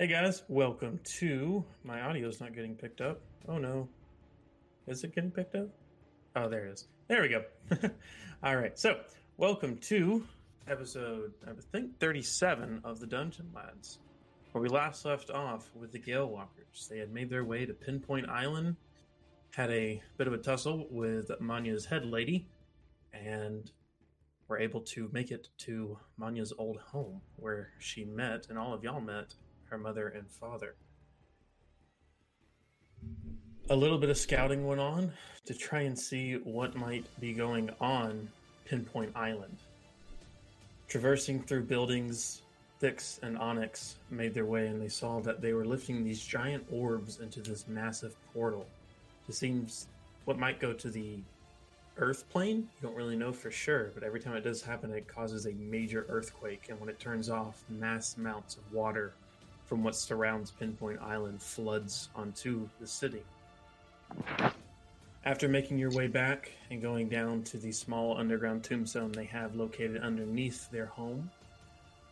Hey 0.00 0.06
guys, 0.06 0.44
welcome 0.46 1.00
to 1.18 1.64
my 1.82 2.02
audio's 2.02 2.40
not 2.40 2.54
getting 2.54 2.76
picked 2.76 3.00
up. 3.00 3.20
Oh 3.48 3.58
no. 3.58 3.88
Is 4.86 5.02
it 5.02 5.12
getting 5.12 5.32
picked 5.32 5.56
up? 5.56 5.70
Oh, 6.36 6.48
there 6.48 6.66
it 6.66 6.70
is. 6.70 6.86
There 7.08 7.20
we 7.20 7.28
go. 7.28 7.42
All 8.44 8.54
right. 8.54 8.78
So, 8.78 9.00
welcome 9.38 9.76
to 9.78 10.24
episode 10.68 11.32
I 11.44 11.50
think 11.72 11.98
37 11.98 12.82
of 12.84 13.00
the 13.00 13.08
Dungeon 13.08 13.50
Lads. 13.52 13.98
Where 14.52 14.62
we 14.62 14.68
last 14.68 15.04
left 15.04 15.32
off 15.32 15.68
with 15.74 15.90
the 15.90 15.98
Gale 15.98 16.28
Walkers. 16.28 16.86
They 16.88 16.98
had 16.98 17.12
made 17.12 17.28
their 17.28 17.44
way 17.44 17.66
to 17.66 17.74
Pinpoint 17.74 18.28
Island, 18.28 18.76
had 19.52 19.72
a 19.72 20.00
bit 20.16 20.28
of 20.28 20.32
a 20.32 20.38
tussle 20.38 20.86
with 20.92 21.28
Manya's 21.40 21.86
head 21.86 22.06
lady, 22.06 22.46
and 23.12 23.68
were 24.46 24.60
able 24.60 24.82
to 24.82 25.10
make 25.12 25.32
it 25.32 25.48
to 25.58 25.98
Manya's 26.16 26.52
old 26.56 26.76
home 26.76 27.20
where 27.34 27.70
she 27.80 28.04
met 28.04 28.46
and 28.48 28.56
all 28.56 28.72
of 28.72 28.84
y'all 28.84 29.00
met 29.00 29.34
her 29.70 29.78
mother 29.78 30.08
and 30.08 30.30
father. 30.30 30.74
A 33.70 33.76
little 33.76 33.98
bit 33.98 34.10
of 34.10 34.16
scouting 34.16 34.66
went 34.66 34.80
on 34.80 35.12
to 35.44 35.54
try 35.54 35.80
and 35.82 35.98
see 35.98 36.34
what 36.34 36.74
might 36.74 37.04
be 37.20 37.32
going 37.32 37.70
on 37.80 38.28
Pinpoint 38.64 39.12
Island. 39.14 39.56
Traversing 40.88 41.42
through 41.42 41.64
buildings, 41.64 42.42
Thix 42.80 43.20
and 43.22 43.36
Onyx 43.36 43.96
made 44.10 44.34
their 44.34 44.46
way 44.46 44.68
and 44.68 44.80
they 44.80 44.88
saw 44.88 45.20
that 45.20 45.40
they 45.42 45.52
were 45.52 45.64
lifting 45.64 46.04
these 46.04 46.24
giant 46.24 46.64
orbs 46.70 47.20
into 47.20 47.40
this 47.40 47.66
massive 47.68 48.14
portal. 48.32 48.66
It 49.28 49.34
seems 49.34 49.88
what 50.24 50.38
might 50.38 50.60
go 50.60 50.72
to 50.72 50.90
the 50.90 51.18
earth 51.98 52.28
plane. 52.30 52.68
You 52.80 52.88
don't 52.88 52.96
really 52.96 53.16
know 53.16 53.32
for 53.32 53.50
sure, 53.50 53.90
but 53.94 54.02
every 54.02 54.20
time 54.20 54.36
it 54.36 54.44
does 54.44 54.62
happen, 54.62 54.90
it 54.92 55.08
causes 55.08 55.46
a 55.46 55.52
major 55.52 56.06
earthquake. 56.08 56.66
And 56.68 56.80
when 56.80 56.88
it 56.88 57.00
turns 57.00 57.28
off, 57.28 57.64
mass 57.68 58.16
amounts 58.16 58.56
of 58.56 58.72
water 58.72 59.12
from 59.68 59.84
what 59.84 59.94
surrounds 59.94 60.50
Pinpoint 60.50 61.00
Island 61.02 61.42
floods 61.42 62.08
onto 62.16 62.68
the 62.80 62.86
city. 62.86 63.22
After 65.24 65.46
making 65.46 65.78
your 65.78 65.90
way 65.90 66.06
back 66.06 66.52
and 66.70 66.80
going 66.80 67.10
down 67.10 67.42
to 67.44 67.58
the 67.58 67.70
small 67.70 68.16
underground 68.16 68.64
tombstone 68.64 69.12
they 69.12 69.26
have 69.26 69.54
located 69.54 70.00
underneath 70.00 70.70
their 70.70 70.86
home, 70.86 71.30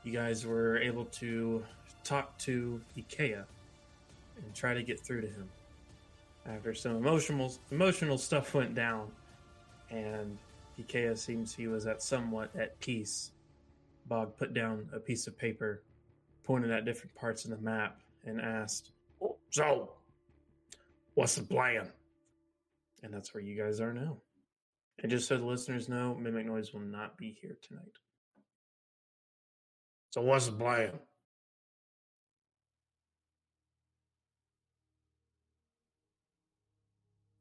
you 0.05 0.13
guys 0.13 0.45
were 0.45 0.77
able 0.79 1.07
to 1.07 1.65
talk 2.05 2.37
to 2.39 2.81
Ikea 2.97 3.45
and 4.37 4.55
try 4.55 4.75
to 4.75 4.83
get 4.83 5.01
through 5.01 5.23
to 5.23 5.29
him. 5.29 5.49
After 6.47 6.75
some 6.75 6.97
emotional 6.97 7.53
emotional 7.71 8.19
stuff 8.19 8.55
went 8.55 8.75
down, 8.75 9.11
and 9.91 10.37
Ikea 10.79 11.17
seems 11.17 11.55
he 11.55 11.69
was 11.69 11.87
at 11.87 12.03
somewhat 12.03 12.51
at 12.55 12.79
peace. 12.81 13.33
Bog 14.07 14.37
put 14.37 14.53
down 14.53 14.89
a 14.93 15.01
piece 15.01 15.27
of 15.27 15.37
paper, 15.39 15.81
pointed 16.47 16.71
at 16.71 16.85
different 16.85 17.15
parts 17.15 17.45
of 17.45 17.51
the 17.51 17.59
map, 17.59 18.01
and 18.25 18.41
asked, 18.41 18.91
So, 19.51 19.93
what's 21.15 21.35
the 21.35 21.43
plan? 21.43 21.91
and 23.07 23.15
that's 23.15 23.33
where 23.33 23.43
you 23.43 23.57
guys 23.57 23.81
are 23.81 23.93
now. 23.93 24.17
And 25.03 25.11
just 25.11 25.29
so 25.29 25.37
the 25.37 25.45
listeners 25.45 25.89
know, 25.89 26.15
Mimic 26.15 26.47
Noise 26.47 26.73
will 26.73 26.81
not 26.81 27.17
be 27.17 27.37
here 27.41 27.57
tonight. 27.63 27.85
So, 30.11 30.23
what's 30.23 30.47
the 30.47 30.53
plan? 30.53 30.93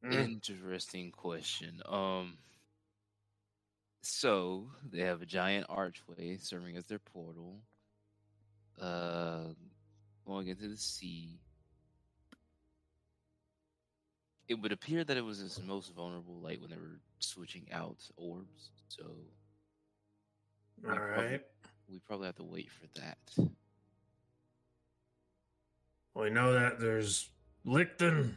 Hmm. 0.04 0.12
Interesting 0.12 1.12
question. 1.12 1.82
Um, 1.88 2.38
so 4.04 4.68
they 4.88 5.00
have 5.00 5.24
a 5.24 5.26
giant 5.26 5.66
archway 5.68 6.38
serving 6.38 6.78
as 6.78 6.86
their 6.86 7.00
portal, 7.00 7.62
uh, 8.82 9.44
going 10.26 10.48
into 10.48 10.68
the 10.68 10.78
sea. 10.78 11.40
It 14.48 14.56
would 14.56 14.72
appear 14.72 15.04
that 15.04 15.18
it 15.18 15.24
was 15.26 15.42
its 15.42 15.60
most 15.62 15.94
vulnerable, 15.96 16.36
light 16.40 16.62
when 16.62 16.70
they 16.70 16.78
were 16.78 17.00
switching 17.20 17.68
out 17.72 17.98
orbs. 18.16 18.70
So 18.90 19.04
All 20.88 20.92
we 20.92 20.96
probably- 20.98 21.40
we 21.88 22.00
probably 22.00 22.26
have 22.28 22.36
to 22.36 22.44
wait 22.44 22.70
for 22.72 22.88
that. 23.00 23.18
We 26.14 26.30
know 26.30 26.54
that 26.54 26.80
there's 26.80 27.30
Licton, 27.66 28.36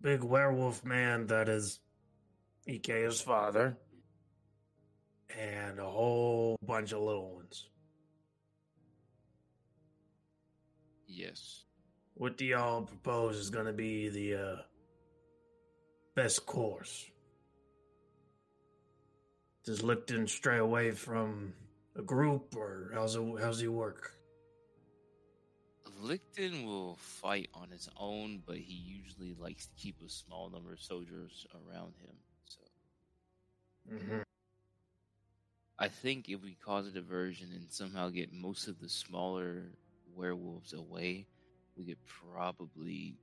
big 0.00 0.22
werewolf 0.22 0.84
man 0.84 1.28
that 1.28 1.48
is 1.48 1.78
Ikea's 2.68 3.20
father, 3.22 3.76
and 5.30 5.78
a 5.78 5.88
whole 5.90 6.56
bunch 6.62 6.92
of 6.92 7.00
little 7.00 7.34
ones. 7.36 7.68
Yes. 11.12 11.64
What 12.14 12.36
do 12.36 12.44
y'all 12.44 12.82
propose 12.82 13.36
is 13.36 13.50
going 13.50 13.66
to 13.66 13.72
be 13.72 14.08
the 14.08 14.34
uh, 14.34 14.56
best 16.14 16.46
course? 16.46 17.06
Does 19.64 19.82
Licton 19.82 20.28
stray 20.28 20.58
away 20.58 20.90
from 20.90 21.52
a 21.96 22.02
group, 22.02 22.56
or 22.56 22.90
how's 22.94 23.14
it, 23.14 23.22
how's 23.40 23.60
he 23.60 23.68
work? 23.68 24.12
Licton 26.02 26.64
will 26.64 26.96
fight 26.96 27.48
on 27.54 27.70
his 27.70 27.88
own, 27.96 28.42
but 28.44 28.56
he 28.56 28.74
usually 28.74 29.34
likes 29.38 29.66
to 29.66 29.74
keep 29.76 29.96
a 30.04 30.08
small 30.08 30.50
number 30.50 30.72
of 30.72 30.80
soldiers 30.80 31.46
around 31.54 31.94
him. 32.00 32.16
So 32.46 32.60
Mm-hmm. 33.92 34.20
I 35.78 35.88
think 35.88 36.28
if 36.28 36.42
we 36.42 36.54
cause 36.64 36.86
a 36.86 36.90
diversion 36.90 37.50
and 37.54 37.66
somehow 37.70 38.08
get 38.08 38.32
most 38.32 38.68
of 38.68 38.80
the 38.80 38.88
smaller 38.88 39.64
werewolves 40.14 40.72
away, 40.72 41.26
we 41.76 41.84
could 41.84 41.98
probably, 42.06 43.16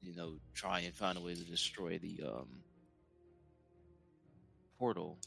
you 0.00 0.14
know, 0.14 0.34
try 0.54 0.80
and 0.80 0.94
find 0.94 1.18
a 1.18 1.20
way 1.20 1.34
to 1.34 1.44
destroy 1.44 1.98
the 1.98 2.20
um, 2.26 2.48
portal, 4.78 5.18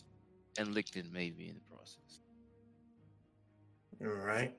and 0.58 0.70
Licton 0.70 1.12
may 1.12 1.30
be 1.30 1.50
in 1.50 1.56
the 1.56 1.76
process. 1.76 2.20
All 4.02 4.26
right. 4.26 4.54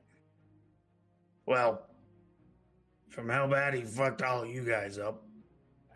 Well, 1.46 1.86
from 3.08 3.28
how 3.28 3.46
bad 3.46 3.74
he 3.74 3.82
fucked 3.82 4.22
all 4.22 4.42
of 4.42 4.48
you 4.48 4.64
guys 4.64 4.98
up, 4.98 5.22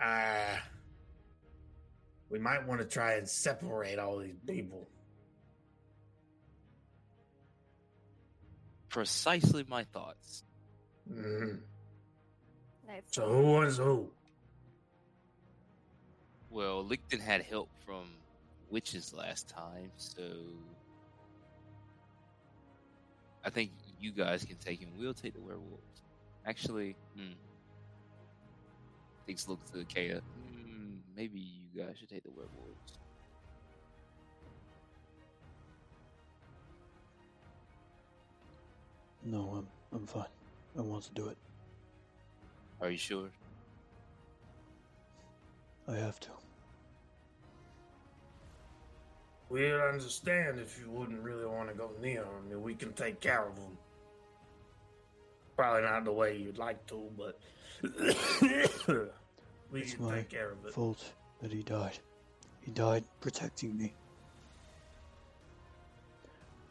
uh, 0.03 0.57
we 2.29 2.39
might 2.39 2.67
want 2.67 2.81
to 2.81 2.87
try 2.87 3.15
and 3.15 3.29
separate 3.29 3.99
all 3.99 4.19
these 4.19 4.39
people. 4.47 4.89
Precisely 8.89 9.65
my 9.69 9.85
thoughts. 9.85 10.45
Nice. 11.07 13.03
So 13.11 13.29
who 13.29 13.43
wants 13.53 13.77
who? 13.77 14.11
Well, 16.51 16.85
Licton 16.85 17.21
had 17.21 17.43
help 17.43 17.69
from 17.85 18.07
witches 18.71 19.13
last 19.13 19.49
time, 19.49 19.91
so 19.97 20.23
I 23.45 23.51
think 23.51 23.71
you 24.01 24.13
guys 24.13 24.45
can 24.45 24.57
take 24.57 24.81
him. 24.81 24.91
We'll 24.99 25.15
take 25.15 25.35
the 25.35 25.41
werewolves. 25.41 26.03
Actually, 26.47 26.97
hmm. 27.17 27.33
Thix 29.27 29.49
look 29.49 29.61
to 29.73 29.85
Kaya. 29.85 30.21
Hmm, 30.21 30.97
maybe 31.15 31.41
you 31.41 31.83
guys 31.83 31.97
should 31.99 32.09
take 32.09 32.25
the 32.25 32.31
werewolves. 32.31 32.98
No, 39.31 39.41
I'm 39.59 39.67
I'm 39.93 40.07
fine. 40.07 40.25
I 40.79 40.81
want 40.81 41.05
to 41.05 41.13
do 41.13 41.29
it. 41.29 41.37
Are 42.81 42.91
you 42.91 42.97
sure? 42.97 43.29
I 45.87 45.97
have 45.97 46.19
to. 46.21 46.29
We'd 49.51 49.73
understand 49.73 50.59
if 50.59 50.79
you 50.79 50.91
wouldn't 50.91 51.21
really 51.23 51.45
want 51.47 51.69
to 51.69 51.75
go 51.75 51.91
near 52.01 52.23
them. 52.23 52.31
I 52.47 52.49
mean, 52.49 52.63
we 52.63 52.75
can 52.75 52.93
take 52.95 53.21
care 53.21 53.47
of 53.47 53.55
them. 53.57 53.77
Probably 55.57 55.83
not 55.83 56.05
the 56.05 56.13
way 56.13 56.37
you'd 56.37 56.59
like 56.59 56.87
to, 56.87 57.11
but 57.17 57.39
we 59.73 59.81
It's 59.81 59.95
can 59.95 60.05
my 60.05 60.17
take 60.17 60.29
care 60.31 60.53
of 60.53 60.65
it. 60.67 60.73
fault 60.73 61.05
that 61.43 61.53
he 61.53 61.63
died. 61.63 61.99
He 62.61 62.71
died 62.71 63.05
protecting 63.21 63.77
me. 63.77 63.95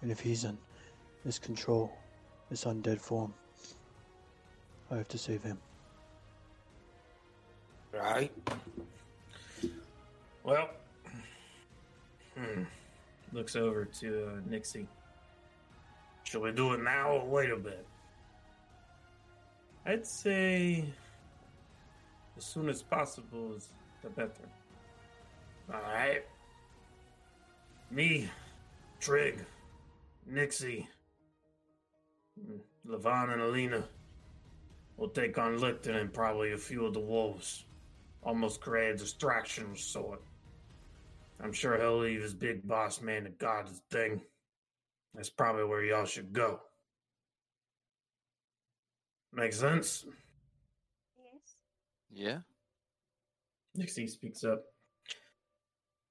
And 0.01 0.11
if 0.11 0.19
he's 0.19 0.43
in 0.43 0.57
this 1.25 1.39
control, 1.39 1.91
this 2.49 2.65
undead 2.65 2.99
form, 2.99 3.33
I 4.91 4.97
have 4.97 5.07
to 5.09 5.17
save 5.17 5.43
him. 5.43 5.57
Right? 7.93 8.31
Well, 10.43 10.69
Hmm. 12.37 12.63
Looks 13.33 13.55
over 13.55 13.85
to 13.85 14.27
uh, 14.27 14.39
Nixie. 14.47 14.87
Shall 16.23 16.41
we 16.41 16.51
do 16.51 16.73
it 16.73 16.83
now 16.83 17.13
or 17.13 17.25
wait 17.27 17.49
a 17.49 17.55
bit? 17.55 17.85
I'd 19.85 20.05
say 20.05 20.85
as 22.37 22.45
soon 22.45 22.69
as 22.69 22.83
possible 22.83 23.53
is 23.55 23.69
the 24.03 24.09
better. 24.09 24.47
All 25.73 25.81
right. 25.81 26.23
Me, 27.89 28.29
Trig, 28.99 29.43
Nixie. 30.27 30.87
Mm, 32.39 32.59
Levon 32.87 33.33
and 33.33 33.41
Alina 33.41 33.83
will 34.97 35.09
take 35.09 35.37
on 35.37 35.59
Licton 35.59 35.95
and 35.95 36.13
probably 36.13 36.53
a 36.53 36.57
few 36.57 36.85
of 36.85 36.93
the 36.93 36.99
wolves. 36.99 37.65
Almost 38.23 38.61
create 38.61 38.95
a 38.95 38.97
distraction 38.97 39.71
of 39.71 39.79
sort. 39.79 40.21
I'm 41.39 41.53
sure 41.53 41.77
he'll 41.77 41.99
leave 41.99 42.21
his 42.21 42.33
big 42.33 42.67
boss 42.67 43.01
man 43.01 43.23
to 43.23 43.29
guard 43.29 43.67
his 43.67 43.81
thing. 43.91 44.21
That's 45.13 45.29
probably 45.29 45.65
where 45.65 45.83
y'all 45.83 46.05
should 46.05 46.33
go. 46.33 46.59
Make 49.33 49.53
sense? 49.53 50.05
Yes. 51.15 51.55
Yeah. 52.11 52.39
Nixie 53.75 54.07
speaks 54.07 54.43
up. 54.43 54.63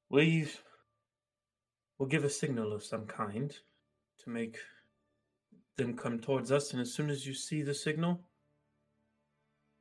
We 0.08 0.48
will 1.98 2.06
give 2.06 2.24
a 2.24 2.30
signal 2.30 2.72
of 2.72 2.84
some 2.84 3.06
kind 3.06 3.52
to 4.22 4.30
make 4.30 4.58
them 5.76 5.94
come 5.94 6.18
towards 6.18 6.50
us, 6.50 6.72
and 6.72 6.80
as 6.80 6.92
soon 6.92 7.10
as 7.10 7.26
you 7.26 7.34
see 7.34 7.62
the 7.62 7.74
signal, 7.74 8.20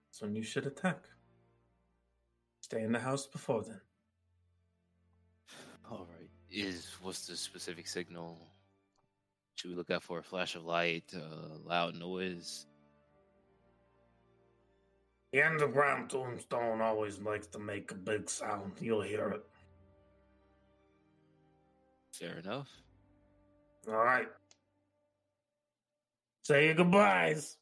that's 0.07 0.21
when 0.21 0.35
you 0.35 0.43
should 0.43 0.65
attack. 0.65 0.99
Stay 2.61 2.83
in 2.83 2.91
the 2.91 2.99
house 2.99 3.27
before 3.27 3.63
then. 3.63 3.81
All 5.89 6.07
right. 6.09 6.29
Is 6.49 6.95
what's 7.01 7.27
the 7.27 7.35
specific 7.35 7.87
signal? 7.87 8.39
Should 9.55 9.71
we 9.71 9.75
look 9.75 9.91
out 9.91 10.03
for 10.03 10.19
a 10.19 10.23
flash 10.23 10.55
of 10.55 10.65
light, 10.65 11.13
uh, 11.15 11.57
loud 11.63 11.95
noise? 11.95 12.65
The 15.31 15.43
underground 15.43 16.09
tombstone 16.09 16.81
always 16.81 17.19
likes 17.19 17.47
to 17.47 17.59
make 17.59 17.91
a 17.91 17.95
big 17.95 18.29
sound. 18.29 18.73
You'll 18.79 19.01
hear 19.01 19.29
it. 19.29 19.43
Fair 22.13 22.39
enough. 22.39 22.69
All 23.87 23.95
right. 23.95 24.27
Say 26.45 26.65
your 26.67 26.75
goodbyes. 26.75 27.57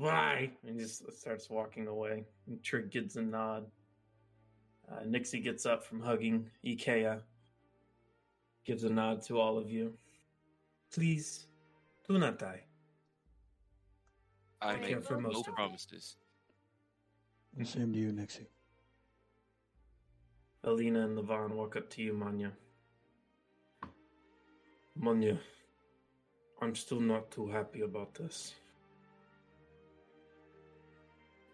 Bye. 0.00 0.52
And 0.64 0.76
he 0.76 0.82
just 0.82 1.02
starts 1.18 1.50
walking 1.50 1.88
away. 1.88 2.22
And 2.46 2.62
Trig 2.62 2.92
gets 2.92 3.16
a 3.16 3.22
nod. 3.22 3.66
Uh, 4.88 5.00
Nixie 5.04 5.40
gets 5.40 5.66
up 5.66 5.82
from 5.84 6.00
hugging 6.00 6.48
Ikea, 6.64 7.22
gives 8.64 8.84
a 8.84 8.88
nod 8.88 9.22
to 9.22 9.40
all 9.40 9.58
of 9.58 9.68
you. 9.68 9.92
Please, 10.94 11.46
do 12.08 12.18
not 12.18 12.38
die. 12.38 12.62
I 14.62 14.74
Take 14.74 14.80
make 14.82 14.90
care 14.90 15.00
for 15.02 15.14
no 15.14 15.22
most 15.22 15.40
of 15.40 15.46
you. 15.48 15.52
promises. 15.54 16.16
And 17.58 17.66
same 17.66 17.92
to 17.92 17.98
you, 17.98 18.12
Nixie. 18.12 18.46
Alina 20.62 21.04
and 21.04 21.18
Levon 21.18 21.50
walk 21.50 21.74
up 21.74 21.90
to 21.90 22.02
you, 22.02 22.12
Manya. 22.12 22.52
Manya, 24.94 25.36
I'm 26.62 26.74
still 26.74 27.00
not 27.00 27.30
too 27.30 27.46
happy 27.48 27.80
about 27.80 28.14
this. 28.14 28.54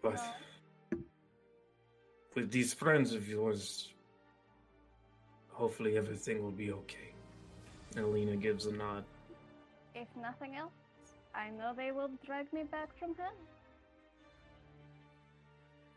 But 0.01 0.19
with 2.35 2.51
these 2.51 2.73
friends 2.73 3.13
of 3.13 3.27
yours, 3.27 3.89
hopefully 5.49 5.97
everything 5.97 6.43
will 6.43 6.51
be 6.51 6.71
okay. 6.71 7.13
Alina 7.95 8.35
gives 8.35 8.65
a 8.65 8.71
nod. 8.73 9.03
If 9.95 10.07
nothing 10.21 10.55
else, 10.55 10.73
I 11.33 11.49
know 11.49 11.73
they 11.75 11.91
will 11.91 12.11
drag 12.25 12.51
me 12.53 12.63
back 12.63 12.89
from 12.99 13.15
hell. 13.15 13.33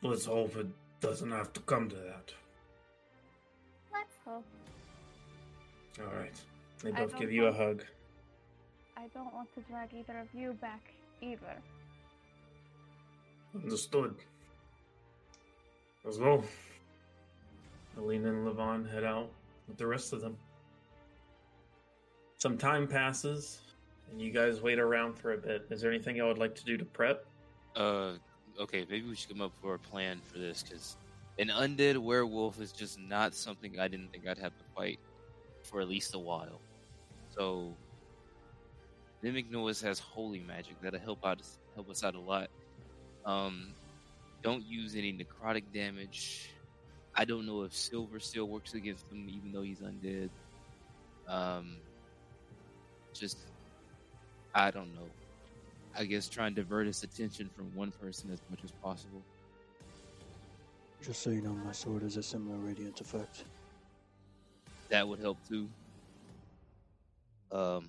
Let's 0.02 0.24
hope 0.24 0.56
it 0.56 0.68
doesn't 1.00 1.30
have 1.30 1.52
to 1.52 1.60
come 1.60 1.90
to 1.90 1.96
that. 1.96 2.32
Let's 3.92 4.16
hope. 4.24 4.46
All 6.00 6.14
right. 6.18 6.40
They 6.82 6.92
both 6.92 7.18
give 7.18 7.32
you 7.32 7.46
a 7.46 7.52
hug. 7.52 7.84
I 9.00 9.06
don't 9.14 9.32
want 9.32 9.48
to 9.54 9.62
drag 9.62 9.94
either 9.94 10.18
of 10.18 10.28
you 10.34 10.52
back 10.60 10.92
either. 11.22 11.56
Understood. 13.54 14.14
Let's 16.04 16.18
go. 16.18 16.44
Alina 17.96 18.28
and 18.28 18.46
Levon 18.46 18.90
head 18.90 19.04
out 19.04 19.30
with 19.68 19.78
the 19.78 19.86
rest 19.86 20.12
of 20.12 20.20
them. 20.20 20.36
Some 22.36 22.58
time 22.58 22.86
passes, 22.86 23.60
and 24.10 24.20
you 24.20 24.32
guys 24.32 24.60
wait 24.60 24.78
around 24.78 25.18
for 25.18 25.32
a 25.32 25.38
bit. 25.38 25.66
Is 25.70 25.80
there 25.80 25.90
anything 25.90 26.16
y'all 26.16 26.28
would 26.28 26.38
like 26.38 26.54
to 26.56 26.64
do 26.64 26.76
to 26.76 26.84
prep? 26.84 27.24
Uh, 27.76 28.12
okay, 28.60 28.84
maybe 28.90 29.08
we 29.08 29.14
should 29.14 29.30
come 29.30 29.40
up 29.40 29.52
with 29.62 29.76
a 29.76 29.78
plan 29.78 30.20
for 30.30 30.38
this 30.38 30.62
because 30.62 30.98
an 31.38 31.48
undead 31.48 31.96
werewolf 31.96 32.60
is 32.60 32.70
just 32.70 33.00
not 33.00 33.34
something 33.34 33.80
I 33.80 33.88
didn't 33.88 34.12
think 34.12 34.28
I'd 34.28 34.38
have 34.38 34.56
to 34.58 34.64
fight 34.76 34.98
for 35.62 35.80
at 35.80 35.88
least 35.88 36.14
a 36.14 36.18
while. 36.18 36.60
So, 37.34 37.74
mimic 39.22 39.50
noise 39.50 39.80
has 39.82 39.98
holy 39.98 40.40
magic 40.40 40.80
that'll 40.82 41.00
help 41.00 41.24
out 41.24 41.40
help 41.74 41.90
us 41.90 42.04
out 42.04 42.14
a 42.14 42.20
lot. 42.20 42.48
Um, 43.24 43.74
don't 44.42 44.64
use 44.64 44.96
any 44.96 45.12
necrotic 45.12 45.64
damage. 45.72 46.50
I 47.14 47.24
don't 47.24 47.46
know 47.46 47.62
if 47.62 47.74
silver 47.74 48.20
still 48.20 48.46
works 48.46 48.74
against 48.74 49.10
him, 49.10 49.28
even 49.28 49.52
though 49.52 49.62
he's 49.62 49.80
undead. 49.80 50.30
Um, 51.28 51.76
just 53.12 53.38
I 54.54 54.70
don't 54.70 54.94
know. 54.94 55.08
I 55.96 56.04
guess 56.04 56.28
try 56.28 56.46
and 56.46 56.56
divert 56.56 56.86
his 56.86 57.02
attention 57.02 57.50
from 57.54 57.74
one 57.74 57.90
person 57.90 58.30
as 58.32 58.40
much 58.48 58.60
as 58.64 58.70
possible. 58.70 59.22
Just 61.02 61.22
so 61.22 61.30
you 61.30 61.40
know, 61.40 61.52
my 61.64 61.72
sword 61.72 62.02
has 62.02 62.16
a 62.16 62.22
similar 62.22 62.58
radiant 62.58 63.00
effect. 63.00 63.44
That 64.88 65.06
would 65.06 65.18
help 65.20 65.38
too. 65.48 65.68
Um. 67.52 67.88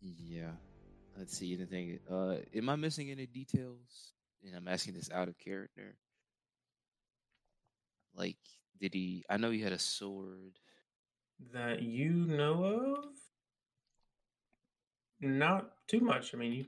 Yeah. 0.00 0.52
Let's 1.16 1.36
see 1.36 1.54
anything. 1.54 1.98
Uh, 2.10 2.36
am 2.54 2.68
I 2.68 2.76
missing 2.76 3.10
any 3.10 3.26
details? 3.26 4.12
And 4.44 4.54
I'm 4.54 4.68
asking 4.68 4.94
this 4.94 5.10
out 5.10 5.28
of 5.28 5.38
character. 5.38 5.96
Like, 8.14 8.36
did 8.80 8.94
he? 8.94 9.24
I 9.28 9.36
know 9.36 9.50
he 9.50 9.60
had 9.60 9.72
a 9.72 9.78
sword. 9.78 10.58
That 11.52 11.82
you 11.82 12.10
know 12.10 12.64
of? 12.64 13.04
Not 15.20 15.70
too 15.88 16.00
much. 16.00 16.34
I 16.34 16.38
mean, 16.38 16.52
you 16.52 16.66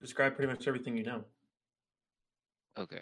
describe 0.00 0.36
pretty 0.36 0.52
much 0.52 0.66
everything 0.66 0.96
you 0.96 1.04
know. 1.04 1.24
Okay. 2.76 3.00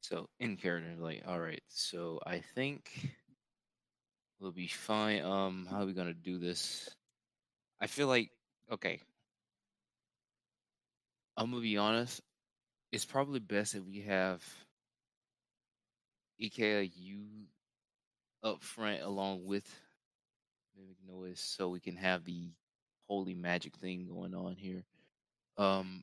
So 0.00 0.28
in 0.38 0.56
character, 0.56 0.94
like, 0.98 1.22
all 1.26 1.38
right. 1.38 1.62
So 1.68 2.20
I 2.26 2.42
think 2.54 3.12
we'll 4.40 4.52
be 4.52 4.66
fine. 4.66 5.22
Um, 5.22 5.66
how 5.70 5.82
are 5.82 5.86
we 5.86 5.92
gonna 5.92 6.14
do 6.14 6.38
this? 6.38 6.88
I 7.80 7.86
feel 7.86 8.08
like 8.08 8.30
okay. 8.70 9.00
I'm 11.36 11.50
gonna 11.50 11.62
be 11.62 11.76
honest. 11.76 12.20
It's 12.92 13.04
probably 13.04 13.40
best 13.40 13.74
if 13.74 13.84
we 13.84 14.00
have 14.02 14.42
you 16.38 17.46
up 18.42 18.62
front 18.62 19.02
along 19.02 19.44
with 19.44 19.66
Mimic 20.76 20.96
Noise, 21.06 21.40
so 21.40 21.68
we 21.68 21.80
can 21.80 21.96
have 21.96 22.24
the 22.24 22.50
holy 23.08 23.34
magic 23.34 23.76
thing 23.76 24.06
going 24.06 24.34
on 24.34 24.56
here. 24.56 24.84
Um, 25.56 26.02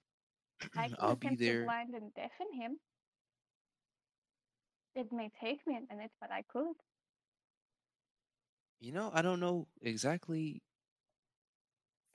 I 0.75 0.89
can 0.99 0.99
I'll 0.99 1.15
be 1.15 1.35
there. 1.35 1.63
blind 1.63 1.95
and 1.95 2.13
deafen 2.13 2.53
him. 2.53 2.79
It 4.95 5.11
may 5.11 5.29
take 5.29 5.65
me 5.67 5.77
a 5.77 5.81
minute, 5.93 6.11
but 6.19 6.31
I 6.31 6.41
could. 6.43 6.75
You 8.79 8.91
know, 8.91 9.11
I 9.13 9.21
don't 9.21 9.39
know 9.39 9.67
exactly 9.81 10.61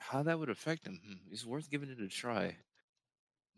how 0.03 0.23
that 0.25 0.39
would 0.39 0.51
affect 0.51 0.87
him. 0.87 1.01
Hmm, 1.05 1.33
It's 1.33 1.47
worth 1.47 1.71
giving 1.71 1.91
it 1.91 2.01
a 2.01 2.09
try. 2.09 2.57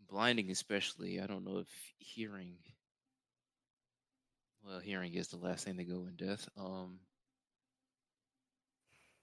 Blinding, 0.07 0.51
especially. 0.51 1.19
I 1.19 1.27
don't 1.27 1.43
know 1.43 1.57
if 1.57 1.93
hearing. 1.97 2.57
Well, 4.65 4.79
hearing 4.79 5.13
is 5.13 5.29
the 5.29 5.37
last 5.37 5.63
thing 5.63 5.77
to 5.77 5.85
go 5.85 6.05
in 6.07 6.17
death. 6.17 6.49
Um, 6.57 6.99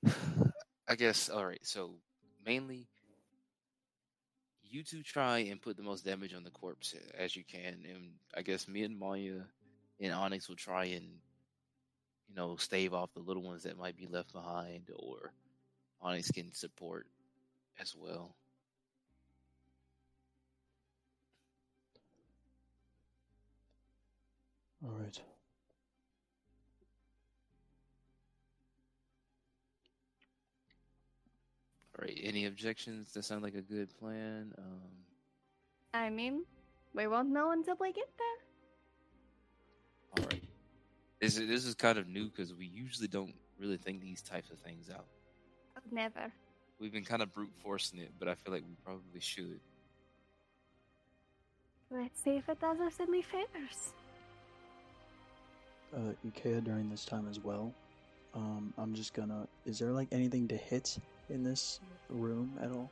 I 0.89 0.95
guess. 0.97 1.29
All 1.29 1.47
right. 1.47 1.65
So 1.65 1.95
mainly, 2.45 2.89
you 4.63 4.83
two 4.83 5.03
try 5.03 5.39
and 5.39 5.61
put 5.61 5.77
the 5.77 5.83
most 5.83 6.05
damage 6.05 6.33
on 6.35 6.45
the 6.45 6.51
corpse 6.51 6.95
as 7.17 7.37
you 7.37 7.45
can, 7.45 7.85
and 7.89 8.13
I 8.35 8.43
guess 8.43 8.67
me 8.69 8.83
and 8.83 8.99
Maya 8.99 9.43
and 10.01 10.13
Onyx 10.13 10.49
will 10.49 10.57
try 10.57 10.85
and 10.87 11.19
you 12.29 12.35
know, 12.35 12.57
stave 12.57 12.95
off 12.95 13.13
the 13.15 13.21
little 13.21 13.43
ones 13.43 13.63
that 13.65 13.79
might 13.79 13.97
be 13.97 14.07
left 14.07 14.33
behind, 14.33 14.91
or 14.97 15.33
Onyx 16.03 16.31
can 16.33 16.53
support 16.53 17.07
as 17.81 17.95
well. 17.97 18.35
All 24.85 24.91
right. 24.91 25.21
All 31.97 32.05
right. 32.05 32.19
Any 32.21 32.47
objections? 32.47 33.13
That 33.13 33.25
sound 33.25 33.43
like 33.43 33.55
a 33.55 33.63
good 33.63 33.97
plan. 33.99 34.53
Um, 34.59 34.91
I 35.95 36.11
mean, 36.11 36.45
we 36.95 37.07
won't 37.07 37.29
know 37.29 37.53
until 37.53 37.77
we 37.81 37.93
get 37.93 38.09
there. 38.19 38.27
all 40.19 40.25
right. 40.31 40.43
This 41.21 41.39
is 41.39 41.47
this 41.47 41.65
is 41.65 41.77
kind 41.77 41.97
of 41.97 42.09
new 42.09 42.25
because 42.29 42.53
we 42.53 42.67
usually 42.67 43.07
don't 43.07 43.35
really 43.61 43.77
think 43.77 44.01
these 44.01 44.21
types 44.21 44.51
of 44.51 44.59
things 44.59 44.91
out. 44.91 45.07
Never. 45.91 46.33
We've 46.79 46.93
been 46.93 47.05
kind 47.05 47.23
of 47.23 47.33
brute 47.33 47.53
forcing 47.63 48.01
it, 48.01 48.13
but 48.19 48.29
I 48.29 48.35
feel 48.35 48.53
like 48.53 48.63
we 48.63 48.75
probably 48.85 49.21
should. 49.21 49.61
Let's 51.91 52.23
see 52.23 52.37
if 52.37 52.49
it 52.49 52.61
does 52.61 52.81
us 52.81 52.95
any 53.01 53.23
favors. 53.23 53.93
Uh, 55.95 56.13
Ikea 56.27 56.65
during 56.65 56.89
this 56.89 57.05
time 57.05 57.29
as 57.29 57.39
well. 57.39 57.73
Um, 58.35 58.73
I'm 58.79 58.95
just 58.95 59.13
gonna. 59.13 59.47
Is 59.67 59.79
there 59.79 59.91
like 59.91 60.09
anything 60.11 60.49
to 60.49 60.57
hit 60.57 60.97
in 61.29 61.43
this 61.45 61.81
room 62.09 62.51
at 62.63 62.73
all? 62.73 62.91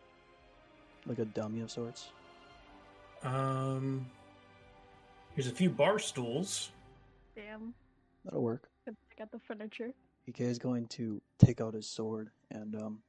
Like 1.06 1.18
a 1.18 1.24
dummy 1.24 1.62
of 1.62 1.70
sorts? 1.70 2.10
Um, 3.22 4.06
here's 5.34 5.46
a 5.46 5.52
few 5.52 5.70
bar 5.70 5.98
stools. 5.98 6.70
Damn. 7.34 7.72
That'll 8.24 8.42
work. 8.42 8.68
Could 8.84 8.96
pick 9.08 9.20
up 9.22 9.30
the 9.30 9.38
furniture. 9.38 9.92
Ikea 10.30 10.48
is 10.48 10.58
going 10.58 10.86
to 10.88 11.22
take 11.38 11.60
out 11.62 11.72
his 11.72 11.86
sword 11.86 12.30
and 12.50 12.74
um, 12.76 13.02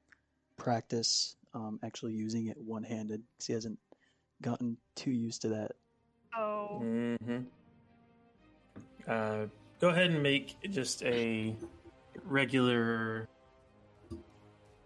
practice 0.57 1.35
um, 1.53 1.79
actually 1.83 2.13
using 2.13 2.47
it 2.47 2.57
one 2.57 2.83
handed 2.83 3.21
because 3.33 3.47
he 3.47 3.53
hasn't 3.53 3.79
gotten 4.41 4.77
too 4.95 5.11
used 5.11 5.41
to 5.43 5.49
that. 5.49 5.71
Oh. 6.37 6.79
Mm-hmm. 6.83 7.39
Uh, 9.07 9.45
go 9.79 9.89
ahead 9.89 10.11
and 10.11 10.21
make 10.23 10.55
just 10.69 11.03
a 11.03 11.55
regular, 12.23 13.27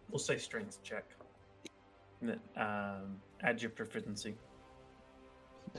we'll 0.09 0.19
say 0.19 0.37
strength 0.37 0.81
check. 0.83 1.05
And 2.21 2.29
then, 2.29 2.39
Um, 2.57 3.21
add 3.41 3.61
your 3.61 3.71
proficiency. 3.71 4.35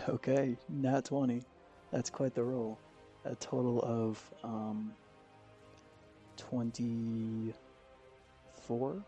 Okay, 0.09 0.57
nat 0.69 1.07
20. 1.07 1.43
That's 1.91 2.11
quite 2.11 2.35
the 2.35 2.45
roll. 2.45 2.79
A 3.25 3.35
total 3.37 3.81
of 3.83 4.35
um, 4.45 4.93
24? 8.67 9.03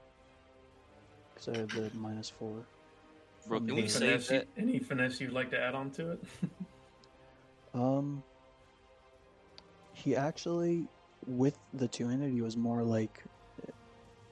Because 1.35 1.49
I 1.49 1.59
have 1.59 1.69
the 1.69 1.91
minus 1.99 2.31
4. 2.31 2.65
Bro, 3.47 3.61
can 3.61 3.75
we 3.75 3.89
save 3.89 4.25
finesse 4.25 4.29
that? 4.29 4.47
any 4.57 4.79
finesse 4.79 5.21
you'd 5.21 5.33
like 5.33 5.51
to 5.51 5.61
add 5.61 5.75
on 5.75 5.91
to 5.93 6.13
it? 6.13 6.25
Um, 7.75 8.25
he 9.93 10.17
actually, 10.17 10.87
with 11.27 11.57
the 11.75 11.87
two-handed, 11.87 12.33
he 12.33 12.41
was 12.41 12.57
more 12.57 12.83
like, 12.83 13.23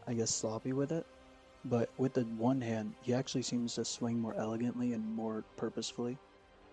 I 0.09 0.15
guess, 0.15 0.35
sloppy 0.35 0.73
with 0.73 0.91
it. 0.91 1.07
But 1.67 1.91
with 1.99 2.15
the 2.15 2.23
one 2.39 2.61
hand, 2.61 2.95
he 3.03 3.13
actually 3.13 3.43
seems 3.43 3.75
to 3.75 3.85
swing 3.85 4.19
more 4.19 4.35
elegantly 4.39 4.95
and 4.95 5.05
more 5.15 5.45
purposefully, 5.57 6.17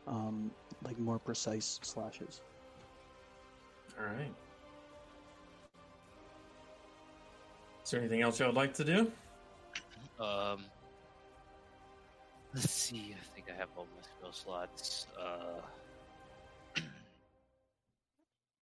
um, 0.07 0.51
like 0.83 0.97
more 0.97 1.19
precise 1.19 1.79
slashes. 1.83 2.41
All 3.99 4.05
right. 4.05 4.33
There 7.93 8.01
anything 8.01 8.21
else 8.21 8.39
you 8.39 8.45
would 8.47 8.55
like 8.55 8.73
to 8.73 8.83
do? 8.83 9.11
Um, 10.19 10.65
let's 12.55 12.71
see. 12.71 13.15
I 13.15 13.35
think 13.35 13.47
I 13.53 13.57
have 13.57 13.69
all 13.77 13.87
my 13.95 14.01
spell 14.01 14.33
slots. 14.33 15.05
Uh, 15.15 15.61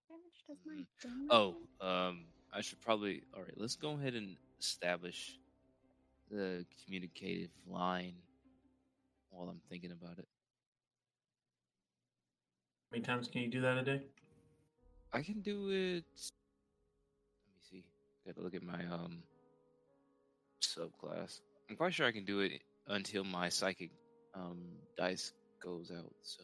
Damage 0.10 0.44
does 0.48 0.58
my 0.66 0.84
damage 1.02 1.30
oh, 1.30 1.56
um, 1.80 2.26
I 2.54 2.60
should 2.60 2.82
probably. 2.82 3.24
All 3.34 3.42
right, 3.42 3.54
let's 3.56 3.78
go 3.78 3.94
ahead 3.94 4.16
and 4.16 4.36
establish 4.60 5.40
the 6.30 6.66
communicative 6.84 7.52
line 7.66 8.16
while 9.30 9.48
I'm 9.48 9.62
thinking 9.70 9.92
about 9.92 10.18
it. 10.18 10.28
How 12.92 12.98
many 12.98 13.04
times 13.06 13.30
can 13.30 13.44
you 13.44 13.48
do 13.48 13.62
that 13.62 13.78
a 13.78 13.84
day? 13.84 14.02
I 15.14 15.22
can 15.22 15.40
do 15.40 15.70
it. 15.70 16.04
Got 18.26 18.36
to 18.36 18.42
look 18.42 18.56
at 18.56 18.64
my 18.64 18.86
um 18.86 19.24
subclass. 20.64 21.40
I'm 21.70 21.76
quite 21.76 21.94
sure 21.94 22.08
I 22.08 22.12
can 22.12 22.26
do 22.26 22.40
it 22.42 22.62
until 22.88 23.24
my 23.24 23.50
psychic 23.50 23.92
um 24.34 24.78
dice 24.98 25.34
goes 25.64 25.92
out. 25.92 26.14
So 26.22 26.44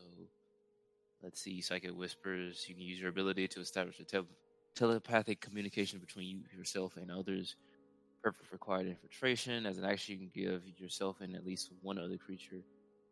let's 1.21 1.41
see. 1.41 1.61
Psychic 1.61 1.91
whispers. 1.91 2.65
You 2.67 2.75
can 2.75 2.83
use 2.83 2.99
your 2.99 3.09
ability 3.09 3.47
to 3.49 3.59
establish 3.59 3.99
a 3.99 4.05
tel- 4.05 4.27
telepathic 4.75 5.41
communication 5.41 5.99
between 5.99 6.27
you 6.27 6.39
yourself 6.57 6.97
and 6.97 7.11
others. 7.11 7.55
Perfect 8.23 8.49
for 8.49 8.57
quiet 8.57 8.87
infiltration. 8.87 9.65
As 9.65 9.77
an 9.77 9.85
action, 9.85 10.15
you 10.15 10.29
can 10.29 10.43
give 10.43 10.63
yourself 10.79 11.21
and 11.21 11.35
at 11.35 11.45
least 11.45 11.71
one 11.81 11.99
other 11.99 12.17
creature 12.17 12.63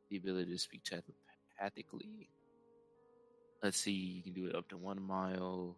the 0.10 0.17
ability 0.17 0.51
to 0.51 0.60
speak 0.60 0.81
telepathically. 0.84 2.29
Let's 3.63 3.77
see, 3.79 3.91
you 3.91 4.24
can 4.24 4.34
do 4.34 4.48
it 4.48 4.55
up 4.55 4.69
to 4.69 4.77
one 4.77 5.01
mile. 5.01 5.77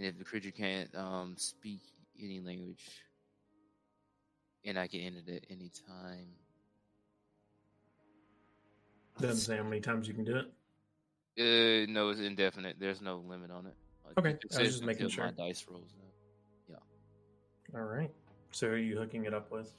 And 0.00 0.08
if 0.08 0.16
the 0.16 0.24
creature 0.24 0.50
can't 0.50 0.88
um, 0.96 1.34
speak 1.36 1.82
any 2.18 2.40
language, 2.40 2.82
and 4.64 4.78
I 4.78 4.86
can 4.86 5.00
end 5.00 5.16
it 5.26 5.30
at 5.30 5.44
any 5.50 5.70
time. 5.86 6.26
Doesn't 9.20 9.36
say 9.36 9.58
how 9.58 9.62
many 9.62 9.82
times 9.82 10.08
you 10.08 10.14
can 10.14 10.24
do 10.24 10.36
it. 10.36 10.46
Uh, 11.38 11.92
no, 11.92 12.08
it's 12.08 12.20
indefinite. 12.20 12.76
There's 12.80 13.02
no 13.02 13.18
limit 13.18 13.50
on 13.50 13.66
it. 13.66 13.74
Uh, 14.06 14.20
Okay, 14.20 14.30
it 14.30 14.56
I 14.56 14.62
was 14.62 14.72
just 14.72 14.84
making 14.84 15.04
until 15.04 15.26
my 15.26 15.32
dice 15.32 15.66
rolls 15.70 15.92
out. 16.72 16.82
All 17.74 17.82
right. 17.82 18.10
So 18.52 18.68
who 18.68 18.72
are 18.72 18.78
you 18.78 18.96
hooking 18.96 19.26
it 19.26 19.34
up 19.34 19.50
with? 19.52 19.70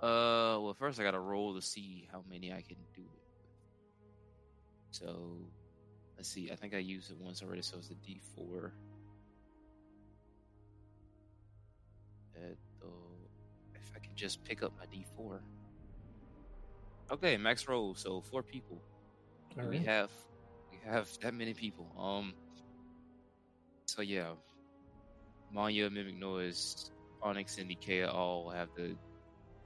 Uh, 0.00 0.58
well, 0.60 0.74
first 0.76 0.98
I 0.98 1.04
gotta 1.04 1.20
roll 1.20 1.54
to 1.54 1.62
see 1.62 2.08
how 2.10 2.24
many 2.28 2.52
I 2.52 2.62
can 2.62 2.78
do 2.96 3.02
it. 3.02 3.10
with. 3.14 3.22
So, 4.90 5.38
let's 6.16 6.28
see. 6.28 6.50
I 6.50 6.56
think 6.56 6.74
I 6.74 6.78
used 6.78 7.12
it 7.12 7.16
once 7.20 7.44
already, 7.44 7.62
so 7.62 7.76
it's 7.78 7.90
a 7.90 7.94
D 7.94 8.20
four. 8.34 8.72
If 12.42 13.92
I 13.94 13.98
can 13.98 14.14
just 14.14 14.44
pick 14.44 14.62
up 14.62 14.72
my 14.78 14.86
D 14.86 15.04
four. 15.16 15.40
Okay, 17.10 17.36
max 17.36 17.68
roll. 17.68 17.94
So 17.94 18.20
four 18.20 18.42
people. 18.42 18.80
We 19.68 19.78
have 19.78 20.10
we 20.70 20.78
have 20.84 21.08
that 21.22 21.32
many 21.34 21.54
people. 21.54 21.86
Um. 21.98 22.34
So 23.86 24.02
yeah, 24.02 24.32
Manya, 25.52 25.88
Mimic 25.88 26.16
Noise, 26.18 26.90
Onyx, 27.22 27.58
and 27.58 27.70
Ikea 27.70 28.12
all 28.12 28.50
have 28.50 28.68
the 28.76 28.96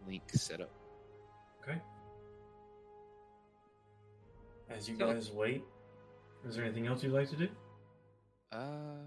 link 0.07 0.23
set 0.33 0.61
up. 0.61 0.71
Okay. 1.63 1.81
As 4.69 4.89
you 4.89 4.97
So- 4.97 5.13
guys 5.13 5.31
wait, 5.33 5.65
is 6.47 6.55
there 6.55 6.65
anything 6.65 6.87
else 6.87 7.03
you'd 7.03 7.13
like 7.13 7.29
to 7.31 7.37
do? 7.37 7.49
Uh, 8.53 8.99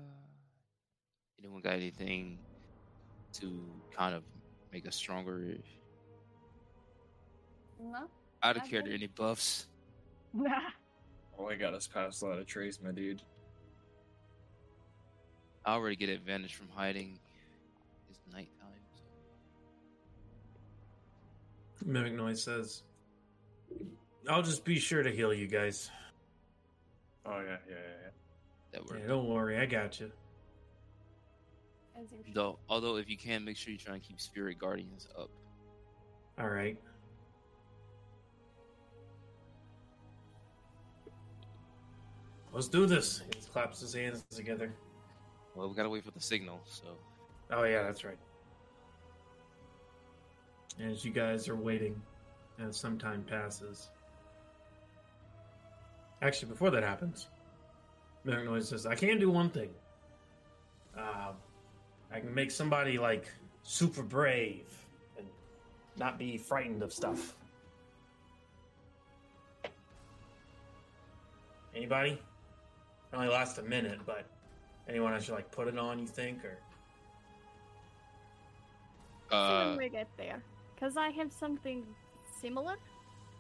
anyone 1.39 1.61
got 1.61 1.73
anything 1.73 2.39
to 3.33 3.59
kind 3.95 4.15
of 4.15 4.23
make 4.71 4.87
us 4.87 4.95
stronger? 4.95 5.57
No? 7.81 8.07
I 8.41 8.53
don't 8.53 8.63
I 8.63 8.67
cared 8.67 8.83
think- 8.85 8.95
any 8.95 9.07
buffs. 9.07 9.67
Nah. 10.33 10.49
All 11.37 11.49
I 11.49 11.55
got 11.55 11.73
is 11.73 11.87
Pass 11.87 12.21
Without 12.21 12.39
a 12.39 12.43
Trace, 12.43 12.79
my 12.83 12.91
dude. 12.91 13.21
I 15.65 15.73
already 15.73 15.95
get 15.95 16.09
advantage 16.09 16.53
from 16.55 16.67
hiding. 16.75 17.17
It's 18.09 18.19
nighttime. 18.31 18.49
So. 21.79 21.85
Mimic 21.85 22.13
Noise 22.13 22.43
says, 22.43 22.83
I'll 24.29 24.43
just 24.43 24.63
be 24.63 24.77
sure 24.77 25.01
to 25.03 25.09
heal 25.11 25.33
you 25.33 25.47
guys. 25.47 25.89
Oh 27.25 27.39
yeah, 27.39 27.57
yeah, 27.67 27.75
yeah. 27.75 28.09
That 28.73 28.99
Yeah, 28.99 29.07
don't 29.07 29.27
worry, 29.29 29.57
I 29.57 29.65
got 29.65 29.99
you. 29.99 30.11
As 32.03 32.11
you 32.11 32.17
should. 32.25 32.33
Though, 32.33 32.59
although 32.69 32.97
if 32.97 33.09
you 33.09 33.17
can, 33.17 33.45
make 33.45 33.57
sure 33.57 33.71
you 33.71 33.79
try 33.79 33.95
and 33.95 34.03
keep 34.03 34.19
Spirit 34.19 34.57
Guardians 34.59 35.07
up. 35.17 35.29
All 36.39 36.49
right. 36.49 36.77
Let's 42.51 42.67
do 42.67 42.85
this. 42.85 43.23
He 43.35 43.41
claps 43.51 43.79
his 43.79 43.93
hands 43.93 44.23
together. 44.29 44.73
Well, 45.55 45.69
we 45.69 45.75
gotta 45.75 45.89
wait 45.89 46.03
for 46.03 46.11
the 46.11 46.19
signal. 46.21 46.61
So 46.65 46.97
Oh 47.51 47.63
yeah, 47.63 47.83
that's 47.83 48.03
right. 48.03 48.17
As 50.81 51.05
you 51.05 51.11
guys 51.11 51.47
are 51.49 51.55
waiting, 51.55 52.01
as 52.59 52.77
some 52.77 52.97
time 52.97 53.23
passes. 53.23 53.89
Actually, 56.21 56.49
before 56.49 56.71
that 56.71 56.83
happens, 56.83 57.27
Mimic 58.23 58.45
Noise 58.45 58.69
says, 58.69 58.85
"I 58.85 58.95
can 58.95 59.19
do 59.19 59.29
one 59.29 59.49
thing. 59.49 59.69
Uh, 60.97 61.33
I 62.13 62.19
can 62.19 62.33
make 62.33 62.51
somebody 62.51 62.99
like 62.99 63.25
super 63.63 64.03
brave 64.03 64.67
and 65.17 65.25
not 65.97 66.19
be 66.19 66.37
frightened 66.37 66.83
of 66.83 66.93
stuff. 66.93 67.35
Anybody? 71.75 72.11
It 72.11 73.15
only 73.15 73.29
lasts 73.29 73.57
a 73.57 73.63
minute, 73.63 73.99
but 74.05 74.25
anyone 74.87 75.11
I 75.13 75.19
should 75.19 75.33
like 75.33 75.49
put 75.51 75.67
it 75.67 75.77
on? 75.77 75.97
You 75.97 76.05
think 76.05 76.45
or?" 76.45 76.59
See 79.31 79.35
uh, 79.35 79.69
when 79.69 79.77
we 79.77 79.89
get 79.89 80.07
there. 80.15 80.43
Because 80.75 80.97
I 80.97 81.09
have 81.09 81.33
something 81.33 81.83
similar, 82.39 82.75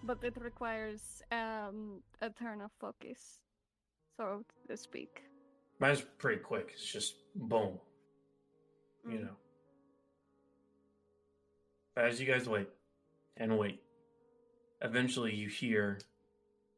but 0.03 0.23
it 0.23 0.35
requires 0.41 1.21
um, 1.31 2.01
a 2.21 2.31
turn 2.31 2.61
of 2.61 2.71
focus, 2.79 3.39
so 4.17 4.43
to 4.67 4.75
speak. 4.75 5.21
Mine's 5.79 6.03
pretty 6.17 6.41
quick. 6.41 6.71
It's 6.73 6.91
just 6.91 7.15
boom. 7.35 7.77
You 9.05 9.17
Mm. 9.19 9.21
know. 9.23 9.35
As 11.97 12.19
you 12.19 12.25
guys 12.25 12.47
wait 12.49 12.69
and 13.37 13.57
wait, 13.57 13.81
eventually 14.81 15.33
you 15.35 15.47
hear 15.47 15.99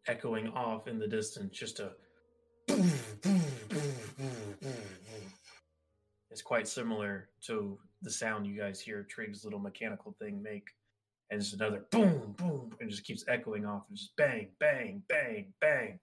echoing 0.07 0.49
off 0.49 0.87
in 0.87 0.99
the 0.99 1.07
distance 1.07 1.57
just 1.57 1.79
a. 1.79 1.95
It's 6.31 6.41
quite 6.41 6.67
similar 6.67 7.29
to 7.45 7.79
the 8.01 8.09
sound 8.11 8.45
you 8.45 8.57
guys 8.59 8.81
hear 8.81 9.03
Trig's 9.03 9.45
little 9.45 9.59
mechanical 9.59 10.13
thing 10.19 10.43
make. 10.43 10.67
And 11.31 11.39
it's 11.39 11.53
another 11.53 11.85
boom, 11.91 12.35
boom, 12.37 12.71
and 12.81 12.89
just 12.89 13.05
keeps 13.05 13.23
echoing 13.29 13.65
off 13.65 13.83
and 13.87 13.97
just 13.97 14.13
bang, 14.17 14.49
bang, 14.59 15.01
bang, 15.07 15.53
bang. 15.61 15.97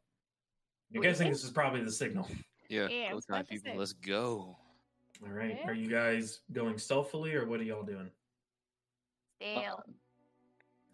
You're 0.91 1.03
Wait, 1.03 1.09
guessing 1.11 1.29
this 1.29 1.45
is 1.45 1.51
probably 1.51 1.85
the 1.85 1.93
signal. 1.93 2.27
Yeah, 2.71 2.89
Yeah, 2.89 3.09
I 3.09 3.11
go 3.11 3.17
was 3.17 3.27
time 3.27 3.37
about 3.41 3.49
to 3.49 3.53
people, 3.53 3.73
say. 3.73 3.79
let's 3.79 3.93
go. 3.93 4.57
All 5.25 5.33
right. 5.33 5.59
Yeah. 5.61 5.69
Are 5.69 5.75
you 5.75 5.89
guys 5.89 6.41
going 6.53 6.79
stealthily 6.79 7.35
or 7.35 7.47
what 7.47 7.61
are 7.61 7.65
y'all 7.65 7.83
doing? 7.83 8.11
Uh, 9.41 9.61
Still. 9.61 9.83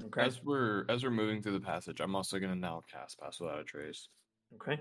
Okay. 0.05 0.23
As 0.23 0.43
we're 0.45 0.85
as 0.89 1.03
we're 1.03 1.11
moving 1.11 1.43
through 1.43 1.53
the 1.53 1.61
passage, 1.61 2.01
I'm 2.01 2.15
also 2.15 2.39
gonna 2.39 2.55
now 2.55 2.83
cast 2.91 3.19
Pass 3.19 3.41
Without 3.41 3.59
a 3.59 3.65
Trace. 3.65 4.09
Okay. 4.55 4.81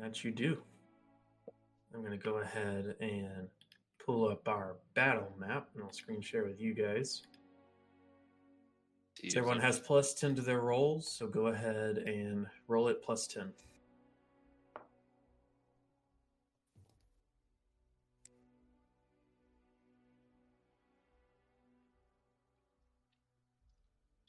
That 0.00 0.24
you 0.24 0.30
do. 0.30 0.58
I'm 1.94 2.00
going 2.00 2.18
to 2.18 2.24
go 2.24 2.38
ahead 2.38 2.94
and 3.00 3.48
pull 4.04 4.28
up 4.28 4.46
our 4.48 4.76
battle 4.94 5.32
map 5.38 5.68
and 5.74 5.82
I'll 5.82 5.92
screen 5.92 6.20
share 6.20 6.44
with 6.44 6.60
you 6.60 6.74
guys. 6.74 7.22
See 9.20 9.30
So 9.30 9.38
everyone 9.38 9.60
has 9.60 9.78
plus 9.78 10.12
10 10.12 10.34
to 10.36 10.42
their 10.42 10.60
rolls, 10.60 11.10
so 11.10 11.26
go 11.26 11.46
ahead 11.46 11.98
and 11.98 12.46
roll 12.68 12.88
it 12.88 13.02
plus 13.02 13.26
10. 13.26 13.50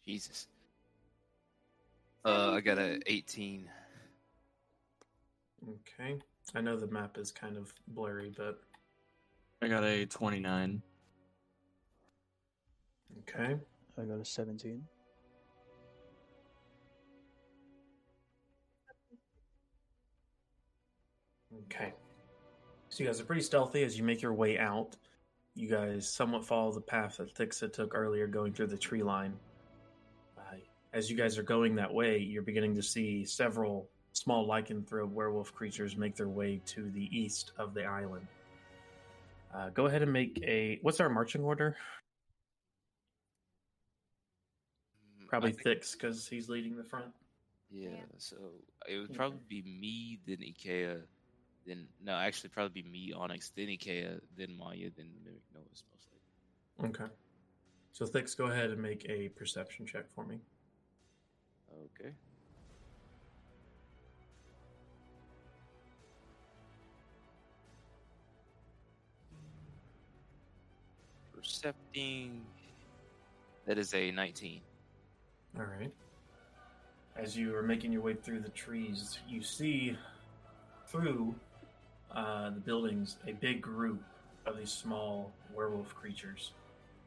Jesus. 0.08 0.48
Uh, 2.24 2.52
I 2.54 2.62
got 2.62 2.78
a 2.78 3.00
18. 3.08 3.70
Okay. 5.70 6.18
I 6.56 6.62
know 6.62 6.78
the 6.78 6.88
map 6.88 7.18
is 7.18 7.30
kind 7.30 7.58
of 7.58 7.74
blurry, 7.90 8.32
but 8.36 8.62
I 9.62 9.68
got 9.68 9.84
a 9.84 10.06
29. 10.06 10.82
okay. 13.20 13.58
I 13.98 14.02
got 14.04 14.20
a 14.22 14.24
17. 14.24 14.82
Okay. 21.66 21.94
So 22.88 23.04
you 23.04 23.10
guys 23.10 23.20
are 23.20 23.26
pretty 23.26 23.42
stealthy 23.42 23.84
as 23.84 23.98
you 23.98 24.06
make 24.06 24.22
your 24.22 24.34
way 24.34 24.58
out. 24.58 24.96
You 25.54 25.68
guys 25.68 26.08
somewhat 26.08 26.46
follow 26.46 26.72
the 26.72 26.80
path 26.80 27.18
that 27.18 27.36
Thixa 27.36 27.74
took 27.74 27.94
earlier, 27.94 28.26
going 28.26 28.54
through 28.54 28.68
the 28.68 28.78
tree 28.78 29.04
line. 29.04 29.34
As 30.98 31.12
you 31.12 31.16
guys 31.16 31.38
are 31.38 31.44
going 31.44 31.76
that 31.76 31.94
way, 31.94 32.18
you're 32.18 32.42
beginning 32.42 32.74
to 32.74 32.82
see 32.82 33.24
several 33.24 33.88
small 34.14 34.48
lycanthrope 34.48 35.12
werewolf 35.12 35.54
creatures 35.54 35.96
make 35.96 36.16
their 36.16 36.28
way 36.28 36.60
to 36.66 36.90
the 36.90 37.08
east 37.16 37.52
of 37.60 37.76
the 37.76 37.86
island. 37.86 38.26
Uh, 39.54 39.70
go 39.70 39.86
ahead 39.86 40.02
and 40.02 40.12
make 40.12 40.42
a. 40.44 40.80
What's 40.82 41.00
our 41.00 41.08
marching 41.08 41.44
order? 41.44 41.78
Mm, 45.22 45.28
Probably 45.28 45.52
Thix 45.52 45.94
because 45.94 46.28
he's 46.28 46.50
leading 46.50 46.76
the 46.76 46.84
front. 46.84 47.14
Yeah, 47.70 47.90
Yeah. 47.92 47.98
so 48.18 48.36
it 48.90 48.98
would 48.98 49.14
probably 49.14 49.38
be 49.48 49.62
me, 49.62 50.18
then 50.26 50.38
Ikea, 50.38 51.04
then 51.68 51.86
no, 52.04 52.14
actually 52.16 52.50
probably 52.50 52.82
be 52.82 52.90
me, 52.90 53.14
Onyx, 53.16 53.52
then 53.56 53.68
Ikea, 53.68 54.20
then 54.36 54.58
Maya, 54.58 54.90
then 54.98 55.12
Mimic 55.24 55.44
Noise 55.54 55.84
most 55.94 56.08
likely. 56.82 56.90
Okay. 57.06 57.14
So 57.94 58.08
Thix, 58.08 58.34
go 58.36 58.46
ahead 58.46 58.72
and 58.72 58.82
make 58.82 59.06
a 59.08 59.30
perception 59.30 59.86
check 59.86 60.06
for 60.16 60.26
me. 60.26 60.40
Okay. 61.86 62.12
Percepting. 71.36 72.42
That 73.66 73.78
is 73.78 73.94
a 73.94 74.12
19. 74.12 74.62
All 75.58 75.66
right. 75.66 75.92
As 77.16 77.36
you 77.36 77.56
are 77.56 77.64
making 77.64 77.92
your 77.92 78.02
way 78.02 78.14
through 78.14 78.42
the 78.42 78.50
trees, 78.50 79.20
you 79.28 79.42
see 79.42 79.98
through 80.88 81.36
uh, 82.14 82.52
the 82.52 82.60
buildings 82.60 83.18
a 83.28 83.34
big 83.34 83.62
group 83.62 84.02
of 84.46 84.58
these 84.58 84.72
small 84.72 85.32
werewolf 85.54 85.94
creatures. 85.96 86.52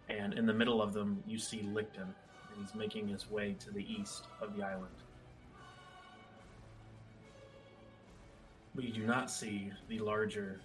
And 0.08 0.34
in 0.34 0.46
the 0.46 0.52
middle 0.52 0.82
of 0.82 0.92
them, 0.92 1.22
you 1.26 1.38
see 1.38 1.58
Licton. 1.58 2.08
He's 2.60 2.74
making 2.74 3.08
his 3.08 3.30
way 3.30 3.56
to 3.60 3.70
the 3.70 3.84
east 3.90 4.24
of 4.42 4.54
the 4.54 4.62
island. 4.62 4.94
But 8.74 8.84
you 8.84 8.92
do 8.92 9.06
not 9.06 9.30
see 9.30 9.72
the 9.88 9.98
larger 9.98 10.60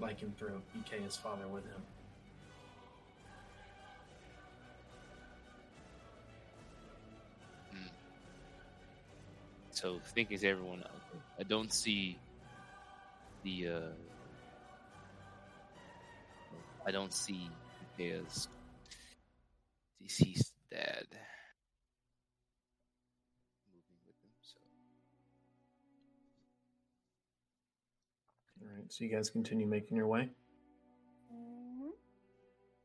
lycanthrope, 0.00 0.62
Ikea's 0.78 1.16
father, 1.16 1.48
with 1.48 1.64
him. 1.64 1.82
So 9.72 9.98
thinking 10.14 10.38
to 10.38 10.48
everyone, 10.48 10.84
I 11.38 11.42
don't 11.42 11.72
see 11.72 12.18
the. 13.42 13.68
uh 13.68 13.80
I 16.86 16.90
don't 16.90 17.12
see 17.12 17.50
Ikea's 17.98 18.48
deceased 20.02 20.52
dad 20.70 21.06
moving 23.72 23.98
with 24.06 24.16
him. 24.22 24.30
So 24.42 24.58
All 28.62 28.68
right, 28.76 28.92
so 28.92 29.04
you 29.04 29.10
guys 29.10 29.30
continue 29.30 29.66
making 29.66 29.96
your 29.96 30.06
way. 30.06 30.30
Mhm. 31.32 31.92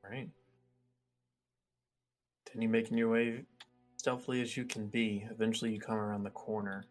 Right. 0.04 0.30
Continue 2.46 2.70
making 2.70 2.98
your 2.98 3.10
way 3.10 3.46
stealthily 3.98 4.42
as 4.42 4.56
you 4.56 4.66
can 4.66 4.88
be. 4.88 5.26
Eventually, 5.30 5.74
you 5.74 5.80
come 5.80 5.98
around 5.98 6.24
the 6.24 6.30
corner 6.32 6.86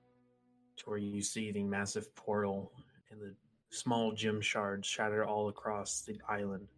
to 0.76 0.90
where 0.90 0.98
you 0.98 1.22
see 1.22 1.52
the 1.52 1.62
massive 1.62 2.14
portal 2.14 2.72
and 3.10 3.20
the 3.20 3.34
small 3.70 4.12
gem 4.12 4.40
shards 4.40 4.86
shattered 4.86 5.26
all 5.26 5.48
across 5.48 6.02
the 6.02 6.20
island, 6.28 6.68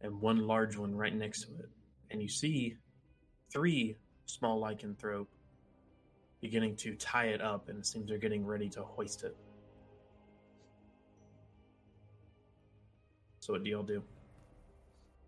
and 0.00 0.20
one 0.20 0.46
large 0.46 0.76
one 0.76 0.94
right 0.94 1.14
next 1.14 1.42
to 1.42 1.54
it. 1.58 1.70
And 2.10 2.22
you 2.22 2.28
see 2.28 2.76
three 3.58 3.96
small 4.26 4.60
lycanthrope 4.60 5.28
beginning 6.42 6.76
to 6.76 6.94
tie 6.96 7.26
it 7.28 7.40
up, 7.40 7.68
and 7.70 7.78
it 7.78 7.86
seems 7.86 8.08
they're 8.08 8.18
getting 8.18 8.44
ready 8.44 8.68
to 8.68 8.82
hoist 8.82 9.22
it. 9.24 9.34
So, 13.40 13.52
what 13.54 13.62
do 13.64 13.70
y'all 13.70 13.82
do? 13.82 14.02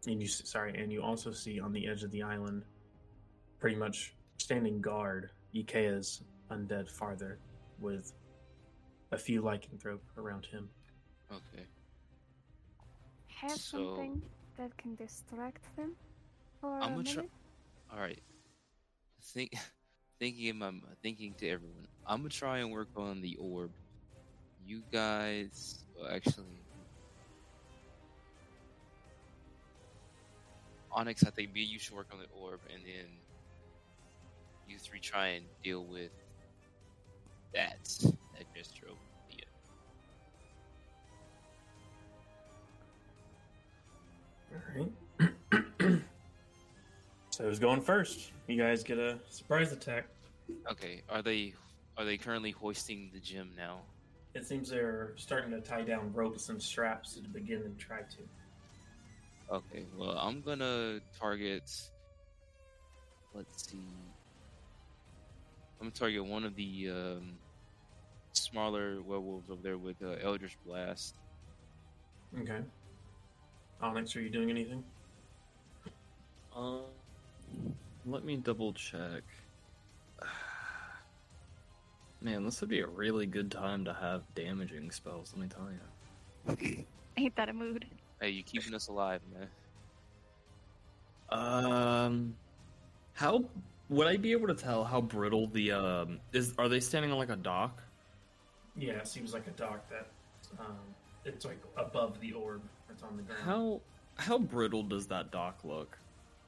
And 0.07 0.21
you 0.21 0.29
sorry, 0.29 0.75
and 0.81 0.93
you 0.93 1.03
also 1.03 1.33
see 1.33 1.61
on 1.61 1.73
the 1.73 1.87
edge 1.87 2.03
of 2.03 2.11
the 2.11 2.23
island, 2.23 2.65
pretty 3.59 3.77
much 3.77 4.15
standing 4.39 4.81
guard, 4.81 5.31
Ikea's 5.57 6.23
undead 6.51 6.91
father, 6.91 7.39
with 7.79 8.13
a 9.13 9.19
few 9.19 9.43
lycanthrope 9.43 10.01
around 10.19 10.47
him. 10.47 10.69
okay. 11.31 11.65
Have 13.29 13.51
So- 13.53 13.97
something 13.97 14.23
that 14.57 14.77
can 14.79 14.95
distract 14.97 15.75
them 15.77 15.95
for 16.61 16.79
I'm 16.81 16.93
a 16.93 16.97
gonna 16.97 17.05
try- 17.05 17.15
minute. 17.17 17.31
All 17.91 17.99
right. 18.01 18.23
Think, 19.23 19.53
thinking 20.19 20.47
in 20.47 20.59
my 20.59 20.73
thinking 21.03 21.35
to 21.39 21.49
everyone. 21.49 21.87
I'm 22.07 22.19
gonna 22.21 22.31
try 22.31 22.59
and 22.59 22.71
work 22.71 22.89
on 22.97 23.21
the 23.21 23.37
orb. 23.37 23.73
You 24.65 24.83
guys, 24.93 25.85
well, 25.95 26.09
actually, 26.11 26.65
Onyx. 30.91 31.25
I 31.25 31.31
think 31.31 31.53
me 31.53 31.63
you 31.63 31.79
should 31.79 31.95
work 31.95 32.09
on 32.13 32.19
the 32.19 32.27
orb, 32.31 32.61
and 32.73 32.85
then 32.85 33.21
you 34.67 34.79
three 34.79 35.01
try 35.01 35.29
and 35.29 35.47
deal 35.63 35.87
with 35.87 36.13
that 37.55 37.79
that 38.35 38.47
just 38.55 38.75
drove. 38.77 38.99
All 44.53 44.59
right. 44.75 44.93
So 47.37 47.45
who's 47.45 47.59
going 47.59 47.83
first? 47.83 48.33
You 48.47 48.57
guys 48.57 48.83
get 48.83 48.99
a 48.99 49.19
surprise 49.29 49.71
attack. 49.71 50.07
Okay, 50.71 51.03
are 51.11 51.21
they 51.21 51.53
are 51.99 52.05
they 52.07 52.17
currently 52.17 52.51
hoisting 52.51 53.11
the 53.13 53.21
gym 53.21 53.51
now? 53.55 53.81
It 54.35 54.47
seems 54.47 54.71
they're 54.71 55.13
starting 55.17 55.51
to 55.51 55.61
tie 55.61 55.83
down 55.83 56.13
ropes 56.15 56.49
and 56.49 56.63
straps 56.63 57.15
to 57.17 57.29
begin 57.29 57.61
and 57.63 57.79
try 57.79 57.99
to. 57.99 59.55
Okay, 59.55 59.85
well, 59.99 60.17
I'm 60.17 60.41
gonna 60.41 61.01
target. 61.21 61.71
Let's 63.35 63.69
see. 63.69 63.77
I'm 65.79 65.89
gonna 65.89 65.91
target 65.91 66.25
one 66.25 66.45
of 66.45 66.57
the 66.57 66.89
um, 66.91 67.33
smaller 68.33 69.03
werewolves 69.03 69.51
over 69.51 69.61
there 69.63 69.77
with 69.77 69.97
uh, 70.03 70.15
Eldritch 70.23 70.57
Blast. 70.65 71.17
Okay. 72.41 72.61
Onyx, 73.83 74.17
are 74.17 74.23
you 74.23 74.31
doing 74.31 74.49
anything? 74.49 74.83
Let 78.05 78.25
me 78.25 78.37
double 78.37 78.73
check. 78.73 79.23
Man, 82.21 82.45
this 82.45 82.61
would 82.61 82.71
be 82.71 82.81
a 82.81 82.87
really 82.87 83.27
good 83.27 83.51
time 83.51 83.85
to 83.85 83.93
have 83.93 84.23
damaging 84.35 84.91
spells, 84.91 85.33
let 85.37 85.43
me 85.43 85.49
tell 85.49 85.69
you. 85.71 86.85
Ain't 87.17 87.37
that 87.37 87.49
a 87.49 87.53
mood? 87.53 87.87
Hey, 88.21 88.31
you 88.31 88.43
keeping 88.43 88.75
us 88.75 88.89
alive, 88.89 89.21
man. 89.33 89.49
Um 91.29 92.37
how 93.15 93.45
would 93.89 94.07
I 94.07 94.17
be 94.17 94.33
able 94.33 94.47
to 94.49 94.55
tell 94.55 94.85
how 94.85 95.01
brittle 95.01 95.49
the 95.49 95.73
um 95.73 96.21
is 96.33 96.55
are 96.59 96.69
they 96.69 96.81
standing 96.81 97.11
on 97.11 97.19
like 97.19 97.31
a 97.31 97.37
dock? 97.37 97.83
Yeah, 98.77 98.93
it 98.93 99.09
seems 99.09 99.33
like 99.33 99.47
a 99.47 99.51
dock 99.51 99.89
that 99.91 100.09
um, 100.59 100.77
it's 101.25 101.45
like 101.45 101.61
above 101.77 102.21
the 102.21 102.33
orb 102.33 102.63
that's 102.89 103.03
on 103.03 103.17
the 103.17 103.23
ground. 103.23 103.43
How 103.45 103.81
how 104.17 104.39
brittle 104.39 104.83
does 104.83 105.07
that 105.09 105.31
dock 105.31 105.61
look? 105.65 105.99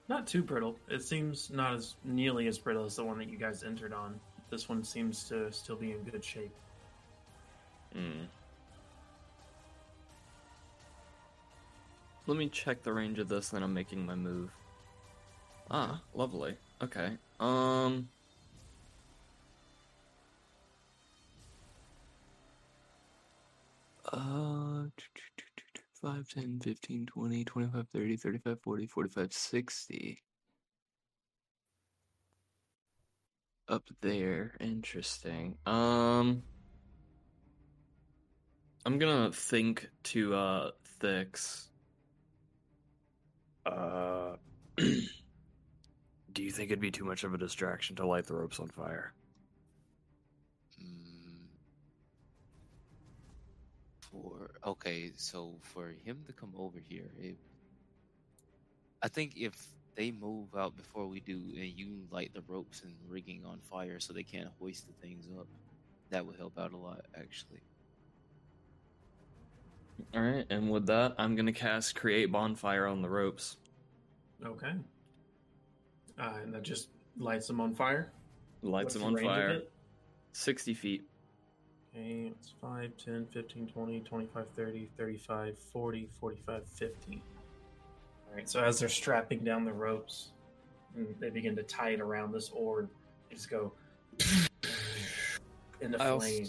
Not 0.08 0.26
too 0.26 0.42
brittle. 0.42 0.78
It 0.88 1.02
seems 1.02 1.50
not 1.50 1.74
as 1.74 1.96
nearly 2.02 2.46
as 2.46 2.58
brittle 2.58 2.86
as 2.86 2.96
the 2.96 3.04
one 3.04 3.18
that 3.18 3.28
you 3.28 3.36
guys 3.36 3.62
entered 3.62 3.92
on. 3.92 4.18
This 4.50 4.68
one 4.68 4.82
seems 4.82 5.24
to 5.28 5.52
still 5.52 5.76
be 5.76 5.92
in 5.92 6.02
good 6.02 6.24
shape. 6.24 6.54
Hmm. 7.92 8.24
Let 12.26 12.36
me 12.36 12.48
check 12.48 12.82
the 12.82 12.92
range 12.92 13.18
of 13.18 13.28
this, 13.28 13.50
then 13.50 13.62
I'm 13.62 13.72
making 13.74 14.04
my 14.04 14.14
move. 14.14 14.50
Ah, 15.70 16.00
lovely. 16.14 16.56
Okay. 16.82 17.16
Um. 17.40 18.08
Uh. 24.10 24.84
5, 26.00 26.28
10, 26.28 26.60
15, 26.60 27.06
20, 27.06 27.44
25, 27.44 27.88
30, 27.88 28.16
35, 28.16 28.60
40, 28.62 28.86
45, 28.86 29.32
60. 29.32 30.22
Up 33.68 33.84
there. 34.00 34.54
Interesting. 34.60 35.56
Um. 35.66 36.42
I'm 38.86 38.98
gonna 38.98 39.30
think 39.32 39.90
to 40.04 40.34
uh 40.34 40.70
Thix. 41.00 41.68
Uh 43.66 44.36
Do 44.78 46.42
you 46.42 46.50
think 46.50 46.70
it'd 46.70 46.80
be 46.80 46.90
too 46.90 47.04
much 47.04 47.24
of 47.24 47.34
a 47.34 47.38
distraction 47.38 47.96
to 47.96 48.06
light 48.06 48.26
the 48.26 48.34
ropes 48.34 48.60
on 48.60 48.68
fire? 48.68 49.12
Okay, 54.68 55.10
so 55.16 55.54
for 55.62 55.94
him 56.04 56.18
to 56.26 56.32
come 56.32 56.52
over 56.56 56.78
here, 56.88 57.10
it, 57.18 57.36
I 59.02 59.08
think 59.08 59.34
if 59.36 59.68
they 59.94 60.10
move 60.10 60.54
out 60.56 60.76
before 60.76 61.06
we 61.06 61.20
do, 61.20 61.40
and 61.56 61.72
you 61.76 62.02
light 62.10 62.32
the 62.34 62.42
ropes 62.46 62.82
and 62.82 62.94
rigging 63.08 63.44
on 63.44 63.58
fire 63.70 63.98
so 63.98 64.12
they 64.12 64.22
can't 64.22 64.48
hoist 64.60 64.86
the 64.86 64.92
things 65.06 65.26
up, 65.38 65.46
that 66.10 66.24
would 66.24 66.36
help 66.36 66.58
out 66.58 66.72
a 66.72 66.76
lot, 66.76 67.04
actually. 67.18 67.60
Alright, 70.14 70.46
and 70.50 70.70
with 70.70 70.86
that, 70.86 71.14
I'm 71.18 71.34
gonna 71.34 71.52
cast 71.52 71.96
Create 71.96 72.30
Bonfire 72.30 72.86
on 72.86 73.02
the 73.02 73.08
ropes. 73.08 73.56
Okay. 74.44 74.72
Uh, 76.18 76.34
and 76.42 76.54
that 76.54 76.62
just 76.62 76.88
lights 77.18 77.46
them 77.46 77.60
on 77.60 77.74
fire. 77.74 78.12
Lights 78.62 78.84
What's 78.84 78.94
them 78.94 79.04
on 79.04 79.14
range 79.14 79.28
of 79.28 79.34
fire. 79.34 79.62
60 80.32 80.74
feet. 80.74 81.04
Okay, 81.98 82.30
it's 82.30 82.54
5, 82.60 82.92
10, 83.04 83.26
15, 83.32 83.66
20, 83.68 84.00
25, 84.00 84.46
30, 84.56 84.88
35, 84.96 85.58
40, 85.72 86.08
45, 86.20 86.66
50. 86.66 87.22
Alright, 88.28 88.48
so 88.48 88.62
as 88.62 88.78
they're 88.78 88.88
strapping 88.88 89.40
down 89.40 89.64
the 89.64 89.72
ropes, 89.72 90.30
and 90.94 91.14
they 91.18 91.30
begin 91.30 91.56
to 91.56 91.62
tie 91.62 91.90
it 91.90 92.00
around 92.00 92.32
this 92.32 92.50
orb, 92.50 92.88
they 93.28 93.36
just 93.36 93.50
go 93.50 93.72
into 95.80 96.00
I 96.00 96.10
also- 96.10 96.26
flame. 96.26 96.46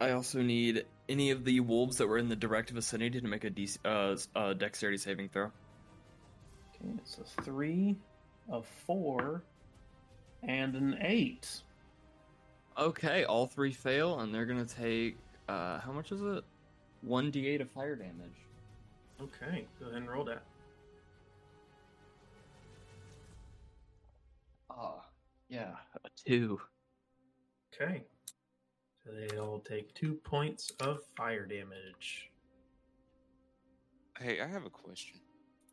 I 0.00 0.10
also 0.10 0.42
need 0.42 0.86
any 1.08 1.30
of 1.30 1.44
the 1.44 1.60
wolves 1.60 1.98
that 1.98 2.08
were 2.08 2.18
in 2.18 2.28
the 2.28 2.36
direct 2.36 2.70
vicinity 2.70 3.20
to 3.20 3.28
make 3.28 3.44
a 3.44 3.50
DC, 3.50 3.78
uh, 3.84 4.16
uh, 4.36 4.52
dexterity 4.54 4.98
saving 4.98 5.28
throw. 5.28 5.44
Okay, 6.74 6.94
it's 6.98 7.18
a 7.18 7.42
3, 7.42 7.96
a 8.50 8.60
4, 8.62 9.42
and 10.42 10.74
an 10.74 10.98
8. 11.00 11.62
Okay, 12.76 13.24
all 13.24 13.46
three 13.46 13.72
fail, 13.72 14.20
and 14.20 14.34
they're 14.34 14.46
gonna 14.46 14.64
take, 14.64 15.16
uh, 15.48 15.78
how 15.78 15.92
much 15.92 16.10
is 16.10 16.20
it? 16.22 16.44
1d8 17.06 17.60
of 17.60 17.70
fire 17.70 17.94
damage. 17.94 18.36
Okay, 19.20 19.66
go 19.78 19.86
ahead 19.86 19.98
and 19.98 20.10
roll 20.10 20.24
that. 20.24 20.42
Ah, 24.70 25.04
yeah, 25.48 25.74
a 26.04 26.08
2. 26.26 26.60
Okay. 27.72 28.02
So 29.04 29.12
they 29.12 29.36
all 29.38 29.60
take 29.60 29.94
2 29.94 30.14
points 30.14 30.72
of 30.80 31.04
fire 31.16 31.46
damage. 31.46 32.30
Hey, 34.18 34.40
I 34.40 34.46
have 34.46 34.64
a 34.64 34.70
question. 34.70 35.20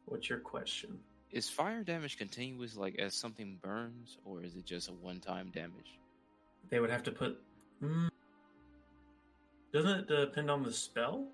What's 0.06 0.30
your 0.30 0.40
question? 0.40 1.00
Is 1.32 1.50
fire 1.50 1.84
damage 1.84 2.18
continuous, 2.18 2.76
like 2.76 3.00
as 3.00 3.16
something 3.16 3.58
burns, 3.62 4.18
or 4.26 4.44
is 4.44 4.56
it 4.56 4.66
just 4.66 4.90
a 4.90 4.94
one-time 4.94 5.50
damage? 5.52 6.01
They 6.70 6.80
would 6.80 6.90
have 6.90 7.04
to 7.04 7.12
put. 7.12 7.40
Hmm. 7.80 8.08
Doesn't 9.74 9.90
it 9.90 10.08
depend 10.08 10.52
on 10.52 10.64
the 10.64 10.72
spell? 10.72 11.28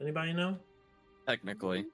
Anybody 0.00 0.32
know? 0.32 0.58
Technically. 1.26 1.86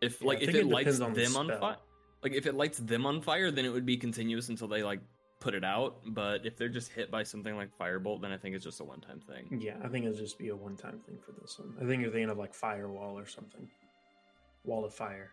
If, 0.00 0.20
Yeah, 0.20 0.28
like, 0.28 0.42
if 0.42 0.50
it, 0.50 0.56
it 0.56 0.66
lights 0.66 0.98
depends 0.98 1.00
on 1.00 1.14
the 1.14 1.24
them 1.24 1.36
on 1.36 1.60
fire, 1.60 1.76
like, 2.22 2.32
if 2.32 2.46
it 2.46 2.54
lights 2.54 2.78
them 2.78 3.06
on 3.06 3.20
fire, 3.20 3.50
then 3.50 3.64
it 3.64 3.70
would 3.70 3.86
be 3.86 3.96
continuous 3.96 4.48
until 4.48 4.68
they, 4.68 4.82
like, 4.82 5.00
put 5.40 5.54
it 5.54 5.64
out. 5.64 5.98
But 6.06 6.44
if 6.46 6.56
they're 6.56 6.68
just 6.68 6.90
hit 6.90 7.10
by 7.10 7.22
something 7.22 7.56
like 7.56 7.68
Firebolt, 7.78 8.22
then 8.22 8.32
I 8.32 8.36
think 8.36 8.54
it's 8.54 8.64
just 8.64 8.80
a 8.80 8.84
one 8.84 9.00
time 9.00 9.20
thing. 9.20 9.60
Yeah, 9.60 9.76
I 9.84 9.88
think 9.88 10.06
it'll 10.06 10.16
just 10.16 10.38
be 10.38 10.48
a 10.48 10.56
one-time 10.56 11.00
thing 11.06 11.18
for 11.24 11.32
this 11.40 11.58
one. 11.58 11.74
I 11.80 11.86
think 11.86 12.02
you're 12.02 12.10
thinking 12.10 12.30
of 12.30 12.38
like 12.38 12.54
firewall 12.54 13.18
or 13.18 13.26
something. 13.26 13.68
Wall 14.64 14.84
of 14.84 14.94
fire. 14.94 15.30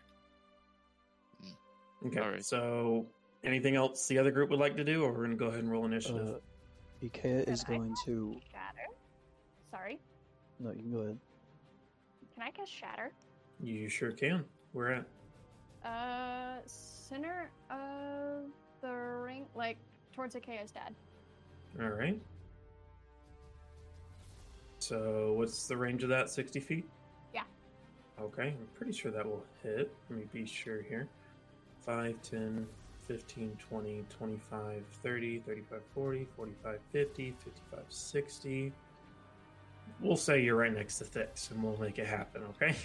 Hmm. 1.40 2.08
Okay. 2.08 2.20
Alright. 2.20 2.44
So, 2.44 3.06
anything 3.44 3.76
else 3.76 4.06
the 4.06 4.18
other 4.18 4.30
group 4.30 4.50
would 4.50 4.60
like 4.60 4.76
to 4.76 4.84
do, 4.84 5.02
or 5.04 5.12
we're 5.12 5.22
gonna 5.24 5.34
go 5.34 5.46
ahead 5.46 5.60
and 5.60 5.70
roll 5.70 5.84
initiative? 5.86 6.36
Uh, 6.36 7.06
Ikea 7.06 7.48
is 7.48 7.64
Can 7.64 7.74
I 7.74 7.78
going 7.78 7.94
to. 8.04 8.40
Shatter. 8.50 8.88
Sorry. 9.70 9.98
No, 10.60 10.70
you 10.70 10.82
can 10.82 10.92
go 10.92 10.98
ahead. 10.98 11.18
Can 12.34 12.42
I 12.42 12.50
cast 12.50 12.72
Shatter? 12.72 13.12
you 13.62 13.88
sure 13.88 14.10
can. 14.10 14.44
We're 14.72 14.90
at. 14.90 15.06
Uh, 15.88 16.60
center 16.66 17.50
of 17.70 18.46
the 18.80 18.92
ring, 18.92 19.46
like 19.54 19.76
towards 20.12 20.34
Ikea's 20.34 20.70
dad. 20.70 20.94
All 21.80 21.88
right. 21.90 22.20
So, 24.78 25.34
what's 25.34 25.68
the 25.68 25.76
range 25.76 26.02
of 26.02 26.08
that? 26.08 26.28
60 26.28 26.58
feet? 26.60 26.84
Yeah. 27.32 27.42
Okay, 28.20 28.48
I'm 28.48 28.66
pretty 28.74 28.92
sure 28.92 29.12
that 29.12 29.24
will 29.24 29.44
hit. 29.62 29.92
Let 30.10 30.18
me 30.18 30.24
be 30.32 30.44
sure 30.44 30.82
here. 30.82 31.08
5, 31.84 32.20
10, 32.22 32.66
15, 33.08 33.56
20, 33.68 34.04
25, 34.16 34.82
30, 35.02 35.38
35, 35.40 35.80
40, 35.94 36.26
45, 36.36 36.78
50, 36.92 37.30
55, 37.44 37.80
60. 37.88 38.72
We'll 40.00 40.16
say 40.16 40.40
you're 40.42 40.56
right 40.56 40.72
next 40.72 40.98
to 40.98 41.04
Thix 41.04 41.50
and 41.50 41.62
we'll 41.62 41.76
make 41.78 41.98
it 41.98 42.06
happen, 42.06 42.42
okay? 42.50 42.76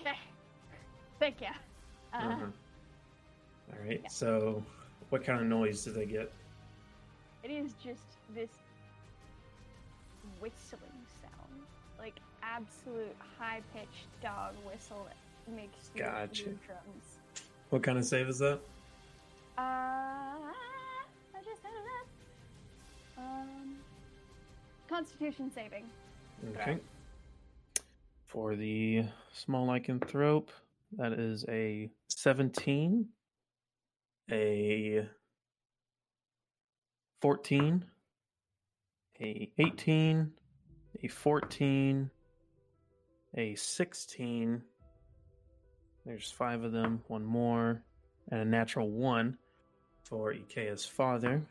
Okay. 0.00 0.16
Thank 1.18 1.40
you. 1.40 1.46
Uh, 2.12 2.20
Mhm. 2.22 2.52
All 3.72 3.78
right, 3.86 4.00
yeah. 4.02 4.08
so 4.08 4.62
what 5.08 5.24
kind 5.24 5.40
of 5.40 5.46
noise 5.46 5.84
do 5.84 5.92
they 5.92 6.06
get? 6.06 6.30
It 7.42 7.50
is 7.50 7.72
just 7.82 8.02
this 8.34 8.50
whistling 10.40 11.06
sound, 11.22 11.62
like 11.98 12.14
absolute 12.42 13.14
high-pitched 13.38 14.06
dog 14.22 14.54
whistle 14.66 15.06
that 15.08 15.54
makes 15.54 15.90
you 15.94 16.02
Gotcha. 16.02 16.42
eardrums. 16.50 17.18
What 17.70 17.82
kind 17.82 17.98
of 17.98 18.04
save 18.04 18.28
is 18.28 18.38
that? 18.38 18.60
Uh, 19.56 19.60
I 19.60 21.42
just 21.44 21.62
had. 21.62 23.22
Um, 23.22 23.76
Constitution 24.88 25.50
saving. 25.54 25.84
Okay. 26.50 26.78
For 28.26 28.56
the 28.56 29.04
small 29.32 29.66
lycanthrope, 29.68 30.48
that 30.96 31.12
is 31.12 31.44
a 31.48 31.88
17, 32.08 33.06
a 34.30 35.08
14, 37.22 37.84
a 39.20 39.52
18, 39.58 40.32
a 41.02 41.08
14, 41.08 42.10
a 43.36 43.54
16. 43.54 44.62
There's 46.04 46.30
five 46.30 46.64
of 46.64 46.72
them, 46.72 47.02
one 47.06 47.24
more, 47.24 47.82
and 48.30 48.40
a 48.40 48.44
natural 48.44 48.90
one 48.90 49.38
for 50.14 50.32
Ikea's 50.32 50.86
father. 50.86 51.42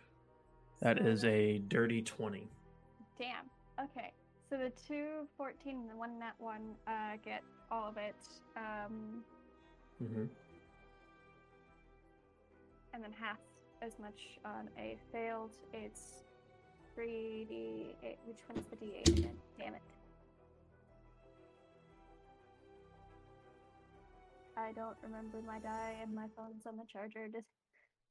That 0.80 0.97
So 0.97 1.04
is 1.06 1.26
a 1.26 1.58
dirty 1.67 2.02
20. 2.02 2.47
Damn. 3.19 3.43
Okay. 3.78 4.13
So 4.49 4.56
the 4.58 4.71
two 4.88 5.28
14 5.36 5.76
and 5.82 5.89
the 5.89 5.97
one 5.97 6.17
that 6.19 6.36
one 6.38 6.62
uh, 6.88 7.17
get 7.26 7.43
all 7.69 7.89
of 7.89 7.97
it. 7.97 8.15
Um, 8.56 9.21
Mm-hmm. 10.04 10.23
and 12.93 13.04
then 13.04 13.12
half 13.17 13.38
as 13.82 13.93
much 13.99 14.39
on 14.43 14.67
a 14.78 14.97
failed. 15.12 15.52
It's 15.71 16.23
3d8. 16.97 18.15
Which 18.26 18.39
one's 18.49 18.65
the 18.67 18.76
d8 18.78 19.08
again? 19.19 19.38
Damn 19.58 19.76
it. 19.76 19.82
I 24.58 24.71
don't 24.73 24.97
remember 25.04 25.38
my 25.45 25.60
die 25.60 25.95
and 26.02 26.13
my 26.13 26.26
phone's 26.36 26.65
on 26.67 26.76
the 26.78 26.84
charger. 26.91 27.28
Just 27.32 27.47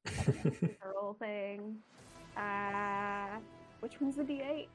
roll 0.94 1.14
thing. 1.18 1.76
Uh, 2.36 3.38
which 3.80 4.00
one's 4.00 4.16
the 4.16 4.22
d8? 4.24 4.66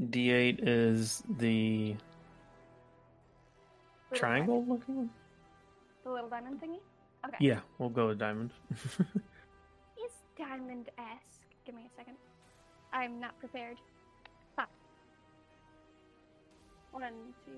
D8 0.00 0.58
is 0.62 1.22
the 1.38 1.94
Little 4.10 4.18
triangle 4.18 4.60
diamond- 4.62 4.68
looking 4.80 4.96
one? 4.96 5.10
The 6.04 6.10
little 6.10 6.28
diamond 6.30 6.60
thingy? 6.60 6.78
Okay. 7.26 7.36
Yeah, 7.40 7.60
we'll 7.78 7.90
go 7.90 8.08
with 8.08 8.18
diamond. 8.18 8.50
Is 8.70 10.12
diamond 10.38 10.88
esque. 10.96 11.42
Give 11.66 11.74
me 11.74 11.82
a 11.82 11.94
second. 11.94 12.16
I'm 12.94 13.20
not 13.20 13.38
prepared. 13.38 13.76
Five. 14.56 14.66
One, 16.92 17.12
two, 17.44 17.52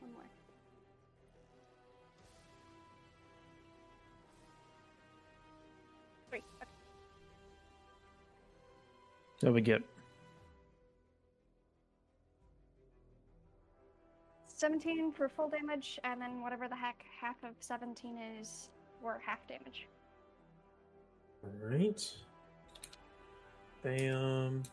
one 0.00 0.12
more. 0.12 0.22
So 9.40 9.52
we 9.52 9.60
get 9.60 9.82
17 14.58 15.12
for 15.12 15.28
full 15.28 15.48
damage, 15.48 16.00
and 16.02 16.20
then 16.20 16.42
whatever 16.42 16.66
the 16.68 16.74
heck 16.74 17.04
half 17.20 17.36
of 17.44 17.50
17 17.60 18.18
is 18.40 18.70
for 19.00 19.20
half 19.24 19.46
damage. 19.46 19.86
Alright. 21.62 22.12
Bam. 23.84 24.64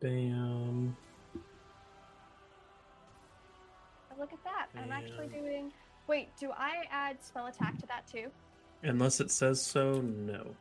Bam. 0.00 0.96
Look 4.18 4.32
at 4.32 4.42
that. 4.44 4.68
I'm 4.76 4.90
actually 4.90 5.28
doing. 5.28 5.70
Wait, 6.08 6.28
do 6.40 6.50
I 6.50 6.84
add 6.90 7.22
spell 7.22 7.46
attack 7.46 7.78
to 7.78 7.86
that 7.86 8.06
too? 8.10 8.28
Unless 8.82 9.20
it 9.20 9.30
says 9.30 9.60
so, 9.62 10.00
no. 10.00 10.54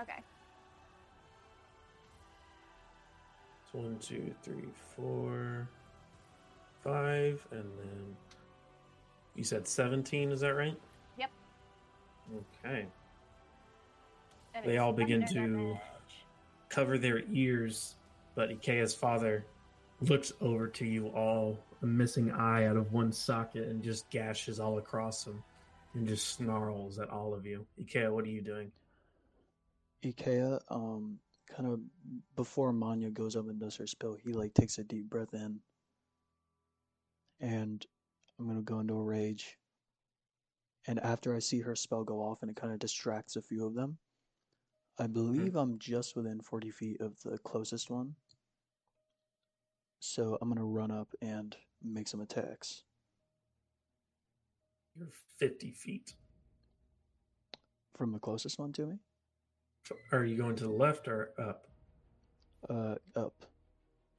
Okay. 0.00 0.20
It's 3.74 3.82
one, 3.82 3.98
two, 4.00 4.34
three, 4.42 4.68
four, 4.96 5.68
five, 6.82 7.46
and 7.50 7.64
then 7.78 8.16
you 9.34 9.44
said 9.44 9.66
17, 9.66 10.30
is 10.30 10.40
that 10.40 10.54
right? 10.54 10.76
Yep. 11.18 11.30
Okay. 12.64 12.86
And 14.54 14.64
They 14.66 14.78
all 14.78 14.92
begin 14.92 15.24
to- 15.26 15.34
damage. 15.34 15.78
Cover 16.68 16.96
their 16.98 17.20
ears, 17.30 17.96
but 18.34 18.48
Ikea's 18.50 18.94
father 18.94 19.44
looks 20.00 20.32
over 20.40 20.68
to 20.68 20.86
you 20.86 21.08
all, 21.08 21.58
a 21.82 21.86
missing 21.86 22.30
eye 22.30 22.64
out 22.66 22.76
of 22.76 22.92
one 22.92 23.12
socket, 23.12 23.68
and 23.68 23.82
just 23.82 24.08
gashes 24.10 24.58
all 24.58 24.78
across 24.78 25.26
him 25.26 25.42
and 25.94 26.08
just 26.08 26.28
snarls 26.28 26.98
at 26.98 27.10
all 27.10 27.34
of 27.34 27.44
you. 27.44 27.66
Ikea, 27.78 28.10
what 28.10 28.24
are 28.24 28.28
you 28.30 28.40
doing? 28.40 28.72
Ikea, 30.02 30.60
um, 30.70 31.18
kind 31.54 31.68
of 31.68 31.80
before 32.36 32.72
Manya 32.72 33.10
goes 33.10 33.36
up 33.36 33.48
and 33.48 33.60
does 33.60 33.76
her 33.76 33.86
spell, 33.86 34.16
he 34.24 34.32
like 34.32 34.54
takes 34.54 34.78
a 34.78 34.84
deep 34.84 35.08
breath 35.08 35.34
in, 35.34 35.60
and 37.40 37.84
I'm 38.38 38.46
gonna 38.46 38.62
go 38.62 38.80
into 38.80 38.94
a 38.94 39.02
rage. 39.02 39.58
And 40.88 40.98
after 41.00 41.34
I 41.34 41.38
see 41.38 41.60
her 41.60 41.76
spell 41.76 42.02
go 42.02 42.20
off, 42.20 42.42
and 42.42 42.50
it 42.50 42.56
kind 42.56 42.72
of 42.72 42.78
distracts 42.78 43.36
a 43.36 43.42
few 43.42 43.66
of 43.66 43.74
them, 43.74 43.98
I 44.98 45.04
mm-hmm. 45.04 45.12
believe 45.12 45.56
I'm 45.56 45.78
just 45.78 46.16
within 46.16 46.40
40 46.40 46.70
feet 46.70 47.00
of 47.00 47.20
the 47.24 47.38
closest 47.38 47.90
one. 47.90 48.14
So 50.00 50.38
I'm 50.40 50.48
gonna 50.48 50.64
run 50.64 50.90
up 50.90 51.08
and 51.20 51.56
make 51.82 52.08
some 52.08 52.20
attacks. 52.20 52.84
You're 54.96 55.12
50 55.38 55.70
feet. 55.72 56.14
From 57.96 58.12
the 58.12 58.18
closest 58.18 58.58
one 58.58 58.72
to 58.72 58.86
me? 58.86 58.98
Are 60.12 60.24
you 60.24 60.36
going 60.36 60.56
to 60.56 60.64
the 60.64 60.70
left 60.70 61.08
or 61.08 61.30
up? 61.38 61.66
Uh, 62.68 62.94
up. 63.16 63.34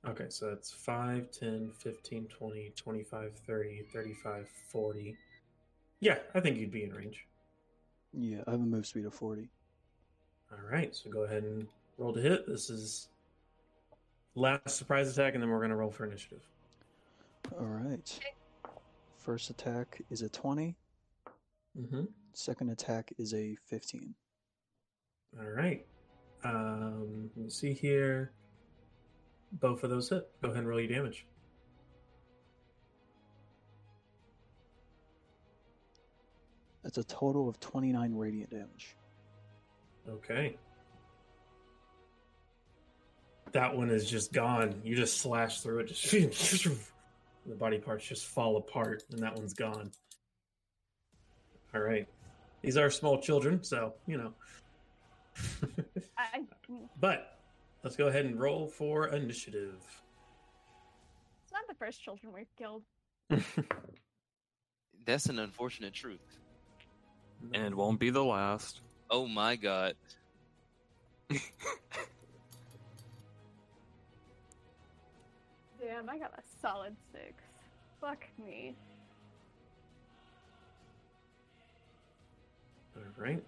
Okay, 0.08 0.26
so 0.28 0.50
that's 0.50 0.72
5, 0.72 1.32
10, 1.32 1.72
15, 1.78 2.28
20, 2.28 2.74
25, 2.76 3.32
30, 3.48 3.84
35, 3.94 4.50
40. 4.68 5.18
Yeah, 6.02 6.18
I 6.36 6.42
think 6.42 6.58
you'd 6.58 6.72
be 6.72 6.84
in 6.84 6.92
range. 6.92 7.26
Yeah, 8.12 8.42
I 8.46 8.52
have 8.52 8.60
a 8.60 8.64
move 8.64 8.86
speed 8.86 9.06
of 9.06 9.14
40. 9.14 9.50
All 10.52 10.70
right, 10.70 10.94
so 10.94 11.10
go 11.10 11.22
ahead 11.22 11.44
and 11.44 11.68
roll 11.98 12.14
to 12.14 12.20
hit. 12.20 12.46
This 12.48 12.70
is 12.70 13.08
last 14.36 14.76
surprise 14.76 15.10
attack, 15.10 15.34
and 15.36 15.42
then 15.42 15.50
we're 15.50 15.60
going 15.60 15.70
to 15.70 15.78
roll 15.78 15.90
for 15.90 16.06
initiative. 16.06 16.42
All 17.58 17.66
right. 17.66 18.20
First 19.18 19.50
attack 19.50 20.02
is 20.12 20.22
a 20.22 20.30
20. 20.30 20.76
Mm-hmm. 21.80 22.04
Second 22.34 22.70
attack 22.70 23.14
is 23.18 23.34
a 23.34 23.56
15. 23.68 24.14
All 25.40 25.50
right. 25.50 25.86
Um, 26.44 27.30
let 27.36 27.46
me 27.46 27.50
see 27.50 27.74
here. 27.74 28.32
Both 29.54 29.84
of 29.84 29.90
those 29.90 30.10
hit. 30.10 30.30
Go 30.42 30.50
ahead 30.50 30.60
and 30.60 30.68
roll 30.68 30.80
your 30.80 30.90
damage. 30.90 31.26
That's 36.84 36.98
a 36.98 37.04
total 37.04 37.48
of 37.48 37.60
29 37.60 38.14
radiant 38.14 38.50
damage. 38.50 38.96
Okay. 40.10 40.58
That 43.54 43.76
one 43.76 43.90
is 43.90 44.10
just 44.10 44.34
gone. 44.34 44.82
You 44.84 44.96
just 44.96 45.20
slash 45.20 45.62
through 45.62 45.80
it. 45.80 45.88
Just 45.94 46.68
the 47.46 47.56
body 47.56 47.78
parts 47.78 48.06
just 48.06 48.26
fall 48.26 48.56
apart, 48.56 49.04
and 49.12 49.20
that 49.20 49.36
one's 49.36 49.54
gone. 49.54 49.92
All 51.76 51.82
right. 51.82 52.08
These 52.62 52.78
are 52.78 52.90
small 52.90 53.22
children, 53.22 53.62
so 53.64 53.94
you 54.08 54.18
know. 54.18 54.34
I, 56.18 56.24
I- 56.34 56.44
but 57.00 57.40
let's 57.84 57.96
go 57.96 58.08
ahead 58.08 58.26
and 58.26 58.40
roll 58.40 58.68
for 58.68 59.08
initiative. 59.08 59.76
it's 61.44 61.52
not 61.54 61.68
the 61.68 61.76
first 61.76 62.02
children 62.04 62.32
we've 62.34 62.54
killed. 62.58 62.84
That's 65.06 65.26
an 65.28 65.40
unfortunate 65.40 65.94
truth. 65.94 66.40
And 67.54 67.64
it 67.66 67.76
won't 67.76 68.00
be 68.00 68.10
the 68.10 68.24
last. 68.24 68.82
Oh 69.10 69.28
my 69.28 69.56
god. 69.58 69.96
Damn, 75.82 76.10
I 76.10 76.18
got 76.18 76.34
a 76.38 76.42
solid 76.62 76.96
six. 77.12 77.34
Fuck 78.00 78.26
me. 78.44 78.76
All 82.96 83.04
right. 83.24 83.44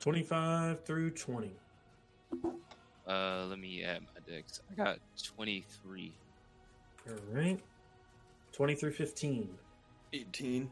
25 0.00 0.84
through 0.84 1.10
20. 1.10 1.52
Uh, 3.06 3.46
let 3.48 3.58
me 3.58 3.84
add 3.84 4.02
my 4.02 4.32
dex. 4.32 4.60
I 4.70 4.74
got 4.74 4.98
23. 5.34 6.12
All 7.08 7.14
right. 7.32 7.60
20 8.52 8.74
through 8.74 8.92
15. 8.92 9.48
18. 10.12 10.70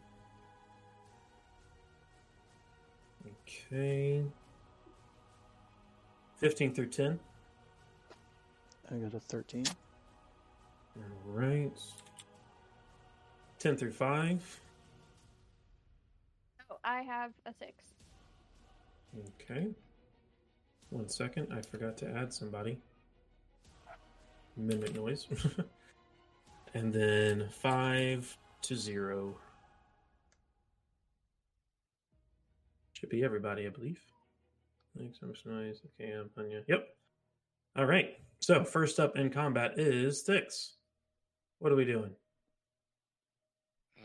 Okay. 3.27 4.25
15 6.39 6.75
through 6.75 6.87
10. 6.87 7.21
I 8.91 8.95
got 8.95 9.15
a 9.15 9.21
13. 9.21 9.65
All 10.97 11.03
right. 11.27 11.79
10 13.59 13.77
through 13.77 13.93
5. 13.93 14.61
Oh, 16.71 16.77
I 16.85 17.03
have 17.03 17.33
a 17.45 17.53
six. 17.59 17.98
Okay. 19.17 19.69
One 20.91 21.09
second. 21.09 21.49
I 21.53 21.61
forgot 21.61 21.97
to 21.99 22.09
add 22.09 22.33
somebody. 22.33 22.79
Mimic 24.57 24.95
noise. 24.95 25.27
and 26.75 26.93
then 26.93 27.49
5 27.51 28.39
to 28.63 28.77
0. 28.77 29.37
Should 32.93 33.11
be 33.11 33.23
everybody, 33.23 33.67
I 33.67 33.71
believe. 33.71 34.01
Thanks, 34.97 35.21
I'm 35.23 35.35
nice. 35.45 35.81
Okay, 36.01 36.13
I'm 36.13 36.29
Panya. 36.37 36.65
Yep. 36.67 36.89
All 37.77 37.87
right. 37.87 38.17
So, 38.41 38.65
first 38.65 38.99
up 38.99 39.17
in 39.17 39.31
combat 39.31 39.79
is 39.79 40.23
Thix. 40.23 40.75
What 41.61 41.71
are 41.71 41.77
we 41.77 41.85
doing? 41.85 42.11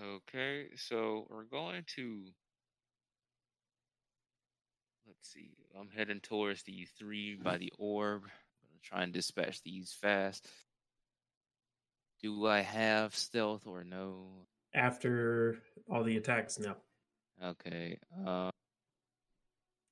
Okay, 0.02 0.68
so 0.76 1.26
we're 1.30 1.44
going 1.44 1.84
to. 1.96 2.26
Let's 5.24 5.36
see. 5.36 5.52
I'm 5.80 5.88
heading 5.96 6.20
towards 6.20 6.64
the 6.64 6.86
three 7.00 7.36
by 7.36 7.56
the 7.56 7.72
orb. 7.78 8.24
I'm 8.24 8.68
gonna 8.68 8.82
try 8.84 9.04
and 9.04 9.14
dispatch 9.14 9.62
these 9.64 9.94
fast. 9.94 10.50
Do 12.22 12.46
I 12.46 12.60
have 12.60 13.16
stealth 13.16 13.66
or 13.66 13.86
no? 13.86 14.26
After 14.76 15.60
all 15.90 16.04
the 16.04 16.18
attacks? 16.18 16.60
No. 16.60 16.76
Okay. 17.42 18.00
Uh, 18.28 18.50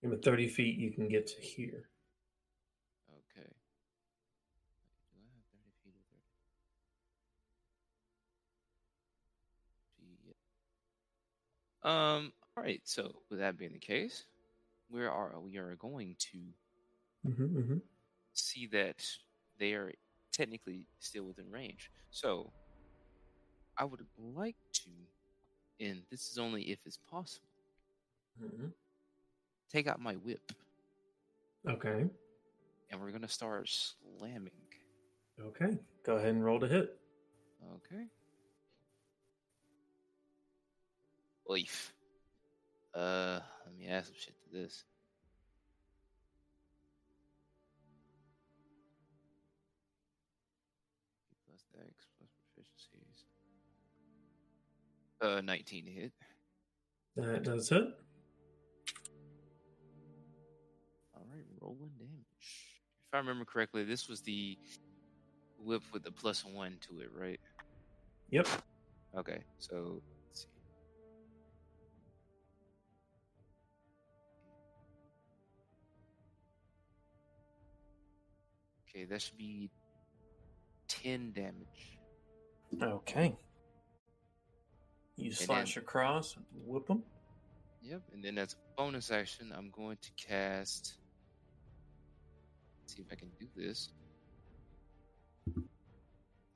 And 0.04 0.12
with 0.12 0.22
30 0.22 0.50
feet, 0.50 0.78
you 0.78 0.92
can 0.92 1.08
get 1.08 1.28
to 1.28 1.40
here. 1.40 1.88
Okay. 3.10 3.48
Do 5.08 5.16
I 5.16 5.32
have 5.34 5.46
30 5.54 5.72
feet 5.82 5.96
or 11.86 11.88
30? 11.88 12.18
Um, 12.20 12.34
all 12.58 12.64
right, 12.64 12.82
so 12.84 13.16
with 13.30 13.40
that 13.40 13.58
being 13.58 13.72
the 13.72 13.80
case, 13.80 14.26
we 14.92 15.06
are 15.06 15.34
we 15.44 15.58
are 15.58 15.76
going 15.76 16.16
to 16.32 16.38
Mm-hmm, 17.28 17.58
mm-hmm. 17.60 17.78
see 18.34 18.66
that 18.72 19.06
they 19.60 19.74
are 19.74 19.92
technically 20.32 20.88
still 21.00 21.24
within 21.24 21.52
range. 21.52 21.92
So 22.10 22.52
I 23.78 23.86
would 23.86 24.00
like 24.18 24.56
to, 24.74 24.90
and 25.80 26.02
this 26.10 26.32
is 26.32 26.40
only 26.40 26.64
if 26.64 26.80
it's 26.84 26.98
possible, 26.98 27.46
mm-hmm. 28.44 28.70
take 29.72 29.86
out 29.88 30.00
my 30.00 30.14
whip 30.14 30.52
Okay. 31.70 32.06
and 32.90 33.00
we're 33.00 33.12
gonna 33.12 33.28
start 33.28 33.70
slamming. 34.18 34.50
Okay. 35.40 35.78
Go 36.04 36.16
ahead 36.16 36.30
and 36.30 36.44
roll 36.44 36.60
to 36.60 36.68
hit. 36.68 36.98
Okay. 37.76 38.06
Leaf. 41.48 41.94
Uh, 42.96 43.40
let 43.66 43.78
me 43.78 43.88
add 43.88 44.06
some 44.06 44.16
shit 44.18 44.34
this. 44.52 44.84
Plus 51.48 51.66
dex, 51.74 52.08
plus 52.18 52.30
proficiencies. 52.58 53.26
Uh, 55.22 55.42
19 55.42 55.86
to 55.86 55.92
hit. 55.92 56.12
That 57.16 57.44
does 57.44 57.70
hit. 57.70 57.84
Alright, 61.16 61.46
rolling 61.60 61.92
damage. 61.98 62.26
If 62.40 63.14
I 63.14 63.18
remember 63.18 63.46
correctly, 63.46 63.84
this 63.84 64.08
was 64.08 64.22
the 64.22 64.58
whip 65.60 65.84
with 65.94 66.04
the 66.04 66.12
plus 66.12 66.46
one 66.46 66.78
to 66.90 67.02
it, 67.02 67.10
right? 67.16 67.40
Yep. 68.32 68.48
Okay, 69.18 69.44
so 69.60 70.02
Okay, 78.94 79.06
that 79.06 79.22
should 79.22 79.38
be 79.38 79.70
10 80.88 81.32
damage. 81.32 82.00
Okay. 82.82 83.36
You 85.16 85.32
slash 85.32 85.76
then- 85.76 85.84
across, 85.84 86.36
whip 86.66 86.88
them. 86.88 87.04
Yep, 87.84 88.02
and 88.14 88.24
then 88.24 88.38
as 88.38 88.54
a 88.54 88.58
bonus 88.78 89.10
action, 89.12 89.52
I'm 89.56 89.72
going 89.72 89.98
to 90.02 90.12
cast. 90.12 90.98
see 92.86 93.02
if 93.02 93.08
I 93.12 93.16
can 93.16 93.30
do 93.40 93.48
this. 93.56 93.90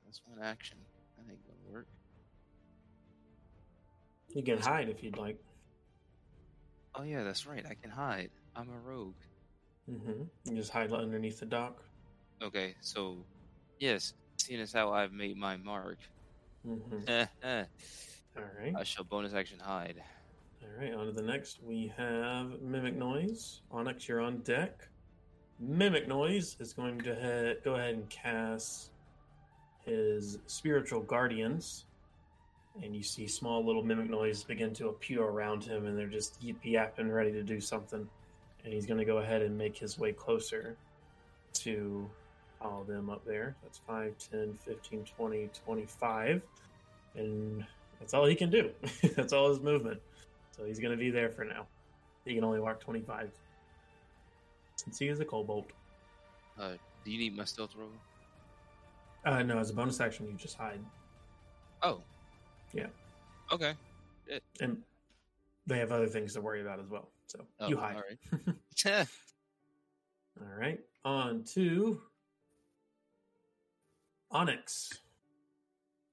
That's 0.05 0.21
one 0.25 0.39
action. 0.41 0.77
That 1.17 1.31
ain't 1.31 1.41
gonna 1.47 1.73
work. 1.73 1.87
You 4.35 4.43
can 4.43 4.59
hide 4.59 4.89
if 4.89 5.01
you'd 5.01 5.17
like. 5.17 5.39
Oh 6.93 7.03
yeah, 7.03 7.23
that's 7.23 7.47
right. 7.47 7.65
I 7.67 7.73
can 7.73 7.89
hide. 7.89 8.29
I'm 8.55 8.69
a 8.69 8.77
rogue. 8.87 9.15
Mm-hmm. 9.89 10.23
You 10.45 10.55
just 10.55 10.71
hide 10.71 10.91
underneath 10.91 11.39
the 11.39 11.45
dock. 11.45 11.81
Okay, 12.41 12.75
so 12.81 13.17
yes, 13.79 14.13
seeing 14.37 14.59
as 14.59 14.73
how 14.73 14.91
I've 14.91 15.13
made 15.13 15.37
my 15.37 15.57
mark, 15.57 15.97
Mm-hmm. 16.67 17.23
I 18.77 18.83
shall 18.83 19.05
bonus 19.05 19.33
action 19.33 19.59
hide. 19.59 20.01
All 20.61 20.81
right. 20.81 20.93
On 20.93 21.05
to 21.05 21.11
the 21.11 21.21
next. 21.21 21.59
We 21.63 21.93
have 21.97 22.61
Mimic 22.61 22.95
Noise. 22.95 23.61
Onyx, 23.71 24.07
you're 24.07 24.21
on 24.21 24.39
deck. 24.39 24.87
Mimic 25.59 26.07
Noise 26.07 26.57
is 26.59 26.73
going 26.73 26.99
to 27.01 27.57
go 27.63 27.75
ahead 27.75 27.95
and 27.95 28.09
cast 28.09 28.91
his 29.85 30.39
Spiritual 30.47 31.01
Guardians. 31.01 31.85
And 32.83 32.93
you 32.93 33.03
see 33.03 33.25
small 33.25 33.65
little 33.65 33.83
Mimic 33.83 34.09
Noise 34.09 34.43
begin 34.43 34.73
to 34.73 34.89
appear 34.89 35.23
around 35.23 35.63
him, 35.63 35.85
and 35.85 35.97
they're 35.97 36.07
just 36.07 36.43
yip 36.43 36.57
yapping, 36.63 37.09
ready 37.09 37.31
to 37.31 37.43
do 37.43 37.61
something. 37.61 38.05
And 38.65 38.73
he's 38.73 38.85
going 38.85 38.97
to 38.97 39.05
go 39.05 39.19
ahead 39.19 39.43
and 39.43 39.57
make 39.57 39.77
his 39.77 39.97
way 39.97 40.11
closer 40.11 40.75
to 41.53 42.09
all 42.65 42.81
of 42.81 42.87
them 42.87 43.09
up 43.09 43.23
there. 43.25 43.55
That's 43.61 43.79
5, 43.87 44.15
10, 44.31 44.57
15, 44.65 45.05
20, 45.17 45.49
25. 45.65 46.41
And 47.15 47.65
that's 47.99 48.13
all 48.13 48.25
he 48.25 48.35
can 48.35 48.49
do. 48.49 48.71
that's 49.15 49.33
all 49.33 49.49
his 49.49 49.59
movement. 49.59 49.99
So 50.55 50.65
he's 50.65 50.79
going 50.79 50.91
to 50.91 50.97
be 50.97 51.11
there 51.11 51.29
for 51.29 51.45
now. 51.45 51.67
He 52.25 52.33
can 52.35 52.43
only 52.43 52.59
walk 52.59 52.79
25. 52.79 53.29
Since 54.77 54.99
he 54.99 55.07
is 55.07 55.19
a 55.19 55.25
kobold. 55.25 55.65
Uh, 56.59 56.73
do 57.03 57.11
you 57.11 57.19
need 57.19 57.35
my 57.35 57.45
stealth 57.45 57.75
roll? 57.77 57.89
Uh, 59.25 59.43
no, 59.43 59.57
as 59.57 59.69
a 59.69 59.73
bonus 59.73 59.99
action, 59.99 60.27
you 60.27 60.33
just 60.33 60.57
hide. 60.57 60.79
Oh. 61.81 62.01
Yeah. 62.73 62.87
Okay. 63.51 63.73
And 64.59 64.77
they 65.67 65.79
have 65.79 65.91
other 65.91 66.07
things 66.07 66.33
to 66.33 66.41
worry 66.41 66.61
about 66.61 66.79
as 66.79 66.89
well. 66.89 67.09
So 67.27 67.45
Oh, 67.59 67.67
you 67.67 67.77
hide. 67.77 67.95
All 67.95 68.03
right. 68.03 68.55
All 70.41 70.59
right. 70.59 70.79
On 71.05 71.43
to 71.53 72.01
Onyx. 74.35 74.89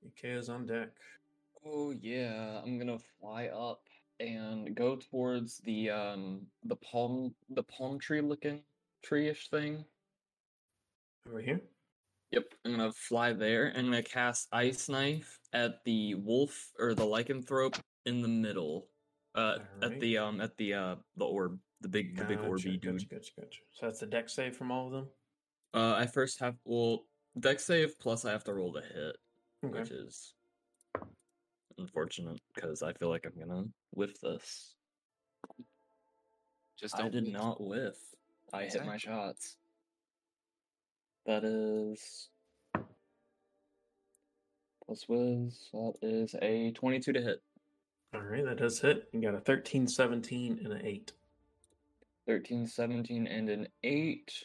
Ikea's 0.07 0.49
on 0.49 0.65
deck. 0.65 0.91
Oh 1.67 1.91
yeah, 1.91 2.61
I'm 2.65 2.79
gonna 2.79 3.01
fly 3.21 3.47
up 3.47 3.81
and 4.21 4.77
go 4.77 4.95
towards 4.95 5.59
the 5.59 5.91
um 5.91 6.43
the 6.65 6.77
palm 6.77 7.35
the 7.51 7.65
palm 7.65 7.99
tree 7.99 8.21
looking 8.21 8.61
tree-ish 9.03 9.51
thing. 9.51 9.85
Over 11.29 11.41
here. 11.41 11.63
Yep, 12.31 12.45
I'm 12.65 12.71
gonna 12.71 12.93
fly 12.93 13.33
there. 13.33 13.73
I'm 13.75 13.87
gonna 13.87 14.05
cast 14.05 14.47
Ice 14.53 14.89
Knife 14.89 15.41
at 15.53 15.83
the 15.85 16.15
wolf 16.15 16.71
or 16.79 16.95
the 16.95 17.05
lycanthrope 17.05 17.81
in 18.07 18.23
the 18.23 18.29
middle. 18.29 18.87
Uh, 19.35 19.59
at 19.83 19.99
the 19.99 20.19
um 20.19 20.41
at 20.41 20.57
the 20.59 20.75
uh 20.75 20.95
the 21.17 21.25
orb, 21.25 21.59
the 21.81 21.89
big 21.89 22.17
the 22.17 22.25
big 22.25 22.39
Gotcha, 22.39 22.51
orby 22.51 22.65
gotcha, 22.65 22.79
dude. 22.79 23.11
Gotcha, 23.11 23.33
gotcha. 23.37 23.59
So 23.73 23.87
that's 23.87 23.99
the 23.99 24.07
Dex 24.07 24.33
save 24.33 24.55
from 24.57 24.71
all 24.71 24.87
of 24.87 24.93
them? 24.93 25.09
Uh, 25.75 25.95
I 25.97 26.07
first 26.07 26.39
have 26.39 26.55
well 26.65 27.07
Dex 27.39 27.65
save 27.65 27.99
plus 27.99 28.25
I 28.25 28.33
have 28.33 28.45
to 28.45 28.53
roll 28.55 28.73
to 28.75 28.81
hit, 28.83 29.17
Okay. 29.65 29.81
which 29.81 29.91
is 29.91 30.35
unfortunate 31.79 32.41
because 32.55 32.83
I 32.83 32.93
feel 32.93 33.09
like 33.09 33.25
I'm 33.27 33.39
gonna 33.39 33.65
whiff 33.93 34.21
this. 34.21 34.75
Just 36.79 36.95
I 36.97 36.99
don't 37.03 37.13
did 37.13 37.25
whiff. 37.25 37.33
not 37.33 37.61
whiff. 37.61 37.97
I 38.53 38.65
hit 38.65 38.85
my 38.85 38.95
Exactly. 38.95 38.99
shots. 38.99 39.57
That 41.25 41.45
is 41.45 42.29
plus 44.85 45.09
whiz. 45.09 45.71
That 45.73 45.95
is 46.03 46.35
a 46.43 46.73
twenty-two 46.73 47.13
to 47.15 47.23
hit. 47.23 47.43
All 48.13 48.21
right, 48.21 48.45
that 48.45 48.59
does 48.59 48.79
hit. 48.81 49.09
You 49.15 49.23
got 49.23 49.35
a 49.35 49.41
13, 49.41 49.89
17, 49.89 50.59
and 50.63 50.73
an 50.75 50.85
8. 50.85 51.13
13, 52.27 52.67
17, 52.67 53.27
and 53.27 53.49
an 53.49 53.69
8. 53.83 54.45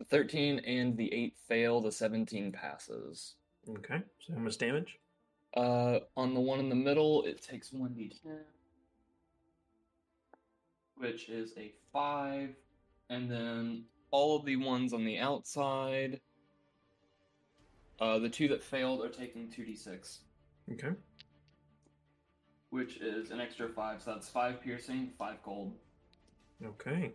The 0.00 0.06
13 0.06 0.60
and 0.60 0.96
the 0.96 1.12
8 1.12 1.36
fail, 1.46 1.80
the 1.82 1.92
17 1.92 2.52
passes. 2.52 3.34
Okay. 3.68 4.02
So 4.26 4.32
how 4.32 4.40
much 4.40 4.56
damage? 4.56 4.98
Uh, 5.54 5.98
on 6.16 6.32
the 6.32 6.40
one 6.40 6.58
in 6.58 6.70
the 6.70 6.74
middle, 6.74 7.22
it 7.24 7.42
takes 7.42 7.68
1d10, 7.70 8.38
which 10.96 11.28
is 11.28 11.52
a 11.58 11.72
5. 11.92 12.48
And 13.10 13.30
then 13.30 13.84
all 14.10 14.36
of 14.38 14.46
the 14.46 14.56
ones 14.56 14.94
on 14.94 15.04
the 15.04 15.18
outside, 15.18 16.18
uh, 18.00 18.18
the 18.20 18.28
two 18.30 18.48
that 18.48 18.62
failed 18.62 19.02
are 19.04 19.08
taking 19.10 19.48
2d6, 19.48 20.20
Okay. 20.72 20.92
which 22.70 22.96
is 23.02 23.32
an 23.32 23.40
extra 23.40 23.68
5. 23.68 24.00
So 24.02 24.12
that's 24.14 24.30
5 24.30 24.62
piercing, 24.62 25.10
5 25.18 25.42
cold. 25.44 25.74
Okay. 26.64 27.12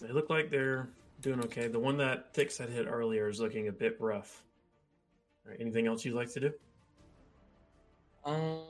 They 0.00 0.08
look 0.12 0.28
like 0.28 0.50
they're 0.50 0.90
doing 1.20 1.40
okay. 1.40 1.68
The 1.68 1.78
one 1.78 1.96
that 1.98 2.34
Thix 2.34 2.58
had 2.58 2.70
hit 2.70 2.86
earlier 2.88 3.28
is 3.28 3.40
looking 3.40 3.68
a 3.68 3.72
bit 3.72 3.96
rough. 4.00 4.42
All 5.44 5.50
right, 5.50 5.60
anything 5.60 5.86
else 5.86 6.04
you'd 6.04 6.14
like 6.14 6.32
to 6.32 6.40
do? 6.40 6.52
Um. 8.24 8.60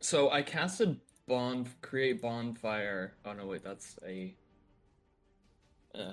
So 0.00 0.30
I 0.30 0.42
casted 0.42 1.00
bond, 1.26 1.68
create 1.80 2.20
bonfire. 2.20 3.14
Oh 3.24 3.32
no, 3.32 3.46
wait, 3.46 3.64
that's 3.64 3.96
a. 4.06 4.34
Uh, 5.94 6.12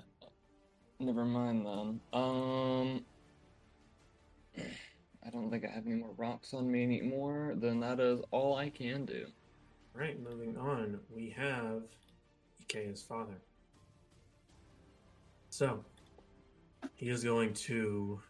never 0.99 1.26
mind 1.26 1.65
then. 1.65 1.99
Um. 2.13 3.05
I 5.24 5.30
don't 5.30 5.51
think 5.51 5.65
I 5.65 5.69
have 5.69 5.86
any 5.86 5.95
more 5.95 6.13
rocks 6.17 6.53
on 6.53 6.72
me 6.72 6.84
anymore. 6.84 7.53
Then 7.55 7.80
that 7.82 7.99
is 7.99 8.22
all 8.32 8.55
I 8.55 8.69
can 8.69 9.05
do. 9.05 9.28
Right, 9.93 10.22
moving 10.22 10.57
on. 10.57 10.99
We 11.13 11.30
have 11.38 11.84
Ikea's 12.61 13.01
father. 13.01 13.36
So, 15.51 15.83
he 16.95 17.09
is 17.09 17.25
going 17.25 17.53
to. 17.53 18.21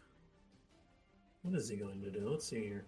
What 1.42 1.54
is 1.54 1.68
he 1.68 1.76
going 1.76 2.02
to 2.02 2.10
do? 2.10 2.28
Let's 2.28 2.48
see 2.48 2.64
here. 2.64 2.84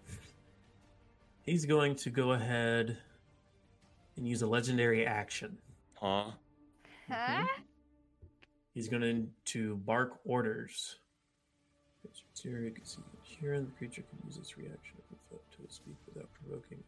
He's 1.42 1.64
going 1.66 1.94
to 1.94 2.10
go 2.10 2.32
ahead 2.32 2.98
and 4.16 4.26
use 4.26 4.42
a 4.42 4.46
legendary 4.48 5.06
action. 5.06 5.56
Huh? 5.94 6.32
Huh? 7.08 7.44
He's 8.74 8.88
going 8.88 9.28
to 9.44 9.76
bark 9.76 10.18
orders. 10.24 10.96
Zero, 12.36 12.60
you 12.60 12.72
can 12.72 12.84
see 12.84 13.02
here, 13.22 13.54
and 13.54 13.68
the 13.68 13.72
creature 13.72 14.02
can 14.02 14.18
use 14.26 14.36
its 14.36 14.58
reaction 14.58 14.96
to 14.96 15.16
move 15.30 15.40
its 15.62 15.76
speed 15.76 15.94
without 16.12 16.28
provoking. 16.34 16.82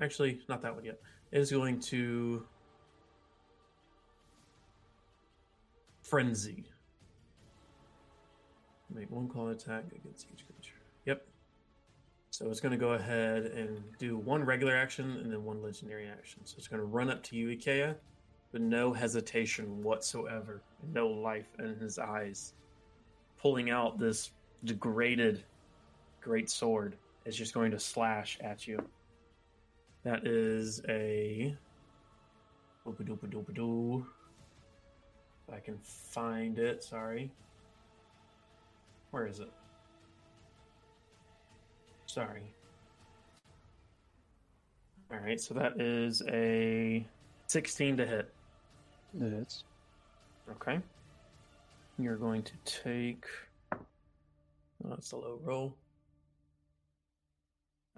Actually, 0.00 0.40
not 0.48 0.60
that 0.62 0.74
one 0.74 0.84
yet. 0.84 1.00
It 1.30 1.38
is 1.38 1.52
going 1.52 1.78
to 1.82 2.44
frenzy. 6.02 6.64
Make 8.94 9.10
one 9.10 9.28
claw 9.28 9.48
attack 9.48 9.84
against 9.94 10.26
each 10.32 10.44
creature. 10.46 10.74
Yep. 11.06 11.24
So 12.30 12.50
it's 12.50 12.60
going 12.60 12.72
to 12.72 12.78
go 12.78 12.92
ahead 12.92 13.44
and 13.44 13.82
do 13.98 14.16
one 14.16 14.44
regular 14.44 14.76
action 14.76 15.18
and 15.22 15.32
then 15.32 15.44
one 15.44 15.62
legendary 15.62 16.08
action. 16.08 16.40
So 16.44 16.56
it's 16.58 16.68
going 16.68 16.80
to 16.80 16.86
run 16.86 17.10
up 17.10 17.22
to 17.24 17.36
you, 17.36 17.48
Ikea, 17.56 17.94
with 18.52 18.62
no 18.62 18.92
hesitation 18.92 19.82
whatsoever, 19.82 20.62
no 20.92 21.08
life 21.08 21.48
in 21.58 21.76
his 21.78 21.98
eyes, 21.98 22.54
pulling 23.40 23.70
out 23.70 23.98
this 23.98 24.30
degraded 24.64 25.44
great 26.20 26.50
sword. 26.50 26.96
It's 27.24 27.36
just 27.36 27.54
going 27.54 27.70
to 27.72 27.78
slash 27.78 28.38
at 28.40 28.66
you. 28.66 28.82
That 30.04 30.26
is 30.26 30.82
a. 30.88 31.54
If 32.86 32.94
I 35.52 35.60
can 35.60 35.78
find 35.82 36.58
it, 36.58 36.82
sorry. 36.82 37.30
Where 39.10 39.26
is 39.26 39.40
it? 39.40 39.50
Sorry. 42.06 42.54
Alright, 45.12 45.40
so 45.40 45.54
that 45.54 45.80
is 45.80 46.22
a 46.28 47.04
16 47.48 47.96
to 47.96 48.06
hit. 48.06 48.32
It 49.20 49.32
hits. 49.32 49.64
Okay. 50.50 50.80
You're 51.98 52.16
going 52.16 52.44
to 52.44 52.52
take. 52.64 53.24
Oh, 53.72 54.88
that's 54.88 55.12
a 55.12 55.16
low 55.16 55.40
roll. 55.42 55.76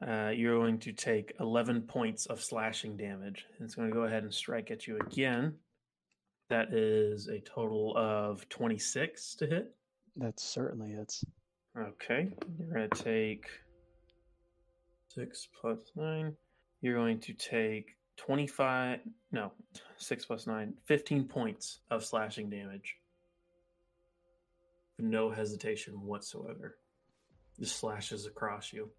Uh, 0.07 0.31
you're 0.35 0.59
going 0.59 0.79
to 0.81 0.93
take 0.93 1.35
11 1.39 1.83
points 1.83 2.27
of 2.27 2.43
slashing 2.43 2.97
damage. 2.97 3.47
It's 3.61 3.75
going 3.75 3.89
to 3.89 3.95
go 3.95 4.03
ahead 4.03 4.25
and 4.25 4.35
strike 4.35 4.71
at 4.71 4.87
you 4.87 4.99
again. 4.99 5.55
That 6.49 6.73
is 6.73 7.29
a 7.29 7.39
total 7.41 7.95
of 7.97 8.49
26 8.49 9.37
to 9.37 9.47
hit. 9.47 9.75
That 10.17 10.39
certainly 10.39 10.91
hits. 10.93 11.25
Okay. 11.77 12.29
You're 12.59 12.75
going 12.75 12.91
to 12.91 13.03
take 13.03 13.47
6 15.15 15.49
plus 15.61 15.81
9. 15.97 16.37
You're 16.81 16.95
going 16.95 17.21
to 17.21 17.33
take 17.33 17.97
25. 18.19 19.01
No, 19.31 19.53
6 19.97 20.25
plus 20.27 20.47
9. 20.47 20.75
15 20.85 21.25
points 21.25 21.81
of 21.91 22.05
slashing 22.05 22.51
damage. 22.51 22.97
No 24.99 25.31
hesitation 25.31 26.07
whatsoever. 26.07 26.77
Just 27.59 27.77
slashes 27.77 28.27
across 28.27 28.73
you. 28.73 28.91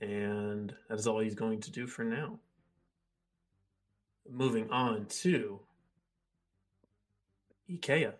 And 0.00 0.74
that 0.88 0.98
is 0.98 1.06
all 1.06 1.20
he's 1.20 1.34
going 1.34 1.60
to 1.62 1.70
do 1.70 1.86
for 1.86 2.04
now. 2.04 2.38
Moving 4.28 4.70
on 4.70 5.06
to 5.22 5.60
Ikea. 7.70 8.12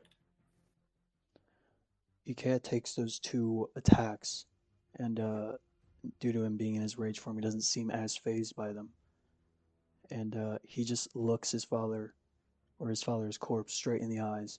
Ikea 2.28 2.62
takes 2.62 2.94
those 2.94 3.18
two 3.18 3.68
attacks, 3.76 4.46
and 4.98 5.20
uh, 5.20 5.52
due 6.20 6.32
to 6.32 6.42
him 6.42 6.56
being 6.56 6.74
in 6.74 6.82
his 6.82 6.98
rage 6.98 7.20
form, 7.20 7.36
he 7.36 7.42
doesn't 7.42 7.62
seem 7.62 7.90
as 7.90 8.16
phased 8.16 8.56
by 8.56 8.72
them. 8.72 8.88
And 10.10 10.36
uh, 10.36 10.58
he 10.64 10.84
just 10.84 11.14
looks 11.14 11.50
his 11.50 11.64
father, 11.64 12.14
or 12.78 12.88
his 12.88 13.02
father's 13.02 13.38
corpse, 13.38 13.74
straight 13.74 14.02
in 14.02 14.08
the 14.08 14.20
eyes, 14.20 14.58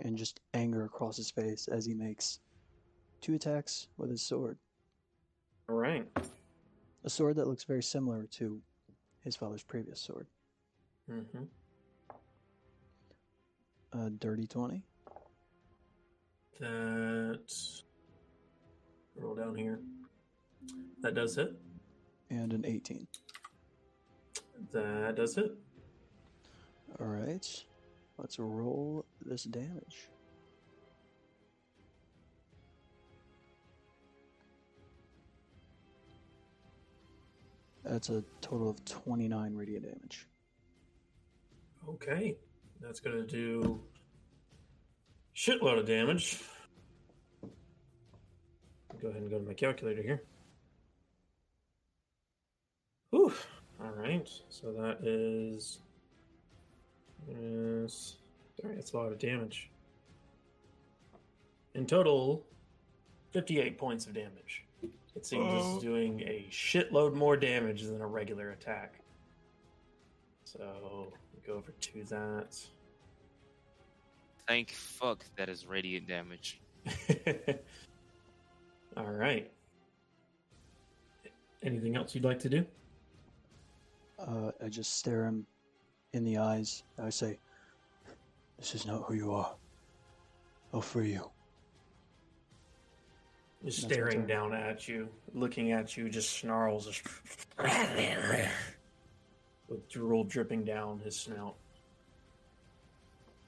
and 0.00 0.16
just 0.16 0.40
anger 0.54 0.84
across 0.84 1.16
his 1.16 1.30
face 1.30 1.68
as 1.68 1.84
he 1.84 1.94
makes 1.94 2.40
two 3.20 3.34
attacks 3.34 3.88
with 3.96 4.10
his 4.10 4.22
sword. 4.22 4.58
All 5.68 5.76
right. 5.76 6.06
A 7.04 7.10
sword 7.10 7.36
that 7.36 7.48
looks 7.48 7.64
very 7.64 7.82
similar 7.82 8.26
to 8.32 8.60
his 9.20 9.36
father's 9.36 9.62
previous 9.62 10.00
sword. 10.00 10.26
Mm-hmm. 11.10 11.44
A 13.92 14.10
dirty 14.10 14.46
20. 14.46 14.82
That 16.60 17.40
roll 19.14 19.34
down 19.34 19.54
here. 19.54 19.80
That 21.02 21.14
does 21.14 21.36
hit. 21.36 21.52
and 22.30 22.52
an 22.52 22.64
18. 22.64 23.06
That 24.72 25.16
does 25.16 25.34
hit. 25.34 25.52
All 26.98 27.06
right, 27.06 27.46
let's 28.18 28.38
roll 28.38 29.04
this 29.24 29.44
damage. 29.44 30.08
That's 37.84 38.08
a 38.08 38.24
total 38.40 38.70
of 38.70 38.84
29 38.84 39.54
radiant 39.54 39.84
damage. 39.84 40.26
Okay. 41.88 42.36
That's 42.80 42.98
going 42.98 43.16
to 43.16 43.26
do 43.26 43.80
shitload 45.36 45.78
of 45.78 45.86
damage. 45.86 46.40
Go 49.00 49.08
ahead 49.08 49.20
and 49.20 49.30
go 49.30 49.38
to 49.38 49.44
my 49.44 49.52
calculator 49.52 50.02
here. 50.02 50.22
Whew. 53.10 53.32
All 53.80 53.92
right. 53.96 54.28
So 54.48 54.72
that 54.72 55.06
is. 55.06 55.80
is 57.28 58.16
sorry, 58.60 58.74
that's 58.74 58.92
a 58.92 58.96
lot 58.96 59.12
of 59.12 59.18
damage. 59.18 59.70
In 61.74 61.86
total, 61.86 62.46
58 63.32 63.76
points 63.76 64.06
of 64.06 64.14
damage. 64.14 64.64
It 65.14 65.26
seems 65.26 65.52
it's 65.52 65.64
oh. 65.64 65.80
doing 65.80 66.20
a 66.22 66.46
shitload 66.50 67.14
more 67.14 67.36
damage 67.36 67.82
than 67.82 68.00
a 68.00 68.06
regular 68.06 68.50
attack. 68.50 69.00
So, 70.44 71.12
go 71.46 71.54
over 71.54 71.72
to 71.72 72.04
that. 72.04 72.58
Thank 74.48 74.70
fuck 74.70 75.24
that 75.36 75.48
is 75.48 75.66
radiant 75.66 76.06
damage. 76.06 76.60
All 78.96 79.10
right. 79.10 79.50
Anything 81.62 81.96
else 81.96 82.14
you'd 82.14 82.24
like 82.24 82.38
to 82.40 82.48
do? 82.48 82.64
Uh, 84.18 84.52
I 84.64 84.68
just 84.68 84.98
stare 84.98 85.24
him 85.24 85.46
in 86.12 86.24
the 86.24 86.38
eyes. 86.38 86.84
I 87.02 87.10
say, 87.10 87.38
This 88.58 88.74
is 88.74 88.86
not 88.86 89.02
who 89.02 89.14
you 89.14 89.32
are. 89.32 89.52
I'll 90.72 90.80
free 90.80 91.12
you. 91.12 91.30
Just 93.64 93.82
That's 93.82 93.94
staring 93.94 94.26
down 94.26 94.54
at 94.54 94.86
you, 94.86 95.08
looking 95.34 95.72
at 95.72 95.96
you, 95.96 96.08
just 96.08 96.38
snarls, 96.38 96.86
with 99.68 99.88
drool 99.88 100.22
dripping 100.24 100.64
down 100.64 101.00
his 101.00 101.16
snout. 101.16 101.56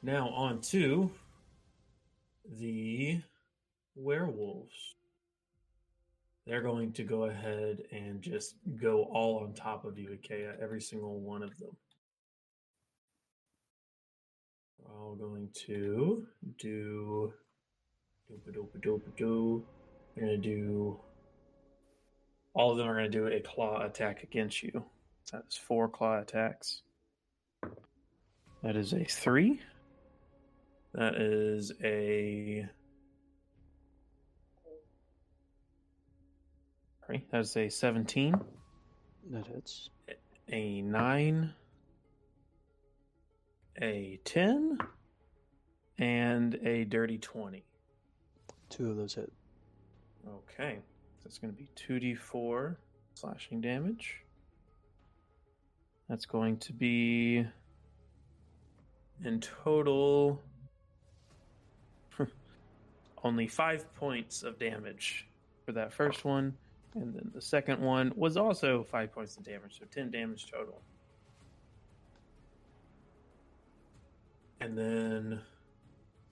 Now 0.02 0.28
on 0.28 0.60
to 0.62 1.10
the 2.58 3.20
werewolves. 3.96 4.94
They're 6.46 6.62
going 6.62 6.92
to 6.92 7.02
go 7.02 7.24
ahead 7.24 7.82
and 7.92 8.22
just 8.22 8.54
go 8.80 9.04
all 9.12 9.40
on 9.40 9.52
top 9.52 9.84
of 9.84 9.98
you, 9.98 10.10
Ikea, 10.10 10.62
every 10.62 10.80
single 10.80 11.20
one 11.20 11.42
of 11.42 11.56
them. 11.58 11.76
We're 14.78 14.98
all 14.98 15.14
going 15.14 15.50
to 15.66 16.26
do 16.58 17.32
doop 18.32 18.42
doop 18.52 18.80
doop 18.80 19.16
do. 19.16 19.64
Going 20.18 20.28
to 20.28 20.36
do. 20.36 20.98
All 22.54 22.72
of 22.72 22.78
them 22.78 22.88
are 22.88 22.94
going 22.94 23.10
to 23.10 23.18
do 23.18 23.26
a 23.26 23.40
claw 23.40 23.82
attack 23.82 24.22
against 24.22 24.62
you. 24.62 24.84
That's 25.30 25.56
four 25.56 25.88
claw 25.88 26.20
attacks. 26.20 26.82
That 28.62 28.74
is 28.74 28.92
a 28.92 29.04
three. 29.04 29.60
That 30.94 31.14
is 31.16 31.72
a. 31.82 32.66
Sorry, 37.06 37.26
that's 37.30 37.56
a 37.56 37.68
17, 37.68 38.34
That 39.30 39.46
hits. 39.46 39.90
a 40.50 40.82
9, 40.82 41.54
a 43.80 44.20
10, 44.24 44.78
and 45.98 46.54
a 46.56 46.84
dirty 46.84 47.16
20. 47.18 47.64
Two 48.68 48.90
of 48.90 48.96
those 48.96 49.14
hit. 49.14 49.32
Okay, 50.28 50.80
that's 51.24 51.38
going 51.38 51.54
to 51.54 51.58
be 51.58 51.70
2d4 51.76 52.76
slashing 53.14 53.60
damage. 53.62 54.22
That's 56.08 56.26
going 56.26 56.58
to 56.58 56.72
be 56.72 57.46
in 59.24 59.40
total 59.40 60.42
only 63.24 63.46
five 63.46 63.92
points 63.94 64.42
of 64.42 64.58
damage 64.58 65.28
for 65.64 65.72
that 65.72 65.92
first 65.92 66.24
one. 66.24 66.56
And 66.94 67.14
then 67.14 67.30
the 67.34 67.40
second 67.40 67.80
one 67.80 68.12
was 68.16 68.36
also 68.36 68.82
five 68.82 69.12
points 69.12 69.36
of 69.36 69.44
damage, 69.44 69.78
so 69.78 69.84
10 69.90 70.10
damage 70.10 70.50
total. 70.50 70.80
And 74.60 74.76
then, 74.76 75.40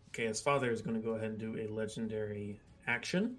okay, 0.09 0.27
his 0.27 0.41
father 0.41 0.71
is 0.71 0.83
going 0.83 0.97
to 0.97 1.03
go 1.03 1.13
ahead 1.13 1.31
and 1.31 1.39
do 1.39 1.57
a 1.59 1.73
legendary 1.73 2.61
action 2.87 3.37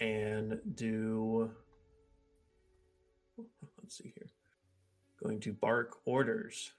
and 0.00 0.58
do. 0.74 1.50
Let's 3.78 3.98
see 3.98 4.12
here. 4.14 4.26
Going 5.22 5.40
to 5.40 5.52
bark 5.52 5.96
orders. 6.04 6.72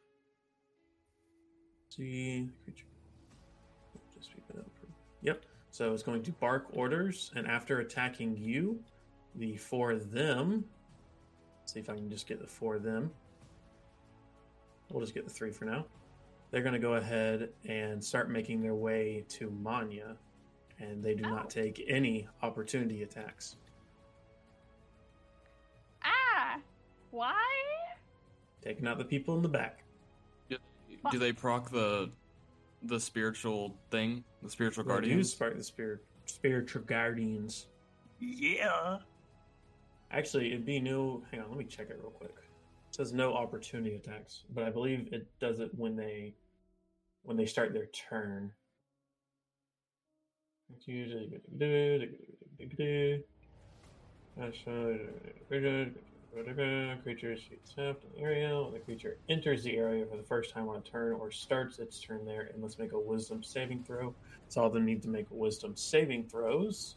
See, 1.90 2.50
creature. 2.64 2.86
Yep. 5.22 5.43
So 5.72 5.93
it's 5.93 6.03
going 6.03 6.24
to 6.24 6.32
bark 6.34 6.68
orders, 6.74 7.32
and 7.36 7.47
after 7.47 7.80
attacking 7.80 8.38
you, 8.38 8.80
the 9.36 9.55
four 9.57 9.91
of 9.91 10.11
them. 10.11 10.65
See 11.65 11.80
if 11.80 11.89
I 11.89 11.95
can 11.95 12.09
just 12.09 12.28
get 12.28 12.39
the 12.39 12.47
four 12.47 12.76
of 12.76 12.84
them. 12.84 13.11
We'll 14.89 15.01
just 15.01 15.13
get 15.13 15.26
the 15.26 15.30
three 15.32 15.51
for 15.51 15.65
now. 15.65 15.86
They're 16.49 16.61
going 16.61 16.74
to 16.74 16.80
go 16.80 16.93
ahead 16.93 17.49
and 17.65 18.01
start 18.03 18.30
making 18.32 18.61
their 18.61 18.76
way 18.76 19.26
to 19.30 19.49
Manya, 19.49 20.15
and 20.80 21.03
they 21.03 21.13
do 21.13 21.26
Oh. 21.26 21.30
not 21.30 21.49
take 21.49 21.84
any 21.89 22.28
opportunity 22.41 23.03
attacks. 23.03 23.57
Ah! 26.03 26.59
Why? 27.11 27.43
Taking 28.61 28.88
out 28.88 28.97
the 28.97 29.05
people 29.05 29.36
in 29.36 29.41
the 29.41 29.49
back. 29.49 29.84
Do 31.11 31.20
they 31.20 31.32
proc 31.32 31.70
the 31.70 32.09
the 32.84 33.00
spiritual 33.00 33.76
thing, 33.92 34.24
the 34.42 34.50
spiritual 34.50 34.84
We're 34.84 34.94
guardians? 34.94 35.18
use 35.18 35.32
Spark 35.32 35.58
the 35.58 35.64
Spirit, 35.64 36.04
Spiritual 36.26 36.84
Guardians. 36.84 37.68
Yeah. 38.20 38.98
Actually, 40.12 40.48
it'd 40.48 40.66
be 40.66 40.80
no. 40.80 41.24
Hang 41.32 41.42
on, 41.42 41.50
let 41.50 41.58
me 41.58 41.66
check 41.66 41.90
it 41.90 42.00
real 42.02 42.12
quick. 42.12 42.36
It 42.90 42.96
says 42.96 43.14
no 43.14 43.34
opportunity 43.34 43.96
attacks, 43.96 44.44
but 44.54 44.64
I 44.64 44.70
believe 44.70 45.10
it 45.12 45.28
does 45.40 45.60
it 45.60 45.72
when 45.76 45.96
they 45.96 46.34
when 47.24 47.36
they 47.38 47.46
start 47.46 47.74
their 47.74 47.88
turn. 47.88 48.52
Creature 57.04 57.38
shoots 57.38 57.74
up 57.78 58.02
in 58.04 58.22
area. 58.22 58.62
When 58.62 58.74
the 58.74 58.80
creature 58.80 59.18
enters 59.30 59.64
the 59.64 59.78
area 59.78 60.06
for 60.06 60.18
the 60.18 60.24
first 60.24 60.52
time 60.52 60.70
on 60.70 60.78
a 60.78 60.82
turn 60.82 61.14
or 61.14 61.32
starts 61.32 61.80
its 61.80 62.00
turn 62.00 62.26
there, 62.26 62.42
it 62.42 62.60
must 62.60 62.80
make 62.80 62.92
a 62.92 63.00
Wisdom 63.00 63.42
saving 63.42 63.84
throw. 63.84 64.14
So 64.50 64.62
all 64.62 64.68
of 64.68 64.74
them 64.74 64.86
need 64.86 65.02
to 65.04 65.10
make 65.10 65.26
Wisdom 65.30 65.76
saving 65.76 66.26
throws. 66.26 66.96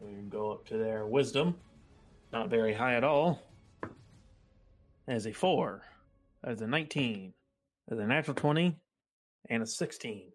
We 0.00 0.12
can 0.12 0.28
go 0.28 0.52
up 0.52 0.66
to 0.66 0.76
their 0.76 1.06
wisdom. 1.06 1.56
Not 2.32 2.50
very 2.50 2.74
high 2.74 2.94
at 2.94 3.04
all. 3.04 3.42
As 5.08 5.26
a 5.26 5.32
four. 5.32 5.82
As 6.42 6.60
a 6.60 6.66
19. 6.66 7.32
As 7.90 7.98
a 7.98 8.06
natural 8.06 8.34
20. 8.34 8.76
And 9.50 9.62
a 9.62 9.66
16. 9.66 10.32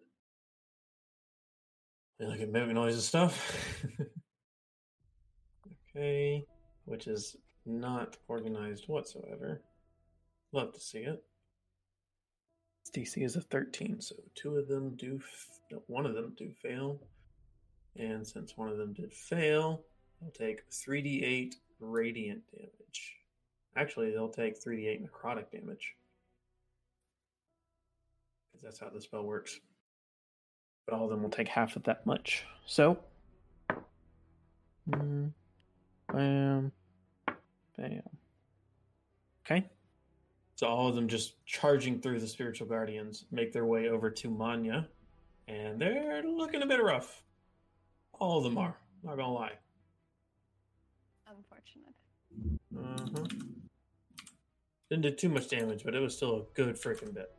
And 2.18 2.28
look 2.28 2.40
at 2.40 2.50
movie 2.50 2.72
noise 2.72 2.94
and 2.94 3.02
stuff. 3.02 3.86
okay. 5.96 6.44
Which 6.84 7.06
is 7.06 7.36
not 7.66 8.16
organized 8.28 8.88
whatsoever. 8.88 9.60
Love 10.52 10.72
to 10.72 10.80
see 10.80 11.00
it. 11.00 11.22
DC 12.94 13.24
is 13.24 13.36
a 13.36 13.40
13, 13.40 14.00
so 14.00 14.16
two 14.34 14.56
of 14.56 14.66
them 14.66 14.96
do, 14.96 15.20
f- 15.22 15.60
no, 15.70 15.82
one 15.86 16.06
of 16.06 16.14
them 16.14 16.34
do 16.36 16.50
fail. 16.60 16.98
And 17.96 18.26
since 18.26 18.56
one 18.56 18.68
of 18.68 18.78
them 18.78 18.92
did 18.92 19.12
fail, 19.12 19.82
they'll 20.20 20.30
take 20.30 20.68
3d8 20.70 21.54
radiant 21.78 22.42
damage. 22.52 23.16
Actually, 23.76 24.10
they'll 24.10 24.28
take 24.28 24.62
3d8 24.62 25.06
necrotic 25.06 25.50
damage. 25.52 25.94
Because 28.50 28.62
that's 28.62 28.80
how 28.80 28.88
the 28.88 29.00
spell 29.00 29.22
works. 29.22 29.60
But 30.86 30.96
all 30.96 31.04
of 31.04 31.10
them 31.10 31.22
will 31.22 31.30
take 31.30 31.48
half 31.48 31.76
of 31.76 31.84
that 31.84 32.04
much. 32.06 32.44
So. 32.66 32.98
mm, 34.90 35.30
Bam. 36.12 36.72
Bam. 37.76 38.02
Okay. 39.44 39.68
So 40.56 40.66
all 40.66 40.88
of 40.88 40.94
them 40.94 41.08
just 41.08 41.44
charging 41.46 42.00
through 42.00 42.20
the 42.20 42.26
spiritual 42.26 42.66
guardians 42.66 43.24
make 43.30 43.52
their 43.52 43.64
way 43.64 43.88
over 43.88 44.10
to 44.10 44.28
Manya. 44.28 44.88
And 45.48 45.80
they're 45.80 46.22
looking 46.22 46.62
a 46.62 46.66
bit 46.66 46.82
rough. 46.82 47.22
All 48.18 48.38
of 48.38 48.44
them 48.44 48.58
are. 48.58 48.76
Not 49.02 49.16
gonna 49.16 49.32
lie. 49.32 49.52
Unfortunate. 51.26 51.94
Uh-huh. 52.76 53.26
Didn't 54.90 55.02
do 55.02 55.10
too 55.12 55.28
much 55.28 55.48
damage, 55.48 55.84
but 55.84 55.94
it 55.94 56.00
was 56.00 56.16
still 56.16 56.36
a 56.36 56.42
good 56.54 56.76
freaking 56.76 57.14
bit. 57.14 57.32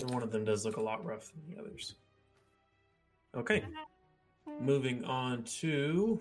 And 0.00 0.10
one 0.10 0.22
of 0.22 0.32
them 0.32 0.44
does 0.44 0.64
look 0.64 0.76
a 0.76 0.82
lot 0.82 1.04
rough 1.04 1.32
than 1.32 1.54
the 1.54 1.60
others. 1.60 1.94
Okay, 3.34 3.64
moving 4.60 5.04
on 5.04 5.44
to 5.60 6.20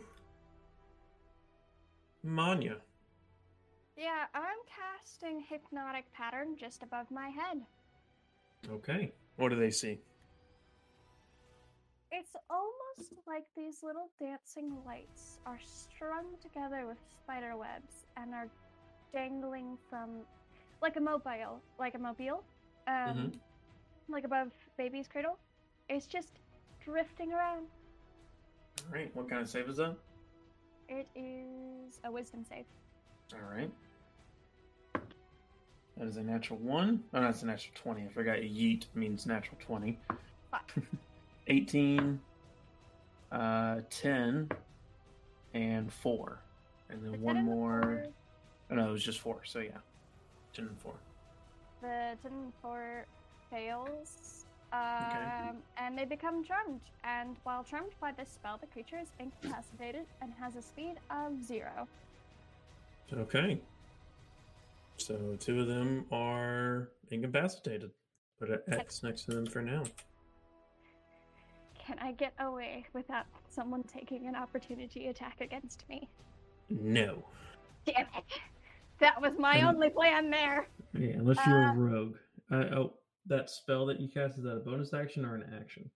Manya. 2.24 2.78
Yeah, 3.98 4.26
I'm 4.34 4.58
casting 4.68 5.44
hypnotic 5.48 6.06
pattern 6.14 6.56
just 6.60 6.84
above 6.84 7.08
my 7.12 7.30
head. 7.30 7.62
Okay, 8.70 9.12
what 9.38 9.50
do 9.50 9.56
they 9.56 9.72
see? 9.72 10.00
It's 12.12 12.36
almost 12.50 13.14
like 13.26 13.44
these 13.56 13.84
little 13.84 14.10
dancing 14.20 14.72
lights 14.86 15.40
are 15.46 15.60
strung 15.64 16.26
together 16.42 16.86
with 16.86 16.98
spider 17.24 17.56
webs 17.56 18.06
and 18.18 18.34
are 18.34 18.50
dangling 19.14 19.78
from, 19.90 20.26
like 20.82 20.98
a 20.98 21.02
mobile, 21.02 21.62
like 21.80 21.96
a 21.96 22.00
mobile, 22.00 22.44
um, 22.88 23.18
Mhm. 23.18 23.40
like 24.10 24.26
above 24.26 24.52
baby's 24.78 25.08
cradle. 25.08 25.40
It's 25.90 26.06
just 26.06 26.40
drifting 26.80 27.32
around. 27.34 27.68
All 28.92 28.98
right, 28.98 29.16
what 29.16 29.30
kind 29.30 29.42
of 29.42 29.50
save 29.50 29.70
is 29.70 29.78
that? 29.78 29.96
It 30.90 31.08
is 31.16 32.00
a 32.04 32.12
wisdom 32.12 32.44
save. 32.48 32.66
All 33.34 33.40
right. 33.56 33.72
That 35.98 36.08
is 36.08 36.18
a 36.18 36.24
natural 36.24 36.60
one. 36.60 37.04
Oh, 37.14 37.22
that's 37.22 37.44
a 37.44 37.46
natural 37.46 37.74
20. 37.76 38.04
I 38.04 38.08
forgot 38.10 38.38
yeet 38.40 38.86
means 38.94 39.26
natural 39.26 39.58
20. 39.62 39.98
Fuck. 40.50 40.74
18, 41.48 42.20
uh, 43.32 43.82
10, 43.90 44.50
and 45.54 45.94
4. 45.94 46.40
And 46.90 47.04
then 47.06 47.12
The 47.14 47.18
one 47.20 47.36
10 47.36 47.38
and 47.38 47.48
the 47.48 47.56
more. 47.56 47.82
four- 47.82 48.06
Oh, 48.72 48.76
no, 48.76 48.90
it 48.90 48.92
was 48.92 49.04
just 49.04 49.20
4. 49.20 49.42
So, 49.46 49.60
yeah. 49.60 49.72
10 50.54 50.68
and 50.68 50.80
4. 50.80 50.94
The 51.82 52.18
10 52.24 52.32
and 52.32 52.54
4 52.62 53.06
fails. 53.50 54.41
Um, 54.74 55.58
and 55.78 55.98
they 55.98 56.06
become 56.06 56.44
charmed. 56.44 56.80
And 57.04 57.36
while 57.44 57.64
charmed 57.64 57.92
by 58.00 58.12
this 58.14 58.30
spell, 58.30 58.58
the 58.60 58.68
creature 58.68 58.98
is 59.02 59.10
incapacitated 59.20 60.06
and 60.22 60.32
has 60.40 60.56
a 60.56 60.62
speed 60.62 60.96
of 61.10 61.44
zero. 61.44 61.88
Okay. 63.14 63.60
So, 64.98 65.36
two 65.40 65.62
of 65.62 65.68
them 65.68 66.06
are 66.12 66.90
incapacitated. 67.10 67.92
Put 68.40 68.50
an 68.52 68.60
X 68.72 69.04
next 69.04 69.24
to 69.26 69.32
them 69.32 69.46
for 69.46 69.62
now. 69.62 69.84
Can 71.86 71.98
I 72.00 72.12
get 72.14 72.34
away 72.40 72.86
without 72.94 73.26
someone 73.50 73.84
taking 73.84 74.28
an 74.28 74.36
opportunity 74.36 75.08
attack 75.08 75.42
against 75.42 75.84
me? 75.90 76.08
No. 76.70 77.26
Damn 77.86 78.02
it! 78.16 78.24
That 79.00 79.20
was 79.22 79.34
my 79.40 79.58
And- 79.58 79.68
only 79.68 79.90
plan 79.90 80.30
there. 80.30 80.68
Yeah, 80.94 81.14
unless 81.18 81.46
you're 81.48 81.64
Uh, 81.66 81.74
a 81.74 81.76
rogue. 81.76 82.16
Uh, 82.52 82.56
oh, 82.56 82.94
that 83.28 83.50
spell 83.50 83.86
that 83.88 84.00
you 84.00 84.08
cast 84.08 84.38
is 84.38 84.44
that 84.44 84.58
a 84.58 84.60
bonus 84.60 84.94
action 84.94 85.26
or 85.26 85.36
an 85.36 85.46
action? 85.60 85.90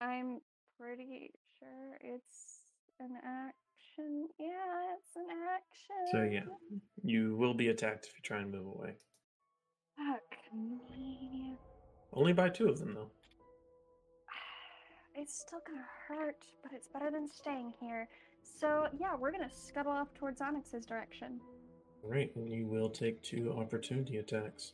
I'm 0.00 0.40
pretty 0.80 1.30
sure 1.58 1.98
it's 2.00 2.60
an 3.00 3.10
action. 3.24 4.28
Yeah, 4.38 4.94
it's 4.96 5.16
an 5.16 5.26
action. 5.54 6.12
So 6.12 6.22
yeah, 6.22 6.78
you 7.02 7.36
will 7.36 7.54
be 7.54 7.68
attacked 7.68 8.06
if 8.06 8.14
you 8.16 8.22
try 8.22 8.40
and 8.40 8.50
move 8.50 8.66
away. 8.66 8.96
Ah, 9.98 10.14
Fuck 10.14 10.54
me. 10.54 11.56
Only 12.12 12.32
by 12.32 12.48
two 12.48 12.68
of 12.68 12.78
them 12.78 12.94
though. 12.94 13.10
It's 15.16 15.40
still 15.46 15.60
gonna 15.64 15.86
hurt, 16.08 16.44
but 16.62 16.72
it's 16.72 16.88
better 16.88 17.08
than 17.10 17.28
staying 17.28 17.72
here. 17.80 18.08
So 18.42 18.88
yeah, 18.98 19.14
we're 19.14 19.30
gonna 19.30 19.50
scuttle 19.50 19.92
off 19.92 20.12
towards 20.14 20.40
Onyx's 20.40 20.84
direction. 20.84 21.40
All 22.02 22.10
right, 22.10 22.34
and 22.34 22.50
you 22.50 22.66
will 22.66 22.90
take 22.90 23.22
two 23.22 23.52
opportunity 23.56 24.16
attacks. 24.18 24.72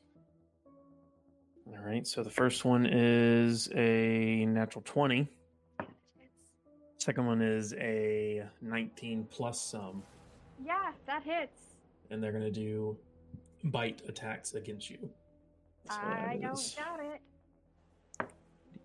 All 1.67 1.85
right, 1.85 2.07
so 2.07 2.23
the 2.23 2.31
first 2.31 2.65
one 2.65 2.87
is 2.87 3.69
a 3.75 4.45
natural 4.47 4.83
20. 4.85 5.29
Second 6.99 7.27
one 7.27 7.41
is 7.41 7.73
a 7.75 8.45
19 8.61 9.27
plus 9.31 9.61
some, 9.63 10.03
Yeah, 10.63 10.93
that 11.07 11.23
hits. 11.23 11.77
and 12.11 12.23
they're 12.23 12.33
going 12.33 12.45
to 12.45 12.51
do 12.51 12.97
bite 13.65 14.03
attacks 14.09 14.53
against 14.55 14.91
you. 14.91 14.99
So 15.89 15.97
I 15.97 16.39
don't 16.43 16.53
is- 16.53 16.75
doubt 16.75 17.01
it. 17.01 17.21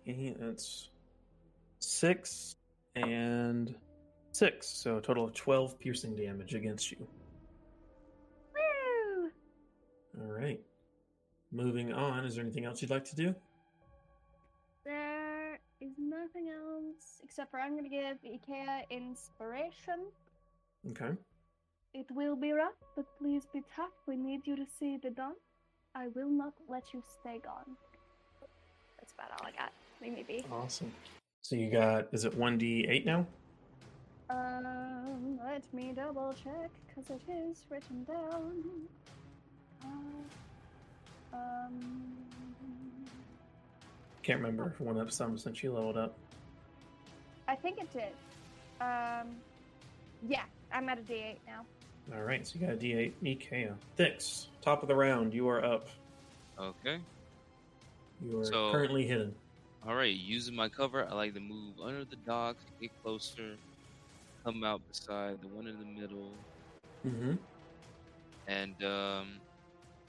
eight, 0.06 0.36
that's 0.40 0.88
six 1.80 2.56
and 2.94 3.74
Six, 4.32 4.66
so 4.68 4.98
a 4.98 5.00
total 5.00 5.24
of 5.24 5.32
12 5.32 5.78
piercing 5.78 6.14
damage 6.14 6.54
against 6.54 6.90
you. 6.92 7.08
Woo! 8.54 9.30
All 10.20 10.30
right. 10.30 10.60
Moving 11.52 11.92
on, 11.92 12.24
is 12.24 12.34
there 12.34 12.44
anything 12.44 12.64
else 12.64 12.82
you'd 12.82 12.90
like 12.90 13.04
to 13.04 13.16
do? 13.16 13.34
There 14.84 15.58
is 15.80 15.92
nothing 15.98 16.48
else 16.48 17.20
except 17.22 17.50
for 17.50 17.60
I'm 17.60 17.72
going 17.72 17.84
to 17.84 17.90
give 17.90 18.18
Ikea 18.24 18.88
inspiration. 18.90 20.06
Okay. 20.90 21.12
It 21.94 22.06
will 22.10 22.36
be 22.36 22.52
rough, 22.52 22.74
but 22.94 23.06
please 23.18 23.44
be 23.52 23.62
tough. 23.74 23.92
We 24.06 24.16
need 24.16 24.46
you 24.46 24.56
to 24.56 24.66
see 24.78 24.98
the 25.02 25.10
dawn. 25.10 25.34
I 25.94 26.08
will 26.08 26.28
not 26.28 26.52
let 26.68 26.92
you 26.92 27.02
stay 27.20 27.40
gone. 27.42 27.76
That's 28.98 29.12
about 29.12 29.30
all 29.40 29.46
I 29.46 29.52
got. 29.52 29.72
Leave 30.02 30.12
me 30.12 30.24
be. 30.26 30.44
Awesome. 30.52 30.92
So 31.42 31.56
you 31.56 31.70
got, 31.70 32.08
is 32.12 32.24
it 32.24 32.38
1d8 32.38 33.06
now? 33.06 33.26
Um, 34.28 35.38
let 35.44 35.62
me 35.72 35.92
double 35.94 36.34
check 36.34 36.70
because 36.86 37.08
it 37.10 37.22
is 37.32 37.64
written 37.70 38.04
down. 38.04 38.62
Uh, 39.82 39.86
um, 41.36 42.02
Can't 44.22 44.40
remember 44.40 44.66
if 44.74 44.80
it 44.80 44.84
went 44.84 44.98
up 44.98 45.10
some 45.12 45.38
since 45.38 45.62
you 45.62 45.72
leveled 45.72 45.96
up. 45.96 46.16
I 47.48 47.54
think 47.54 47.78
it 47.78 47.92
did. 47.92 48.12
Um, 48.80 49.28
yeah, 50.28 50.42
I'm 50.72 50.88
at 50.88 50.98
a 50.98 51.02
D8 51.02 51.36
now. 51.46 51.64
All 52.14 52.22
right, 52.22 52.46
so 52.46 52.58
you 52.58 52.66
got 52.66 52.74
a 52.74 52.78
d8 52.78 53.12
Ikea. 53.22 53.74
Thix, 53.96 54.48
top 54.62 54.82
of 54.82 54.88
the 54.88 54.94
round, 54.94 55.32
you 55.34 55.48
are 55.48 55.64
up. 55.64 55.88
Okay. 56.58 56.98
You 58.24 58.40
are 58.40 58.44
So- 58.44 58.72
currently 58.72 59.06
hidden. 59.06 59.34
All 59.86 59.94
right. 59.94 60.14
Using 60.16 60.56
my 60.56 60.68
cover, 60.68 61.06
I 61.08 61.14
like 61.14 61.34
to 61.34 61.40
move 61.40 61.74
under 61.80 62.04
the 62.04 62.16
dock, 62.26 62.56
to 62.58 62.72
get 62.80 62.90
closer, 63.04 63.54
come 64.44 64.64
out 64.64 64.80
beside 64.88 65.40
the 65.40 65.46
one 65.48 65.68
in 65.68 65.78
the 65.78 66.00
middle, 66.00 66.32
Mm-hmm. 67.06 67.34
and 68.48 68.84
um, 68.84 69.28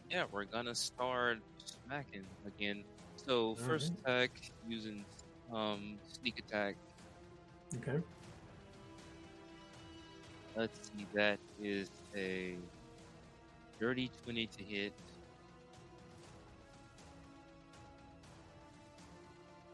yeah, 0.09 0.25
we're 0.31 0.45
gonna 0.45 0.75
start 0.75 1.39
smacking 1.85 2.23
again. 2.45 2.83
So 3.25 3.55
first 3.55 3.93
attack 3.99 4.31
using 4.67 5.03
um 5.53 5.97
sneak 6.11 6.39
attack. 6.39 6.75
Okay. 7.75 7.99
Let's 10.55 10.79
see, 10.89 11.05
that 11.13 11.39
is 11.61 11.89
a 12.15 12.55
dirty 13.79 14.09
twenty 14.23 14.47
to 14.47 14.63
hit. 14.63 14.93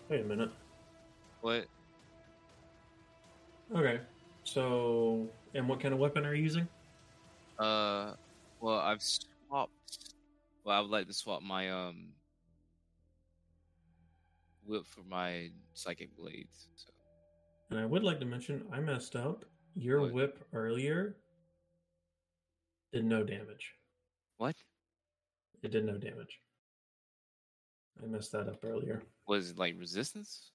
Wait 0.09 0.21
a 0.21 0.23
minute. 0.25 0.51
What? 1.41 1.65
Okay. 3.75 4.01
So, 4.43 5.27
and 5.53 5.67
what 5.67 5.79
kind 5.79 5.93
of 5.93 5.99
weapon 5.99 6.25
are 6.25 6.34
you 6.34 6.43
using? 6.43 6.67
Uh, 7.57 8.13
well, 8.59 8.79
I've 8.79 9.01
swapped. 9.01 9.71
Well, 10.64 10.78
I 10.78 10.82
would 10.82 10.89
like 10.91 11.07
to 11.07 11.14
swap 11.14 11.41
my 11.41 11.70
um 11.70 12.09
whip 14.66 14.86
for 14.88 15.01
my 15.03 15.49
psychic 15.74 16.16
blades. 16.16 16.70
So 16.76 16.91
And 17.70 17.80
I 17.80 17.86
would 17.86 18.03
like 18.03 18.20
to 18.20 18.26
mention, 18.26 18.64
I 18.72 18.80
messed 18.80 19.16
up. 19.16 19.45
Your 19.76 20.01
What? 20.01 20.14
whip 20.14 20.45
earlier 20.53 21.18
did 22.93 23.03
no 23.05 23.24
damage. 23.24 23.74
what 24.38 24.55
It 25.64 25.72
did 25.72 25.86
no 25.86 25.97
damage. 25.97 26.39
I 28.01 28.05
messed 28.05 28.32
that 28.32 28.47
up 28.47 28.64
earlier. 28.64 29.03
was 29.28 29.51
it 29.51 29.57
like 29.57 29.76
resistance? 29.78 30.51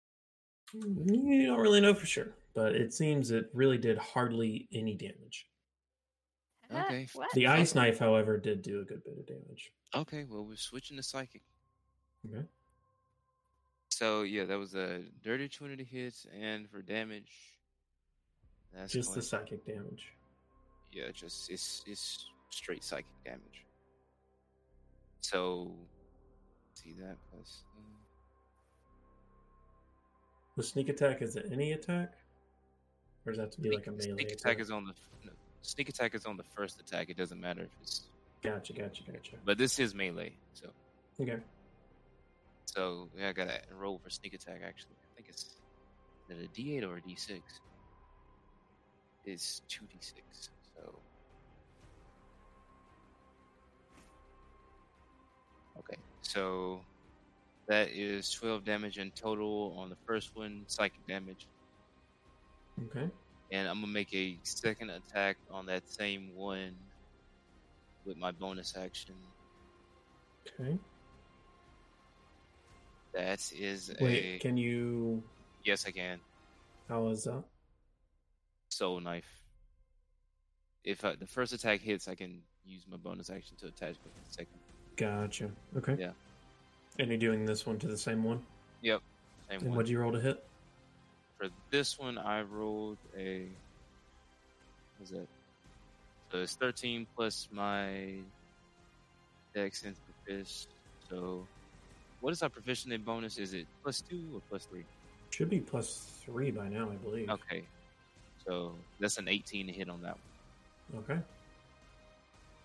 You 0.74 1.46
don't 1.46 1.60
really 1.60 1.80
know 1.80 1.94
for 1.94 2.06
sure, 2.06 2.34
but 2.54 2.74
it 2.74 2.92
seems 2.92 3.30
it 3.30 3.48
really 3.54 3.78
did 3.78 3.96
hardly 3.98 4.68
any 4.72 4.94
damage. 4.94 5.46
Okay, 6.72 7.08
What? 7.14 7.30
The 7.32 7.46
ice 7.46 7.74
knife, 7.74 7.98
however, 7.98 8.36
did 8.38 8.60
do 8.62 8.80
a 8.80 8.84
good 8.84 9.02
bit 9.02 9.18
of 9.18 9.26
damage. 9.26 9.72
Okay, 9.94 10.24
well 10.28 10.44
we're 10.44 10.56
switching 10.56 10.96
to 10.96 11.02
psychic. 11.02 11.42
Okay. 12.28 12.44
So 13.90 14.22
yeah, 14.22 14.44
that 14.44 14.58
was 14.58 14.74
a 14.74 15.02
dirty 15.24 15.48
twenty 15.48 15.76
to 15.76 15.84
hit, 15.84 16.14
and 16.38 16.68
for 16.70 16.82
damage, 16.82 17.32
that's 18.74 18.92
Just 18.92 19.14
the 19.14 19.22
psychic 19.22 19.64
damage. 19.66 20.12
yeah, 20.92 21.10
just 21.12 21.50
it's 21.50 21.82
it's 21.86 22.26
straight 22.50 22.84
psychic 22.84 23.06
damage. 23.24 23.64
So 25.20 25.72
see 26.74 26.94
that 27.00 27.16
plus. 27.32 27.62
uh, 27.76 27.80
The 30.56 30.62
sneak 30.62 30.88
attack 30.90 31.22
is 31.22 31.34
it 31.36 31.46
any 31.50 31.72
attack, 31.72 32.12
or 33.24 33.32
does 33.32 33.38
that 33.38 33.52
to 33.52 33.60
be 33.60 33.70
like 33.70 33.86
a 33.86 33.90
Sneak- 33.92 34.08
melee 34.08 34.22
Sneak 34.22 34.32
attack 34.32 34.60
is 34.60 34.70
on 34.70 34.84
the 34.84 34.92
no, 35.24 35.32
sneak 35.62 35.88
attack 35.88 36.14
is 36.14 36.24
on 36.26 36.36
the 36.36 36.44
first 36.44 36.78
attack. 36.78 37.08
It 37.10 37.16
doesn't 37.16 37.40
matter 37.40 37.62
if 37.62 37.70
it's, 37.82 38.02
Gotcha, 38.42 38.72
gotcha, 38.72 39.02
gotcha. 39.10 39.36
but 39.44 39.58
this 39.58 39.78
is 39.78 39.94
melee. 39.94 40.38
So 40.54 40.70
Okay. 41.20 41.38
so 42.66 43.10
yeah, 43.16 43.28
I 43.30 43.32
gotta 43.32 43.60
roll 43.76 43.98
for 43.98 44.10
sneak 44.10 44.34
attack. 44.34 44.60
Actually, 44.64 44.96
I 45.02 45.08
think 45.16 45.28
it's 45.28 45.60
is 46.28 46.38
it 46.38 46.44
a 46.44 46.48
D 46.48 46.76
eight 46.76 46.84
or 46.84 46.96
a 46.96 47.02
D 47.02 47.16
six. 47.16 47.60
It's 49.24 49.62
two 49.68 49.86
D 49.86 49.98
six. 50.00 50.50
So 50.76 51.02
okay, 55.80 55.98
so 56.22 56.86
that 57.68 57.88
is 57.90 58.30
twelve 58.30 58.64
damage 58.64 58.98
in 58.98 59.10
total 59.12 59.76
on 59.78 59.90
the 59.90 59.96
first 60.06 60.30
one, 60.34 60.64
psychic 60.68 61.06
damage. 61.08 61.48
Okay. 62.86 63.10
and 63.50 63.68
I'm 63.68 63.80
gonna 63.80 63.92
make 63.92 64.14
a 64.14 64.38
second 64.44 64.90
attack 64.90 65.38
on 65.50 65.66
that 65.66 65.88
same 65.88 66.30
one 66.36 66.76
with 68.08 68.16
my 68.16 68.32
bonus 68.32 68.74
action. 68.76 69.14
Okay. 70.60 70.78
That 73.14 73.52
is 73.56 73.94
Wait, 74.00 74.36
a 74.36 74.38
can 74.38 74.56
you? 74.56 75.22
yes, 75.64 75.84
I 75.86 75.90
can 75.90 76.18
How 76.88 77.06
is 77.08 77.24
that? 77.24 77.44
soul 78.70 79.00
knife. 79.00 79.24
If 80.84 81.04
I, 81.04 81.14
the 81.16 81.26
first 81.26 81.52
attack 81.52 81.80
hits, 81.80 82.08
I 82.08 82.14
can 82.14 82.40
use 82.64 82.82
my 82.90 82.96
bonus 82.96 83.30
action 83.30 83.56
to 83.60 83.66
attach 83.66 83.96
with 84.04 84.14
the 84.14 84.30
second. 84.30 84.58
Gotcha. 84.96 85.50
Okay. 85.76 85.96
Yeah. 85.98 86.10
And 86.98 87.08
you're 87.08 87.18
doing 87.18 87.44
this 87.44 87.66
one 87.66 87.78
to 87.78 87.86
the 87.86 87.96
same 87.96 88.24
one. 88.24 88.40
Yep, 88.82 89.00
same 89.48 89.58
And 89.60 89.68
one. 89.68 89.76
what'd 89.76 89.90
you 89.90 89.98
roll 90.00 90.12
to 90.12 90.20
hit? 90.20 90.44
For 91.38 91.48
this 91.70 91.98
one, 91.98 92.18
I 92.18 92.42
rolled 92.42 92.98
a. 93.16 93.46
Was 95.00 95.10
that? 95.10 95.26
So 96.30 96.38
it's 96.38 96.54
13 96.56 97.06
plus 97.16 97.48
my 97.52 98.16
dex 99.54 99.84
and 99.84 99.94
profish. 100.28 100.66
So, 101.08 101.46
what 102.20 102.32
is 102.32 102.42
our 102.42 102.48
proficiency 102.48 102.96
bonus? 102.98 103.38
Is 103.38 103.54
it 103.54 103.66
plus 103.82 104.02
two 104.02 104.22
or 104.34 104.40
plus 104.48 104.66
three? 104.66 104.84
Should 105.30 105.50
be 105.50 105.60
plus 105.60 106.10
three 106.24 106.50
by 106.50 106.68
now, 106.68 106.90
I 106.90 106.96
believe. 106.96 107.30
Okay. 107.30 107.62
So 108.46 108.72
that's 108.98 109.18
an 109.18 109.28
18 109.28 109.66
to 109.66 109.72
hit 109.72 109.88
on 109.88 110.02
that 110.02 110.16
one. 110.92 111.04
Okay. 111.04 111.20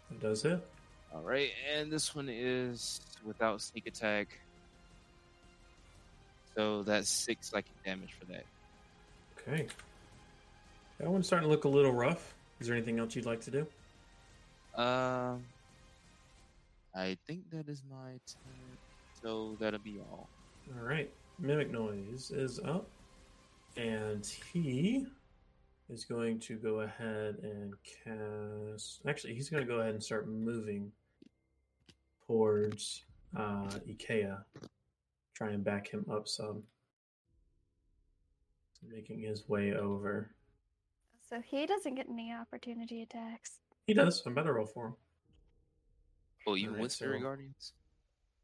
That 0.10 0.20
does 0.22 0.44
hit. 0.44 0.66
All 1.14 1.22
right, 1.22 1.52
and 1.72 1.92
this 1.92 2.16
one 2.16 2.28
is 2.28 3.00
without 3.24 3.62
sneak 3.62 3.86
attack. 3.86 4.40
So 6.56 6.84
that's 6.84 7.10
six 7.10 7.50
psychic 7.50 7.84
damage 7.84 8.14
for 8.20 8.26
that. 8.26 8.46
Okay. 9.38 9.68
That 11.00 11.10
one's 11.10 11.28
starting 11.28 11.48
to 11.48 11.52
look 11.52 11.66
a 11.66 11.70
little 11.70 11.92
rough. 11.92 12.34
Is 12.64 12.68
there 12.68 12.78
anything 12.78 12.98
else 12.98 13.14
you'd 13.14 13.26
like 13.26 13.42
to 13.42 13.52
do? 13.52 13.68
Um, 14.82 15.44
I 16.96 17.18
think 17.28 17.50
that 17.52 17.68
is 17.68 17.84
my 17.92 18.12
turn. 18.26 18.78
So 19.22 19.58
that'll 19.60 19.82
be 19.82 20.00
all. 20.00 20.30
All 20.74 20.86
right. 20.86 21.12
Mimic 21.40 21.72
Noise 21.72 22.32
is 22.32 22.62
up. 22.62 22.88
And 23.76 24.26
he 24.54 25.06
is 25.90 26.06
going 26.06 26.40
to 26.40 26.56
go 26.56 26.80
ahead 26.80 27.36
and 27.44 27.74
cast. 28.06 29.02
Actually, 29.10 29.34
he's 29.34 29.50
going 29.50 29.62
to 29.62 29.68
go 29.68 29.82
ahead 29.82 29.96
and 29.96 30.02
start 30.02 30.30
moving 30.30 30.90
towards 32.26 33.04
uh, 33.36 33.68
Ikea. 33.90 34.38
Try 35.34 35.50
and 35.50 35.66
back 35.66 35.90
him 35.90 36.06
up 36.10 36.30
some. 36.30 36.64
Making 38.90 39.20
his 39.20 39.50
way 39.50 39.74
over. 39.74 40.30
So 41.34 41.42
he 41.42 41.66
doesn't 41.66 41.96
get 41.96 42.06
any 42.08 42.32
opportunity 42.32 43.02
attacks. 43.02 43.54
He 43.88 43.96
does. 43.96 44.22
I'm 44.28 44.36
better 44.36 44.54
roll 44.54 44.68
for 44.68 44.90
him. 44.90 44.94
Oh, 46.46 46.56
even 46.56 46.70
Alright, 46.74 46.82
with 46.84 46.92
Spirit 46.92 47.22
so- 47.22 47.24
Guardians? 47.24 47.74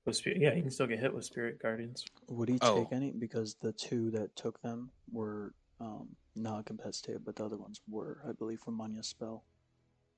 With 0.06 0.16
spirit, 0.16 0.42
yeah, 0.42 0.56
he 0.56 0.62
can 0.62 0.72
still 0.72 0.88
get 0.88 0.98
hit 0.98 1.14
with 1.14 1.24
Spirit 1.24 1.62
Guardians. 1.62 2.04
Would 2.30 2.50
he 2.50 2.58
Oh. 2.64 2.80
take 2.84 2.94
any? 2.94 3.12
Because 3.12 3.54
the 3.62 3.72
two 3.74 4.10
that 4.12 4.36
took 4.36 4.60
them 4.64 4.90
were 5.12 5.54
um, 5.80 6.16
not 6.36 6.66
competitive, 6.66 7.24
but 7.24 7.36
the 7.36 7.46
other 7.46 7.58
ones 7.58 7.80
were, 7.88 8.24
I 8.28 8.32
believe, 8.32 8.60
from 8.62 8.76
Manya's 8.78 9.08
spell. 9.08 9.44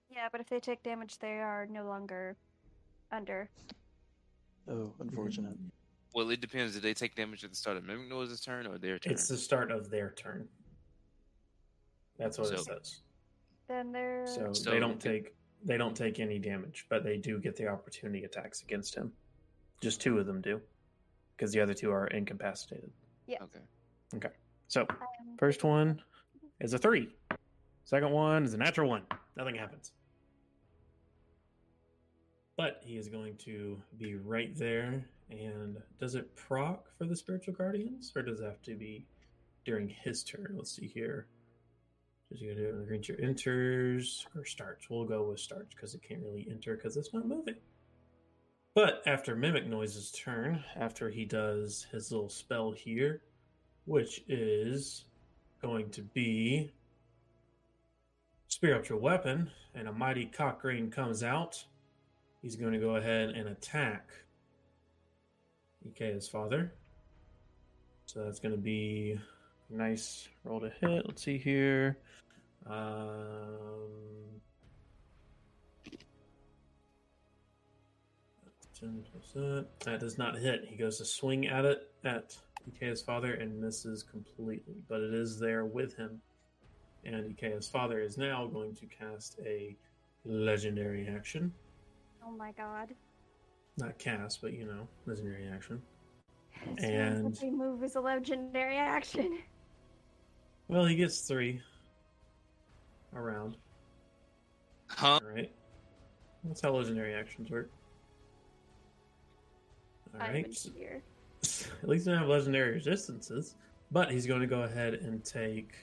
Yeah, 0.10 0.30
but 0.32 0.40
if 0.40 0.48
they 0.48 0.62
take 0.62 0.82
damage, 0.82 1.18
they 1.20 1.42
are 1.42 1.68
no 1.70 1.84
longer 1.86 2.38
under. 3.12 3.50
Oh, 4.70 4.94
unfortunate. 5.00 5.58
Well, 6.14 6.30
it 6.30 6.40
depends. 6.40 6.74
Did 6.76 6.84
they 6.84 6.94
take 6.94 7.16
damage 7.16 7.44
at 7.44 7.50
the 7.50 7.56
start 7.58 7.76
of 7.76 7.84
Mimic 7.84 8.08
Noise's 8.08 8.40
turn 8.40 8.66
or 8.66 8.78
their 8.78 8.98
turn? 8.98 9.12
It's 9.12 9.28
the 9.28 9.38
start 9.38 9.72
of 9.72 9.90
their 9.90 10.12
turn. 10.12 10.48
That's 12.22 12.38
what 12.38 12.54
it 12.54 12.60
says. 12.60 13.02
Then 13.68 13.92
they're 13.92 14.28
So, 14.28 14.54
So 14.54 14.70
they 14.72 14.80
don't 14.80 15.00
the- 15.00 15.10
take 15.10 15.36
they 15.64 15.78
don't 15.78 15.96
take 15.96 16.20
any 16.20 16.40
damage, 16.40 16.88
but 16.90 17.04
they 17.04 17.18
do 17.18 17.40
get 17.40 17.56
the 17.56 17.68
opportunity 17.68 18.24
attacks 18.24 18.64
against 18.64 18.96
him. 18.96 19.14
Just 19.80 20.02
two 20.02 20.18
of 20.18 20.26
them 20.26 20.42
do, 20.42 20.60
because 21.38 21.52
the 21.52 21.60
other 21.62 21.76
two 21.76 21.92
are 21.92 22.08
incapacitated. 22.08 22.92
yes. 23.28 23.42
Okay. 23.44 23.60
Okay. 24.16 24.30
So 24.68 24.88
I 24.90 24.94
am 24.94 25.38
first 25.38 25.64
one 25.64 25.96
mhm. 25.96 26.50
is 26.62 26.74
a 26.74 26.80
three. 26.80 27.16
Second 27.86 28.12
one 28.12 28.44
is 28.44 28.54
a 28.56 28.58
natural 28.58 28.90
one. 28.90 29.06
Nothing 29.36 29.54
happens. 29.56 29.94
But 32.58 32.82
he 32.84 32.98
is 32.98 33.08
going 33.08 33.38
to 33.38 33.82
be 33.98 34.16
right 34.16 34.56
there. 34.56 35.06
And 35.30 35.78
does 36.00 36.16
it 36.16 36.36
proc 36.36 36.88
for 36.98 37.06
the 37.06 37.16
spiritual 37.16 37.54
guardians, 37.54 38.12
or 38.16 38.22
does 38.22 38.42
it 38.42 38.46
have 38.46 38.62
to 38.64 38.76
be 38.76 39.06
during 39.64 39.88
his 39.90 40.24
turn? 40.24 40.54
Let's 40.58 40.72
see 40.76 40.88
here. 40.88 41.28
Does 42.32 42.40
he 42.40 42.48
do 42.54 42.68
when 42.68 42.80
the 42.80 42.88
creature 42.88 43.18
enters 43.22 44.26
or 44.36 44.46
starts? 44.46 44.90
We'll 44.90 45.04
go 45.04 45.24
with 45.24 45.40
starts 45.40 45.76
because 45.76 45.94
it 45.94 46.02
can't 46.02 46.22
really 46.24 46.48
enter 46.50 46.78
because 46.78 46.96
it's 46.96 47.14
not 47.14 47.28
moving. 47.28 47.56
But 48.74 49.02
after 49.06 49.36
Mimic 49.36 49.68
Noise's 49.68 50.12
turn, 50.12 50.64
after 50.78 51.10
he 51.10 51.26
does 51.26 51.88
his 51.92 52.10
little 52.10 52.30
spell 52.30 52.72
here, 52.72 53.22
which 53.84 54.24
is 54.30 55.04
going 55.62 55.90
to 55.90 56.02
be 56.02 56.72
spiritual 58.48 59.00
weapon, 59.00 59.52
and 59.76 59.90
a 59.90 59.92
mighty 59.92 60.26
cockgrain 60.26 60.90
comes 60.90 61.24
out. 61.24 61.62
He's 62.42 62.56
going 62.56 62.72
to 62.72 62.80
go 62.80 62.96
ahead 62.96 63.32
and 63.32 63.50
attack 63.50 64.08
Ikea's 65.86 66.30
father. 66.30 66.74
So 68.06 68.24
that's 68.24 68.40
going 68.40 68.56
to 68.56 68.62
be 68.62 69.20
nice 69.72 70.28
roll 70.44 70.60
to 70.60 70.70
hit. 70.82 71.06
Let's 71.06 71.24
see 71.24 71.38
here. 71.38 71.98
Um, 72.68 73.88
10 78.80 79.04
plus 79.12 79.32
that. 79.86 80.00
Does 80.00 80.18
not 80.18 80.38
hit. 80.38 80.66
He 80.68 80.76
goes 80.76 80.98
to 80.98 81.06
swing 81.06 81.48
at 81.48 81.66
it 81.66 81.92
at 82.04 82.36
Ikea's 82.68 83.02
father 83.02 83.34
and 83.36 83.60
misses 83.60 84.04
completely, 84.04 84.76
but 84.90 85.02
it 85.02 85.14
is 85.14 85.40
there 85.40 85.66
with 85.66 85.96
him. 85.96 86.22
And 87.06 87.26
Ikea's 87.38 87.68
father 87.68 88.00
is 88.00 88.18
now 88.18 88.48
going 88.48 88.76
to 88.76 88.86
cast 88.88 89.40
a 89.46 89.76
legendary 90.26 91.08
action. 91.08 91.54
Oh 92.26 92.32
my 92.32 92.52
god. 92.52 92.90
Not 93.78 93.98
cast, 93.98 94.42
but 94.42 94.54
you 94.54 94.66
know, 94.66 94.88
legendary 95.06 95.48
action. 95.48 95.82
And- 96.78 97.24
fantasy 97.24 97.50
move 97.50 97.84
is 97.84 97.96
a 97.96 98.02
legendary 98.02 98.78
action. 98.78 99.40
Well, 100.72 100.86
he 100.86 100.96
gets 100.96 101.20
three 101.20 101.62
around. 103.14 103.58
Huh? 104.88 105.20
All 105.22 105.30
right. 105.30 105.52
That's 106.46 106.62
how 106.62 106.72
legendary 106.72 107.14
actions 107.14 107.50
work. 107.50 107.70
All 110.16 110.22
I'm 110.22 110.34
right. 110.34 110.70
here. 110.74 111.04
At 111.84 111.90
least 111.90 112.08
I 112.08 112.18
have 112.18 112.30
legendary 112.30 112.72
resistances. 112.72 113.56
But 113.92 114.12
he's 114.12 114.26
going 114.26 114.40
to 114.40 114.48
go 114.48 114.62
ahead 114.62 114.94
and 114.94 115.22
take 115.26 115.74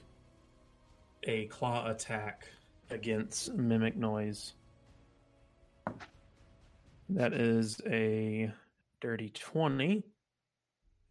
a 1.25 1.45
claw 1.45 1.87
attack 1.91 2.47
against 2.89 3.53
Mimic 3.53 3.95
Noise. 3.95 4.53
That 7.09 7.33
is 7.33 7.79
a 7.85 8.51
dirty 9.01 9.29
20. 9.29 10.03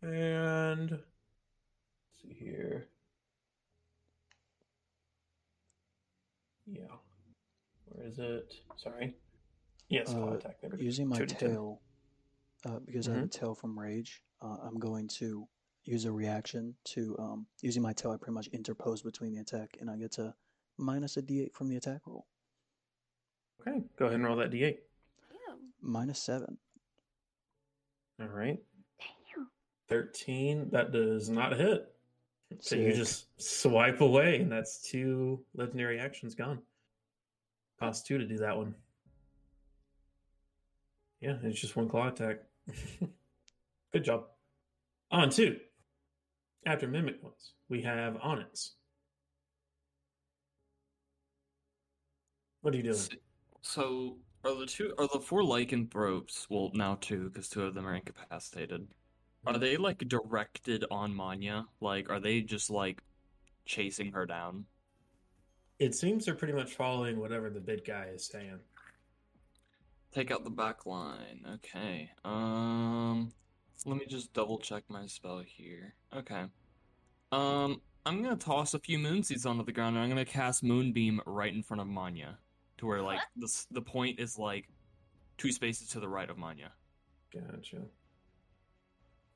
And 0.02 0.90
let's 0.90 1.02
see 2.20 2.36
here. 2.36 2.88
Yeah. 6.72 6.82
Where 7.86 8.06
is 8.06 8.18
it? 8.18 8.54
Sorry. 8.76 9.14
Yes, 9.88 10.12
claw 10.12 10.32
Uh, 10.32 10.34
attack. 10.34 10.60
There. 10.60 10.78
Using 10.78 11.08
my 11.08 11.24
tail, 11.24 11.80
uh, 12.66 12.78
because 12.80 13.08
I 13.08 13.12
have 13.12 13.20
a 13.20 13.26
Mm-hmm. 13.26 13.38
tail 13.38 13.54
from 13.54 13.78
Rage, 13.78 14.22
uh, 14.42 14.56
I'm 14.62 14.78
going 14.78 15.08
to 15.18 15.48
use 15.84 16.04
a 16.04 16.12
reaction 16.12 16.74
to 16.84 17.16
um, 17.18 17.46
using 17.62 17.82
my 17.82 17.92
tail. 17.94 18.10
I 18.10 18.16
pretty 18.18 18.34
much 18.34 18.48
interpose 18.48 19.02
between 19.02 19.32
the 19.32 19.40
attack, 19.40 19.78
and 19.80 19.88
I 19.90 19.96
get 19.96 20.12
to 20.12 20.34
minus 20.76 21.16
a 21.16 21.22
d8 21.22 21.52
from 21.54 21.68
the 21.68 21.76
attack 21.76 22.02
roll. 22.06 22.26
Okay, 23.60 23.82
go 23.96 24.04
ahead 24.06 24.16
and 24.16 24.24
roll 24.24 24.36
that 24.36 24.50
d8. 24.50 24.76
Damn. 25.30 25.72
Minus 25.80 26.20
seven. 26.20 26.58
All 28.20 28.28
right. 28.28 28.58
Damn. 29.00 29.48
13 29.88 30.68
that 30.70 30.92
does 30.92 31.30
not 31.30 31.56
hit 31.56 31.90
so 32.60 32.76
you 32.76 32.92
just 32.92 33.26
swipe 33.40 34.00
away 34.00 34.40
and 34.40 34.50
that's 34.50 34.80
two 34.82 35.44
legendary 35.54 35.98
actions 36.00 36.34
gone. 36.34 36.58
Cost 37.78 38.06
two 38.06 38.18
to 38.18 38.26
do 38.26 38.38
that 38.38 38.56
one. 38.56 38.74
Yeah 41.20 41.36
it's 41.42 41.60
just 41.60 41.76
one 41.76 41.88
claw 41.88 42.08
attack. 42.08 42.38
Good 43.92 44.04
job. 44.04 44.24
On 45.10 45.30
two 45.30 45.58
after 46.66 46.86
mimic 46.88 47.22
ones. 47.22 47.52
We 47.68 47.82
have 47.82 48.16
onyx. 48.22 48.72
What 52.62 52.74
are 52.74 52.76
you 52.76 52.82
doing? 52.82 52.94
S- 52.96 53.08
So 53.62 54.16
are 54.44 54.54
the 54.58 54.66
two 54.66 54.92
are 54.98 55.08
the 55.12 55.20
four 55.20 55.44
lycanthropes? 55.44 56.46
Well, 56.50 56.70
now 56.74 56.96
two 57.00 57.30
because 57.30 57.48
two 57.48 57.62
of 57.62 57.74
them 57.74 57.86
are 57.86 57.94
incapacitated. 57.94 58.88
Are 59.46 59.58
they 59.58 59.76
like 59.76 59.98
directed 60.08 60.84
on 60.90 61.14
Manya? 61.14 61.66
Like, 61.80 62.10
are 62.10 62.20
they 62.20 62.40
just 62.42 62.70
like 62.70 63.02
chasing 63.64 64.12
her 64.12 64.26
down? 64.26 64.66
it 65.78 65.94
seems 65.94 66.24
they're 66.24 66.34
pretty 66.34 66.54
much 66.54 66.74
following 66.74 67.20
whatever 67.20 67.50
the 67.50 67.60
big 67.60 67.84
guy 67.84 68.06
is 68.12 68.26
saying 68.26 68.58
Take 70.10 70.30
out 70.30 70.42
the 70.42 70.50
back 70.50 70.86
line. 70.86 71.44
Okay. 71.56 72.10
Um, 72.24 73.30
let 73.84 73.98
me 73.98 74.06
just 74.06 74.32
double 74.32 74.58
check 74.58 74.82
my 74.88 75.06
spell 75.06 75.42
here. 75.46 75.94
Okay. 76.16 76.44
Um, 77.30 77.82
I'm 78.06 78.22
gonna 78.22 78.34
toss 78.36 78.72
a 78.72 78.78
few 78.78 78.98
moon 78.98 79.22
seeds 79.22 79.44
onto 79.44 79.64
the 79.64 79.72
ground, 79.72 79.96
and 79.96 80.02
I'm 80.02 80.08
gonna 80.08 80.24
cast 80.24 80.64
Moonbeam 80.64 81.20
right 81.26 81.52
in 81.54 81.62
front 81.62 81.82
of 81.82 81.86
Manya, 81.86 82.38
to 82.78 82.86
where 82.86 83.02
like 83.02 83.20
the 83.36 83.48
the 83.70 83.82
point 83.82 84.18
is 84.18 84.38
like 84.38 84.70
two 85.36 85.52
spaces 85.52 85.88
to 85.90 86.00
the 86.00 86.08
right 86.08 86.30
of 86.30 86.38
Manya. 86.38 86.72
gotcha 87.32 87.82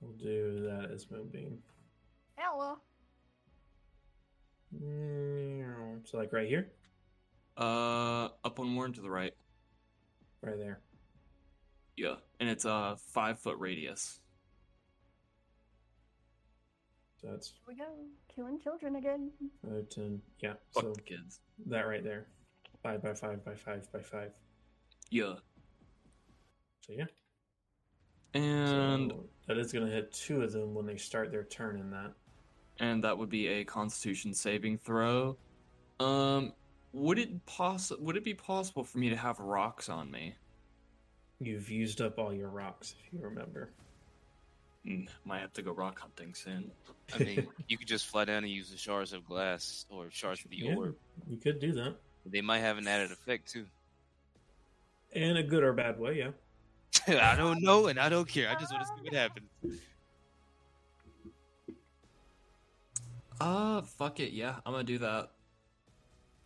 we'll 0.02 0.12
do 0.12 0.60
that 0.64 0.90
as 0.92 1.06
moonbeam 1.10 1.56
Hello. 2.36 2.76
Mm, 4.74 6.00
So 6.08 6.18
like 6.18 6.32
right 6.32 6.48
here, 6.48 6.70
Uh, 7.56 8.28
up 8.44 8.58
one 8.58 8.68
more 8.68 8.86
and 8.86 8.94
to 8.94 9.00
the 9.02 9.10
right. 9.10 9.34
right 10.40 10.56
there. 10.58 10.80
Yeah, 11.96 12.16
and 12.40 12.48
it's 12.48 12.64
a 12.64 12.96
five 12.98 13.38
foot 13.38 13.58
radius. 13.58 14.20
So 17.20 17.28
that's 17.30 17.48
Here 17.48 17.62
we 17.68 17.74
go. 17.76 17.84
Killing 18.34 18.58
children 18.60 18.96
again. 18.96 19.30
five, 19.62 19.88
ten. 19.90 20.22
Yeah. 20.40 20.54
Fuck 20.72 20.82
So 20.84 20.92
the 20.94 21.02
kids. 21.02 21.40
that 21.66 21.82
right 21.86 22.02
there, 22.02 22.26
five 22.82 23.02
by 23.02 23.12
five 23.14 23.44
by 23.44 23.54
five 23.54 23.86
by 23.92 24.00
five. 24.00 24.32
Yeah, 25.10 25.34
So 26.80 26.94
yeah. 26.94 27.04
And 28.34 29.10
So 29.10 29.24
that 29.46 29.58
is 29.58 29.72
gonna 29.72 29.90
hit 29.90 30.12
two 30.12 30.42
of 30.42 30.52
them 30.52 30.74
when 30.74 30.86
they 30.86 30.96
start 30.96 31.30
their 31.30 31.44
turn 31.44 31.78
in 31.78 31.90
that. 31.90 32.12
and 32.78 33.02
that 33.04 33.16
would 33.16 33.28
be 33.30 33.46
a 33.48 33.64
Constitution 33.64 34.32
saving 34.34 34.78
throw. 34.78 35.36
Um, 36.00 36.52
would 36.92 37.18
it 37.18 37.44
poss- 37.46 37.92
Would 37.98 38.16
it 38.16 38.24
be 38.24 38.34
possible 38.34 38.82
for 38.84 38.98
me 38.98 39.10
to 39.10 39.16
have 39.16 39.38
rocks 39.38 39.88
on 39.88 40.10
me? 40.10 40.34
You've 41.40 41.70
used 41.70 42.00
up 42.00 42.18
all 42.18 42.32
your 42.32 42.48
rocks, 42.48 42.94
if 42.98 43.12
you 43.12 43.20
remember. 43.20 43.70
Mm, 44.86 45.08
might 45.24 45.40
have 45.40 45.52
to 45.54 45.62
go 45.62 45.72
rock 45.72 45.98
hunting 46.00 46.34
soon. 46.34 46.70
I 47.14 47.18
mean, 47.18 47.46
you 47.68 47.78
could 47.78 47.86
just 47.88 48.06
fly 48.08 48.24
down 48.24 48.38
and 48.44 48.52
use 48.52 48.70
the 48.70 48.76
shards 48.76 49.12
of 49.12 49.24
glass 49.24 49.86
or 49.90 50.10
shards 50.10 50.44
of 50.44 50.50
the 50.50 50.56
Yeah, 50.58 50.74
orb. 50.74 50.96
you 51.28 51.36
could 51.36 51.60
do 51.60 51.72
that, 51.72 51.96
They 52.26 52.40
might 52.40 52.60
have 52.60 52.78
an 52.78 52.88
added 52.88 53.12
effect 53.12 53.48
too. 53.52 53.66
in 55.12 55.36
a 55.36 55.42
good 55.42 55.62
or 55.62 55.72
bad 55.72 55.98
way. 56.00 56.18
Yeah. 56.18 56.30
I 57.08 57.34
don't 57.36 57.62
know, 57.62 57.86
and 57.86 57.98
I 57.98 58.08
don't 58.08 58.28
care. 58.28 58.48
I 58.48 58.54
just 58.54 58.72
want 58.72 58.84
to 58.84 58.88
see 58.88 59.02
what 59.02 59.14
happens. 59.14 59.48
Uh, 63.40 63.82
fuck 63.82 64.20
it. 64.20 64.32
Yeah, 64.32 64.56
I'm 64.64 64.72
gonna 64.72 64.84
do 64.84 64.98
that. 64.98 65.30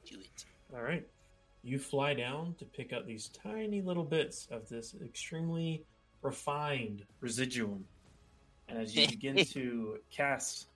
Do 0.06 0.16
it. 0.18 0.44
All 0.74 0.82
right. 0.82 1.06
You 1.62 1.78
fly 1.78 2.14
down 2.14 2.54
to 2.58 2.64
pick 2.64 2.92
up 2.92 3.06
these 3.06 3.28
tiny 3.28 3.82
little 3.82 4.04
bits 4.04 4.46
of 4.50 4.68
this 4.68 4.94
extremely 5.04 5.84
refined 6.22 7.04
residuum. 7.20 7.84
And 8.68 8.78
as 8.78 8.94
you 8.94 9.08
begin 9.10 9.44
to 9.44 9.98
cast 10.10 10.68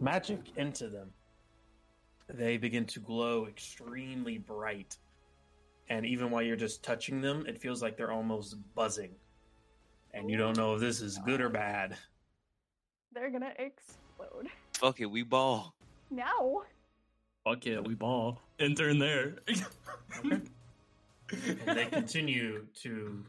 magic 0.00 0.40
into 0.56 0.88
them, 0.88 1.10
they 2.28 2.56
begin 2.56 2.86
to 2.86 3.00
glow 3.00 3.46
extremely 3.46 4.38
bright. 4.38 4.96
And 5.88 6.06
even 6.06 6.30
while 6.30 6.42
you're 6.42 6.56
just 6.56 6.82
touching 6.82 7.20
them, 7.20 7.44
it 7.46 7.60
feels 7.60 7.82
like 7.82 7.96
they're 7.96 8.12
almost 8.12 8.56
buzzing. 8.74 9.14
And 10.14 10.30
you 10.30 10.36
don't 10.36 10.56
know 10.56 10.74
if 10.74 10.80
this 10.80 11.00
is 11.00 11.18
good 11.18 11.40
or 11.40 11.48
bad. 11.48 11.96
They're 13.12 13.30
gonna 13.30 13.52
explode. 13.58 14.48
Fuck 14.74 15.00
it, 15.00 15.06
we 15.06 15.22
ball. 15.22 15.74
Now. 16.10 16.62
Fuck 17.44 17.66
yeah, 17.66 17.80
we 17.80 17.94
ball. 17.94 18.40
Enter 18.58 18.88
in 18.88 18.98
there. 18.98 19.36
Okay. 20.18 20.40
and 21.66 21.78
they 21.78 21.86
continue 21.86 22.66
to 22.82 23.24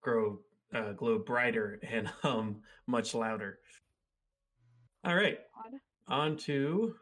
grow, 0.00 0.38
uh, 0.72 0.92
glow 0.92 1.18
brighter 1.18 1.80
and 1.82 2.06
hum 2.06 2.62
much 2.86 3.14
louder. 3.14 3.58
All 5.04 5.14
right, 5.14 5.38
on 6.08 6.36
to 6.38 6.94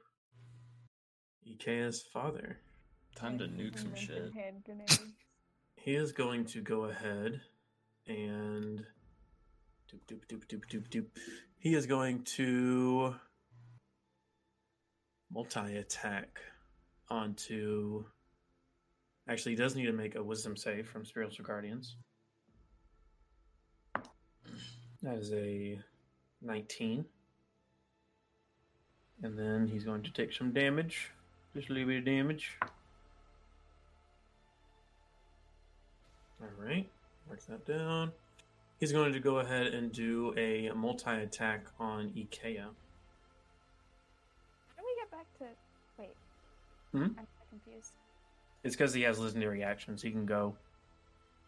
Ikea's 1.49 2.03
father. 2.13 2.59
Time 3.15 3.39
to 3.39 3.45
nuke 3.45 3.79
some 3.79 3.95
shit. 3.95 4.33
Hand 4.35 4.63
grenades. 4.65 5.01
He 5.77 5.95
is 5.95 6.13
going 6.13 6.45
to 6.47 6.61
go 6.61 6.85
ahead 6.85 7.41
and 8.07 8.85
doop 9.91 10.01
doop 10.09 10.27
doop 10.27 10.47
doop 10.47 10.67
doop 10.69 10.89
doop. 10.89 11.07
He 11.59 11.75
is 11.75 11.87
going 11.87 12.23
to 12.37 13.15
multi 15.33 15.77
attack 15.77 16.41
onto. 17.09 18.05
Actually, 19.29 19.53
he 19.53 19.57
does 19.57 19.77
need 19.77 19.87
to 19.87 19.93
make 19.93 20.15
a 20.17 20.23
wisdom 20.23 20.57
save 20.57 20.89
from 20.89 21.05
spiritual 21.05 21.45
guardians. 21.45 21.97
That 25.03 25.19
is 25.19 25.33
a 25.33 25.79
19. 26.43 27.05
And 29.23 29.39
then 29.39 29.69
he's 29.69 29.85
going 29.85 30.03
to 30.03 30.13
take 30.13 30.33
some 30.33 30.53
damage. 30.53 31.11
Just 31.55 31.71
a 31.71 31.73
little 31.73 31.89
bit 31.89 31.99
of 31.99 32.05
damage. 32.05 32.57
All 36.43 36.49
right, 36.59 36.89
mark 37.29 37.41
that 37.47 37.65
down. 37.65 38.13
He's 38.81 38.91
going 38.91 39.13
to 39.13 39.21
go 39.21 39.39
ahead 39.39 39.69
and 39.69 39.93
do 39.93 40.35
a 40.37 40.73
multi 40.75 41.11
attack 41.11 41.67
on 41.79 42.11
Ikea. 42.11 42.65
How 42.65 42.73
do 44.77 44.85
we 44.85 44.97
get 44.97 45.11
back 45.11 45.27
to? 45.39 45.45
Wait. 45.99 46.17
Hmm? 46.91 47.17
I'm 47.17 47.27
confused. 47.49 47.93
It's 48.65 48.75
because 48.75 48.93
he 48.93 49.03
has 49.03 49.21
legendary 49.21 49.63
actions. 49.63 50.03
He 50.03 50.11
can 50.11 50.27
go 50.27 50.57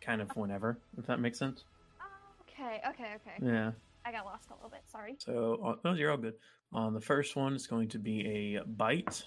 kind 0.01 0.21
of 0.23 0.31
whenever, 0.37 0.79
if 0.97 1.07
that 1.07 1.19
makes 1.19 1.39
sense. 1.39 1.65
Oh, 2.01 2.05
okay, 2.43 2.81
okay, 2.89 3.15
okay. 3.17 3.45
Yeah. 3.45 3.73
I 4.05 4.13
got 4.13 4.27
lost 4.27 4.51
a 4.51 4.55
little 4.55 4.71
bit. 4.71 4.83
Sorry. 4.93 5.17
So, 5.19 5.61
uh, 5.65 5.89
oh, 5.89 5.95
you're 5.95 6.13
all 6.13 6.17
good. 6.17 6.35
On 6.73 6.95
the 6.95 7.01
first 7.01 7.35
one, 7.35 7.55
it's 7.55 7.67
going 7.67 7.89
to 7.89 7.99
be 7.99 8.57
a 8.57 8.65
bite. 8.65 9.25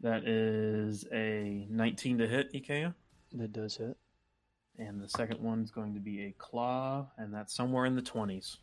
That 0.00 0.28
is 0.28 1.04
a 1.12 1.66
19 1.68 2.18
to 2.18 2.28
hit, 2.28 2.52
Ikea. 2.52 2.94
That 3.32 3.52
does 3.52 3.76
hit. 3.76 3.96
And 4.78 5.02
the 5.02 5.08
second 5.08 5.40
one 5.40 5.62
is 5.62 5.72
going 5.72 5.94
to 5.94 6.00
be 6.00 6.26
a 6.26 6.34
claw, 6.38 7.06
and 7.18 7.34
that's 7.34 7.52
somewhere 7.52 7.84
in 7.84 7.96
the 7.96 8.02
20s. 8.02 8.58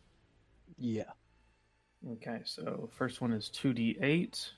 Yeah. 0.77 1.11
Okay, 2.13 2.39
so 2.45 2.89
first 2.97 3.19
one 3.19 3.33
is 3.33 3.51
2d8. 3.53 4.49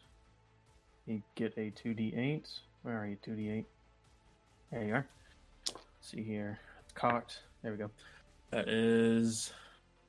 You 1.08 1.22
get 1.36 1.54
a 1.58 1.72
2d8. 1.72 2.60
Where 2.84 3.02
are 3.02 3.08
you, 3.08 3.18
2d8? 3.26 3.66
There 4.72 4.84
you 4.84 4.94
are. 4.94 5.08
Let's 5.68 5.82
see 6.02 6.22
here. 6.22 6.60
It's 6.84 6.94
cocked. 6.94 7.42
There 7.64 7.72
we 7.72 7.78
go. 7.78 7.90
That 8.52 8.70
is 8.70 9.52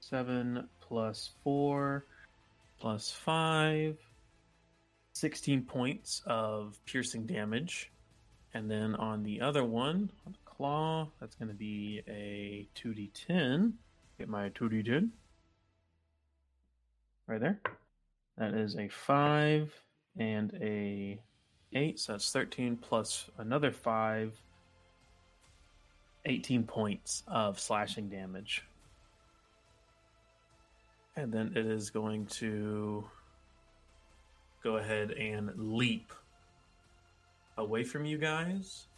7 0.01 0.69
plus 0.81 1.31
4 1.45 2.05
plus 2.79 3.11
5. 3.11 3.97
16 5.15 5.63
points 5.63 6.23
of 6.27 6.79
piercing 6.85 7.27
damage. 7.27 7.91
And 8.55 8.71
then 8.71 8.95
on 8.97 9.23
the 9.23 9.41
other 9.41 9.65
one, 9.65 10.11
claw, 10.59 11.09
that's 11.21 11.37
going 11.37 11.49
to 11.49 11.55
be 11.55 12.03
a 12.07 12.69
2d10. 12.79 13.73
Get 14.19 14.29
my 14.29 14.51
2d10 14.51 15.11
right 17.29 17.41
there. 17.41 17.61
That 18.37 18.55
is 18.55 18.77
a 18.77 18.89
five 18.89 19.73
and 20.19 20.53
a 20.61 21.19
eight, 21.75 22.01
so 22.01 22.13
that's 22.13 22.33
thirteen 22.33 22.77
plus 22.77 23.29
another 23.39 23.71
five. 23.71 24.33
18 26.27 26.65
points 26.65 27.23
of 27.27 27.59
slashing 27.59 28.11
damage. 28.11 28.63
And 31.17 31.33
then 31.33 31.53
it 31.57 31.65
is 31.65 31.89
going 31.89 32.27
to 32.27 33.05
go 34.63 34.77
ahead 34.77 35.13
and 35.13 35.51
leap 35.57 36.13
away 37.57 37.83
from 37.83 38.05
you 38.05 38.19
guys 38.19 38.89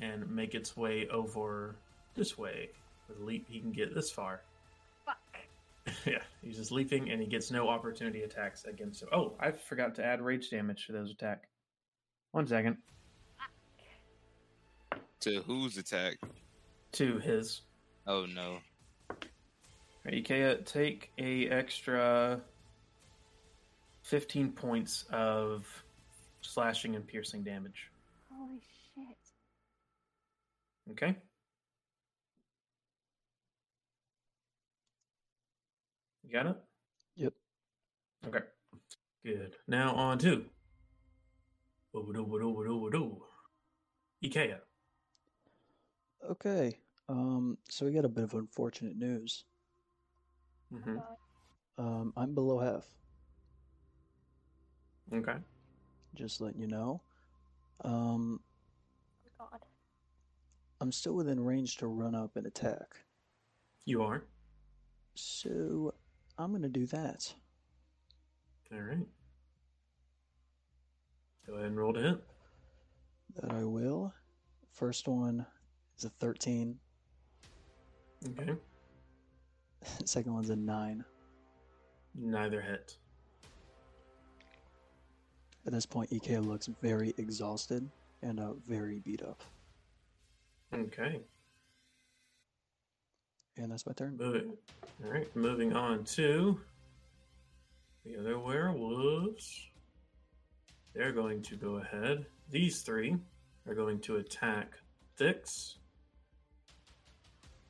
and 0.00 0.30
make 0.30 0.54
its 0.54 0.76
way 0.76 1.08
over 1.08 1.76
this 2.14 2.36
way. 2.36 2.70
With 3.08 3.20
a 3.20 3.24
leap, 3.24 3.46
he 3.48 3.60
can 3.60 3.72
get 3.72 3.94
this 3.94 4.10
far. 4.10 4.42
Fuck. 5.04 5.16
Yeah, 6.04 6.22
he's 6.42 6.56
just 6.56 6.70
leaping 6.70 7.10
and 7.10 7.20
he 7.20 7.26
gets 7.26 7.50
no 7.50 7.68
opportunity 7.68 8.22
attacks 8.22 8.64
against 8.64 9.02
him. 9.02 9.08
Oh, 9.12 9.34
I 9.40 9.52
forgot 9.52 9.94
to 9.96 10.04
add 10.04 10.20
rage 10.20 10.50
damage 10.50 10.86
to 10.86 10.92
those 10.92 11.10
attack. 11.10 11.48
One 12.32 12.46
second. 12.46 12.76
To 15.20 15.40
whose 15.42 15.78
attack? 15.78 16.18
To 16.92 17.18
his. 17.18 17.62
Oh 18.06 18.26
no. 18.26 18.58
Right, 20.04 20.24
Ikea, 20.24 20.64
take 20.64 21.10
a 21.18 21.48
extra 21.48 22.40
15 24.04 24.52
points 24.52 25.04
of 25.10 25.66
slashing 26.40 26.96
and 26.96 27.06
piercing 27.06 27.42
damage. 27.42 27.90
Okay? 30.90 31.16
You 36.22 36.32
got 36.32 36.46
it? 36.46 36.56
Yep. 37.16 37.32
Okay. 38.26 38.40
Good. 39.24 39.56
Now 39.66 39.94
on 39.94 40.18
to. 40.18 40.44
Ikea. 44.22 44.60
Okay. 46.30 46.78
Um. 47.08 47.58
So 47.70 47.86
we 47.86 47.92
got 47.92 48.04
a 48.04 48.08
bit 48.08 48.24
of 48.24 48.34
unfortunate 48.34 48.96
news. 48.96 49.44
hmm 50.70 50.98
Um. 51.78 52.12
I'm 52.16 52.34
below 52.34 52.58
half. 52.58 52.86
Okay. 55.12 55.36
Just 56.14 56.40
letting 56.40 56.60
you 56.60 56.68
know. 56.68 57.02
Um. 57.84 58.40
I'm 60.80 60.92
still 60.92 61.14
within 61.14 61.40
range 61.40 61.76
to 61.78 61.86
run 61.88 62.14
up 62.14 62.36
and 62.36 62.46
attack. 62.46 62.96
You 63.84 64.02
are. 64.02 64.22
So 65.14 65.92
I'm 66.38 66.52
gonna 66.52 66.68
do 66.68 66.86
that. 66.86 67.32
All 68.72 68.80
right. 68.80 69.06
Go 71.46 71.54
ahead 71.54 71.66
and 71.66 71.76
roll 71.76 71.92
to 71.94 72.00
hit. 72.00 72.24
That 73.36 73.52
I 73.52 73.64
will. 73.64 74.12
First 74.72 75.08
one 75.08 75.44
is 75.96 76.04
a 76.04 76.10
13. 76.10 76.78
Okay. 78.28 78.52
Second 80.04 80.34
one's 80.34 80.50
a 80.50 80.56
9. 80.56 81.04
Neither 82.14 82.60
hit. 82.60 82.96
At 85.66 85.72
this 85.72 85.86
point, 85.86 86.12
EK 86.12 86.38
looks 86.38 86.66
very 86.82 87.14
exhausted 87.16 87.88
and 88.22 88.40
uh, 88.40 88.52
very 88.66 89.00
beat 89.00 89.22
up. 89.22 89.42
Okay. 90.74 91.20
And 93.56 93.72
that's 93.72 93.86
my 93.86 93.92
turn. 93.92 94.16
Moving. 94.16 94.52
All 95.04 95.10
right. 95.10 95.34
Moving 95.34 95.72
on 95.74 96.04
to 96.04 96.60
the 98.04 98.16
other 98.18 98.38
werewolves. 98.38 99.66
They're 100.94 101.12
going 101.12 101.42
to 101.42 101.56
go 101.56 101.76
ahead. 101.76 102.26
These 102.50 102.82
three 102.82 103.16
are 103.66 103.74
going 103.74 104.00
to 104.00 104.16
attack 104.16 104.74
Thix. 105.18 105.76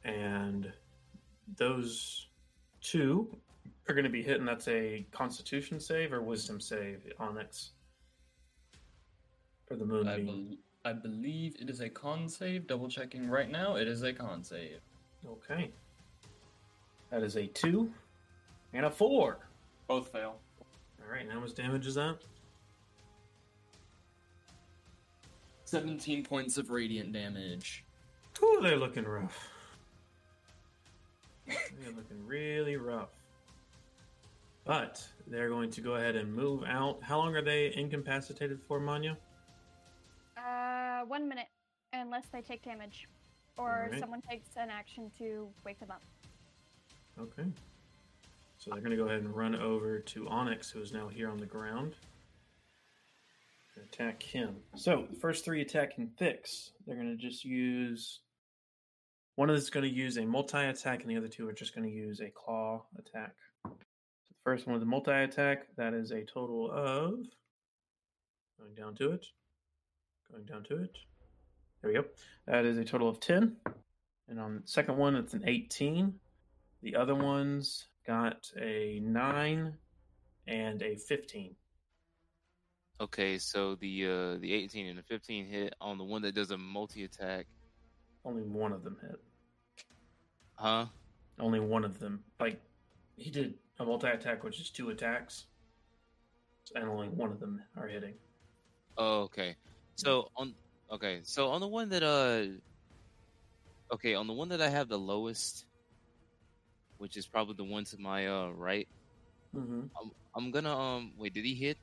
And 0.05 0.73
those 1.57 2.29
two 2.81 3.37
are 3.89 3.95
going 3.95 4.05
to 4.05 4.11
be 4.11 4.23
hitting. 4.23 4.45
That's 4.45 4.69
a 4.69 5.07
Constitution 5.13 5.81
save 5.81 6.13
or 6.13 6.23
Wisdom 6.23 6.61
save, 6.61 7.01
Onyx. 7.19 7.71
For 9.67 9.77
the 9.77 9.85
I, 9.85 9.87
moonbeam. 9.87 10.59
Bel 10.93 10.99
I 10.99 11.09
believe 11.09 11.57
it 11.61 11.71
is 11.71 11.81
a 11.81 11.89
con 11.89 12.29
save. 12.29 12.67
Double 12.67 12.89
checking 12.89 13.29
right 13.29 13.51
now. 13.51 13.77
It 13.77 13.89
is 13.89 14.03
a 14.03 14.13
con 14.13 14.43
save. 14.43 14.81
Okay. 15.29 15.71
That 17.11 17.23
is 17.23 17.37
a 17.37 17.47
two 17.47 17.91
and 18.73 18.87
a 18.87 18.91
four. 18.91 19.39
Both 19.87 20.13
fail. 20.13 20.37
All 21.01 21.13
right. 21.13 21.27
How 21.31 21.41
much 21.41 21.55
damage 21.55 21.87
is 21.87 21.95
that? 21.97 22.19
17 25.65 26.25
points 26.25 26.57
of 26.57 26.71
radiant 26.71 27.13
damage. 27.13 27.85
Ooh, 28.43 28.61
they're 28.63 28.79
looking 28.79 29.05
rough. 29.05 29.49
they're 31.47 31.93
looking 31.95 32.27
really 32.27 32.77
rough. 32.77 33.11
But 34.65 35.07
they're 35.27 35.49
going 35.49 35.71
to 35.73 35.81
go 35.81 35.97
ahead 35.97 36.17
and 36.17 36.33
move 36.33 36.63
out. 36.67 36.99
How 37.03 37.19
long 37.19 37.35
are 37.37 37.43
they 37.43 37.75
incapacitated 37.75 38.61
for, 38.67 38.81
Manya? 38.81 39.17
Uh, 40.39 41.05
one 41.07 41.29
minute, 41.29 41.49
unless 41.93 42.27
they 42.33 42.41
take 42.41 42.63
damage, 42.63 43.09
or 43.57 43.85
Alright. 43.85 44.01
someone 44.01 44.23
takes 44.29 44.49
an 44.57 44.71
action 44.71 45.11
to 45.19 45.49
wake 45.65 45.81
them 45.81 45.91
up. 45.91 46.03
Okay. 47.21 47.45
So 48.59 48.71
they're 48.71 48.81
going 48.81 48.91
to 48.91 48.97
go 48.97 49.05
ahead 49.05 49.23
and 49.23 49.35
run 49.35 49.55
over 49.55 49.99
to 50.01 50.29
Onyx, 50.29 50.71
who 50.71 50.81
is 50.81 50.93
now 50.93 51.09
here 51.09 51.31
on 51.31 51.39
the 51.39 51.47
ground. 51.47 51.95
attack 53.93 54.23
him. 54.23 54.57
So 54.77 55.07
the 55.09 55.17
first 55.17 55.45
three 55.45 55.61
attack 55.63 55.95
can 55.95 56.09
fix. 56.19 56.73
They're 56.87 56.97
going 56.97 57.17
to 57.17 57.17
just 57.17 57.45
use. 57.45 58.21
One 59.37 59.49
of 59.49 59.55
them 59.55 59.63
is 59.63 59.71
going 59.71 59.85
to 59.89 59.95
use 59.95 60.19
a 60.19 60.25
multi 60.25 60.59
attack, 60.59 61.03
and 61.03 61.11
the 61.11 61.17
other 61.17 61.29
two 61.29 61.49
are 61.49 61.53
just 61.53 61.75
going 61.75 61.89
to 61.89 61.95
use 61.95 62.21
a 62.21 62.31
claw 62.31 62.83
attack. 62.99 63.35
So 63.65 63.71
the 63.71 64.35
first 64.43 64.67
one 64.67 64.75
with 64.75 64.83
the 64.83 64.87
multi 64.87 65.13
attack, 65.13 65.69
that 65.77 65.95
is 65.95 66.11
a 66.11 66.25
total 66.25 66.71
of. 66.71 67.21
Going 68.59 68.75
down 68.77 68.97
to 68.97 69.13
it. 69.13 69.25
Going 70.31 70.45
down 70.45 70.65
to 70.65 70.83
it. 70.83 70.97
There 71.83 71.91
we 71.91 71.97
go. 71.99 72.05
That 72.47 72.65
is 72.65 72.77
a 72.79 72.85
total 72.85 73.09
of 73.09 73.21
10. 73.21 73.57
And 74.29 74.41
on 74.41 74.57
the 74.57 74.63
second 74.69 74.97
one, 74.97 75.15
it's 75.17 75.35
an 75.35 75.45
18. 75.47 76.13
The 76.83 76.97
other 76.97 77.15
ones 77.15 77.87
got 78.07 78.51
a 78.61 79.01
9 79.03 79.73
and 80.47 80.83
a 80.83 80.97
15. 80.97 81.55
Okay, 83.01 83.39
so 83.39 83.77
the 83.77 84.07
uh 84.07 84.41
the 84.41 84.53
18 84.53 84.87
and 84.87 84.99
the 84.99 85.03
15 85.05 85.47
hit 85.47 85.75
on 85.81 85.99
the 85.99 86.05
one 86.05 86.21
that 86.23 86.35
does 86.35 86.51
a 86.51 86.59
multi 86.59 87.05
attack, 87.05 87.47
Only 88.25 88.43
one 88.43 88.73
of 88.73 88.83
them 88.83 88.97
hit. 89.01 89.21
huh? 90.57 90.87
Only 91.39 91.61
one 91.61 91.85
of 91.85 92.01
them. 92.01 92.25
Like, 92.41 92.61
he 93.17 93.31
did 93.31 93.55
a 93.79 93.85
multi 93.85 94.09
attack, 94.09 94.43
which 94.43 94.61
is 94.61 94.71
two 94.71 94.91
attacks. 94.91 95.47
And 96.75 96.89
only 96.89 97.09
one 97.09 97.31
of 97.31 97.39
them 97.39 97.63
are 97.77 97.87
hitting. 97.87 98.15
Oh, 98.97 99.21
okay. 99.23 99.55
So 99.99 100.31
on 100.37 100.55
okay, 100.93 101.21
so 101.25 101.49
on 101.49 101.61
the 101.61 101.67
one 101.67 101.89
that 101.89 102.05
uh 102.05 102.45
okay, 103.93 104.15
on 104.15 104.29
the 104.29 104.33
one 104.33 104.49
that 104.51 104.63
I 104.63 104.69
have 104.69 104.89
the 104.89 104.99
lowest, 104.99 105.67
which 106.99 107.17
is 107.17 107.27
probably 107.27 107.55
the 107.55 107.65
one 107.65 107.85
to 107.87 107.99
my 107.99 108.29
uh 108.29 108.51
right, 108.51 108.87
Mm-hmm. 109.57 109.81
I'm 110.01 110.11
I'm 110.37 110.51
gonna 110.51 110.77
um 110.77 111.13
wait, 111.19 111.35
did 111.35 111.45
he 111.45 111.55
hit? 111.55 111.79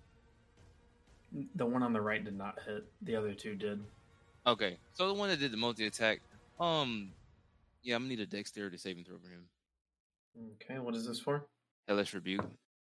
The 1.56 1.66
one 1.66 1.84
on 1.84 1.92
the 1.92 2.00
right 2.00 2.24
did 2.24 2.38
not 2.38 2.58
hit. 2.66 2.86
The 3.02 3.16
other 3.16 3.34
two 3.34 3.56
did. 3.56 3.84
Okay, 4.48 4.78
so 4.94 5.08
the 5.08 5.14
one 5.14 5.30
that 5.30 5.40
did 5.40 5.52
the 5.52 5.58
multi 5.58 5.88
attack, 5.88 6.22
um, 6.60 7.10
yeah, 7.84 7.96
I'm 7.96 8.04
gonna 8.04 8.10
need 8.10 8.20
a 8.22 8.26
dexterity 8.26 8.78
saving 8.78 9.04
throw 9.04 9.18
for 9.18 9.28
him. 9.28 9.44
Okay, 10.62 10.80
what 10.80 10.96
is 10.96 11.06
this 11.06 11.20
for? 11.20 11.44
Hellish 11.88 12.14
rebuke. 12.14 12.46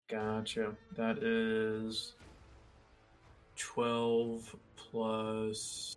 Gotcha. 0.08 0.72
That 0.96 1.18
is 1.18 2.14
12 3.58 4.56
plus. 4.76 5.96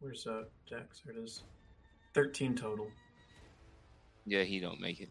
Where's 0.00 0.24
that 0.24 0.48
dex? 0.68 1.02
There 1.06 1.16
it 1.16 1.24
is. 1.24 1.44
13 2.12 2.54
total. 2.54 2.88
Yeah, 4.26 4.42
he 4.42 4.60
don't 4.60 4.80
make 4.80 5.00
it. 5.00 5.08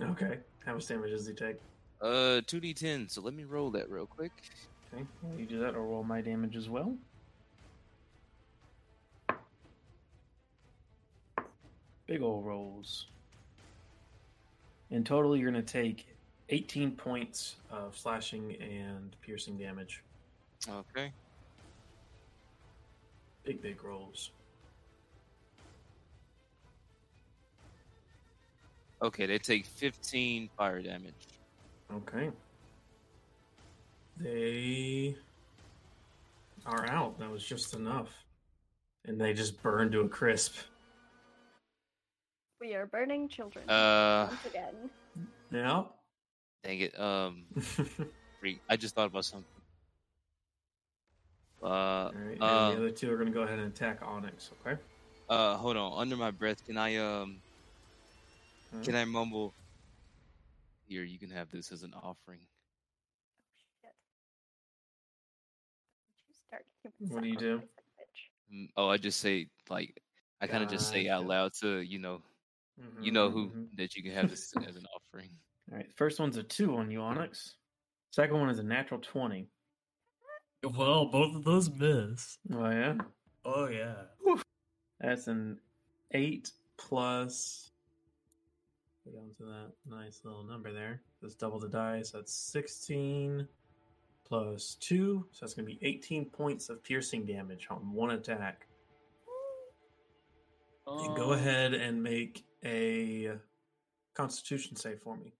Okay. 0.00 0.38
How 0.64 0.74
much 0.74 0.86
damage 0.88 1.10
does 1.10 1.26
he 1.26 1.34
take? 1.34 1.56
Uh, 2.00 2.40
two 2.46 2.60
d10. 2.60 3.10
So 3.10 3.20
let 3.22 3.34
me 3.34 3.44
roll 3.44 3.70
that 3.70 3.88
real 3.88 4.06
quick. 4.06 4.32
Okay. 4.92 5.04
You 5.38 5.46
do 5.46 5.60
that 5.60 5.74
or 5.74 5.84
roll 5.84 6.04
my 6.04 6.20
damage 6.20 6.56
as 6.56 6.68
well? 6.68 6.96
Big 12.06 12.22
ol' 12.22 12.42
rolls. 12.42 13.06
In 14.90 15.02
total, 15.02 15.36
you're 15.36 15.50
going 15.50 15.64
to 15.64 15.72
take 15.72 16.06
18 16.50 16.92
points 16.92 17.56
of 17.70 17.96
slashing 17.96 18.56
and 18.60 19.16
piercing 19.20 19.56
damage. 19.56 20.02
Okay. 20.68 21.12
Big, 23.44 23.62
big 23.62 23.82
rolls. 23.84 24.30
Okay, 29.02 29.26
they 29.26 29.38
take 29.38 29.66
15 29.66 30.48
fire 30.56 30.82
damage. 30.82 31.14
Okay. 31.94 32.30
They 34.18 35.14
are 36.64 36.88
out. 36.90 37.18
That 37.18 37.30
was 37.30 37.44
just 37.44 37.74
enough. 37.74 38.08
And 39.04 39.20
they 39.20 39.34
just 39.34 39.62
burn 39.62 39.92
to 39.92 40.00
a 40.00 40.08
crisp. 40.08 40.56
We 42.60 42.74
are 42.74 42.86
burning 42.86 43.28
children. 43.28 43.68
Uh, 43.68 44.28
once 44.30 44.46
again. 44.46 44.90
Yeah. 45.52 45.84
dang 46.64 46.80
it. 46.80 46.98
Um, 46.98 47.44
freak. 48.40 48.60
I 48.68 48.76
just 48.76 48.94
thought 48.94 49.06
about 49.06 49.26
something. 49.26 49.46
Uh, 51.62 51.66
All 51.66 52.12
right. 52.14 52.32
And 52.34 52.42
uh, 52.42 52.70
the 52.70 52.76
other 52.76 52.90
two 52.90 53.10
are 53.12 53.16
going 53.16 53.28
to 53.28 53.32
go 53.34 53.42
ahead 53.42 53.58
and 53.58 53.68
attack 53.68 54.00
Onyx, 54.02 54.50
okay? 54.66 54.80
uh, 55.28 55.56
hold 55.56 55.76
on. 55.76 55.98
Under 56.00 56.16
my 56.16 56.30
breath, 56.30 56.64
can 56.64 56.76
I 56.76 56.96
um, 56.96 57.40
Huh? 58.72 58.80
can 58.82 58.94
I 58.94 59.04
mumble? 59.04 59.54
Here, 60.88 61.02
you 61.04 61.18
can 61.18 61.30
have 61.30 61.50
this 61.50 61.72
as 61.72 61.82
an 61.82 61.92
offering. 61.94 62.40
Shit. 63.82 63.92
You 66.28 66.34
start 66.46 66.64
human 66.98 67.14
What 67.14 67.22
do 67.22 67.28
you 67.28 67.36
do? 67.36 67.54
sacrifice. 67.56 68.52
Mm, 68.52 68.68
Oh, 68.76 68.88
I 68.88 68.96
just 68.96 69.20
say 69.20 69.48
like 69.68 70.00
I 70.40 70.46
kind 70.46 70.62
of 70.62 70.68
just 70.70 70.90
say 70.90 71.08
out 71.08 71.26
loud 71.26 71.52
to 71.60 71.80
you 71.80 71.98
know 71.98 72.22
Mhm, 72.78 73.02
you 73.02 73.10
know 73.10 73.30
who 73.30 73.48
mhm. 73.48 73.68
that 73.78 73.96
you 73.96 74.02
can 74.02 74.12
have 74.12 74.28
this 74.30 74.52
as 74.66 74.76
an 74.76 74.84
offering. 74.94 75.30
All 75.72 75.78
right. 75.78 75.90
First 75.96 76.20
one's 76.20 76.36
a 76.36 76.42
two 76.42 76.76
on 76.76 76.90
you, 76.90 77.00
Onyx. 77.00 77.56
Second 78.10 78.38
one 78.38 78.50
is 78.50 78.58
a 78.58 78.62
natural 78.62 79.00
20. 79.00 79.48
Well, 80.62 81.06
both 81.06 81.36
of 81.36 81.44
those 81.44 81.70
miss. 81.70 82.38
Oh, 82.52 82.70
yeah? 82.70 82.94
Oh 83.44 83.68
yeah. 83.68 83.94
That's 85.00 85.28
an 85.28 85.58
eight 86.12 86.50
plus. 86.76 87.70
Go 89.04 89.12
down 89.12 89.30
to 89.38 89.44
that 89.44 89.72
nice 89.88 90.20
little 90.24 90.42
number 90.42 90.72
there. 90.72 91.00
Let's 91.22 91.34
double 91.36 91.60
the 91.60 91.68
dice. 91.68 92.10
That's 92.10 92.34
16 92.34 93.46
plus 94.24 94.76
two. 94.80 95.24
So 95.30 95.38
that's 95.46 95.54
going 95.54 95.68
to 95.68 95.74
be 95.74 95.86
18 95.86 96.24
points 96.26 96.68
of 96.70 96.82
piercing 96.82 97.24
damage 97.24 97.68
on 97.70 97.92
one 97.92 98.10
attack. 98.10 98.66
And 100.88 101.16
go 101.16 101.32
Um, 101.32 101.38
ahead 101.38 101.74
and 101.74 102.02
make 102.02 102.44
a 102.64 103.32
constitution 104.14 104.76
save 104.76 105.00
for 105.00 105.16
me. 105.16 105.32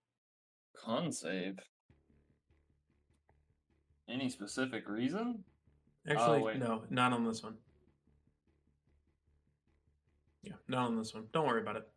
Con 0.73 1.11
save. 1.11 1.59
Any 4.09 4.29
specific 4.29 4.87
reason? 4.87 5.43
Actually, 6.09 6.39
oh, 6.39 6.43
wait. 6.43 6.59
no, 6.59 6.83
not 6.89 7.11
on 7.11 7.25
this 7.25 7.43
one. 7.43 7.55
Yeah, 10.43 10.53
not 10.69 10.87
on 10.87 10.97
this 10.97 11.13
one. 11.13 11.25
Don't 11.33 11.45
worry 11.45 11.61
about 11.61 11.75
it. 11.75 11.87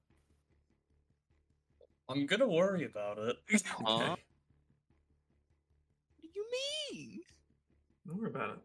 I'm 2.09 2.27
gonna 2.27 2.49
worry 2.49 2.85
about 2.85 3.19
it. 3.19 3.37
Huh? 3.67 3.95
Okay. 3.95 4.09
What 4.09 4.19
do 6.23 6.29
you 6.35 6.45
mean? 6.93 7.21
Don't 8.07 8.19
worry 8.19 8.31
about 8.31 8.51
it. 8.51 8.59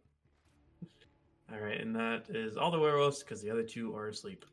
All 1.54 1.60
right, 1.60 1.80
and 1.80 1.96
that 1.96 2.26
is 2.30 2.58
all 2.58 2.72
the 2.72 2.80
werewolves 2.80 3.22
because 3.22 3.42
the 3.42 3.52
other 3.52 3.62
two 3.62 3.96
are 3.96 4.08
asleep. 4.08 4.46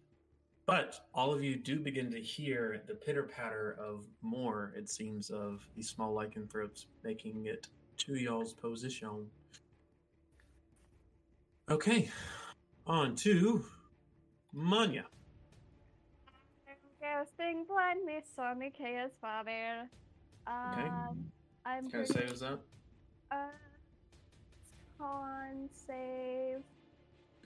But 0.67 1.07
all 1.15 1.33
of 1.33 1.43
you 1.43 1.57
do 1.57 1.81
begin 1.81 2.11
to 2.13 2.21
hear 2.21 2.83
the 2.87 2.95
pitter 2.95 3.25
patter 3.25 3.77
of 3.81 4.05
more, 4.21 4.73
it 4.77 4.89
seems, 4.89 5.31
of 5.31 5.67
these 5.75 5.89
small 5.89 6.13
lycanthropes 6.13 6.87
making 7.03 7.47
it 7.47 7.67
to 8.07 8.15
y'all's 8.15 8.53
position. 8.53 9.27
Okay, 11.71 12.11
on 12.87 13.15
to 13.17 13.65
Manya. 14.53 15.05
I'm 16.69 16.75
casting 17.01 17.65
blindness 17.69 18.27
on 18.39 18.59
Nikea's 18.59 19.13
father. 19.21 19.89
Okay. 20.49 20.89
Um, 20.89 21.25
I'm 21.65 21.89
Can 21.89 22.01
I 22.01 22.05
pretty, 22.05 22.27
say 22.27 22.33
is 22.33 22.41
that? 22.41 22.59
uh, 23.31 23.37
con 24.99 25.69
save. 25.73 26.59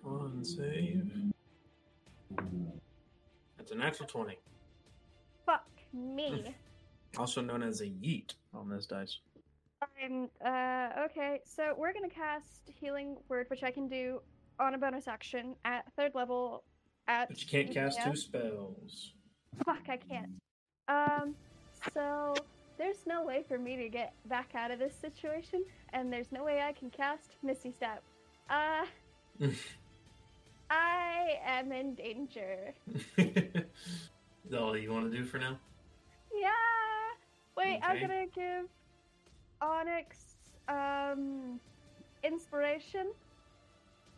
On 0.05 0.43
save. 0.43 1.11
That's 3.59 3.73
a 3.73 3.75
natural 3.75 4.09
20, 4.09 4.39
Fuck 5.45 5.67
me. 5.93 6.55
also 7.19 7.41
known 7.43 7.63
as 7.63 7.81
a 7.83 7.87
yeet 7.87 8.33
on 8.55 8.69
this 8.71 8.87
dice. 8.87 9.19
I'm 10.03 10.29
uh 10.45 11.05
okay, 11.07 11.41
so 11.45 11.75
we're 11.77 11.93
gonna 11.93 12.09
cast 12.09 12.63
healing 12.81 13.17
word, 13.29 13.47
which 13.49 13.63
I 13.63 13.71
can 13.71 13.89
do 13.89 14.21
on 14.59 14.75
a 14.75 14.79
bonus 14.79 15.09
action 15.09 15.55
at 15.65 15.85
third 15.97 16.13
level. 16.15 16.65
At 17.09 17.29
But 17.29 17.41
you 17.41 17.49
can't 17.49 17.73
cast 17.73 18.03
two 18.03 18.17
spells. 18.17 19.13
Fuck, 19.65 19.89
I 19.89 19.97
can't. 19.97 20.33
Um, 20.89 21.35
so 21.95 22.35
there's 22.79 23.07
no 23.07 23.25
way 23.25 23.45
for 23.47 23.59
me 23.59 23.77
to 23.77 23.89
get 23.89 24.13
back 24.27 24.51
out 24.55 24.71
of 24.71 24.79
this 24.79 24.95
situation, 25.01 25.65
and 25.93 26.13
there's 26.13 26.33
no 26.33 26.45
way 26.45 26.61
I 26.61 26.73
can 26.73 26.91
cast 26.91 27.37
Misty 27.43 27.73
Step. 27.73 28.03
Uh, 28.51 28.85
I 30.71 31.39
am 31.45 31.73
in 31.73 31.95
danger. 31.95 32.75
Is 33.17 34.51
that 34.51 34.61
all 34.61 34.77
you 34.77 34.93
want 34.93 35.11
to 35.11 35.17
do 35.17 35.25
for 35.25 35.39
now? 35.39 35.59
Yeah. 36.35 36.51
Wait, 37.57 37.81
I'm 37.83 38.01
gonna 38.01 38.27
give 38.35 38.69
Onyx 39.61 40.37
um 40.69 41.61
inspiration. 42.23 43.13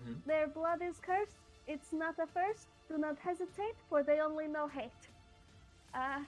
Mhm. 0.04 0.24
Their 0.26 0.46
blood 0.46 0.80
is 0.82 0.98
cursed. 0.98 1.36
It's 1.66 1.92
not 1.92 2.18
a 2.18 2.26
first. 2.26 2.66
Do 2.88 2.96
not 2.96 3.18
hesitate, 3.18 3.74
for 3.88 4.02
they 4.02 4.20
only 4.20 4.46
know 4.46 4.66
hate. 4.68 4.90
Uh, 5.92 6.24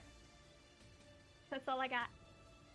that's 1.51 1.67
all 1.69 1.81
I 1.81 1.89
got. 1.89 2.09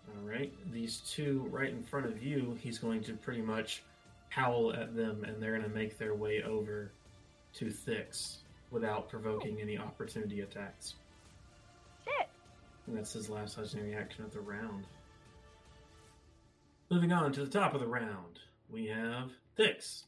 All 0.07 0.27
right, 0.27 0.51
these 0.71 1.01
two 1.01 1.47
right 1.51 1.69
in 1.69 1.83
front 1.83 2.05
of 2.05 2.23
you, 2.23 2.57
he's 2.61 2.79
going 2.79 3.03
to 3.03 3.13
pretty 3.13 3.41
much 3.41 3.83
howl 4.29 4.73
at 4.73 4.95
them, 4.95 5.23
and 5.23 5.41
they're 5.41 5.57
going 5.57 5.69
to 5.69 5.75
make 5.75 5.97
their 5.97 6.13
way 6.15 6.43
over 6.43 6.91
to 7.53 7.69
Thix 7.69 8.39
without 8.71 9.07
provoking 9.09 9.61
any 9.61 9.77
opportunity 9.77 10.41
attacks. 10.41 10.95
Shit. 12.03 12.27
And 12.87 12.97
that's 12.97 13.13
his 13.13 13.29
last 13.29 13.57
legendary 13.57 13.95
action 13.95 14.23
of 14.25 14.31
the 14.33 14.41
round. 14.41 14.85
Moving 16.95 17.11
on 17.11 17.33
to 17.33 17.43
the 17.43 17.51
top 17.51 17.73
of 17.73 17.81
the 17.81 17.87
round, 17.87 18.39
we 18.69 18.85
have 18.85 19.29
Thix. 19.57 20.05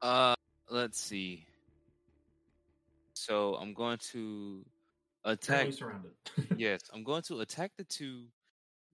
Uh, 0.00 0.36
let's 0.70 1.00
see. 1.00 1.44
So 3.14 3.56
I'm 3.56 3.74
going 3.74 3.98
to 4.12 4.64
attack. 5.24 5.72
Surrounded. 5.72 6.12
yes, 6.56 6.82
I'm 6.94 7.02
going 7.02 7.22
to 7.22 7.40
attack 7.40 7.72
the 7.76 7.82
two 7.82 8.26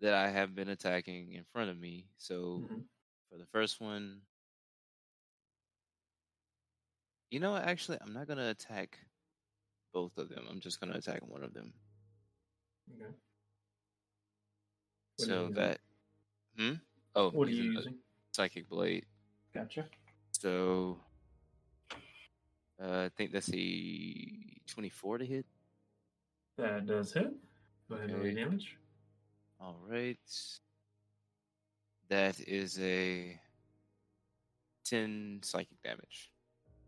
that 0.00 0.14
I 0.14 0.30
have 0.30 0.54
been 0.54 0.70
attacking 0.70 1.34
in 1.34 1.44
front 1.52 1.68
of 1.68 1.78
me. 1.78 2.06
So 2.16 2.62
Mhm. 2.62 2.84
for 3.30 3.36
the 3.36 3.46
first 3.52 3.78
one, 3.78 4.22
you 7.30 7.38
know, 7.38 7.52
what, 7.52 7.64
actually, 7.64 7.98
I'm 8.00 8.14
not 8.14 8.26
going 8.28 8.38
to 8.38 8.48
attack 8.48 8.98
both 9.92 10.16
of 10.16 10.30
them. 10.30 10.46
I'm 10.48 10.60
just 10.60 10.80
going 10.80 10.90
to 10.90 10.98
attack 10.98 11.20
one 11.28 11.44
of 11.44 11.52
them. 11.52 11.74
Okay. 12.94 13.12
What 15.16 15.28
so 15.28 15.48
that, 15.50 15.80
hmm. 16.56 16.72
Oh, 17.14 17.30
What 17.30 17.48
are 17.48 17.50
you 17.50 17.56
using 17.56 17.72
a 17.72 17.78
using? 17.78 17.94
Psychic 18.32 18.68
blade. 18.68 19.06
Gotcha. 19.54 19.86
So 20.32 20.98
uh, 22.82 23.04
I 23.04 23.10
think 23.16 23.32
that's 23.32 23.52
a 23.54 24.28
24 24.66 25.18
to 25.18 25.26
hit. 25.26 25.46
That 26.58 26.86
does 26.86 27.12
hit. 27.12 27.32
Go 27.88 27.96
ahead 27.96 28.10
and 28.10 28.22
roll 28.24 28.34
damage. 28.34 28.76
All 29.60 29.76
right. 29.88 30.18
That 32.08 32.40
is 32.40 32.78
a 32.80 33.38
10 34.84 35.40
psychic 35.42 35.82
damage. 35.82 36.30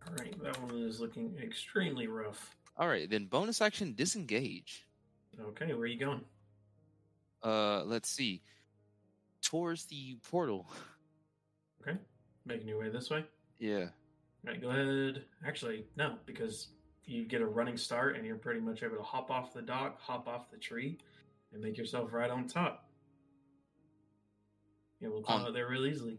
All 0.07 0.15
right, 0.15 0.41
that 0.43 0.63
one 0.63 0.79
is 0.79 1.01
looking 1.01 1.37
extremely 1.43 2.07
rough. 2.07 2.55
All 2.77 2.87
right, 2.87 3.09
then 3.09 3.27
bonus 3.27 3.61
action 3.61 3.95
disengage. 3.97 4.87
Okay, 5.41 5.73
where 5.73 5.83
are 5.83 5.87
you 5.87 5.99
going? 5.99 6.21
Uh, 7.43 7.83
let's 7.85 8.09
see. 8.09 8.43
Towards 9.47 9.87
the 9.87 10.17
portal. 10.29 10.67
Okay, 11.81 11.97
making 12.45 12.67
your 12.69 12.79
way 12.81 12.89
this 12.89 13.11
way. 13.11 13.25
Yeah. 13.59 13.85
All 14.47 14.53
right, 14.53 14.61
go 14.61 14.71
ahead. 14.71 15.25
Actually, 15.47 15.87
no, 15.97 16.17
because 16.27 16.69
you 17.05 17.25
get 17.25 17.41
a 17.41 17.47
running 17.47 17.77
start 17.77 18.17
and 18.17 18.27
you're 18.27 18.37
pretty 18.37 18.61
much 18.61 18.83
able 18.83 18.97
to 18.97 19.03
hop 19.03 19.31
off 19.31 19.55
the 19.55 19.63
dock, 19.63 20.01
hop 20.01 20.27
off 20.27 20.51
the 20.51 20.57
tree, 20.57 20.99
and 21.53 21.63
make 21.63 21.79
yourself 21.79 22.13
right 22.13 22.31
on 22.31 22.47
top. 22.49 22.89
Yeah, 25.01 25.09
we'll 25.09 25.23
climb 25.23 25.37
um, 25.39 25.43
On- 25.43 25.49
out 25.49 25.55
there 25.55 25.69
real 25.69 25.87
easily. 25.87 26.19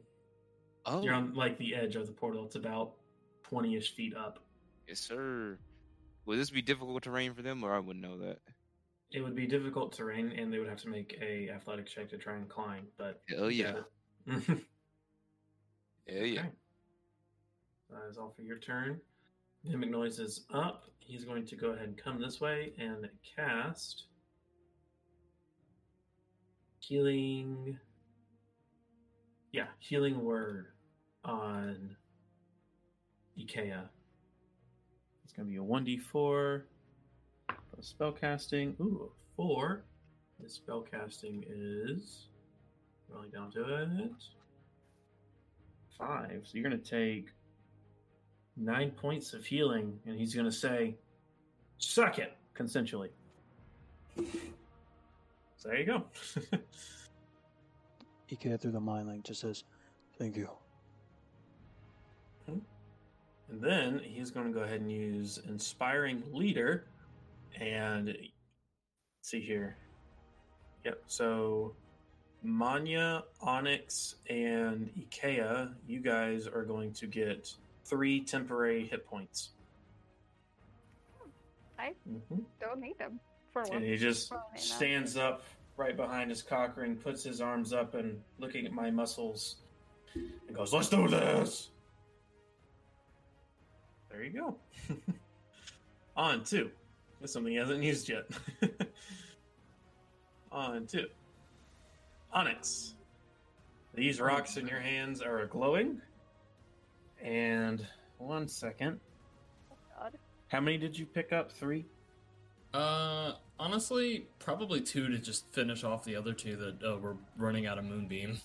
Oh, 0.85 1.01
You're 1.03 1.13
on 1.15 1.33
like 1.33 1.57
the 1.57 1.75
edge 1.75 1.97
of 1.97 2.05
the 2.07 2.13
portal. 2.13 2.45
It's 2.45 2.55
about 2.55 2.93
twenty-ish 3.43 3.93
feet 3.93 4.15
up. 4.15 4.39
yes, 4.87 4.99
sir. 5.01 5.57
Would 6.25 6.39
this 6.39 6.49
be 6.49 6.61
difficult 6.61 7.03
terrain 7.03 7.33
for 7.33 7.41
them, 7.41 7.61
or 7.63 7.73
I 7.73 7.79
wouldn't 7.79 8.03
know 8.05 8.17
that? 8.19 8.39
It 9.11 9.21
would 9.21 9.35
be 9.35 9.47
difficult 9.47 9.93
terrain, 9.93 10.33
and 10.37 10.51
they 10.51 10.59
would 10.59 10.67
have 10.67 10.81
to 10.81 10.89
make 10.89 11.17
a 11.21 11.49
athletic 11.49 11.87
check 11.87 12.09
to 12.09 12.17
try 12.17 12.35
and 12.35 12.49
climb. 12.49 12.87
But 12.97 13.21
oh 13.37 13.47
yeah. 13.47 13.75
Hell 14.27 14.45
yeah. 16.07 16.39
Okay. 16.41 16.49
That 17.89 18.09
is 18.09 18.17
all 18.17 18.33
for 18.35 18.41
your 18.41 18.57
turn. 18.57 18.99
Mimic 19.63 19.89
Noise 19.89 20.19
is 20.19 20.45
up. 20.53 20.85
He's 20.99 21.23
going 21.23 21.45
to 21.45 21.55
go 21.55 21.69
ahead 21.69 21.87
and 21.87 21.97
come 21.97 22.21
this 22.21 22.41
way 22.41 22.73
and 22.77 23.09
cast 23.35 24.03
Healing. 26.79 27.77
Yeah, 29.51 29.67
Healing 29.79 30.23
Word 30.23 30.67
on 31.25 31.95
Ikea. 33.37 33.83
It's 35.23 35.33
going 35.33 35.47
to 35.47 35.51
be 35.51 35.57
a 35.57 35.61
1d4 35.61 36.01
for 36.01 36.65
spellcasting. 37.81 38.79
Ooh, 38.79 39.11
4. 39.35 39.83
The 40.39 40.47
spellcasting 40.47 41.45
is. 41.47 42.27
Rolling 43.09 43.31
down 43.31 43.51
to 43.51 43.75
it 43.75 44.11
five. 45.97 46.41
So 46.43 46.51
you're 46.53 46.67
going 46.67 46.79
to 46.79 46.89
take 46.89 47.29
nine 48.55 48.91
points 48.91 49.33
of 49.33 49.45
healing, 49.45 49.99
and 50.05 50.17
he's 50.17 50.33
going 50.33 50.45
to 50.45 50.51
say, 50.51 50.95
Suck 51.79 52.17
it, 52.17 52.35
consensually. 52.55 53.09
So 54.17 55.69
there 55.69 55.77
you 55.79 55.85
go. 55.85 56.03
Ikea 58.31 58.59
through 58.59 58.71
the 58.71 58.79
mind 58.79 59.07
link 59.07 59.23
just 59.25 59.41
says, 59.41 59.63
"Thank 60.17 60.35
you." 60.35 60.49
and 62.47 62.61
then 63.49 64.01
he's 64.03 64.31
going 64.31 64.47
to 64.47 64.51
go 64.51 64.61
ahead 64.61 64.81
and 64.81 64.91
use 64.91 65.39
Inspiring 65.47 66.23
Leader. 66.33 66.87
And 67.59 68.15
see 69.21 69.41
here. 69.41 69.77
Yep. 70.85 71.01
So 71.07 71.75
Manya, 72.43 73.23
Onyx, 73.41 74.15
and 74.29 74.89
Ikea, 74.97 75.73
you 75.87 75.99
guys 75.99 76.47
are 76.47 76.63
going 76.63 76.93
to 76.93 77.07
get 77.07 77.53
three 77.85 78.21
temporary 78.21 78.85
hit 78.85 79.05
points. 79.07 79.49
I 81.79 81.93
hmm 82.07 82.39
don't 82.59 82.79
need 82.79 82.97
them 82.97 83.19
for 83.51 83.63
And 83.71 83.83
he 83.83 83.97
just 83.97 84.31
stands 84.55 85.15
up 85.17 85.43
right 85.77 85.95
behind 85.95 86.29
his 86.31 86.41
cocker 86.41 86.83
and 86.83 87.01
puts 87.01 87.23
his 87.23 87.39
arms 87.39 87.71
up 87.73 87.93
and 87.93 88.19
looking 88.39 88.65
at 88.65 88.71
my 88.71 88.89
muscles 88.89 89.57
and 90.15 90.55
goes, 90.55 90.73
Let's 90.73 90.89
do 90.89 91.07
this! 91.07 91.69
There 94.09 94.23
you 94.23 94.31
go. 94.31 94.55
On 96.17 96.43
two. 96.43 96.71
That's 97.19 97.33
something 97.33 97.51
he 97.51 97.57
hasn't 97.57 97.83
used 97.83 98.09
yet. 98.09 98.25
On 100.51 100.85
two. 100.85 101.07
Onyx. 102.31 102.93
These 103.93 104.21
rocks 104.21 104.57
in 104.57 104.67
your 104.67 104.79
hands 104.79 105.21
are 105.21 105.45
glowing. 105.47 106.01
And 107.21 107.85
one 108.19 108.47
second. 108.47 108.99
God. 109.97 110.13
How 110.49 110.59
many 110.59 110.77
did 110.77 110.97
you 110.97 111.05
pick 111.05 111.33
up? 111.33 111.51
Three? 111.51 111.85
Uh, 112.73 113.33
honestly, 113.59 114.27
probably 114.39 114.81
two 114.81 115.07
to 115.09 115.17
just 115.17 115.47
finish 115.51 115.83
off 115.83 116.03
the 116.03 116.15
other 116.15 116.33
two 116.33 116.55
that 116.55 116.87
uh, 116.87 116.97
were 116.97 117.17
running 117.37 117.65
out 117.65 117.77
of 117.77 117.85
moonbeam. 117.85 118.37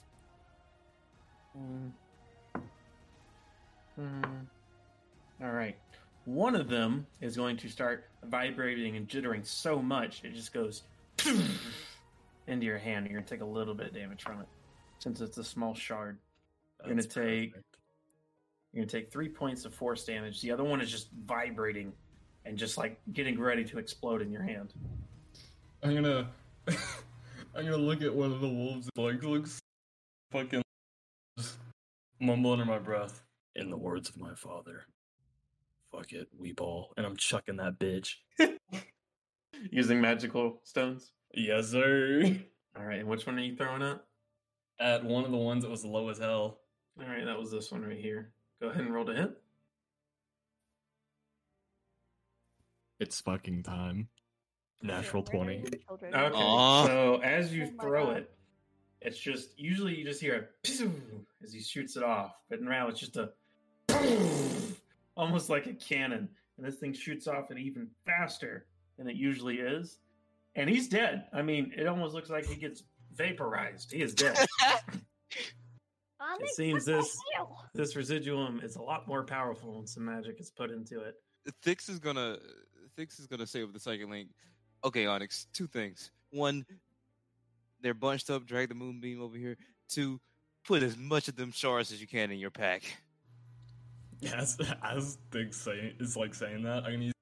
Mm. 1.57 1.91
Mm. 4.01 4.47
All 5.43 5.51
right. 5.51 5.77
One 6.25 6.55
of 6.55 6.69
them 6.69 7.07
is 7.21 7.37
going 7.37 7.57
to 7.59 7.69
start 7.69 8.09
vibrating 8.25 8.97
and 8.97 9.09
jittering 9.09 9.45
so 9.47 9.83
much 9.83 10.23
it 10.25 10.35
just 10.35 10.53
goes 10.53 10.83
into 12.47 12.67
your 12.67 12.79
hand. 12.79 13.09
You're 13.11 13.21
to 13.21 13.27
take 13.27 13.41
a 13.41 13.45
little 13.47 13.75
bit 13.75 13.89
of 13.89 13.95
damage 13.95 14.23
from 14.23 14.41
it 14.41 14.47
since 14.99 15.21
it's 15.21 15.39
a 15.39 15.45
small 15.45 15.75
shard. 15.75 16.19
You're 16.81 16.91
gonna 16.95 17.03
take- 17.03 17.53
perfect. 17.53 17.77
You're 18.73 18.87
to 18.87 18.91
take 18.91 19.13
three 19.13 19.29
points 19.29 19.65
of 19.67 19.75
force 19.75 20.05
damage. 20.05 20.41
The 20.41 20.51
other 20.51 20.65
one 20.65 20.81
is 20.81 20.91
just 20.91 21.09
vibrating 21.27 21.93
and 22.47 22.57
just 22.57 22.79
like 22.79 22.99
getting 23.13 23.39
ready 23.39 23.65
to 23.65 23.79
explode 23.79 24.23
in 24.23 24.33
your 24.33 24.43
hand. 24.43 24.73
I'm 25.83 25.95
gonna, 25.95 26.29
I'm 26.69 27.65
gonna 27.65 27.77
look 27.77 28.03
at 28.03 28.15
one 28.15 28.33
of 28.33 28.41
the 28.41 28.49
wolves. 28.49 28.89
Like 28.97 29.23
looks 29.23 29.59
fucking 30.31 30.63
just 31.39 31.59
mumble 32.21 32.53
under 32.53 32.65
my 32.65 32.79
breath. 32.79 33.23
In 33.55 33.69
the 33.69 33.77
words 33.77 34.09
of 34.09 34.17
my 34.17 34.35
father, 34.35 34.87
"Fuck 35.93 36.13
it, 36.13 36.29
we 36.37 36.53
ball," 36.53 36.93
and 36.97 37.05
I'm 37.07 37.17
chucking 37.17 37.57
that 37.57 37.79
bitch. 37.79 38.15
Using 39.71 40.01
magical 40.01 40.61
stones. 40.65 41.13
Yes, 41.35 41.69
sir. 41.69 42.23
All 42.77 42.85
right. 42.85 43.01
And 43.01 43.09
which 43.09 43.27
one 43.27 43.39
are 43.39 43.43
you 43.43 43.55
throwing 43.55 43.83
at? 43.83 44.01
At 44.81 45.05
one 45.05 45.25
of 45.25 45.31
the 45.31 45.37
ones 45.37 45.63
that 45.63 45.71
was 45.71 45.85
low 45.85 46.09
as 46.09 46.19
hell. 46.19 46.59
All 47.01 47.07
right. 47.07 47.25
That 47.25 47.39
was 47.39 47.51
this 47.51 47.71
one 47.71 47.83
right 47.83 47.99
here. 47.99 48.33
Go 48.61 48.69
ahead 48.69 48.83
and 48.83 48.93
roll 48.95 49.05
to 49.05 49.15
hit. 49.15 49.31
It's 52.99 53.21
fucking 53.21 53.63
time. 53.65 54.09
Natural 54.83 55.23
Murdering 55.33 55.63
twenty. 55.65 55.85
Okay. 55.93 56.11
Aw. 56.13 56.87
So 56.87 57.17
as 57.23 57.53
you 57.55 57.71
Oh 57.79 57.83
throw 57.83 58.07
God. 58.07 58.17
it, 58.19 58.31
it's 59.01 59.19
just 59.19 59.59
usually 59.59 59.97
you 59.97 60.05
just 60.05 60.21
hear 60.21 60.49
a 60.65 60.69
as 61.45 61.53
he 61.53 61.61
shoots 61.61 61.97
it 61.97 62.03
off, 62.03 62.33
but 62.51 62.61
now 62.63 62.89
it's 62.89 63.01
just 63.01 63.17
a 63.17 63.31
almost 65.17 65.51
like 65.51 65.67
a 65.67 65.75
cannon, 65.75 66.29
and 66.57 66.67
this 66.67 66.77
thing 66.77 66.93
shoots 66.93 67.27
off 67.27 67.51
it 67.51 67.59
even 67.59 67.89
faster 68.07 68.67
than 68.99 69.09
it 69.09 69.17
usually 69.17 69.57
is, 69.59 69.99
and 70.55 70.69
he's 70.69 70.89
dead. 70.89 71.25
I 71.33 71.43
mean, 71.43 71.73
it 71.77 71.87
almost 71.87 72.15
looks 72.15 72.31
like 72.31 72.47
he 72.47 72.57
gets 72.57 72.85
vaporized. 73.15 73.93
He 73.93 74.03
is 74.03 74.15
dead. 74.15 74.37
Onyx, 76.21 76.57
seems 76.57 76.85
this- 76.85 77.17
this 77.75 77.97
residuum 77.97 78.61
is 78.63 78.77
a 78.77 78.83
lot 78.83 79.09
more 79.09 79.25
powerful 79.25 79.77
when 79.77 79.87
some 79.87 80.05
magic 80.05 80.41
is 80.41 80.51
put 80.51 80.71
into 80.71 81.01
it. 81.01 81.17
Thix 81.63 81.89
is 81.89 81.99
gonna 81.99 82.39
Thix 82.97 83.19
is 83.19 83.27
gonna 83.27 83.47
say 83.47 83.65
with 83.65 83.73
the 83.73 83.81
psychic 83.81 84.09
link. 84.09 84.29
Okay, 84.85 85.07
Onyx. 85.07 85.47
Two 85.53 85.67
things. 85.67 86.11
One, 86.31 86.65
they're 87.81 87.95
bunched 87.95 88.31
up. 88.31 88.47
Drag 88.47 88.69
the 88.69 88.75
moonbeam 88.75 89.21
over 89.21 89.37
here. 89.37 89.57
Two, 89.89 90.21
put 90.65 90.83
as 90.83 90.97
much 90.97 91.29
of 91.29 91.35
them 91.37 91.51
shards 91.51 91.93
as 91.93 92.01
you 92.01 92.07
can 92.07 92.31
in 92.31 92.39
your 92.39 92.51
pack. 92.51 92.83
As 94.37 94.57
as 94.83 95.19
Dig 95.31 95.53
saying 95.53 95.95
is 96.01 96.17
like 96.17 96.35
saying 96.35 96.63
that, 96.63 96.85
I'm 96.85 96.93
gonna 96.93 97.05
use 97.07 97.13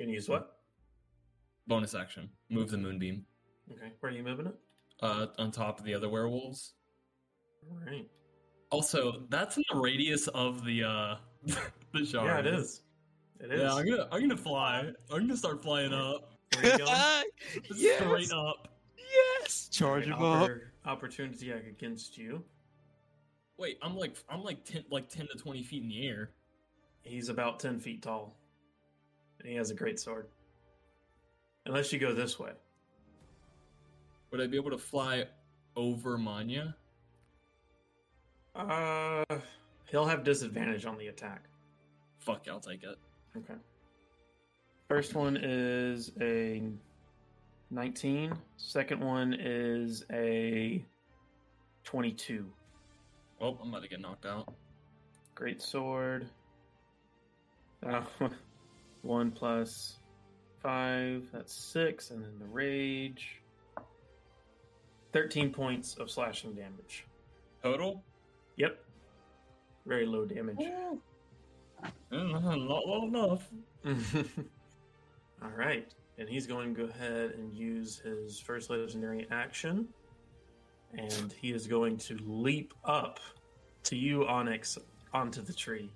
Can 0.00 0.08
you 0.08 0.14
use 0.14 0.28
what? 0.28 0.52
bonus 1.66 1.94
action. 1.94 2.30
Move 2.48 2.70
the 2.70 2.78
moonbeam. 2.78 3.24
Okay, 3.72 3.92
where 4.00 4.12
are 4.12 4.14
you 4.14 4.22
moving 4.22 4.46
it? 4.46 4.54
Uh 5.02 5.26
on 5.38 5.50
top 5.50 5.78
of 5.78 5.84
the 5.84 5.94
other 5.94 6.08
werewolves. 6.08 6.74
All 7.70 7.78
right. 7.84 8.08
Also, 8.70 9.24
that's 9.28 9.56
in 9.56 9.64
the 9.72 9.78
radius 9.78 10.28
of 10.28 10.64
the 10.64 10.84
uh 10.84 11.16
the 11.92 12.04
shard. 12.06 12.26
Yeah, 12.26 12.38
it 12.38 12.46
is. 12.46 12.82
It 13.40 13.52
is. 13.52 13.60
Yeah, 13.60 13.74
I'm 13.74 13.86
gonna 13.88 14.08
I'm 14.12 14.20
gonna 14.20 14.36
fly. 14.36 14.92
I'm 15.12 15.20
gonna 15.20 15.36
start 15.36 15.62
flying 15.62 15.92
up. 15.92 16.32
Where 16.60 16.72
you 16.72 16.78
going? 16.78 17.24
yes, 17.76 17.96
Straight 17.98 18.32
up. 18.32 18.68
yes, 19.42 19.68
charge 19.70 20.04
him 20.06 20.14
up. 20.22 20.50
Opportunity 20.86 21.50
against 21.50 22.16
you. 22.16 22.42
Wait, 23.58 23.78
I'm 23.82 23.96
like 23.96 24.16
I'm 24.28 24.42
like 24.42 24.64
ten 24.64 24.84
like 24.90 25.08
ten 25.08 25.26
to 25.28 25.38
twenty 25.38 25.62
feet 25.62 25.82
in 25.82 25.88
the 25.88 26.06
air. 26.06 26.30
He's 27.06 27.28
about 27.28 27.60
10 27.60 27.78
feet 27.80 28.02
tall. 28.02 28.34
And 29.38 29.48
he 29.48 29.54
has 29.54 29.70
a 29.70 29.74
great 29.74 30.00
sword. 30.00 30.26
Unless 31.64 31.92
you 31.92 31.98
go 31.98 32.12
this 32.12 32.38
way. 32.38 32.50
Would 34.30 34.40
I 34.40 34.46
be 34.48 34.56
able 34.56 34.70
to 34.70 34.78
fly 34.78 35.26
over 35.76 36.18
Manya? 36.18 36.74
Uh, 38.54 39.24
he'll 39.86 40.06
have 40.06 40.24
disadvantage 40.24 40.84
on 40.84 40.98
the 40.98 41.06
attack. 41.06 41.44
Fuck, 42.18 42.46
I'll 42.50 42.60
take 42.60 42.82
it. 42.82 42.98
Okay. 43.36 43.54
First 44.88 45.14
one 45.14 45.36
is 45.36 46.10
a 46.20 46.62
19. 47.70 48.32
Second 48.56 49.00
one 49.00 49.34
is 49.34 50.04
a 50.12 50.84
22. 51.84 52.46
Oh, 53.40 53.58
I'm 53.62 53.68
about 53.68 53.82
to 53.82 53.88
get 53.88 54.00
knocked 54.00 54.26
out. 54.26 54.52
Great 55.34 55.60
sword. 55.60 56.28
Uh, 57.86 58.02
one 59.02 59.30
plus 59.30 59.98
five, 60.62 61.24
that's 61.32 61.52
six, 61.54 62.10
and 62.10 62.22
then 62.22 62.38
the 62.38 62.46
rage. 62.46 63.42
13 65.12 65.52
points 65.52 65.94
of 65.96 66.10
slashing 66.10 66.54
damage. 66.54 67.06
Total? 67.62 68.02
Yep. 68.56 68.78
Very 69.86 70.04
low 70.04 70.24
damage. 70.26 70.58
Mm, 72.12 72.68
Not 72.68 72.86
low 72.86 73.04
enough. 73.06 73.48
All 75.42 75.50
right. 75.56 75.86
And 76.18 76.28
he's 76.28 76.46
going 76.46 76.74
to 76.74 76.82
go 76.86 76.88
ahead 76.90 77.32
and 77.38 77.54
use 77.54 77.98
his 77.98 78.40
first 78.40 78.68
legendary 78.70 79.26
action. 79.30 79.88
And 80.94 81.32
he 81.40 81.52
is 81.52 81.66
going 81.66 81.98
to 81.98 82.18
leap 82.24 82.72
up 82.84 83.20
to 83.84 83.96
you, 83.96 84.26
Onyx, 84.26 84.78
onto 85.12 85.42
the 85.42 85.52
tree. 85.52 85.90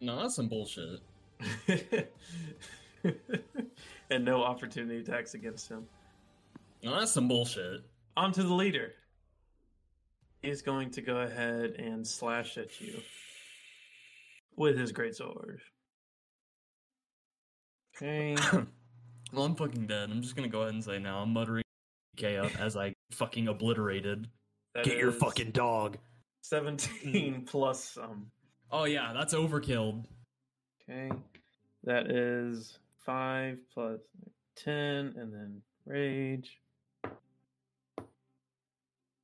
No, 0.00 0.20
that's 0.20 0.36
some 0.36 0.48
bullshit. 0.48 1.00
and 4.10 4.24
no 4.24 4.42
opportunity 4.42 5.00
attacks 5.00 5.34
against 5.34 5.68
him. 5.68 5.86
No, 6.82 6.98
that's 6.98 7.12
some 7.12 7.28
bullshit. 7.28 7.80
Onto 8.16 8.42
the 8.42 8.54
leader. 8.54 8.92
He's 10.42 10.62
going 10.62 10.90
to 10.92 11.02
go 11.02 11.16
ahead 11.16 11.72
and 11.78 12.06
slash 12.06 12.58
at 12.58 12.80
you 12.80 13.00
with 14.56 14.78
his 14.78 14.92
great 14.92 15.16
sword. 15.16 15.60
Okay. 17.96 18.36
well, 19.32 19.44
I'm 19.44 19.56
fucking 19.56 19.86
dead. 19.86 20.10
I'm 20.10 20.22
just 20.22 20.36
gonna 20.36 20.48
go 20.48 20.62
ahead 20.62 20.74
and 20.74 20.84
say 20.84 20.98
now. 21.00 21.18
I'm 21.18 21.32
muttering 21.32 21.64
K 22.18 22.36
up 22.36 22.60
as 22.60 22.76
I 22.76 22.94
fucking 23.12 23.48
obliterated. 23.48 24.28
that 24.74 24.84
Get 24.84 24.98
your 24.98 25.12
fucking 25.12 25.52
dog. 25.52 25.96
17 26.42 27.34
hmm. 27.34 27.40
plus 27.44 27.82
some. 27.82 28.30
Oh 28.70 28.84
yeah, 28.84 29.12
that's 29.14 29.34
overkill. 29.34 30.04
Okay. 30.82 31.10
That 31.84 32.10
is 32.10 32.78
5 33.06 33.58
plus 33.72 34.00
10, 34.56 34.74
and 35.16 35.32
then 35.32 35.62
rage. 35.86 36.58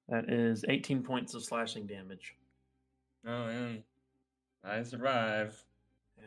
That 0.09 0.31
is 0.31 0.65
18 0.69 1.03
points 1.03 1.35
of 1.35 1.43
slashing 1.43 1.87
damage. 1.87 2.35
Oh 3.27 3.47
man, 3.47 3.83
I 4.63 4.83
survive. 4.83 5.63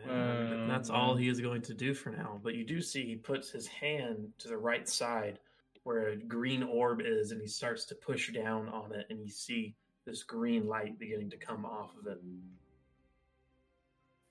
And 0.07 0.69
that's 0.69 0.89
all 0.89 1.15
he 1.15 1.27
is 1.27 1.39
going 1.39 1.61
to 1.64 1.73
do 1.73 1.94
for 1.94 2.11
now. 2.11 2.39
But 2.44 2.53
you 2.56 2.64
do 2.64 2.81
see 2.81 3.06
he 3.06 3.15
puts 3.15 3.49
his 3.49 3.68
hand 3.68 4.31
to 4.39 4.48
the 4.48 4.57
right 4.57 4.88
side 4.88 5.39
where 5.88 6.09
a 6.09 6.18
green 6.18 6.64
orb 6.64 6.99
is, 7.01 7.31
and 7.31 7.41
he 7.41 7.47
starts 7.47 7.85
to 7.85 7.95
push 7.95 8.34
down 8.34 8.68
on 8.68 8.91
it, 8.93 9.05
and 9.09 9.22
you 9.22 9.30
see 9.30 9.73
this 10.03 10.22
green 10.22 10.68
light 10.68 10.99
beginning 10.99 11.30
to 11.30 11.38
come 11.38 11.65
off 11.65 11.91
of 11.97 12.07
it. 12.07 12.22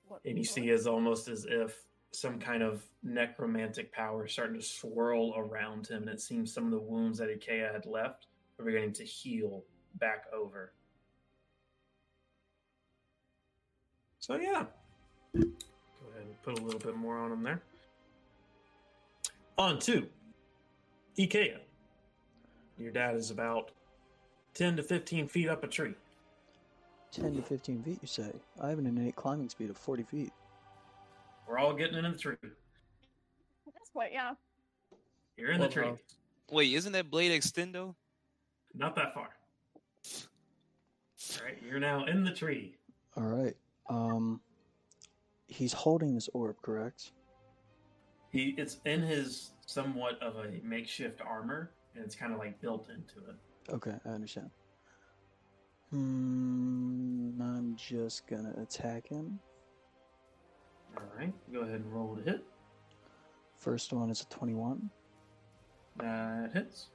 What 0.07 0.21
And 0.23 0.37
you 0.37 0.43
see 0.43 0.69
as 0.69 0.85
almost 0.85 1.27
as 1.27 1.47
if 1.49 1.75
some 2.11 2.37
kind 2.37 2.61
of 2.61 2.83
necromantic 3.01 3.91
power 3.91 4.27
is 4.27 4.33
starting 4.33 4.59
to 4.59 4.63
swirl 4.63 5.33
around 5.35 5.87
him, 5.87 6.03
and 6.03 6.11
it 6.11 6.21
seems 6.21 6.53
some 6.53 6.65
of 6.65 6.71
the 6.71 6.79
wounds 6.79 7.17
that 7.17 7.29
Ikea 7.29 7.73
had 7.73 7.87
left 7.87 8.27
are 8.59 8.65
beginning 8.65 8.93
to 8.93 9.03
heal 9.03 9.63
back 9.95 10.25
over. 10.31 10.73
So 14.19 14.35
yeah. 14.35 14.65
Go 15.33 15.39
ahead 15.39 16.21
and 16.21 16.41
put 16.43 16.59
a 16.59 16.61
little 16.61 16.79
bit 16.79 16.95
more 16.95 17.17
on 17.17 17.31
him 17.31 17.41
there. 17.41 17.63
On 19.57 19.79
to 19.79 20.07
Ikea. 21.17 21.57
Your 22.77 22.91
dad 22.91 23.15
is 23.15 23.31
about 23.31 23.71
10 24.53 24.77
to 24.77 24.83
15 24.83 25.27
feet 25.27 25.49
up 25.49 25.63
a 25.63 25.67
tree. 25.67 25.93
10 27.11 27.35
to 27.35 27.41
15 27.41 27.83
feet, 27.83 27.97
you 28.01 28.07
say? 28.07 28.31
I 28.61 28.69
have 28.69 28.79
an 28.79 28.85
innate 28.85 29.15
climbing 29.15 29.49
speed 29.49 29.69
of 29.69 29.77
40 29.77 30.03
feet. 30.03 30.31
We're 31.47 31.57
all 31.57 31.73
getting 31.73 31.97
in 32.03 32.11
the 32.11 32.17
tree. 32.17 32.35
At 32.43 33.73
this 33.73 33.89
point, 33.93 34.11
yeah. 34.13 34.33
You're 35.37 35.51
in 35.51 35.61
the 35.61 35.69
tree. 35.69 35.87
uh, 35.87 35.93
Wait, 36.51 36.73
isn't 36.73 36.91
that 36.93 37.09
blade 37.09 37.31
extendo? 37.31 37.95
Not 38.75 38.95
that 38.95 39.13
far. 39.13 39.29
All 41.39 41.45
right, 41.45 41.57
you're 41.67 41.79
now 41.79 42.05
in 42.05 42.23
the 42.23 42.31
tree. 42.31 42.75
All 43.15 43.23
right. 43.23 43.55
Um, 43.89 44.39
he's 45.47 45.73
holding 45.73 46.13
this 46.13 46.29
orb, 46.33 46.55
correct? 46.61 47.11
He 48.31 48.55
it's 48.57 48.77
in 48.85 49.01
his 49.01 49.51
somewhat 49.65 50.21
of 50.21 50.35
a 50.37 50.59
makeshift 50.63 51.21
armor, 51.21 51.71
and 51.95 52.03
it's 52.03 52.15
kind 52.15 52.33
of 52.33 52.39
like 52.39 52.59
built 52.61 52.89
into 52.89 53.29
it. 53.29 53.35
Okay, 53.73 53.93
I 54.05 54.09
understand. 54.09 54.49
Hmm, 55.91 57.41
I'm 57.41 57.75
just 57.75 58.27
gonna 58.27 58.53
attack 58.61 59.07
him. 59.07 59.39
All 60.97 61.03
right, 61.17 61.33
go 61.51 61.61
ahead 61.61 61.75
and 61.75 61.93
roll 61.93 62.15
to 62.15 62.21
hit. 62.21 62.43
First 63.55 63.93
one 63.93 64.09
is 64.09 64.21
a 64.21 64.25
21. 64.25 64.89
That 65.97 66.51
hits. 66.53 66.89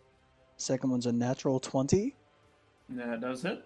Second 0.56 0.90
one's 0.90 1.06
a 1.06 1.12
natural 1.12 1.58
20. 1.58 2.14
That 2.90 3.20
does 3.20 3.42
hit. 3.42 3.64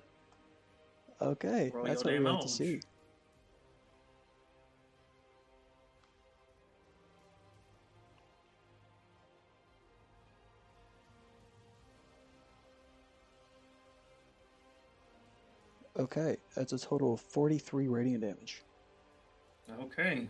Okay, 1.21 1.71
Roll 1.75 1.85
that's 1.85 2.05
what 2.05 2.13
we 2.13 2.19
like 2.21 2.41
to 2.41 2.49
see. 2.49 2.81
Okay, 15.99 16.37
that's 16.55 16.73
a 16.73 16.79
total 16.79 17.15
of 17.15 17.21
43 17.21 17.89
radiant 17.89 18.21
damage. 18.23 18.63
Okay. 19.81 20.29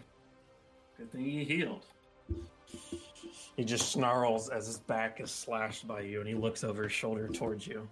Good 0.97 1.12
thing 1.12 1.24
he 1.24 1.44
healed. 1.44 1.86
He 3.56 3.64
just 3.64 3.90
snarls 3.90 4.48
as 4.48 4.66
his 4.66 4.78
back 4.78 5.20
is 5.20 5.30
slashed 5.30 5.88
by 5.88 6.02
you, 6.02 6.20
and 6.20 6.28
he 6.28 6.34
looks 6.34 6.62
over 6.62 6.84
his 6.84 6.93
shoulder 6.93 7.28
towards 7.28 7.66
you. 7.66 7.88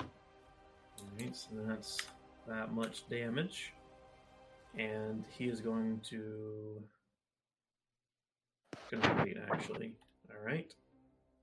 Alright, 0.00 1.36
so 1.36 1.48
that's 1.66 1.98
that 2.48 2.72
much 2.72 3.08
damage. 3.08 3.72
And 4.78 5.24
he 5.28 5.48
is 5.48 5.60
going 5.60 6.00
to. 6.08 6.82
Gonna 8.90 9.22
wait, 9.24 9.36
actually. 9.52 9.92
Alright. 10.30 10.74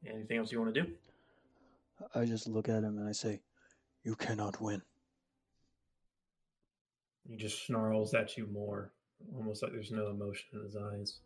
Anything 0.08 0.38
else 0.38 0.52
you 0.52 0.60
want 0.60 0.74
to 0.74 0.82
do? 0.82 0.92
I 2.16 2.26
just 2.26 2.48
look 2.48 2.70
at 2.70 2.84
him 2.84 2.98
and 2.98 3.08
I 3.08 3.12
say, 3.12 3.42
You 4.04 4.16
cannot 4.16 4.62
win. 4.62 4.82
He 7.30 7.38
just 7.38 7.66
snarls 7.66 8.14
at 8.14 8.36
you 8.38 8.48
more, 8.52 8.92
almost 9.36 9.62
like 9.62 9.72
there's 9.72 9.92
no 9.92 10.08
emotion 10.08 10.48
in 10.54 10.64
his 10.64 10.76
eyes. 10.76 11.20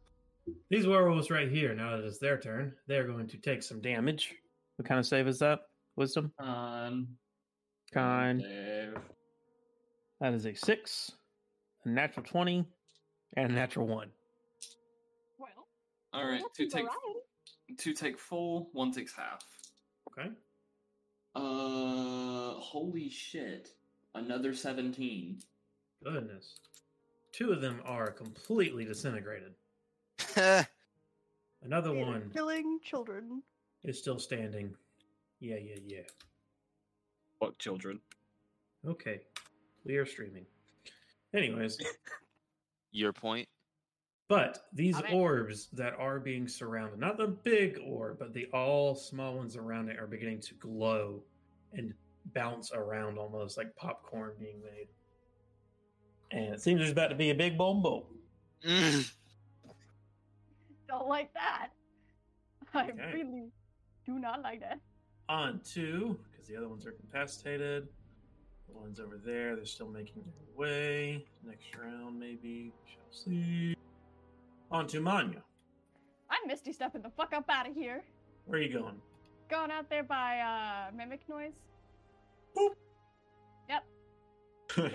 These 0.70 0.86
werewolves 0.86 1.32
right 1.32 1.50
here, 1.50 1.74
now 1.74 1.96
that 1.96 2.06
it's 2.06 2.18
their 2.20 2.38
turn, 2.38 2.74
they're 2.88 3.08
going 3.08 3.28
to 3.28 3.38
take 3.38 3.64
some 3.64 3.82
damage. 3.82 4.36
What 4.76 4.88
kind 4.88 5.00
of 5.00 5.06
save 5.06 5.28
is 5.28 5.40
that? 5.40 5.62
Wisdom? 5.96 6.34
On. 6.40 7.08
Con. 7.94 8.40
Dave. 8.40 8.98
That 10.20 10.34
is 10.34 10.46
a 10.46 10.54
six, 10.54 11.12
a 11.86 11.90
natural 11.90 12.26
20, 12.26 12.66
and 13.38 13.52
a 13.52 13.54
natural 13.54 13.88
one. 13.88 14.10
Well, 15.38 15.50
All 16.12 16.26
right, 16.28 16.42
that's 16.42 16.58
two 16.58 16.66
take 16.66 16.84
variety. 16.84 17.78
two 17.78 17.94
take 17.94 18.20
full, 18.20 18.70
one 18.74 18.92
takes 18.92 19.16
half. 19.16 19.46
Okay. 20.12 20.30
Uh, 21.36 22.60
holy 22.60 23.10
shit. 23.10 23.70
Another 24.16 24.54
17. 24.54 25.40
Goodness. 26.04 26.56
Two 27.32 27.52
of 27.52 27.62
them 27.62 27.82
are 27.86 28.12
completely 28.12 28.86
disintegrated. 28.86 29.54
Another 31.64 31.94
They're 31.94 32.06
one 32.06 32.30
Killing 32.34 32.80
children. 32.84 33.42
is 33.84 33.98
still 33.98 34.20
standing. 34.20 34.76
Yeah, 35.40 35.56
yeah, 35.58 35.76
yeah. 35.86 36.02
Fuck 37.40 37.58
children. 37.58 38.00
Okay. 38.88 39.22
We 39.86 39.98
are 39.98 40.06
streaming. 40.06 40.46
Anyways, 41.34 41.78
Your 42.92 43.12
point? 43.14 43.48
but 44.30 44.66
these 44.74 44.96
Love 44.96 45.06
it. 45.06 45.14
orbs 45.14 45.68
that 45.74 45.94
are 45.98 46.20
being 46.20 46.48
surrounded, 46.48 47.00
not 47.00 47.18
the 47.18 47.28
big 47.28 47.80
orb, 47.86 48.20
but 48.20 48.34
the 48.34 48.48
all 48.54 48.96
small 48.96 49.36
ones 49.36 49.56
around 49.58 49.90
it 49.90 50.00
are 50.00 50.08
beginning 50.08 50.40
to 50.42 50.54
glow 50.56 51.24
and 51.74 51.94
bounce 52.34 52.72
around 52.72 53.18
almost 53.18 53.58
like 53.58 53.76
popcorn 53.76 54.34
being 54.40 54.62
made. 54.62 54.88
And 56.34 56.54
it 56.54 56.62
seems 56.62 56.80
there's 56.80 56.92
about 56.92 57.10
to 57.10 57.16
be 57.16 57.30
a 57.30 57.36
big 57.36 57.58
boom 57.58 57.82
boom. 57.82 58.04
Mm. 58.68 59.12
Don't 60.88 61.08
like 61.08 61.32
that. 61.34 61.70
I 62.74 62.90
Okay. 62.90 63.12
really 63.14 63.52
do 64.06 64.18
not 64.20 64.42
like 64.42 64.60
that. 64.62 64.80
On 65.30 65.62
two, 65.64 66.20
because 66.32 66.48
the 66.48 66.56
other 66.58 66.68
ones 66.68 66.86
are 66.88 66.92
incapacitated. 66.92 67.88
The 68.68 68.74
ones 68.74 69.00
over 69.00 69.18
there, 69.24 69.56
they're 69.56 69.66
still 69.66 69.90
making 69.90 70.24
their 70.24 70.58
way. 70.58 71.26
Next 71.46 71.66
round, 71.78 72.20
maybe. 72.20 72.72
We 72.74 72.92
shall 72.92 73.12
see. 73.26 73.76
On 74.72 74.88
to 74.88 75.00
Manya. 75.00 75.44
I'm 76.32 76.48
Misty 76.48 76.74
stepping 76.74 77.04
the 77.04 77.12
fuck 77.12 77.34
up 77.34 77.46
out 77.50 77.70
of 77.70 77.76
here. 77.76 78.04
Where 78.46 78.60
are 78.60 78.64
you 78.64 78.74
going? 78.74 78.96
Going 79.50 79.70
out 79.70 79.88
there 79.90 80.04
by 80.04 80.40
uh 80.40 80.96
mimic 80.96 81.22
noise. 81.30 81.54
Boop. 82.58 82.72
Yep. 83.70 83.84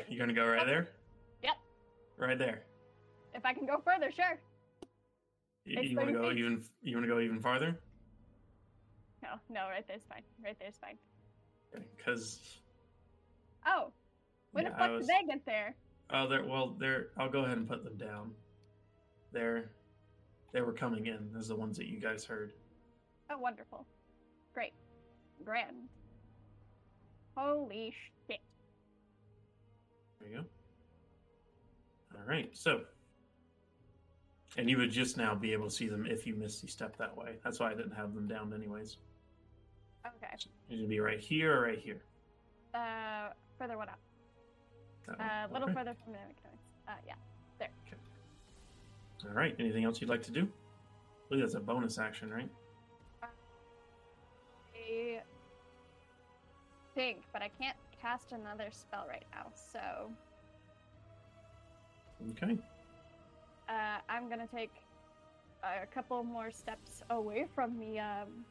You're 0.08 0.18
gonna 0.18 0.32
go 0.32 0.46
right 0.46 0.66
there? 0.66 0.88
Right 2.18 2.38
there. 2.38 2.62
If 3.34 3.44
I 3.44 3.52
can 3.54 3.66
go 3.66 3.80
further, 3.84 4.10
sure. 4.10 4.38
You, 5.64 5.80
you 5.82 5.96
want 5.96 6.08
to 6.08 6.14
go 6.14 6.28
feet. 6.30 6.38
even? 6.38 6.64
You 6.82 6.96
want 6.96 7.06
to 7.06 7.12
go 7.14 7.20
even 7.20 7.40
farther? 7.40 7.78
No, 9.22 9.30
no, 9.50 9.68
right 9.68 9.84
there's 9.86 10.02
fine. 10.08 10.22
Right 10.42 10.56
there's 10.58 10.76
fine. 10.80 10.96
Because 11.96 12.58
Oh, 13.66 13.92
when 14.52 14.64
Yeah, 14.64 14.70
the 14.70 14.76
fuck 14.76 14.90
was- 14.92 15.06
did 15.06 15.14
they 15.16 15.26
get 15.26 15.44
there? 15.44 15.74
oh, 16.10 16.26
they're 16.26 16.44
well, 16.44 16.74
they're. 16.78 17.08
I'll 17.18 17.28
go 17.30 17.44
ahead 17.44 17.58
and 17.58 17.68
put 17.68 17.84
them 17.84 17.96
down. 17.96 18.32
They're 19.32 19.70
they 20.52 20.62
were 20.62 20.72
coming 20.72 21.06
in. 21.06 21.30
Those 21.32 21.50
are 21.50 21.54
the 21.54 21.60
ones 21.60 21.76
that 21.76 21.86
you 21.86 22.00
guys 22.00 22.24
heard. 22.24 22.52
Oh, 23.30 23.36
wonderful. 23.38 23.86
Great. 24.54 24.72
Grand. 25.44 25.88
Holy 27.36 27.94
shit. 28.26 28.40
There 30.18 30.28
you 30.30 30.36
go. 30.38 30.44
All 32.14 32.24
right, 32.26 32.50
so. 32.56 32.80
And 34.56 34.68
you 34.68 34.78
would 34.78 34.90
just 34.90 35.16
now 35.16 35.34
be 35.34 35.52
able 35.52 35.66
to 35.68 35.70
see 35.74 35.88
them 35.88 36.06
if 36.06 36.26
you 36.26 36.34
misty 36.34 36.66
step 36.66 36.96
that 36.96 37.16
way. 37.16 37.36
That's 37.44 37.60
why 37.60 37.70
I 37.70 37.74
didn't 37.74 37.92
have 37.92 38.14
them 38.14 38.26
down, 38.26 38.52
anyways. 38.52 38.96
Okay. 40.06 40.34
Gonna 40.70 40.86
be 40.88 41.00
right 41.00 41.20
here 41.20 41.58
or 41.58 41.62
right 41.62 41.78
here. 41.78 42.00
Uh, 42.74 43.28
further 43.58 43.76
one 43.76 43.88
up. 43.88 43.98
That 45.06 45.20
Uh, 45.20 45.48
a 45.48 45.52
little 45.52 45.68
Okay. 45.68 45.74
further 45.78 45.94
from 46.02 46.12
mimic 46.12 46.42
noise. 46.44 46.58
Uh, 46.88 46.92
yeah. 47.06 47.14
There. 47.58 47.70
All 49.24 49.30
right. 49.34 49.54
Anything 49.58 49.84
else 49.84 50.00
you'd 50.00 50.10
like 50.10 50.22
to 50.22 50.30
do? 50.30 50.42
I 50.44 51.28
believe 51.28 51.44
that's 51.44 51.54
a 51.54 51.60
bonus 51.60 51.98
action, 51.98 52.30
right? 52.32 52.48
I 54.74 55.22
think, 56.94 57.24
but 57.32 57.42
I 57.42 57.48
can't 57.48 57.76
cast 58.00 58.32
another 58.32 58.70
spell 58.70 59.06
right 59.08 59.26
now, 59.32 59.52
so 59.54 60.10
Okay. 62.30 62.58
uh, 63.68 63.98
I'm 64.08 64.28
gonna 64.28 64.46
take 64.46 64.72
a 65.62 65.86
couple 65.86 66.22
more 66.24 66.50
steps 66.50 67.02
away 67.10 67.46
from 67.54 67.78
the 67.78 67.98
um, 68.00 68.44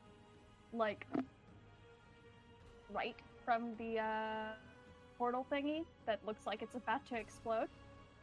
like 0.73 1.05
right 2.93 3.15
from 3.45 3.75
the 3.77 3.99
uh, 3.99 4.51
portal 5.17 5.45
thingy 5.51 5.83
that 6.05 6.19
looks 6.25 6.45
like 6.45 6.61
it's 6.61 6.75
about 6.75 7.05
to 7.07 7.15
explode. 7.15 7.67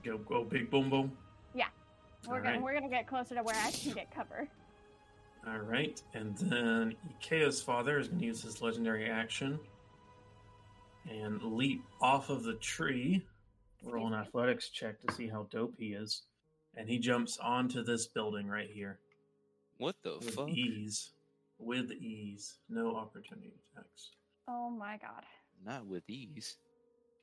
Go 0.03 0.19
go 0.19 0.45
big 0.45 0.71
boom 0.71 0.91
boom. 0.91 1.13
Yeah, 1.55 1.67
we're 2.29 2.37
All 2.37 2.43
gonna 2.43 2.55
right. 2.55 2.63
we're 2.63 2.75
gonna 2.75 2.89
get 2.89 3.07
closer 3.07 3.35
to 3.35 3.43
where 3.43 3.57
I 3.57 3.71
can 3.71 3.93
get 3.93 4.11
cover. 4.15 4.49
All 5.47 5.59
right, 5.59 6.01
and 6.15 6.37
then 6.39 6.95
Ikea's 7.21 7.61
father 7.61 7.99
is 7.99 8.09
going 8.09 8.21
to 8.21 8.25
use 8.25 8.43
his 8.43 8.63
legendary 8.63 9.11
action 9.11 9.59
and 11.11 11.43
leap 11.43 11.85
off 12.01 12.31
of 12.31 12.45
the 12.45 12.55
tree. 12.55 13.23
Roll 13.85 14.07
an 14.07 14.15
athletics 14.15 14.69
check 14.71 15.01
to 15.03 15.15
see 15.15 15.29
how 15.29 15.47
dope 15.51 15.75
he 15.79 15.89
is, 15.93 16.23
and 16.77 16.89
he 16.89 16.99
jumps 16.99 17.39
onto 17.39 17.83
this 17.85 18.07
building 18.07 18.47
right 18.49 18.71
here 18.73 18.99
What 19.79 19.97
the 20.03 20.17
with 20.21 20.35
fuck? 20.35 20.49
ease. 20.51 21.11
With 21.59 21.93
ease, 21.93 22.59
no 22.69 22.97
opportunity 22.97 23.53
attacks. 23.73 24.11
Oh 24.49 24.71
my 24.71 24.97
god. 24.99 25.23
Not 25.65 25.87
with 25.87 26.09
ease. 26.09 26.57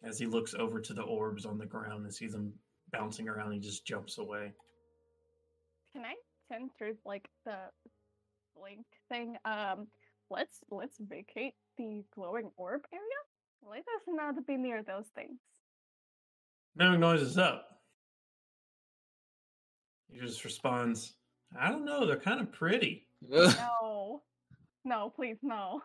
As 0.03 0.17
he 0.17 0.25
looks 0.25 0.53
over 0.53 0.79
to 0.79 0.93
the 0.93 1.01
orbs 1.03 1.45
on 1.45 1.57
the 1.57 1.65
ground 1.65 2.05
and 2.05 2.13
sees 2.13 2.31
them 2.31 2.53
bouncing 2.91 3.27
around, 3.27 3.51
he 3.51 3.59
just 3.59 3.85
jumps 3.85 4.17
away. 4.17 4.53
Can 5.93 6.05
I 6.05 6.15
send 6.47 6.71
through 6.77 6.95
like 7.05 7.27
the 7.45 7.57
blink 8.57 8.85
thing? 9.09 9.37
Um, 9.45 9.87
let's 10.29 10.59
let's 10.71 10.97
vacate 10.99 11.55
the 11.77 12.03
glowing 12.15 12.51
orb 12.55 12.81
area. 12.93 13.03
Let 13.69 13.79
us 13.79 14.03
not 14.07 14.47
be 14.47 14.55
near 14.57 14.81
those 14.81 15.07
things. 15.13 15.37
No 16.75 16.95
noise 16.95 17.21
is 17.21 17.37
up. 17.37 17.67
He 20.09 20.19
just 20.19 20.43
responds, 20.43 21.13
I 21.59 21.69
don't 21.69 21.85
know, 21.85 22.05
they're 22.05 22.17
kind 22.19 22.41
of 22.41 22.51
pretty. 22.51 23.07
No, 23.29 24.23
no, 24.83 25.09
please 25.15 25.37
no. 25.43 25.81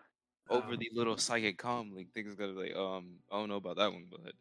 Over 0.48 0.72
Um, 0.72 0.76
the 0.78 0.88
little 0.94 1.18
psychic 1.18 1.58
calm 1.58 1.92
link, 1.94 2.08
things 2.14 2.34
gonna 2.34 2.52
be 2.54 2.68
like, 2.70 2.76
um, 2.76 3.16
I 3.30 3.38
don't 3.38 3.48
know 3.50 3.56
about 3.56 3.76
that 3.76 3.92
one, 3.92 4.06
but 4.10 4.32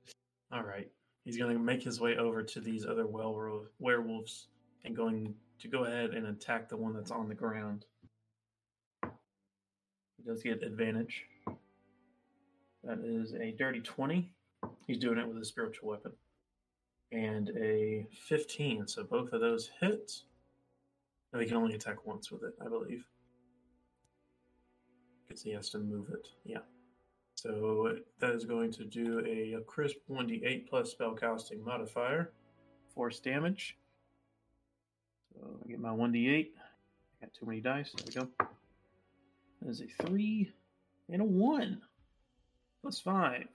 All 0.52 0.64
right. 0.64 0.90
He's 1.26 1.38
going 1.38 1.58
to 1.58 1.60
make 1.62 1.82
his 1.82 2.00
way 2.00 2.18
over 2.18 2.44
to 2.44 2.60
these 2.62 2.86
other 2.86 3.08
werewolf- 3.08 3.68
werewolves 3.80 4.48
and 4.84 4.96
going 4.96 5.34
to 5.60 5.68
go 5.68 5.86
ahead 5.86 6.12
and 6.12 6.28
attack 6.28 6.70
the 6.70 6.78
one 6.78 6.94
that's 6.94 7.10
on 7.10 7.28
the 7.28 7.34
ground. 7.34 7.84
He 9.04 10.24
does 10.24 10.44
get 10.44 10.62
advantage. 10.62 11.26
That 12.84 13.00
is 13.04 13.34
a 13.34 13.52
dirty 13.58 13.80
20. 13.80 14.32
He's 14.86 15.00
doing 15.00 15.18
it 15.18 15.28
with 15.28 15.42
a 15.42 15.46
spiritual 15.46 15.90
weapon. 15.90 16.12
And 17.12 17.50
a 17.58 18.08
15. 18.28 18.88
So 18.88 19.04
both 19.04 19.32
of 19.32 19.42
those 19.42 19.70
hit. 19.80 20.12
No, 21.32 21.40
he 21.40 21.46
can 21.46 21.58
only 21.58 21.76
attack 21.76 22.06
once 22.06 22.32
with 22.32 22.44
it, 22.44 22.54
I 22.64 22.68
believe. 22.68 23.06
Because 25.28 25.42
he 25.42 25.52
has 25.52 25.70
to 25.72 25.80
move 25.80 26.10
it. 26.10 26.28
Yeah. 26.44 26.60
So 27.36 27.98
that 28.20 28.32
is 28.32 28.46
going 28.46 28.72
to 28.72 28.86
do 28.86 29.20
a, 29.20 29.62
crisp 29.66 29.98
1d8 30.10 30.68
plus 30.68 30.96
spellcasting 30.96 31.64
modifier, 31.64 32.32
force 32.94 33.20
damage. 33.20 33.78
So 35.34 35.60
I 35.64 35.68
get 35.68 35.80
my 35.80 35.90
1d8. 35.90 36.48
I 36.48 37.26
got 37.26 37.34
too 37.34 37.46
many 37.46 37.60
dice. 37.60 37.92
There 37.96 38.06
we 38.08 38.14
go. 38.14 38.48
That 39.62 39.70
is 39.70 39.82
a 39.82 40.06
3 40.06 40.52
and 41.12 41.22
a 41.22 41.26
1 41.26 41.82
plus 42.82 43.00
5. 43.00 43.46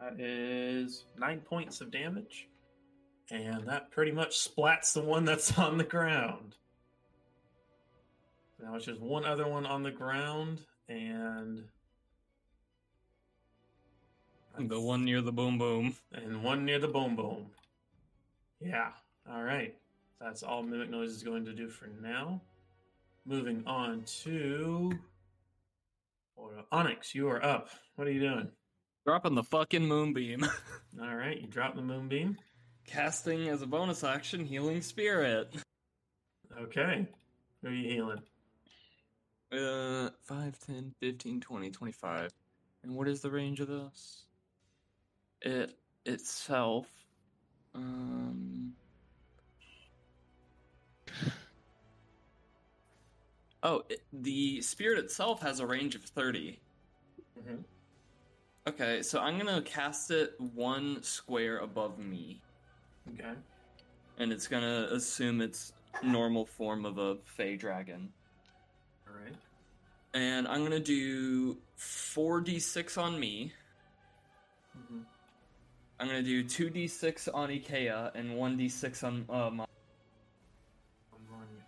That 0.00 0.20
is 0.20 1.06
9 1.18 1.40
points 1.40 1.80
of 1.80 1.90
damage. 1.90 2.48
And 3.30 3.66
that 3.68 3.90
pretty 3.90 4.10
much 4.12 4.30
splats 4.36 4.92
the 4.92 5.02
one 5.02 5.24
that's 5.24 5.56
on 5.58 5.78
the 5.78 5.84
ground. 5.84 6.56
Now 8.62 8.74
it's 8.74 8.84
just 8.84 9.00
one 9.00 9.24
other 9.24 9.46
one 9.48 9.64
on 9.66 9.82
the 9.82 9.90
ground, 9.90 10.60
and 10.88 11.64
The 14.58 14.80
one 14.80 15.04
near 15.04 15.22
the 15.22 15.32
boom 15.32 15.56
boom. 15.58 15.94
and 16.12 16.42
one 16.42 16.64
near 16.64 16.78
the 16.78 16.88
boom 16.88 17.16
boom. 17.16 17.46
Yeah. 18.60 18.90
All 19.30 19.42
right. 19.42 19.74
That's 20.20 20.42
all 20.42 20.62
Mimic 20.62 20.90
Noise 20.90 21.10
is 21.12 21.22
going 21.22 21.46
to 21.46 21.52
do 21.52 21.68
for 21.68 21.88
now. 22.02 22.42
Moving 23.24 23.62
on 23.66 24.02
to 24.22 24.92
Onyx. 26.72 27.14
You 27.14 27.28
are 27.28 27.42
up. 27.44 27.68
What 27.96 28.06
are 28.06 28.10
you 28.12 28.20
doing? 28.20 28.48
Dropping 29.06 29.34
the 29.34 29.42
fucking 29.42 29.86
moonbeam. 29.86 30.44
All 31.00 31.14
right. 31.14 31.40
You 31.40 31.46
drop 31.46 31.74
the 31.74 31.82
moonbeam. 31.82 32.36
Casting 32.86 33.48
as 33.48 33.62
a 33.62 33.66
bonus 33.66 34.02
action, 34.04 34.44
healing 34.44 34.82
spirit. 34.82 35.54
Okay. 36.60 37.06
Who 37.62 37.68
are 37.68 37.72
you 37.72 37.88
healing? 37.88 38.20
Uh, 39.52 40.10
5, 40.24 40.58
10, 40.66 40.94
15, 41.00 41.40
20, 41.40 41.70
25. 41.70 42.30
And 42.82 42.94
what 42.94 43.08
is 43.08 43.20
the 43.20 43.30
range 43.30 43.60
of 43.60 43.68
this? 43.68 44.24
It 45.42 45.76
itself. 46.06 46.86
Um. 47.74 48.72
Oh, 53.62 53.82
it, 53.90 54.02
the 54.12 54.60
spirit 54.62 54.98
itself 54.98 55.42
has 55.42 55.60
a 55.60 55.66
range 55.66 55.94
of 55.94 56.02
30. 56.02 56.58
Mhm. 57.38 57.64
Okay, 58.66 59.02
so 59.02 59.20
I'm 59.20 59.38
gonna 59.38 59.62
cast 59.62 60.10
it 60.10 60.38
one 60.40 61.02
square 61.02 61.58
above 61.58 61.98
me, 61.98 62.40
Okay. 63.14 63.32
and 64.18 64.32
it's 64.32 64.46
gonna 64.46 64.88
assume 64.92 65.40
its 65.40 65.72
normal 66.02 66.44
form 66.46 66.84
of 66.84 66.98
a 66.98 67.16
fey 67.24 67.56
dragon. 67.56 68.08
All 69.08 69.14
right. 69.22 69.34
And 70.14 70.46
I'm 70.48 70.62
gonna 70.62 70.80
do 70.80 71.56
4d6 71.78 72.98
on 72.98 73.18
me. 73.18 73.52
Mm-hmm. 74.76 75.00
I'm 75.98 76.06
gonna 76.06 76.22
do 76.22 76.44
2d6 76.44 77.28
on 77.34 77.48
Ikea 77.50 78.10
and 78.14 78.30
1d6 78.30 79.04
on 79.04 79.24
uh, 79.28 79.50
my. 79.50 79.66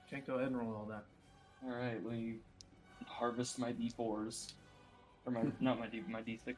Okay, 0.06 0.22
go 0.26 0.34
ahead 0.34 0.48
and 0.48 0.58
roll 0.58 0.74
all 0.74 0.86
that. 0.90 1.04
Alright, 1.64 2.04
let 2.04 2.12
me 2.14 2.36
harvest 3.06 3.58
my 3.58 3.72
d4s. 3.72 4.52
Or 5.24 5.32
my, 5.32 5.42
not 5.60 5.78
my 5.78 5.86
d, 5.86 6.02
my 6.08 6.20
d6s. 6.20 6.56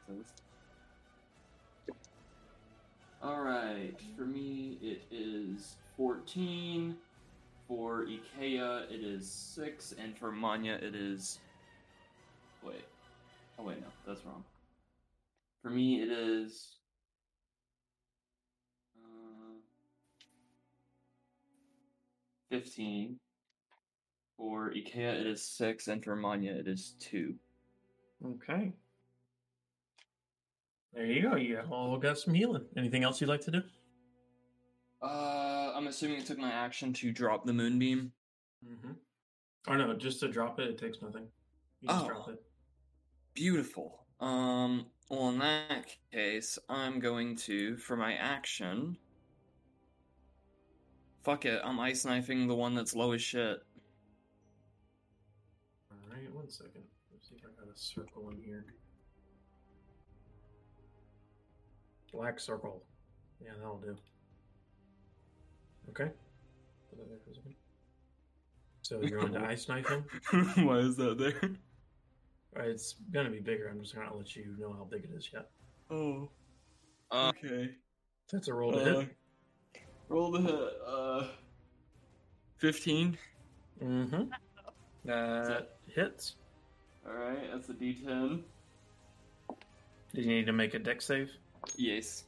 Alright, 3.23 3.99
for 4.15 4.25
me 4.25 4.77
it 4.81 5.01
is 5.11 5.75
14. 5.97 6.95
For 7.67 8.05
Ikea 8.05 8.91
it 8.91 9.03
is 9.03 9.29
6. 9.29 9.95
And 9.97 10.17
for 10.17 10.31
Manya 10.31 10.79
it 10.81 10.95
is. 10.95 11.39
Wait. 12.63 12.85
Oh, 13.57 13.63
wait, 13.63 13.79
no, 13.79 13.87
that's 14.05 14.25
wrong. 14.25 14.43
For 15.61 15.69
me 15.69 16.01
it 16.01 16.11
is. 16.11 16.75
Uh, 18.97 19.55
15. 22.49 23.19
For 24.37 24.71
Ikea, 24.71 25.21
it 25.21 25.27
is 25.27 25.41
six, 25.41 25.87
and 25.87 26.03
for 26.03 26.15
Manya, 26.15 26.51
it 26.51 26.67
is 26.67 26.95
two. 26.99 27.35
Okay. 28.23 28.73
There 30.95 31.05
you 31.05 31.21
go. 31.21 31.35
You 31.35 31.59
all 31.69 31.97
got 31.97 32.17
some 32.17 32.33
healing. 32.33 32.65
Anything 32.77 33.03
else 33.03 33.19
you'd 33.19 33.27
like 33.27 33.41
to 33.41 33.51
do? 33.51 33.61
Uh, 35.01 35.73
I'm 35.75 35.87
assuming 35.87 36.19
it 36.19 36.25
took 36.25 36.37
my 36.37 36.51
action 36.51 36.93
to 36.93 37.11
drop 37.11 37.45
the 37.45 37.51
moonbeam. 37.53 38.13
Mm-hmm. 38.65 38.91
Or 39.67 39.77
no, 39.77 39.93
just 39.93 40.21
to 40.21 40.29
drop 40.29 40.59
it, 40.59 40.69
it 40.69 40.77
takes 40.77 41.01
nothing. 41.01 41.27
You 41.81 41.89
just 41.89 42.05
Oh. 42.05 42.07
drop 42.07 42.29
it. 42.29 42.41
Beautiful. 43.33 44.05
Um, 44.21 44.85
well, 45.09 45.29
in 45.29 45.39
that 45.39 45.93
case, 46.13 46.57
I'm 46.69 46.99
going 46.99 47.35
to, 47.37 47.75
for 47.77 47.97
my 47.97 48.13
action. 48.13 48.97
Fuck 51.23 51.45
it, 51.45 51.59
I'm 51.63 51.79
ice 51.79 52.05
knifing 52.05 52.47
the 52.47 52.55
one 52.55 52.73
that's 52.73 52.95
low 52.95 53.11
as 53.11 53.21
shit. 53.21 53.57
All 55.91 55.97
right, 56.09 56.33
one 56.33 56.49
second. 56.49 56.83
Let's 57.11 57.27
see 57.27 57.35
if 57.35 57.41
I 57.43 57.65
got 57.65 57.73
a 57.75 57.77
circle 57.77 58.29
in 58.29 58.41
here. 58.41 58.65
Black 62.15 62.39
circle. 62.39 62.81
Yeah, 63.43 63.51
that'll 63.59 63.77
do. 63.77 63.95
Okay. 65.89 66.09
Put 66.89 66.97
that 66.99 67.09
there 67.09 67.17
for 67.25 67.31
a 67.31 67.35
second. 67.35 67.55
So 68.81 69.01
you're 69.01 69.19
on 69.21 69.33
to 69.33 69.39
ice 69.45 69.67
knife 69.67 69.87
him. 69.89 70.05
Why 70.65 70.77
is 70.77 70.95
that 70.97 71.17
there? 71.17 71.51
Uh, 72.57 72.69
It's 72.69 72.95
gonna 73.11 73.29
be 73.29 73.39
bigger. 73.39 73.67
I'm 73.67 73.81
just 73.81 73.95
gonna 73.95 74.15
let 74.15 74.35
you 74.35 74.55
know 74.57 74.71
how 74.73 74.85
big 74.85 75.03
it 75.03 75.09
is 75.15 75.29
yet. 75.33 75.49
Oh, 75.91 76.29
Uh, 77.11 77.31
okay. 77.43 77.71
That's 78.31 78.47
a 78.47 78.53
roll 78.53 78.71
to 78.71 78.79
Uh, 78.79 78.99
hit. 79.01 79.09
roll 80.07 80.31
to 80.33 80.39
hit. 80.41 80.73
Uh, 80.87 81.27
15. 82.57 83.17
Mm-hmm. 83.83 84.23
That 85.03 85.77
hits. 85.93 86.35
Alright, 87.07 87.51
that's 87.51 87.69
a 87.69 87.73
d10. 87.73 88.41
Did 90.13 90.25
you 90.25 90.31
need 90.31 90.45
to 90.45 90.53
make 90.53 90.73
a 90.73 90.79
deck 90.79 91.01
save? 91.01 91.29
Yes, 91.77 92.23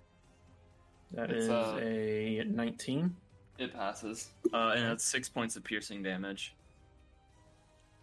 That 1.14 1.31
It's, 1.31 1.45
is 1.45 1.49
uh, 1.49 1.80
a 1.81 2.43
19. 2.47 3.15
it 3.59 3.73
passes. 3.73 4.30
Uh, 4.53 4.73
and 4.76 4.85
that's 4.85 5.03
six 5.03 5.30
points 5.30 5.55
of 5.55 5.64
piercing 5.64 6.03
damage. 6.03 6.53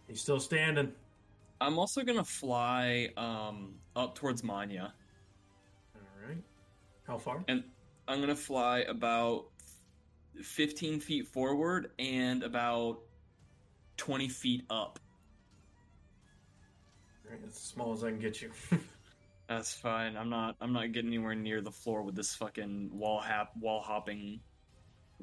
He's 0.07 0.21
still 0.21 0.39
standing. 0.39 0.91
I'm 1.61 1.79
also 1.79 2.03
gonna 2.03 2.23
fly 2.23 3.09
um 3.17 3.75
up 3.95 4.15
towards 4.15 4.43
Manya, 4.43 4.93
All 5.95 6.27
right. 6.27 6.37
How 7.07 7.17
far? 7.17 7.43
and 7.47 7.63
I'm 8.07 8.19
gonna 8.19 8.35
fly 8.35 8.79
about 8.79 9.45
15 10.41 10.99
feet 10.99 11.27
forward 11.27 11.91
and 11.97 12.43
about 12.43 12.99
20 13.97 14.27
feet 14.27 14.65
up. 14.69 14.99
All 17.25 17.31
right, 17.31 17.41
that's 17.41 17.55
as 17.57 17.63
small 17.63 17.93
as 17.93 18.03
I 18.03 18.09
can 18.11 18.19
get 18.19 18.41
you. 18.41 18.51
That's 19.47 19.73
fine. 19.73 20.17
I'm 20.17 20.29
not. 20.29 20.55
I'm 20.59 20.73
not 20.73 20.91
getting 20.91 21.11
anywhere 21.11 21.35
near 21.35 21.61
the 21.61 21.71
floor 21.71 22.01
with 22.01 22.15
this 22.15 22.33
fucking 22.33 22.89
wall 22.91 23.19
hop, 23.19 23.51
wall 23.59 23.81
hopping 23.81 24.39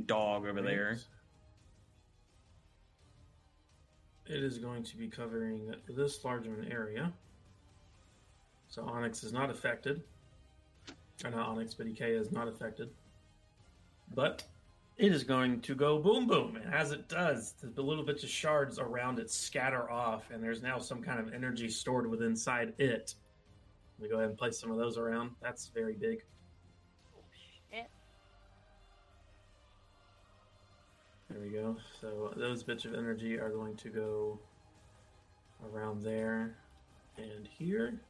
dog 0.06 0.46
over 0.46 0.62
there. 0.62 0.98
It 4.26 4.42
is 4.44 4.58
going 4.58 4.84
to 4.84 4.96
be 4.96 5.08
covering 5.08 5.74
this 5.88 6.24
large 6.24 6.46
of 6.46 6.52
an 6.58 6.70
area. 6.70 7.12
So 8.68 8.84
Onyx 8.84 9.24
is 9.24 9.32
not 9.32 9.50
affected. 9.50 10.02
Or 11.24 11.30
not 11.30 11.48
Onyx, 11.48 11.74
but 11.74 11.86
Ikea 11.86 12.18
is 12.18 12.32
not 12.32 12.48
affected. 12.48 12.90
But 14.14 14.44
it 14.96 15.12
is 15.12 15.24
going 15.24 15.60
to 15.62 15.74
go 15.74 15.98
boom 15.98 16.26
boom. 16.26 16.56
And 16.56 16.72
as 16.72 16.92
it 16.92 17.08
does, 17.08 17.54
the 17.60 17.82
little 17.82 18.04
bits 18.04 18.22
of 18.22 18.30
shards 18.30 18.78
around 18.78 19.18
it 19.18 19.30
scatter 19.30 19.90
off, 19.90 20.30
and 20.30 20.42
there's 20.42 20.62
now 20.62 20.78
some 20.78 21.02
kind 21.02 21.18
of 21.18 21.34
energy 21.34 21.68
stored 21.68 22.08
within 22.08 22.28
inside 22.28 22.74
it. 22.78 23.14
Let 24.02 24.08
me 24.10 24.14
go 24.14 24.18
ahead 24.18 24.30
and 24.30 24.38
place 24.38 24.58
some 24.58 24.72
of 24.72 24.78
those 24.78 24.98
around. 24.98 25.30
That's 25.40 25.68
very 25.68 25.92
big. 25.92 26.24
Shit. 27.70 27.88
There 31.30 31.40
we 31.40 31.50
go. 31.50 31.76
So 32.00 32.34
those 32.36 32.64
bits 32.64 32.84
of 32.84 32.94
energy 32.94 33.38
are 33.38 33.50
going 33.50 33.76
to 33.76 33.90
go 33.90 34.40
around 35.72 36.02
there 36.02 36.56
and 37.16 37.46
here. 37.46 38.00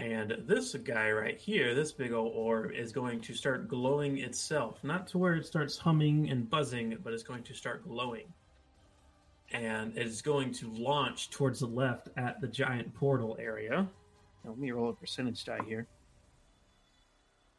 And 0.00 0.36
this 0.48 0.74
guy 0.74 1.12
right 1.12 1.38
here, 1.38 1.72
this 1.76 1.92
big 1.92 2.12
old 2.12 2.32
orb, 2.34 2.72
is 2.72 2.90
going 2.90 3.20
to 3.20 3.34
start 3.34 3.68
glowing 3.68 4.18
itself. 4.18 4.82
Not 4.82 5.06
to 5.08 5.18
where 5.18 5.34
it 5.34 5.46
starts 5.46 5.78
humming 5.78 6.30
and 6.30 6.50
buzzing, 6.50 6.98
but 7.04 7.12
it's 7.12 7.22
going 7.22 7.44
to 7.44 7.54
start 7.54 7.86
glowing. 7.86 8.26
And 9.52 9.96
it's 9.96 10.20
going 10.20 10.52
to 10.54 10.68
launch 10.72 11.30
towards 11.30 11.60
the 11.60 11.68
left 11.68 12.08
at 12.16 12.40
the 12.40 12.48
giant 12.48 12.92
portal 12.92 13.36
area. 13.38 13.88
Now, 14.44 14.50
let 14.50 14.58
me 14.58 14.70
roll 14.70 14.90
a 14.90 14.94
percentage 14.94 15.44
die 15.44 15.60
here. 15.66 15.86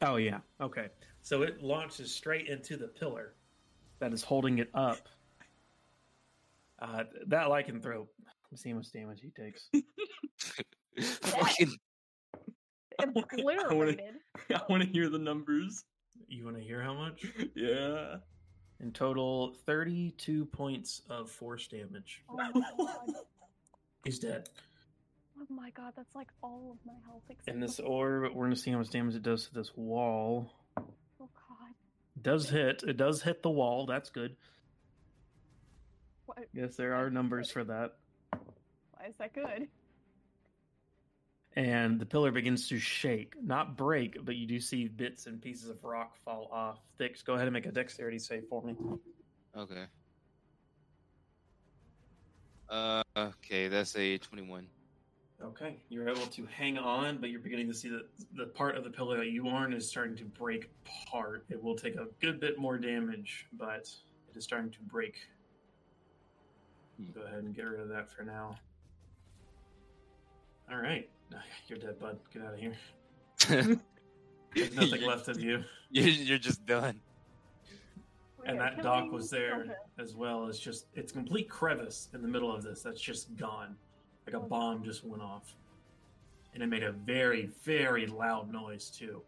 Oh, 0.01 0.15
yeah. 0.15 0.39
Okay. 0.61 0.87
So 1.21 1.41
it 1.41 1.61
launches 1.61 2.13
straight 2.13 2.47
into 2.47 2.77
the 2.77 2.87
pillar 2.87 3.33
that 3.99 4.13
is 4.13 4.23
holding 4.23 4.59
it 4.59 4.69
up. 4.73 5.09
Uh, 6.81 7.03
that 7.27 7.47
lycanthrope. 7.47 8.07
Let's 8.51 8.63
see 8.63 8.69
how 8.69 8.77
much 8.77 8.91
damage 8.91 9.21
he 9.21 9.29
takes. 9.29 9.69
fucking 11.21 11.75
Obliterated. 12.99 14.15
I 14.53 14.61
want 14.69 14.83
to 14.83 14.89
hear 14.89 15.09
the 15.09 15.19
numbers. 15.19 15.83
You 16.27 16.45
want 16.45 16.57
to 16.57 16.63
hear 16.63 16.81
how 16.81 16.93
much? 16.93 17.25
Yeah. 17.55 18.17
In 18.81 18.93
total, 18.93 19.55
32 19.65 20.45
points 20.45 21.01
of 21.09 21.29
force 21.29 21.67
damage. 21.67 22.23
Oh. 22.29 22.95
He's 24.05 24.19
dead. 24.19 24.47
Oh 25.41 25.45
my 25.49 25.69
god, 25.71 25.93
that's 25.95 26.13
like 26.15 26.27
all 26.43 26.71
of 26.77 26.85
my 26.85 26.93
health 27.05 27.23
except 27.29 27.47
And 27.49 27.61
this 27.63 27.77
for- 27.77 27.83
orb, 27.83 28.23
we're 28.33 28.45
going 28.45 28.51
to 28.55 28.59
see 28.59 28.71
how 28.71 28.77
much 28.79 28.89
damage 28.89 29.15
it 29.15 29.23
does 29.23 29.47
to 29.47 29.53
this 29.53 29.71
wall. 29.75 30.51
Oh 30.77 30.83
god. 31.19 31.73
Does 32.21 32.49
hit. 32.49 32.83
It 32.83 32.97
does 32.97 33.21
hit 33.21 33.41
the 33.41 33.49
wall. 33.49 33.85
That's 33.85 34.09
good. 34.09 34.35
What, 36.25 36.39
Yes, 36.53 36.75
there 36.75 36.93
are 36.95 37.09
numbers 37.09 37.49
for 37.51 37.63
that. 37.63 37.95
why 38.31 39.07
is 39.07 39.15
that 39.17 39.33
good? 39.33 39.67
And 41.55 41.99
the 41.99 42.05
pillar 42.05 42.31
begins 42.31 42.69
to 42.69 42.77
shake. 42.79 43.33
Not 43.41 43.75
break, 43.77 44.23
but 44.23 44.35
you 44.35 44.45
do 44.45 44.59
see 44.59 44.87
bits 44.87 45.25
and 45.25 45.41
pieces 45.41 45.69
of 45.69 45.83
rock 45.83 46.15
fall 46.23 46.47
off. 46.51 46.79
Thix, 46.99 47.23
go 47.23 47.33
ahead 47.33 47.47
and 47.47 47.53
make 47.53 47.65
a 47.65 47.71
dexterity 47.71 48.19
save 48.19 48.43
for 48.49 48.61
me. 48.61 48.75
Okay. 49.57 49.85
Uh, 52.69 53.03
okay, 53.17 53.67
that's 53.67 53.95
a 53.95 54.19
21. 54.19 54.67
Okay, 55.41 55.77
you're 55.87 56.09
able 56.09 56.25
to 56.27 56.45
hang 56.47 56.77
on, 56.77 57.17
but 57.17 57.29
you're 57.29 57.39
beginning 57.39 57.67
to 57.69 57.73
see 57.73 57.87
that 57.89 58.05
the 58.35 58.47
part 58.47 58.75
of 58.75 58.83
the 58.83 58.89
pillow 58.89 59.15
that 59.15 59.29
you 59.29 59.47
are 59.47 59.65
in 59.65 59.73
is 59.73 59.87
starting 59.87 60.15
to 60.17 60.25
break 60.25 60.69
apart. 61.05 61.45
It 61.49 61.63
will 61.63 61.75
take 61.75 61.95
a 61.95 62.07
good 62.19 62.41
bit 62.41 62.59
more 62.59 62.77
damage, 62.77 63.47
but 63.53 63.89
it 64.29 64.35
is 64.35 64.43
starting 64.43 64.69
to 64.71 64.79
break. 64.81 65.15
Hmm. 66.97 67.11
Go 67.17 67.21
ahead 67.21 67.43
and 67.43 67.55
get 67.55 67.63
rid 67.63 67.79
of 67.79 67.87
that 67.87 68.11
for 68.11 68.23
now. 68.23 68.57
All 70.69 70.77
right, 70.77 71.09
you're 71.67 71.79
dead, 71.79 71.99
bud. 71.99 72.19
Get 72.33 72.43
out 72.43 72.53
of 72.55 72.59
here. 72.59 72.75
There's 74.53 74.75
nothing 74.75 75.03
left 75.03 75.29
of 75.29 75.39
you. 75.39 75.63
You're, 75.91 76.07
you're 76.07 76.37
just 76.37 76.67
done. 76.67 77.01
And 78.45 78.59
are 78.59 78.69
that 78.75 78.83
dock 78.83 79.11
was 79.11 79.31
there 79.31 79.75
as 79.97 80.15
well. 80.15 80.45
It's 80.45 80.59
just 80.59 80.85
it's 80.93 81.11
complete 81.11 81.49
crevice 81.49 82.09
in 82.13 82.21
the 82.21 82.27
middle 82.27 82.53
of 82.53 82.61
this. 82.61 82.83
That's 82.83 83.01
just 83.01 83.35
gone. 83.37 83.75
Like 84.31 84.43
a 84.43 84.45
bomb 84.45 84.83
just 84.83 85.03
went 85.03 85.23
off. 85.23 85.55
and 86.53 86.63
it 86.63 86.67
made 86.67 86.83
a 86.83 86.91
very, 86.91 87.49
very 87.63 88.05
loud 88.07 88.51
noise 88.51 88.89
too. 88.89 89.21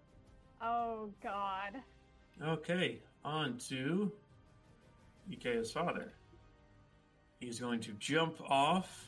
Oh 0.61 1.09
God. 1.23 1.81
Okay, 2.43 2.99
on 3.23 3.57
to 3.69 4.11
Ikea's 5.31 5.71
father. 5.71 6.13
He's 7.39 7.59
going 7.59 7.79
to 7.81 7.93
jump 7.93 8.35
off. 8.47 9.07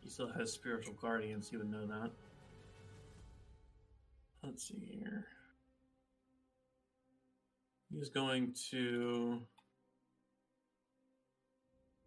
He 0.00 0.10
still 0.10 0.30
has 0.32 0.52
spiritual 0.52 0.94
guardians, 1.00 1.48
he 1.48 1.56
would 1.56 1.70
know 1.70 1.86
that. 1.86 2.10
Let's 4.42 4.68
see 4.68 4.98
here. 5.00 5.26
He's 7.92 8.08
going 8.10 8.54
to. 8.70 9.40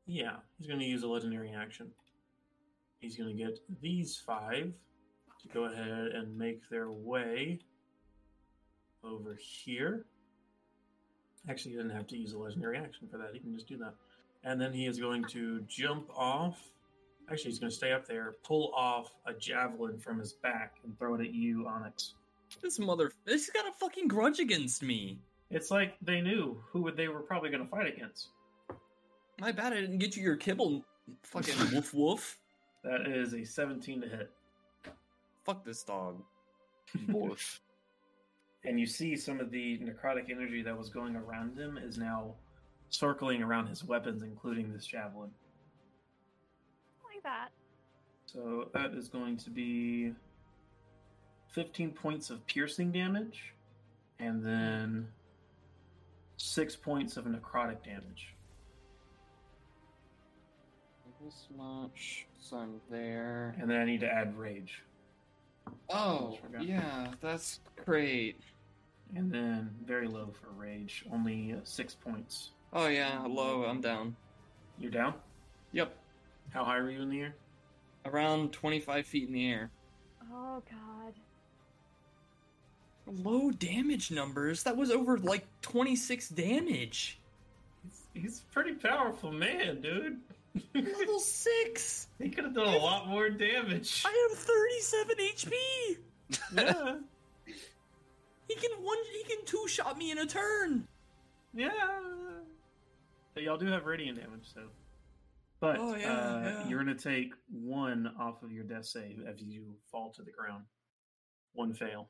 Yeah, 0.05 0.37
he's 0.57 0.67
going 0.67 0.79
to 0.79 0.85
use 0.85 1.03
a 1.03 1.07
legendary 1.07 1.51
action. 1.51 1.87
He's 2.99 3.15
going 3.15 3.35
to 3.35 3.43
get 3.43 3.59
these 3.81 4.21
five 4.25 4.73
to 5.41 5.47
go 5.53 5.65
ahead 5.65 6.11
and 6.13 6.37
make 6.37 6.69
their 6.69 6.91
way 6.91 7.59
over 9.03 9.37
here. 9.39 10.05
Actually, 11.49 11.71
he 11.71 11.77
doesn't 11.77 11.95
have 11.95 12.07
to 12.07 12.17
use 12.17 12.33
a 12.33 12.37
legendary 12.37 12.77
action 12.77 13.07
for 13.09 13.17
that. 13.17 13.29
He 13.33 13.39
can 13.39 13.53
just 13.53 13.67
do 13.67 13.77
that. 13.77 13.93
And 14.43 14.59
then 14.59 14.73
he 14.73 14.85
is 14.85 14.99
going 14.99 15.23
to 15.29 15.61
jump 15.67 16.09
off. 16.15 16.59
Actually, 17.31 17.51
he's 17.51 17.59
going 17.59 17.69
to 17.69 17.75
stay 17.75 17.91
up 17.93 18.07
there, 18.07 18.35
pull 18.43 18.73
off 18.75 19.13
a 19.25 19.33
javelin 19.33 19.97
from 19.99 20.19
his 20.19 20.33
back, 20.33 20.77
and 20.83 20.97
throw 20.97 21.15
it 21.15 21.21
at 21.21 21.33
you, 21.33 21.67
Onyx. 21.67 22.15
This 22.61 22.79
mother. 22.79 23.11
This 23.25 23.49
got 23.49 23.67
a 23.67 23.71
fucking 23.71 24.07
grudge 24.07 24.39
against 24.39 24.81
me. 24.81 25.19
It's 25.51 25.71
like 25.71 25.95
they 26.01 26.21
knew 26.21 26.61
who 26.71 26.91
they 26.91 27.07
were 27.07 27.21
probably 27.21 27.49
going 27.49 27.63
to 27.63 27.69
fight 27.69 27.87
against. 27.87 28.29
My 29.39 29.51
bad. 29.51 29.73
I 29.73 29.81
didn't 29.81 29.99
get 29.99 30.15
you 30.17 30.23
your 30.23 30.35
kibble. 30.35 30.83
Fucking 31.23 31.55
woof 31.73 31.93
woof. 31.93 32.38
That 32.83 33.07
is 33.07 33.33
a 33.33 33.43
17 33.43 34.01
to 34.01 34.07
hit. 34.07 34.31
Fuck 35.45 35.65
this 35.65 35.83
dog. 35.83 36.23
Woof. 37.07 37.59
And 38.63 38.79
you 38.79 38.85
see 38.85 39.15
some 39.15 39.39
of 39.39 39.51
the 39.51 39.79
necrotic 39.79 40.29
energy 40.29 40.61
that 40.63 40.77
was 40.77 40.89
going 40.89 41.15
around 41.15 41.57
him 41.57 41.77
is 41.77 41.97
now 41.97 42.35
circling 42.89 43.41
around 43.41 43.67
his 43.67 43.83
weapons, 43.83 44.23
including 44.23 44.73
this 44.73 44.85
javelin. 44.85 45.31
Like 47.13 47.23
that. 47.23 47.49
So 48.25 48.69
that 48.73 48.93
is 48.93 49.07
going 49.07 49.37
to 49.37 49.49
be 49.49 50.13
15 51.53 51.91
points 51.91 52.29
of 52.29 52.45
piercing 52.45 52.91
damage, 52.91 53.53
and 54.19 54.45
then 54.45 55.07
6 56.37 56.75
points 56.77 57.17
of 57.17 57.25
necrotic 57.25 57.83
damage. 57.83 58.35
This 61.21 61.47
much. 61.57 62.27
So 62.39 62.57
I'm 62.57 62.79
there. 62.89 63.55
And 63.59 63.69
then 63.69 63.79
I 63.81 63.85
need 63.85 63.99
to 64.01 64.07
add 64.11 64.37
rage. 64.37 64.81
Oh, 65.89 66.37
yeah, 66.61 67.07
that's 67.21 67.59
great. 67.85 68.39
And 69.15 69.31
then 69.31 69.69
very 69.85 70.07
low 70.07 70.29
for 70.39 70.49
rage, 70.59 71.03
only 71.11 71.53
uh, 71.53 71.57
6 71.63 71.95
points. 71.95 72.51
Oh 72.73 72.87
yeah, 72.87 73.23
low. 73.27 73.65
I'm 73.65 73.81
down. 73.81 74.15
You're 74.79 74.91
down? 74.91 75.15
Yep, 75.71 75.95
How 76.51 76.63
high 76.63 76.79
were 76.79 76.89
you 76.91 77.01
in 77.01 77.09
the 77.09 77.21
air? 77.21 77.35
around 78.05 78.51
25 78.53 79.05
feet 79.05 79.27
in 79.27 79.33
the 79.33 79.51
air. 79.51 79.69
Oh 80.31 80.63
God. 80.69 81.13
Low 83.23 83.51
damage 83.51 84.09
numbers. 84.09 84.63
That 84.63 84.77
was 84.77 84.89
over 84.89 85.17
like 85.17 85.45
26 85.61 86.29
damage. 86.29 87.19
He's, 87.83 88.23
he's 88.23 88.39
a 88.39 88.53
pretty 88.53 88.73
powerful 88.73 89.31
man, 89.31 89.81
dude. 89.81 90.19
Level 90.73 91.19
six. 91.19 92.07
he 92.19 92.29
could 92.29 92.43
have 92.43 92.53
done 92.55 92.73
a 92.73 92.77
lot 92.77 93.07
more 93.07 93.29
damage. 93.29 94.03
I 94.05 94.27
have 94.29 94.37
37 94.37 95.15
HP. 95.17 95.97
Yeah. 96.55 96.95
He 98.47 98.55
can 98.55 98.71
one. 98.81 98.97
He 99.13 99.23
can 99.35 99.45
two 99.45 99.65
shot 99.67 99.97
me 99.97 100.11
in 100.11 100.17
a 100.19 100.25
turn. 100.25 100.87
Yeah. 101.53 101.69
But 103.33 103.43
y'all 103.43 103.57
do 103.57 103.67
have 103.67 103.85
radiant 103.85 104.19
damage, 104.19 104.51
so. 104.53 104.61
But 105.59 105.77
Oh, 105.79 105.95
yeah, 105.95 106.13
uh, 106.13 106.41
yeah. 106.43 106.67
you're 106.67 106.79
gonna 106.79 106.95
take 106.95 107.33
one 107.51 108.11
off 108.19 108.41
of 108.43 108.51
your 108.51 108.63
death 108.63 108.85
save 108.85 109.19
as 109.27 109.41
you 109.41 109.75
fall 109.91 110.11
to 110.15 110.23
the 110.23 110.31
ground. 110.31 110.63
One 111.53 111.73
fail. 111.73 112.09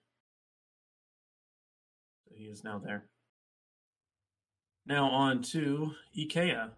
So 2.28 2.36
he 2.38 2.46
is 2.46 2.64
now 2.64 2.78
there. 2.80 3.06
Now 4.86 5.10
on 5.10 5.42
to 5.44 5.92
Ikea. 6.18 6.70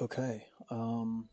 Okay. 0.00 0.44
Um. 0.70 1.28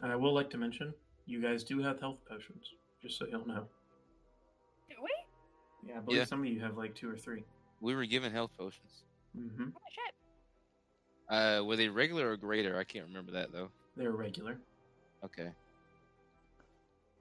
And 0.00 0.12
I 0.12 0.16
will 0.16 0.34
like 0.34 0.50
to 0.50 0.58
mention, 0.58 0.92
you 1.24 1.40
guys 1.40 1.64
do 1.64 1.80
have 1.82 1.98
health 1.98 2.18
potions, 2.28 2.66
just 3.02 3.18
so 3.18 3.26
you'll 3.26 3.46
know. 3.46 3.66
Do 4.90 4.96
we? 5.02 5.88
Yeah, 5.88 5.96
I 5.98 6.00
believe 6.00 6.18
Yeah. 6.18 6.24
some 6.24 6.40
of 6.40 6.46
you 6.46 6.60
have 6.60 6.76
like 6.76 6.94
two 6.94 7.10
or 7.10 7.16
three. 7.16 7.44
We 7.80 7.94
were 7.94 8.04
given 8.04 8.30
health 8.30 8.50
potions. 8.58 9.04
Mm-hmm. 9.38 9.68
Oh 9.74 9.80
shit. 9.90 10.14
Uh, 11.60 11.64
were 11.64 11.76
they 11.76 11.88
regular 11.88 12.30
or 12.30 12.36
greater? 12.36 12.78
I 12.78 12.84
can't 12.84 13.06
remember 13.06 13.32
that 13.32 13.50
though. 13.50 13.70
They're 13.96 14.12
regular. 14.12 14.58
Okay. 15.24 15.50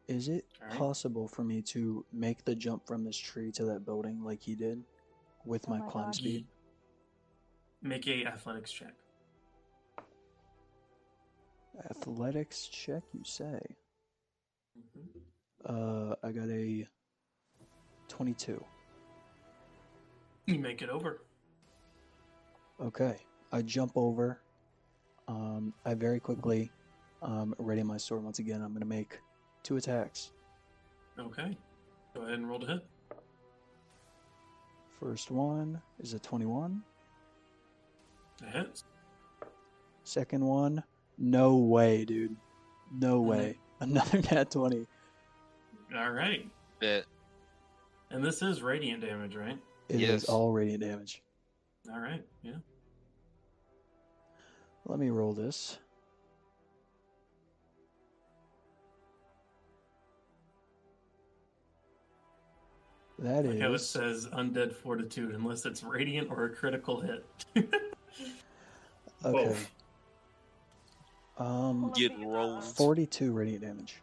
Is 0.09 0.27
it 0.27 0.45
Alright. 0.61 0.77
possible 0.77 1.27
for 1.29 1.45
me 1.45 1.61
to 1.61 2.05
make 2.11 2.43
the 2.43 2.53
jump 2.55 2.85
from 2.85 3.05
this 3.05 3.15
tree 3.17 3.51
to 3.53 3.63
that 3.65 3.85
building 3.85 4.21
like 4.21 4.41
he 4.41 4.55
did 4.55 4.83
with 5.45 5.63
Oh 5.67 5.71
my 5.71 5.79
my 5.79 5.89
climb 5.89 6.05
gosh. 6.07 6.17
speed? 6.17 6.45
Make 7.81 8.07
a 8.07 8.25
athletics 8.25 8.71
check. 8.73 8.93
Athletics 11.89 12.67
check, 12.67 13.03
you 13.13 13.23
say? 13.23 13.59
Mm-hmm. 14.77 15.19
Uh, 15.65 16.15
I 16.23 16.31
got 16.31 16.49
a 16.49 16.87
22. 18.07 18.63
You 20.45 20.59
make 20.59 20.81
it 20.81 20.89
over. 20.89 21.21
Okay. 22.81 23.17
I 23.51 23.61
jump 23.61 23.93
over. 23.95 24.41
Um, 25.27 25.73
I 25.85 25.93
very 25.93 26.19
quickly 26.19 26.71
um, 27.21 27.55
ready 27.57 27.81
my 27.83 27.97
sword 27.97 28.23
once 28.23 28.39
again. 28.39 28.61
I'm 28.61 28.69
going 28.69 28.81
to 28.81 28.85
make 28.85 29.19
two 29.63 29.77
attacks. 29.77 30.31
Okay. 31.17 31.57
Go 32.13 32.21
ahead 32.21 32.35
and 32.35 32.49
roll 32.49 32.59
to 32.59 32.67
hit. 32.67 32.85
First 34.99 35.31
one 35.31 35.81
is 35.99 36.13
a 36.13 36.19
21. 36.19 36.81
That 38.41 38.51
hits. 38.51 38.83
Second 40.03 40.43
one, 40.45 40.83
no 41.17 41.57
way, 41.57 42.05
dude. 42.05 42.35
No 42.91 43.21
way. 43.21 43.57
Another 43.79 44.21
nat 44.31 44.51
20. 44.51 44.85
All 45.95 46.11
right. 46.11 46.47
Bet. 46.79 47.05
And 48.11 48.23
this 48.23 48.41
is 48.41 48.61
radiant 48.61 49.01
damage, 49.01 49.35
right? 49.35 49.57
It 49.89 49.95
is 49.95 50.01
Yes. 50.01 50.25
all 50.25 50.51
radiant 50.51 50.81
damage. 50.81 51.21
All 51.91 51.99
right. 51.99 52.23
Yeah. 52.43 52.53
Let 54.85 54.99
me 54.99 55.09
roll 55.09 55.33
this. 55.33 55.79
That 63.19 63.45
Like 63.45 63.59
how 63.59 63.71
it 63.71 63.75
is 63.75 63.87
says 63.87 64.27
undead 64.33 64.73
fortitude, 64.73 65.33
unless 65.35 65.65
it's 65.65 65.83
radiant 65.83 66.29
or 66.29 66.45
a 66.45 66.49
critical 66.49 66.99
hit. 66.99 67.25
okay. 67.55 67.67
Both. 69.23 69.71
Um, 71.37 71.91
Get 71.95 72.11
Looking 72.11 72.27
rolled. 72.29 72.63
42 72.63 73.31
radiant 73.31 73.63
damage. 73.63 73.95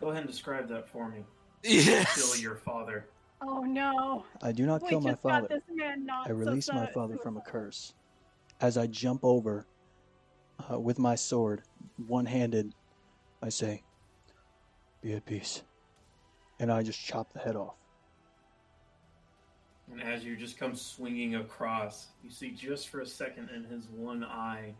Go 0.00 0.10
ahead 0.10 0.22
and 0.22 0.30
describe 0.30 0.68
that 0.68 0.88
for 0.88 1.08
me. 1.08 1.24
Yes. 1.62 2.14
Kill 2.14 2.42
your 2.42 2.56
father. 2.56 3.06
Oh 3.40 3.60
no. 3.60 4.24
I 4.42 4.52
do 4.52 4.66
not 4.66 4.82
we 4.82 4.88
kill 4.88 5.00
my 5.00 5.10
just 5.10 5.22
got 5.22 5.42
father. 5.42 5.48
this 5.48 5.76
man 5.76 6.04
not 6.06 6.28
I 6.28 6.32
release 6.32 6.68
my 6.72 6.86
father 6.86 7.16
from 7.16 7.36
a 7.36 7.40
curse. 7.40 7.94
As 8.60 8.76
I 8.76 8.86
jump 8.86 9.24
over 9.24 9.66
uh, 10.70 10.78
with 10.78 10.98
my 10.98 11.14
sword, 11.14 11.62
one 12.06 12.26
handed, 12.26 12.74
I 13.42 13.48
say, 13.48 13.82
Be 15.00 15.14
at 15.14 15.24
peace. 15.24 15.62
And 16.60 16.70
I 16.70 16.82
just 16.82 17.04
chop 17.04 17.32
the 17.32 17.40
head 17.40 17.56
off. 17.56 17.74
And 19.90 20.00
as 20.00 20.24
you 20.24 20.36
just 20.36 20.56
come 20.58 20.74
swinging 20.74 21.34
across, 21.36 22.08
you 22.22 22.30
see 22.30 22.50
just 22.50 22.88
for 22.88 23.00
a 23.00 23.06
second 23.06 23.50
in 23.50 23.64
his 23.64 23.88
one 23.88 24.24
eye, 24.24 24.74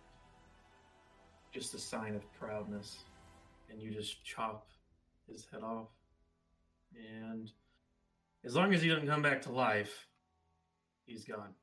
just 1.52 1.74
a 1.74 1.78
sign 1.78 2.14
of 2.14 2.22
proudness. 2.32 3.04
And 3.70 3.80
you 3.80 3.90
just 3.90 4.22
chop 4.24 4.66
his 5.30 5.46
head 5.50 5.62
off. 5.62 5.88
And 6.94 7.50
as 8.44 8.54
long 8.54 8.74
as 8.74 8.82
he 8.82 8.88
doesn't 8.88 9.08
come 9.08 9.22
back 9.22 9.42
to 9.42 9.52
life, 9.52 10.08
he's 11.06 11.24
gone. 11.24 11.54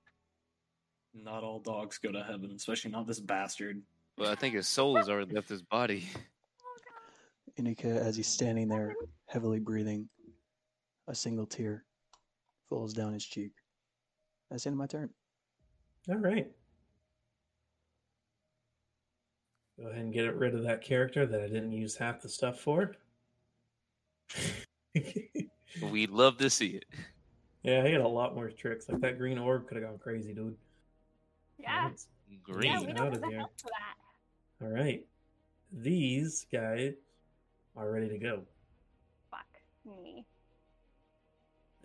Not 1.14 1.44
all 1.44 1.60
dogs 1.60 1.98
go 1.98 2.12
to 2.12 2.24
heaven, 2.24 2.52
especially 2.56 2.92
not 2.92 3.08
this 3.08 3.20
bastard. 3.20 3.82
Well, 4.18 4.32
I 4.32 4.36
think 4.36 4.56
his 4.56 4.68
soul 4.68 4.96
has 4.98 5.10
already 5.10 5.34
left 5.34 5.50
his 5.50 5.62
body. 5.62 6.08
Inika, 7.60 7.86
as 7.86 8.16
he's 8.16 8.28
standing 8.28 8.68
there, 8.68 8.96
heavily 9.28 9.60
breathing, 9.60 10.08
a 11.08 11.16
single 11.16 11.46
tear 11.46 11.84
falls 12.70 12.94
down 12.94 13.14
his 13.14 13.26
cheek. 13.26 13.52
That's 14.50 14.64
the 14.64 14.70
end 14.70 14.76
of 14.76 14.80
my 14.80 14.88
turn. 14.88 15.10
All 16.10 16.18
right. 16.18 16.52
Go 19.82 19.88
ahead 19.88 20.02
and 20.02 20.14
get 20.14 20.36
rid 20.36 20.56
of 20.56 20.64
that 20.64 20.82
character 20.82 21.26
that 21.26 21.42
I 21.42 21.48
didn't 21.48 21.72
use 21.72 21.96
half 21.96 22.22
the 22.22 22.30
stuff 22.30 22.60
for. 22.60 22.96
We'd 25.92 26.10
love 26.10 26.38
to 26.38 26.50
see 26.50 26.68
it. 26.68 26.86
yeah, 27.64 27.86
he 27.86 27.92
had 27.94 28.02
a 28.02 28.08
lot 28.08 28.36
more 28.36 28.50
tricks. 28.50 28.90
Like 28.90 29.00
that 29.02 29.18
green 29.18 29.38
orb 29.38 29.68
could 29.68 29.78
have 29.78 29.86
gone 29.86 29.98
crazy, 29.98 30.34
dude. 30.34 30.58
Yeah. 31.58 31.84
Alright, 31.84 32.00
Green. 32.44 32.72
Yeah, 32.72 32.80
we 32.82 32.88
out 32.88 32.98
don't 32.98 33.08
of 33.08 33.14
have 33.14 33.22
the 33.22 33.38
help 33.38 33.52
for 33.62 33.70
that. 33.70 34.66
All 34.66 34.72
right. 34.72 35.06
These 35.72 36.46
guys 36.52 36.94
are 37.78 37.90
ready 37.90 38.10
to 38.10 38.18
go. 38.18 38.42
Fuck 39.32 39.46
me. 39.86 40.26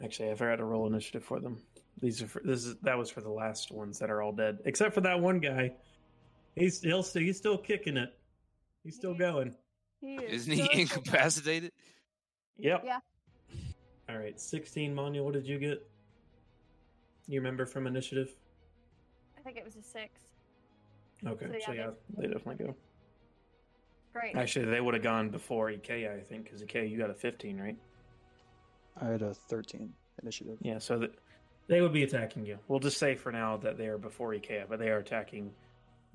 Actually, 0.02 0.30
I 0.30 0.34
forgot 0.34 0.56
to 0.56 0.64
roll 0.64 0.86
initiative 0.86 1.24
for 1.24 1.38
them. 1.38 1.58
These 2.00 2.22
are 2.22 2.26
for, 2.26 2.42
this 2.44 2.64
is 2.64 2.76
that 2.82 2.98
was 2.98 3.08
for 3.10 3.20
the 3.20 3.30
last 3.30 3.70
ones 3.70 3.98
that 4.00 4.10
are 4.10 4.20
all 4.20 4.32
dead, 4.32 4.58
except 4.64 4.94
for 4.94 5.00
that 5.02 5.20
one 5.20 5.38
guy. 5.38 5.72
He's 6.56 6.80
he'll 6.80 7.02
still 7.02 7.22
he's 7.22 7.36
still 7.36 7.58
kicking 7.58 7.96
it. 7.96 8.14
He's 8.82 8.94
still 8.96 9.12
Yeah. 9.12 9.18
going. 9.18 9.54
He 10.00 10.14
is 10.16 10.46
Isn't 10.48 10.52
he 10.54 10.58
so- 10.60 10.66
so 10.66 10.78
incapacitated? 10.98 11.72
Yep. 12.58 12.82
Yeah. 12.84 12.98
All 14.08 14.18
right, 14.18 14.38
sixteen. 14.38 14.94
Manya, 14.94 15.22
what 15.22 15.32
did 15.34 15.46
you 15.46 15.58
get? 15.58 15.86
You 17.26 17.40
remember 17.40 17.64
from 17.66 17.86
initiative? 17.86 18.34
I 19.36 19.40
think 19.40 19.56
it 19.56 19.64
was 19.64 19.76
a 19.76 19.82
six. 19.82 20.20
Okay, 21.26 21.46
So, 21.46 21.58
so 21.66 21.72
yeah, 21.72 21.78
yeah, 21.86 21.90
they 22.18 22.26
definitely 22.26 22.66
go. 22.66 22.74
Great. 24.12 24.36
Actually, 24.36 24.66
they 24.66 24.80
would 24.80 24.94
have 24.94 25.02
gone 25.02 25.30
before 25.30 25.70
Ikea, 25.70 26.16
I 26.16 26.20
think, 26.20 26.44
because 26.44 26.62
Ikea, 26.62 26.88
you 26.88 26.98
got 26.98 27.10
a 27.10 27.14
fifteen, 27.14 27.58
right? 27.58 27.76
I 29.00 29.06
had 29.06 29.22
a 29.22 29.34
13 29.34 29.92
initiative. 30.22 30.58
Yeah, 30.60 30.78
so 30.78 30.98
that 31.00 31.14
they 31.66 31.80
would 31.80 31.92
be 31.92 32.04
attacking 32.04 32.46
you. 32.46 32.58
We'll 32.68 32.78
just 32.78 32.98
say 32.98 33.16
for 33.16 33.32
now 33.32 33.56
that 33.56 33.76
they 33.76 33.86
are 33.88 33.98
before 33.98 34.30
Ikea, 34.34 34.68
but 34.68 34.78
they 34.78 34.88
are 34.90 34.98
attacking 34.98 35.52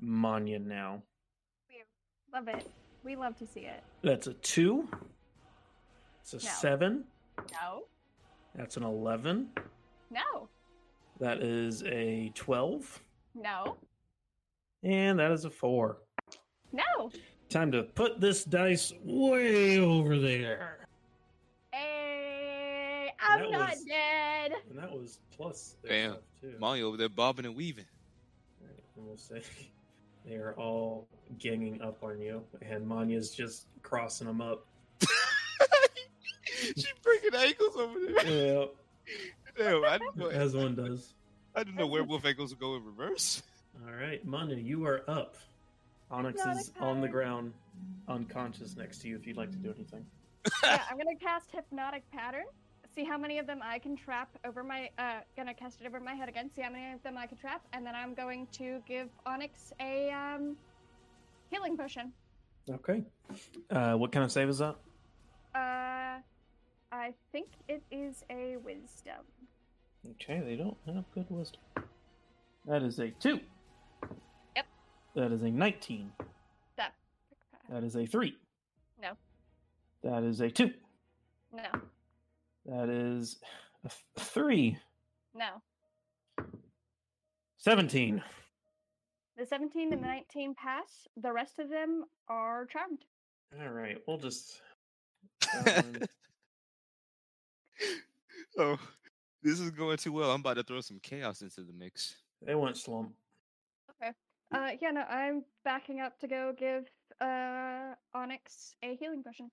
Manya 0.02 0.60
now. 0.60 1.02
Love 2.34 2.48
it. 2.48 2.68
We 3.04 3.16
love 3.16 3.36
to 3.38 3.48
see 3.48 3.62
it. 3.62 3.84
That's 4.04 4.28
a 4.28 4.34
two. 4.36 4.88
It's 6.22 6.34
a 6.34 6.38
No. 6.38 6.42
seven. 6.52 7.04
No. 7.54 7.86
That's 8.56 8.78
an 8.78 8.84
eleven. 8.84 9.50
No. 10.12 10.48
That 11.20 11.42
is 11.42 11.84
a 11.84 12.32
twelve. 12.36 13.02
No. 13.34 13.78
And 14.84 15.18
that 15.20 15.32
is 15.32 15.46
a 15.46 15.50
four. 15.50 15.98
No. 16.72 17.12
Time 17.50 17.72
to 17.72 17.84
put 17.84 18.22
this 18.22 18.44
dice 18.44 18.94
way 19.04 19.80
over 19.80 20.20
there. 20.20 20.88
Hey, 21.74 23.12
I'm 23.20 23.50
not 23.52 23.72
was- 23.72 23.84
dead. 23.86 24.54
And 24.70 24.78
that 24.78 24.92
was 24.92 25.20
plus 25.32 25.78
their 25.82 25.92
Damn. 25.92 26.12
stuff 26.12 26.24
too. 26.42 26.56
Mario 26.60 26.88
over 26.90 26.98
there 26.98 27.10
bobbing 27.10 27.46
and 27.46 27.56
weaving. 27.56 27.86
Alright, 28.62 28.84
and 28.96 29.06
we'll 29.08 29.18
say 29.18 29.42
they 30.30 30.36
are 30.36 30.54
all 30.58 31.08
ganging 31.40 31.82
up 31.82 32.04
on 32.04 32.22
you, 32.22 32.44
and 32.62 32.88
Manya's 32.88 33.32
just 33.32 33.66
crossing 33.82 34.28
them 34.28 34.42
up. 34.42 34.66
she 36.46 36.88
breaking 37.02 37.36
ankles 37.36 37.76
over 37.76 38.00
there. 38.00 38.26
Yeah, 38.26 38.66
Damn, 39.58 39.84
I 39.84 39.98
didn't 39.98 40.18
know, 40.18 40.28
as 40.28 40.56
one 40.56 40.76
does. 40.76 41.14
I 41.56 41.64
didn't 41.64 41.78
know 41.78 41.88
werewolf 41.88 42.26
ankles 42.26 42.52
would 42.52 42.60
go 42.60 42.76
in 42.76 42.86
reverse. 42.86 43.42
All 43.86 43.94
right, 43.94 44.24
Manya, 44.24 44.56
you 44.56 44.86
are 44.86 45.04
up. 45.10 45.36
Onyx 46.12 46.42
is 46.46 46.72
on 46.80 47.02
the 47.02 47.08
ground, 47.08 47.54
unconscious 48.08 48.76
next 48.76 49.00
to 49.00 49.08
you. 49.08 49.16
If 49.16 49.26
you'd 49.26 49.38
like 49.38 49.52
to 49.52 49.58
do 49.58 49.74
anything. 49.76 50.06
yeah, 50.64 50.84
I'm 50.90 50.98
gonna 50.98 51.16
cast 51.20 51.50
hypnotic 51.52 52.04
pattern. 52.12 52.46
See 53.00 53.06
how 53.06 53.18
many 53.18 53.38
of 53.38 53.48
them 53.48 53.62
I 53.64 53.80
can 53.80 53.96
trap 53.96 54.28
over 54.46 54.62
my. 54.62 54.90
Uh, 55.00 55.22
gonna 55.38 55.54
cast 55.54 55.80
it 55.80 55.88
over 55.88 56.02
my 56.02 56.14
head 56.14 56.28
again. 56.28 56.50
See 56.54 56.62
how 56.62 56.70
many 56.70 56.92
of 56.94 57.02
them 57.02 57.18
I 57.18 57.28
can 57.28 57.38
trap, 57.38 57.66
and 57.72 57.86
then 57.86 57.96
I'm 57.96 58.14
going 58.14 58.46
to 58.58 58.82
give 58.86 59.08
Onyx 59.26 59.72
a 59.80 60.12
um, 60.12 60.58
healing 61.50 61.78
potion. 61.78 62.12
Okay. 62.70 63.06
Uh, 63.72 63.94
what 63.94 64.12
kind 64.12 64.26
of 64.26 64.34
save 64.34 64.50
is 64.50 64.58
that? 64.58 64.76
Uh, 65.56 66.20
I 66.92 67.14
think 67.32 67.48
it 67.70 67.82
is 67.90 68.26
a 68.30 68.58
wisdom. 68.58 69.24
Okay, 70.12 70.42
they 70.42 70.58
don't 70.58 70.76
have 70.86 71.06
good 71.16 71.28
wisdom. 71.30 71.62
That 72.66 72.84
is 72.84 73.00
a 73.00 73.12
two. 73.12 73.40
Yep. 74.58 74.66
That 75.16 75.32
is 75.32 75.42
a 75.44 75.50
nineteen. 75.50 76.12
That. 76.76 76.92
That 77.70 77.86
is 77.86 77.96
a 77.96 78.06
three. 78.06 78.36
No. 79.02 79.12
That 80.04 80.24
is 80.24 80.42
a 80.42 80.50
two. 80.50 80.74
No. 81.54 81.64
That 82.66 82.90
is 82.90 83.38
a 83.86 83.90
th- 83.90 84.28
three. 84.28 84.78
No. 85.34 85.62
17. 87.58 88.22
The 89.38 89.46
17 89.46 89.94
and 89.94 90.04
the 90.04 90.08
19 90.08 90.56
pass. 90.56 91.08
The 91.22 91.32
rest 91.32 91.60
of 91.60 91.70
them 91.70 92.06
are 92.28 92.66
charmed. 92.66 93.06
All 93.60 93.70
right, 93.70 93.98
we'll 94.08 94.18
just. 94.18 94.62
um, 95.66 95.98
oh, 98.58 98.78
this 99.42 99.60
is 99.60 99.72
going 99.72 99.98
too 99.98 100.12
well. 100.12 100.32
I'm 100.32 100.42
about 100.42 100.56
to 100.56 100.64
throw 100.64 100.82
some 100.82 101.00
chaos 101.02 101.42
into 101.42 101.62
the 101.62 101.74
mix. 101.74 102.16
they 102.46 102.56
went 102.56 102.78
slump. 102.78 103.14
Okay. 103.90 104.12
Uh, 104.54 104.72
yeah, 104.82 104.92
no, 104.92 105.02
I'm 105.02 105.44
backing 105.64 106.00
up 106.00 106.20
to 106.20 106.28
go 106.28 106.54
give 106.58 106.86
uh 107.22 107.94
Onyx 108.14 108.76
a 108.84 108.96
healing 108.96 109.24
potion. 109.24 109.50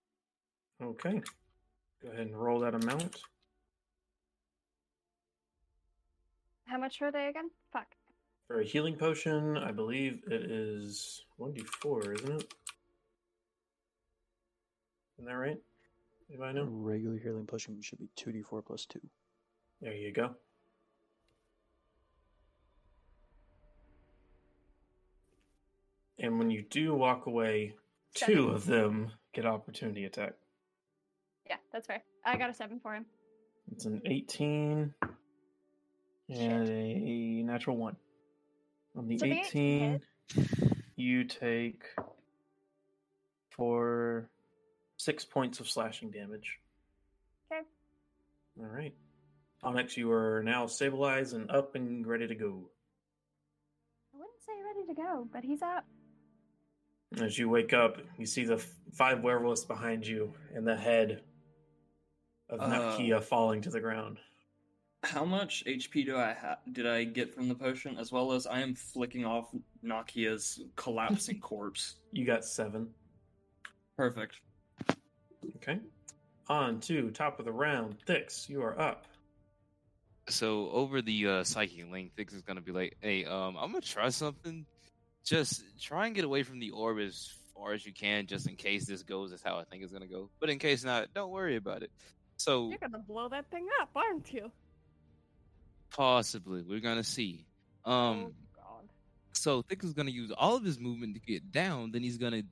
Okay. 0.83 1.23
Go 2.03 2.11
ahead 2.11 2.27
and 2.27 2.37
roll 2.37 2.61
that 2.61 2.75
amount. 2.75 3.17
How 6.67 6.79
much 6.79 7.01
are 7.01 7.13
they 7.13 7.29
again? 7.29 7.51
Fuck. 7.73 7.87
For 8.47 8.61
a 8.61 8.65
healing 8.65 8.97
potion, 8.97 9.57
I 9.57 9.73
believe 9.73 10.23
it 10.27 10.51
is 10.51 11.25
1d4, 11.41 12.15
isn't 12.15 12.33
it? 12.41 12.55
Isn't 15.19 15.27
that 15.27 15.33
right? 15.33 15.59
If 16.29 16.41
I 16.41 16.53
know? 16.53 16.65
regular 16.65 17.19
healing 17.19 17.47
potion 17.47 17.81
should 17.81 17.99
be 17.99 18.09
2d4 18.17 18.65
plus 18.65 18.85
2. 18.87 19.01
There 19.81 19.95
you 19.95 20.13
go. 20.13 20.35
And 26.19 26.39
when 26.39 26.51
you 26.51 26.63
do 26.63 26.95
walk 26.95 27.27
away, 27.27 27.75
two 28.15 28.49
of 28.49 28.67
them 28.67 29.13
get 29.33 29.45
opportunity 29.45 30.05
attack. 30.05 30.33
Yeah, 31.49 31.57
that's 31.73 31.87
fair. 31.87 32.03
I 32.25 32.37
got 32.37 32.51
a 32.51 32.55
seven 32.55 32.81
for 32.81 32.95
him. 32.95 33.07
It's 33.73 33.85
an 33.85 34.01
18 34.05 34.95
and 36.29 36.69
a 36.69 37.43
natural 37.43 37.77
1. 37.77 37.97
On 38.97 39.09
the 39.09 39.19
So 39.19 39.27
the 39.27 39.33
18 39.33 40.01
18, 40.35 40.47
you 40.97 41.25
take 41.25 41.83
for 43.51 44.29
six 44.97 45.25
points 45.25 45.61
of 45.61 45.69
slashing 45.69 46.11
damage. 46.11 46.59
Okay. 47.53 47.63
All 48.61 48.67
right. 48.67 48.95
Onyx, 49.63 49.97
you 49.97 50.11
are 50.13 50.43
now 50.43 50.67
stabilized 50.67 51.35
and 51.35 51.51
up 51.51 51.75
and 51.75 52.07
ready 52.07 52.27
to 52.27 52.35
go. 52.35 52.71
I 54.15 54.19
wouldn't 54.19 54.41
say 54.47 54.53
ready 54.65 54.87
to 54.87 54.95
go, 54.95 55.29
but 55.33 55.45
he's 55.45 55.63
up. 55.63 55.85
As 57.21 57.39
you 57.39 57.49
wake 57.49 57.73
up, 57.73 57.99
you 58.19 58.27
see 58.27 58.45
the 58.45 58.55
f- 58.55 58.69
five 58.93 59.23
werewolves 59.23 59.65
behind 59.65 60.07
you 60.07 60.33
and 60.55 60.67
the 60.67 60.77
head 60.77 61.23
of 62.51 62.61
Uh. 62.61 62.69
Nakia 62.69 63.23
falling 63.23 63.61
to 63.63 63.71
the 63.71 63.81
ground. 63.81 64.19
How 65.03 65.25
much 65.25 65.63
HP 65.67 66.05
do 66.07 66.17
I 66.17 66.33
ha- 66.33 66.59
did 66.73 66.87
I 66.87 67.05
get 67.05 67.35
from 67.35 67.49
the 67.49 67.55
potion? 67.55 67.97
As 67.99 68.11
well 68.11 68.33
as 68.33 68.47
I 68.47 68.61
am 68.61 68.75
flicking 68.75 69.25
off 69.25 69.49
Nakia's 69.85 70.61
collapsing 70.75 71.39
corpse. 71.41 71.97
You 72.13 72.25
got 72.25 72.45
seven. 72.45 72.89
Perfect. 73.97 74.41
Okay. 75.57 75.79
On 76.49 76.81
to 76.81 77.11
top 77.11 77.39
of 77.39 77.45
the 77.45 77.53
round. 77.53 77.97
Thix, 78.07 78.49
you 78.49 78.63
are 78.63 78.79
up. 78.81 79.05
So 80.29 80.71
over 80.71 81.03
the 81.03 81.27
uh, 81.29 81.45
psychic 81.45 81.89
link, 81.91 82.13
Thix 82.17 82.33
is 82.33 82.43
gonna 82.43 82.61
be 82.61 82.73
like, 82.73 82.97
"Hey, 83.01 83.25
um, 83.25 83.57
I'm 83.57 83.71
gonna 83.71 83.81
try 83.81 84.09
something. 84.09 84.67
Just 85.25 85.63
try 85.81 86.07
and 86.07 86.15
get 86.15 86.25
away 86.25 86.43
from 86.43 86.59
the 86.59 86.71
orb 86.71 86.99
as 86.99 87.33
far 87.55 87.73
as 87.73 87.87
you 87.87 87.93
can, 87.93 88.27
just 88.27 88.49
in 88.49 88.57
case 88.57 88.87
this 88.87 89.03
goes 89.03 89.33
as 89.33 89.43
how 89.43 89.59
I 89.59 89.65
think 89.65 89.83
it's 89.85 89.93
gonna 89.93 90.07
go. 90.09 90.31
But 90.41 90.51
in 90.51 90.59
case 90.59 90.83
not, 90.85 91.15
don't 91.15 91.31
worry 91.31 91.57
about 91.57 91.83
it. 91.85 91.91
So 92.37 92.69
You're 92.69 92.79
gonna 92.79 92.99
blow 92.99 93.29
that 93.29 93.51
thing 93.51 93.67
up, 93.81 93.91
aren't 93.95 94.33
you? 94.33 94.51
possibly 95.91 96.63
we're 96.63 96.81
gonna 96.81 97.05
see. 97.05 97.47
Um, 97.85 97.95
oh 97.95 98.33
god. 98.57 98.89
so 99.33 99.63
Thix 99.63 99.85
is 99.85 99.93
gonna 99.95 100.11
use 100.11 100.31
all 100.37 100.57
of 100.57 100.65
his 100.65 100.79
movement 100.79 101.15
to 101.15 101.21
get 101.21 101.53
down. 101.53 101.93
Then 101.93 102.03
he's 102.03 102.19
gonna 102.19 102.43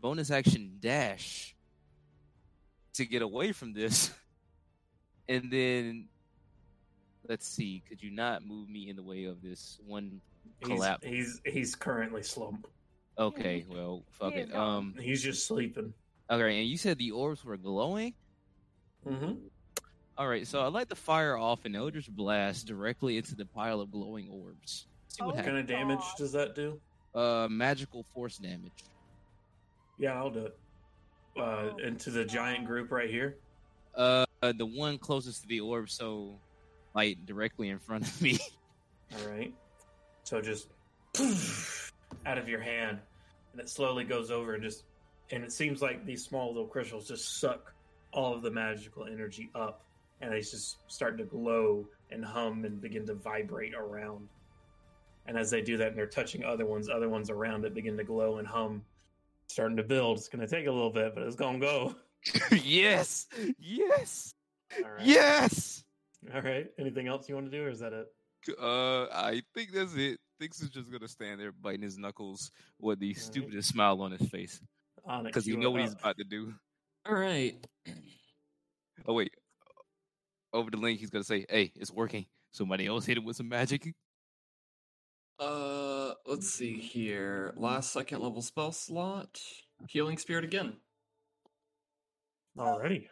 bonus 0.00 0.30
action 0.30 0.76
dash 0.80 1.54
to 2.94 3.06
get 3.06 3.22
away 3.22 3.52
from 3.52 3.72
this, 3.72 4.12
and 5.28 5.50
then 5.50 6.08
let's 7.28 7.46
see. 7.48 7.82
Could 7.88 8.02
you 8.02 8.10
not 8.10 8.44
move 8.44 8.68
me 8.68 8.90
in 8.90 8.96
the 8.96 9.02
way 9.02 9.24
of 9.24 9.40
this 9.42 9.78
one 9.86 10.20
He's, 10.58 10.68
collapse? 10.68 11.06
he's 11.06 11.40
he's 11.46 11.74
currently 11.74 12.22
slumped. 12.22 12.66
Okay, 13.16 13.64
well, 13.70 14.02
fuck 14.10 14.34
He 14.34 14.40
it. 14.40 14.54
Um, 14.54 14.94
He's 15.00 15.22
just 15.22 15.46
sleeping. 15.46 15.94
okay, 16.28 16.58
and 16.60 16.68
you 16.68 16.76
said 16.76 16.98
the 16.98 17.12
orbs 17.12 17.44
were 17.44 17.56
glowing. 17.56 18.12
Mm-hmm. 19.08 19.32
All 20.18 20.28
right, 20.28 20.46
so 20.46 20.64
I'd 20.66 20.72
like 20.72 20.88
to 20.90 20.94
fire 20.94 21.36
off 21.36 21.64
an 21.64 21.74
Eldritch 21.74 22.08
Blast 22.10 22.66
directly 22.66 23.16
into 23.16 23.34
the 23.34 23.46
pile 23.46 23.80
of 23.80 23.90
glowing 23.90 24.28
orbs. 24.30 24.86
See 25.08 25.22
what 25.24 25.32
Oh, 25.32 25.36
What 25.36 25.44
kind 25.44 25.58
of 25.58 25.66
damage 25.66 25.98
God. 26.00 26.14
does 26.18 26.32
that 26.32 26.54
do? 26.54 26.80
Uh, 27.14 27.48
magical 27.50 28.04
force 28.14 28.38
damage. 28.38 28.84
Yeah, 29.98 30.14
I'll 30.14 30.30
do 30.30 30.46
it. 30.46 30.58
Uh, 31.36 31.70
into 31.82 32.10
the 32.10 32.24
giant 32.24 32.66
group 32.66 32.90
right 32.92 33.08
here. 33.10 33.36
Uh, 33.94 34.24
the 34.42 34.66
one 34.66 34.98
closest 34.98 35.42
to 35.42 35.48
the 35.48 35.60
orb, 35.60 35.88
so 35.90 36.38
like 36.94 37.24
directly 37.26 37.68
in 37.70 37.78
front 37.78 38.06
of 38.06 38.20
me. 38.22 38.38
All 39.18 39.28
right. 39.30 39.52
So 40.24 40.40
just 40.40 40.68
out 42.26 42.38
of 42.38 42.48
your 42.48 42.60
hand, 42.60 42.98
and 43.52 43.60
it 43.60 43.68
slowly 43.68 44.04
goes 44.04 44.30
over 44.30 44.54
and 44.54 44.62
just, 44.62 44.84
and 45.30 45.42
it 45.44 45.52
seems 45.52 45.80
like 45.82 46.04
these 46.06 46.24
small 46.24 46.48
little 46.48 46.66
crystals 46.66 47.08
just 47.08 47.40
suck 47.40 47.72
all 48.12 48.34
of 48.34 48.42
the 48.42 48.50
magical 48.50 49.06
energy 49.06 49.50
up, 49.54 49.84
and 50.20 50.32
they 50.32 50.40
just 50.40 50.78
start 50.88 51.18
to 51.18 51.24
glow 51.24 51.88
and 52.10 52.24
hum 52.24 52.64
and 52.64 52.80
begin 52.80 53.06
to 53.06 53.14
vibrate 53.14 53.74
around. 53.74 54.28
And 55.26 55.38
as 55.38 55.50
they 55.50 55.62
do 55.62 55.76
that, 55.76 55.88
and 55.88 55.96
they're 55.98 56.06
touching 56.06 56.44
other 56.44 56.66
ones, 56.66 56.88
other 56.88 57.08
ones 57.08 57.30
around 57.30 57.64
it 57.64 57.74
begin 57.74 57.96
to 57.96 58.04
glow 58.04 58.38
and 58.38 58.46
hum, 58.46 58.82
starting 59.46 59.76
to 59.76 59.82
build. 59.82 60.18
It's 60.18 60.28
going 60.28 60.46
to 60.46 60.52
take 60.52 60.66
a 60.66 60.72
little 60.72 60.90
bit, 60.90 61.14
but 61.14 61.24
it's 61.24 61.36
going 61.36 61.60
to 61.60 61.66
go. 61.66 61.94
yes, 62.52 63.26
yes, 63.58 64.34
All 64.84 64.90
right. 64.90 65.04
yes. 65.04 65.84
All 66.32 66.40
right. 66.40 66.68
Anything 66.78 67.08
else 67.08 67.28
you 67.28 67.34
want 67.34 67.50
to 67.50 67.56
do, 67.56 67.64
or 67.64 67.70
is 67.70 67.80
that 67.80 67.92
it? 67.92 68.06
Uh, 68.60 69.04
I 69.12 69.42
think 69.54 69.72
that's 69.72 69.94
it. 69.94 70.18
Thix 70.40 70.60
is 70.60 70.70
just 70.70 70.90
gonna 70.90 71.08
stand 71.08 71.40
there 71.40 71.52
biting 71.52 71.82
his 71.82 71.98
knuckles 71.98 72.50
with 72.80 72.98
the 72.98 73.10
Alright. 73.10 73.22
stupidest 73.22 73.68
smile 73.68 74.00
on 74.02 74.10
his 74.10 74.28
face 74.28 74.60
because 75.24 75.46
you 75.46 75.54
you 75.54 75.60
know 75.60 75.68
are 75.68 75.72
what 75.72 75.80
he's 75.82 75.92
about 75.92 76.18
to 76.18 76.24
do. 76.24 76.52
All 77.06 77.14
right. 77.14 77.54
Oh 79.06 79.14
wait, 79.14 79.32
over 80.52 80.70
the 80.70 80.76
link 80.76 81.00
he's 81.00 81.10
gonna 81.10 81.24
say, 81.24 81.44
"Hey, 81.48 81.72
it's 81.74 81.90
working." 81.90 82.26
Somebody 82.52 82.86
else 82.86 83.06
hit 83.06 83.16
it 83.16 83.24
with 83.24 83.36
some 83.36 83.48
magic. 83.48 83.94
Uh, 85.40 86.12
let's 86.26 86.50
see 86.50 86.74
here. 86.78 87.52
Last 87.56 87.92
second 87.92 88.20
level 88.20 88.42
spell 88.42 88.70
slot. 88.70 89.40
Healing 89.88 90.18
spirit 90.18 90.44
again. 90.44 90.74
Alrighty. 92.56 93.08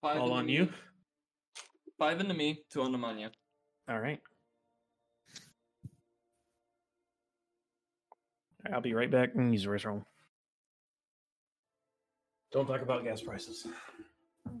Five 0.00 0.20
All 0.22 0.32
on 0.32 0.46
me- 0.46 0.54
you. 0.54 0.72
Five 1.98 2.20
into 2.20 2.34
me, 2.34 2.64
two 2.72 2.82
on 2.82 2.92
Nemanja. 2.92 3.30
All 3.88 4.00
right. 4.00 4.20
I'll 8.72 8.80
be 8.80 8.94
right 8.94 9.10
back 9.10 9.34
and 9.34 9.52
use 9.52 9.64
the 9.64 9.68
restroom. 9.70 10.04
Don't 12.52 12.66
talk 12.66 12.82
about 12.82 13.02
gas 13.04 13.22
prices. 13.22 13.66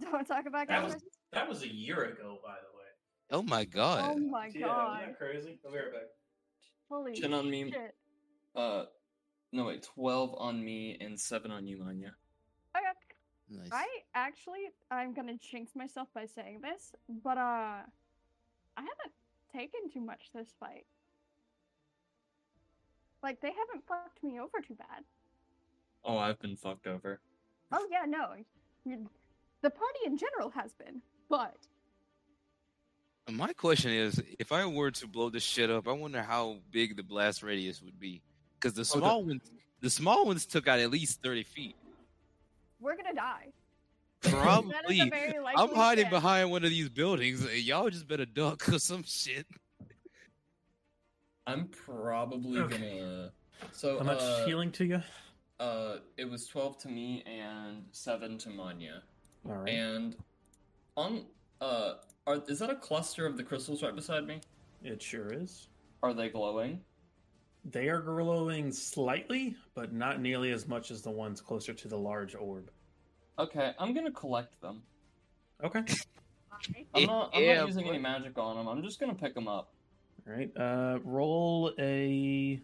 Don't 0.00 0.26
talk 0.26 0.46
about 0.46 0.68
That 0.68 0.82
gas 0.82 0.94
was 0.94 1.02
that 1.32 1.48
was 1.48 1.62
a 1.62 1.68
year 1.72 2.04
ago, 2.04 2.38
by 2.42 2.54
the 2.54 2.76
way. 2.76 2.84
Oh 3.30 3.42
my 3.42 3.64
god! 3.64 4.12
Oh 4.14 4.18
my 4.18 4.50
Yeah, 4.54 4.66
god. 4.66 4.98
isn't 5.02 5.08
that 5.12 5.18
crazy? 5.18 5.58
I'll 5.64 5.72
be 5.72 5.78
right 5.78 5.92
back. 5.92 6.02
Holy 6.90 7.12
Chin 7.14 7.32
on 7.34 7.50
me. 7.50 7.70
shit. 7.70 7.94
Uh, 8.54 8.84
no 9.52 9.64
wait, 9.64 9.82
twelve 9.82 10.34
on 10.38 10.62
me 10.64 10.96
and 11.00 11.18
seven 11.18 11.50
on 11.50 11.66
you, 11.66 11.78
Manya. 11.78 12.14
Okay. 12.76 12.86
Nice. 13.50 13.68
I 13.70 13.86
actually, 14.14 14.70
I'm 14.90 15.12
gonna 15.12 15.36
jinx 15.36 15.76
myself 15.76 16.08
by 16.14 16.24
saying 16.24 16.60
this, 16.62 16.92
but 17.22 17.36
uh, 17.36 17.40
I 17.40 18.80
haven't 18.80 19.12
taken 19.54 19.90
too 19.92 20.00
much 20.00 20.30
this 20.34 20.48
fight. 20.58 20.86
Like 23.22 23.40
they 23.42 23.50
haven't 23.50 23.86
fucked 23.86 24.22
me 24.24 24.40
over 24.40 24.60
too 24.66 24.74
bad. 24.74 25.04
Oh, 26.04 26.16
I've 26.16 26.40
been 26.40 26.56
fucked 26.56 26.86
over. 26.86 27.20
Oh 27.72 27.86
yeah, 27.90 28.04
no, 28.06 28.34
the 29.62 29.70
party 29.70 29.98
in 30.06 30.16
general 30.18 30.50
has 30.50 30.72
been, 30.74 31.00
but 31.28 31.56
My 33.30 33.52
question 33.52 33.92
is, 33.92 34.20
if 34.38 34.50
I 34.52 34.66
were 34.66 34.90
to 34.90 35.06
blow 35.06 35.30
this 35.30 35.42
shit 35.44 35.70
up, 35.70 35.86
I 35.88 35.92
wonder 35.92 36.22
how 36.22 36.58
big 36.70 36.96
the 36.96 37.02
blast 37.02 37.42
radius 37.42 37.80
would 37.82 37.98
be. 37.98 38.20
Because 38.60 38.74
the 38.74 38.80
Oh, 38.80 38.82
the- 38.82 38.84
small 39.06 39.24
ones, 39.24 39.50
the 39.80 39.90
small 39.90 40.26
ones 40.26 40.44
took 40.46 40.68
out 40.68 40.78
at 40.80 40.90
least 40.90 41.22
thirty 41.22 41.44
feet. 41.44 41.76
we're 42.80 42.96
gonna 42.96 43.14
die. 43.14 43.52
Probably. 44.22 44.72
that 44.72 44.90
is 44.90 45.00
a 45.00 45.10
very 45.10 45.38
likely 45.40 45.62
I'm 45.62 45.74
hiding 45.74 46.04
chance. 46.04 46.12
behind 46.12 46.50
one 46.50 46.62
of 46.64 46.70
these 46.70 46.88
buildings. 46.88 47.44
Y'all 47.64 47.90
just 47.90 48.06
better 48.06 48.24
duck 48.26 48.68
or 48.68 48.78
some 48.78 49.02
shit. 49.04 49.46
I'm 51.46 51.66
probably 51.68 52.60
Okay. 52.60 52.98
gonna. 53.00 53.32
So 53.72 53.98
How 53.98 54.04
much 54.04 54.20
uh, 54.20 54.44
healing 54.46 54.70
to 54.72 54.84
you? 54.84 55.02
Uh, 55.62 55.98
it 56.16 56.28
was 56.28 56.48
twelve 56.48 56.76
to 56.76 56.88
me 56.88 57.22
and 57.24 57.84
seven 57.92 58.36
to 58.36 58.50
Manya. 58.50 59.04
All 59.48 59.58
right. 59.58 59.68
And 59.72 60.16
on 60.96 61.26
uh, 61.60 61.94
are 62.26 62.42
is 62.48 62.58
that 62.58 62.68
a 62.70 62.74
cluster 62.74 63.26
of 63.26 63.36
the 63.36 63.44
crystals 63.44 63.80
right 63.80 63.94
beside 63.94 64.26
me? 64.26 64.40
It 64.82 65.00
sure 65.00 65.32
is. 65.32 65.68
Are 66.02 66.12
they 66.12 66.30
glowing? 66.30 66.80
They 67.64 67.88
are 67.88 68.00
glowing 68.00 68.72
slightly, 68.72 69.54
but 69.74 69.92
not 69.92 70.20
nearly 70.20 70.50
as 70.50 70.66
much 70.66 70.90
as 70.90 71.00
the 71.00 71.12
ones 71.12 71.40
closer 71.40 71.72
to 71.72 71.86
the 71.86 71.96
large 71.96 72.34
orb. 72.34 72.68
Okay, 73.38 73.72
I'm 73.78 73.94
gonna 73.94 74.10
collect 74.10 74.60
them. 74.60 74.82
Okay. 75.62 75.84
I'm 76.92 77.06
not. 77.06 77.30
I'm 77.34 77.42
Yeah, 77.44 77.58
not 77.58 77.68
using 77.68 77.88
any 77.88 77.98
magic 77.98 78.36
on 78.36 78.56
them. 78.56 78.66
I'm 78.66 78.82
just 78.82 78.98
gonna 78.98 79.14
pick 79.14 79.36
them 79.36 79.46
up. 79.46 79.72
All 80.26 80.34
right. 80.34 80.50
Uh, 80.56 80.98
roll 81.04 81.70
a. 81.78 82.60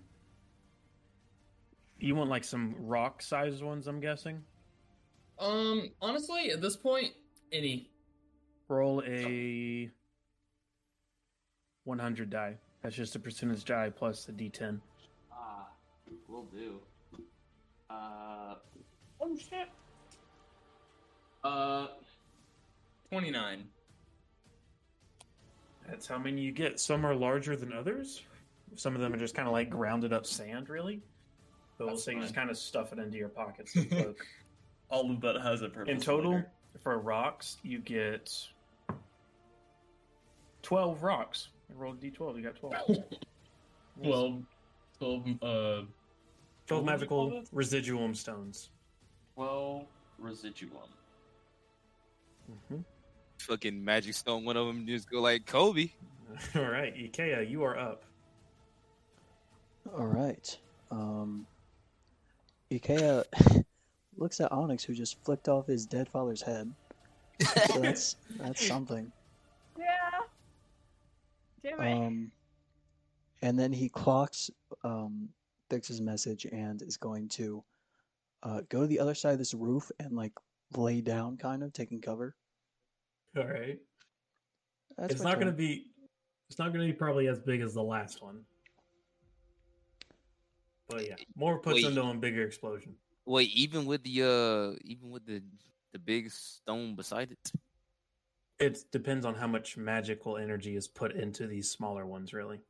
You 1.99 2.15
want 2.15 2.31
like 2.31 2.45
some 2.45 2.75
rock-sized 2.79 3.63
ones? 3.63 3.87
I'm 3.87 4.01
guessing. 4.01 4.43
Um, 5.39 5.91
honestly, 6.01 6.51
at 6.51 6.61
this 6.61 6.77
point, 6.77 7.13
any. 7.53 7.91
Roll 8.69 9.03
a 9.07 9.91
100 11.85 12.31
die. 12.31 12.55
That's 12.83 12.95
just 12.95 13.17
a 13.17 13.19
percentage 13.19 13.65
die 13.65 13.91
plus 13.91 14.25
the 14.25 14.33
d10. 14.33 14.79
Ah, 15.33 15.69
will 16.29 16.45
do. 16.55 16.79
Uh, 17.91 18.55
Oh 19.21 19.37
shit. 19.37 19.69
uh, 21.43 21.89
twenty 23.11 23.31
nine. 23.31 23.65
That's 25.89 26.07
how 26.07 26.19
many 26.19 26.43
you 26.43 26.53
get. 26.53 26.79
Some 26.79 27.05
are 27.05 27.15
larger 27.15 27.57
than 27.57 27.73
others. 27.73 28.23
Some 28.77 28.95
of 28.95 29.01
them 29.01 29.13
are 29.15 29.17
just 29.19 29.35
kind 29.35 29.49
of 29.49 29.53
like 29.53 29.71
grounded 29.71 30.13
up 30.13 30.25
sand, 30.27 30.69
really. 30.69 31.03
But 31.79 31.87
we'll 31.87 31.95
That's 31.95 32.05
say 32.05 32.15
you 32.15 32.21
just 32.21 32.35
kind 32.35 32.51
of 32.51 32.59
stuff 32.59 32.93
it 32.93 32.99
into 32.99 33.17
your 33.17 33.29
pockets. 33.29 33.77
All 34.91 35.11
of 35.11 35.21
that 35.21 35.41
has 35.41 35.63
a 35.63 35.69
purpose. 35.69 35.93
In 35.93 36.01
total, 36.01 36.33
later. 36.33 36.51
for 36.83 36.99
rocks, 36.99 37.59
you 37.63 37.79
get 37.79 38.31
12 40.63 41.03
rocks. 41.03 41.49
I 41.71 41.75
rolled 41.81 42.03
a 42.03 42.07
d12, 42.07 42.37
you 42.37 42.43
got 42.43 42.57
12. 42.57 42.75
Twelve. 44.03 44.43
Twelve. 44.99 45.23
Uh, 45.43 45.47
12 45.47 45.87
what 46.69 46.69
do 46.69 46.75
you 46.75 46.85
magical 46.85 47.43
residuum 47.53 48.15
stones. 48.15 48.71
twelve 49.35 49.87
residuum. 50.19 50.71
hmm 52.69 52.79
Fucking 53.39 53.85
magic 53.85 54.15
stone. 54.15 54.45
One 54.45 54.57
of 54.57 54.67
them 54.67 54.87
just 54.87 55.09
go 55.11 55.21
like 55.21 55.47
Kobe. 55.47 55.91
All 56.57 56.63
right, 56.69 56.95
Ikea, 56.95 57.49
you 57.49 57.63
are 57.65 57.79
up. 57.79 58.05
All 59.97 60.07
right. 60.07 60.59
Um, 60.91 61.47
Ikea 62.71 63.25
looks 64.17 64.41
at 64.41 64.53
Onyx, 64.53 64.85
who 64.85 64.95
just 64.95 65.23
flicked 65.25 65.49
off 65.49 65.67
his 65.67 65.87
dead 65.87 66.09
father's 66.09 66.43
head. 66.43 66.73
So 67.41 67.81
that's 67.81 68.17
that's 68.39 68.67
something. 68.67 69.11
Yeah. 69.79 69.85
Do 71.63 71.83
it. 71.83 71.93
Um, 71.93 72.31
and 73.43 73.59
then 73.59 73.73
he 73.73 73.89
clocks 73.89 74.51
um, 74.85 75.29
Thix's 75.71 76.01
message 76.01 76.47
and 76.47 76.83
is 76.83 76.97
going 76.97 77.29
to 77.31 77.63
uh, 78.43 78.63
go 78.69 78.83
to 78.83 78.87
the 78.87 78.99
other 78.99 79.15
side 79.15 79.33
of 79.33 79.39
this 79.39 79.55
roof 79.55 79.91
and 80.01 80.13
like 80.13 80.33
lay 80.77 81.01
down, 81.01 81.37
kind 81.37 81.63
of 81.63 81.73
taking 81.73 82.01
cover. 82.01 82.35
All 83.37 83.47
right. 83.47 83.79
That's 84.97 85.15
it's 85.15 85.23
not 85.23 85.35
going 85.35 85.47
to 85.47 85.53
be. 85.53 85.87
It's 86.49 86.59
not 86.59 86.73
going 86.73 86.87
to 86.87 86.93
be 86.93 86.97
probably 86.97 87.29
as 87.29 87.39
big 87.39 87.61
as 87.61 87.75
the 87.75 87.83
last 87.83 88.23
one. 88.23 88.41
But 90.89 91.07
yeah, 91.07 91.17
more 91.37 91.59
puts 91.59 91.77
Wait. 91.77 91.85
into 91.85 92.03
a 92.03 92.15
bigger 92.15 92.43
explosion. 92.43 92.95
Wait, 93.27 93.51
even 93.55 93.85
with 93.85 94.03
the 94.03 94.23
uh, 94.23 94.79
even 94.85 95.11
with 95.11 95.27
the 95.27 95.43
the 95.93 95.99
big 95.99 96.31
stone 96.31 96.95
beside 96.95 97.31
it. 97.33 97.53
It 98.59 98.85
depends 98.91 99.25
on 99.25 99.35
how 99.35 99.47
much 99.47 99.77
magical 99.77 100.37
energy 100.37 100.75
is 100.75 100.89
put 100.89 101.13
into 101.13 101.47
these 101.47 101.71
smaller 101.71 102.07
ones, 102.07 102.33
really. 102.33 102.61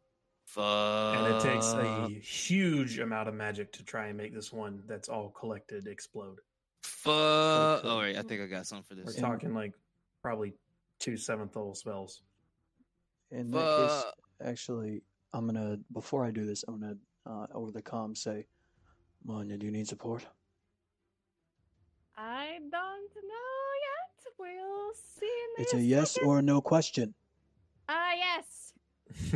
Fuck. 0.44 1.16
And 1.16 1.34
it 1.34 1.40
takes 1.40 1.72
a 1.72 2.08
huge 2.08 2.98
amount 2.98 3.28
of 3.28 3.34
magic 3.34 3.72
to 3.72 3.84
try 3.84 4.06
and 4.06 4.16
make 4.16 4.34
this 4.34 4.52
one 4.52 4.82
that's 4.86 5.08
all 5.08 5.30
collected 5.30 5.86
explode. 5.86 6.40
Fuck. 6.82 7.82
so- 7.82 7.82
All 7.84 8.00
right, 8.00 8.16
I 8.16 8.22
think 8.22 8.42
I 8.42 8.46
got 8.46 8.66
something 8.66 8.84
for 8.84 8.94
this. 8.94 9.16
We're 9.16 9.22
talking 9.22 9.54
like 9.54 9.72
probably 10.22 10.54
two 10.98 11.16
seventh 11.16 11.54
level 11.56 11.74
spells. 11.74 12.22
In 13.30 13.50
that 13.50 13.88
case, 13.88 14.48
actually, 14.48 15.02
I'm 15.32 15.46
gonna 15.46 15.78
before 15.92 16.24
I 16.24 16.30
do 16.30 16.46
this, 16.46 16.64
I'm 16.66 16.80
gonna 16.80 16.96
uh, 17.28 17.46
over 17.54 17.70
the 17.70 17.82
comm 17.82 18.16
say, 18.16 18.46
Manya, 19.24 19.56
do 19.56 19.66
you 19.66 19.72
need 19.72 19.86
support? 19.88 20.26
I 22.16 22.58
don't 22.60 22.72
know 22.72 23.68
yet. 23.88 24.32
We'll 24.38 24.92
see 24.94 25.26
in 25.26 25.62
It's 25.64 25.74
a 25.74 25.76
a 25.76 25.80
yes 25.80 26.12
second. 26.12 26.28
or 26.28 26.42
no 26.42 26.60
question. 26.60 27.14
Ah, 27.88 28.12
yes. 28.16 28.72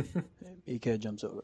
Ike 0.69 0.99
jumps 0.99 1.23
over. 1.23 1.43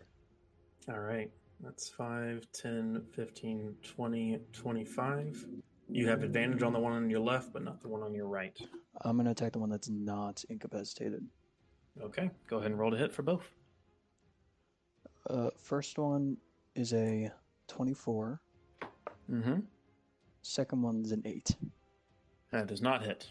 all 0.89 0.99
right. 0.99 1.31
That's 1.61 1.89
5, 1.89 2.47
10, 2.53 3.03
15, 3.13 3.75
20, 3.83 4.39
25. 4.53 5.45
You 5.91 6.07
have 6.07 6.23
advantage 6.23 6.61
on 6.63 6.71
the 6.71 6.79
one 6.79 6.93
on 6.93 7.09
your 7.09 7.19
left, 7.19 7.51
but 7.51 7.63
not 7.63 7.81
the 7.81 7.89
one 7.89 8.01
on 8.01 8.13
your 8.13 8.27
right. 8.27 8.57
I'm 9.01 9.17
gonna 9.17 9.31
attack 9.31 9.53
the 9.53 9.59
one 9.59 9.69
that's 9.69 9.89
not 9.89 10.43
incapacitated. 10.49 11.25
Okay, 12.01 12.29
go 12.47 12.57
ahead 12.59 12.71
and 12.71 12.79
roll 12.79 12.91
to 12.91 12.97
hit 12.97 13.11
for 13.11 13.23
both. 13.23 13.43
Uh, 15.29 15.49
first 15.57 15.97
one 15.97 16.37
is 16.75 16.93
a 16.93 17.31
24. 17.67 18.41
Mm-hmm. 19.31 19.59
Second 20.41 20.81
one's 20.81 21.11
an 21.11 21.21
8. 21.25 21.55
That 22.51 22.67
does 22.67 22.81
not 22.81 23.03
hit. 23.03 23.29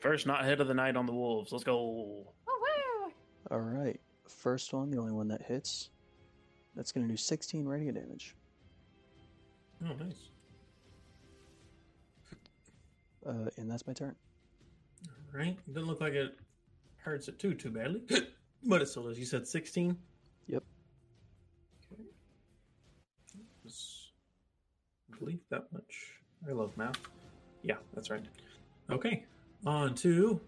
First 0.00 0.26
not 0.26 0.44
hit 0.44 0.60
of 0.60 0.68
the 0.68 0.74
night 0.74 0.96
on 0.96 1.06
the 1.06 1.12
wolves. 1.12 1.52
Let's 1.52 1.64
go. 1.64 1.74
Oh, 1.78 2.26
woo! 3.06 3.12
All 3.50 3.60
right. 3.60 4.00
First 4.28 4.72
one, 4.74 4.90
the 4.90 4.98
only 4.98 5.12
one 5.12 5.28
that 5.28 5.42
hits. 5.42 5.90
That's 6.74 6.90
gonna 6.92 7.06
do 7.06 7.16
16 7.16 7.66
radiant 7.66 7.96
damage. 7.96 8.34
Oh, 9.84 9.94
nice. 9.94 10.28
Uh, 13.24 13.48
and 13.56 13.70
that's 13.70 13.86
my 13.86 13.92
turn. 13.92 14.16
All 15.06 15.38
right. 15.38 15.56
It 15.68 15.72
doesn't 15.72 15.88
look 15.88 16.00
like 16.00 16.14
it 16.14 16.36
hurts 16.96 17.28
it 17.28 17.38
too 17.38 17.54
too 17.54 17.70
badly, 17.70 18.02
but 18.64 18.82
it 18.82 18.88
still 18.88 19.04
does. 19.04 19.16
You 19.16 19.24
said 19.24 19.46
16. 19.46 19.96
Yep. 20.48 20.64
Believe 25.22 25.40
that 25.50 25.72
much. 25.72 26.16
I 26.48 26.52
love 26.52 26.76
math. 26.76 26.98
Yeah, 27.62 27.76
that's 27.94 28.10
right. 28.10 28.24
Okay, 28.90 29.24
on 29.64 29.94
to 29.96 30.40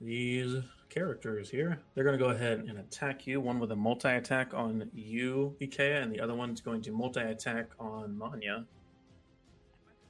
these 0.00 0.56
characters 0.88 1.50
here. 1.50 1.80
They're 1.94 2.04
going 2.04 2.16
to 2.16 2.24
go 2.24 2.30
ahead 2.30 2.60
and 2.60 2.78
attack 2.78 3.26
you. 3.26 3.40
One 3.40 3.58
with 3.58 3.72
a 3.72 3.76
multi 3.76 4.08
attack 4.08 4.54
on 4.54 4.88
you, 4.94 5.56
Ikea, 5.60 6.02
and 6.02 6.12
the 6.12 6.20
other 6.20 6.34
one's 6.34 6.60
going 6.60 6.80
to 6.82 6.92
multi 6.92 7.20
attack 7.20 7.70
on 7.80 8.16
Manya. 8.16 8.66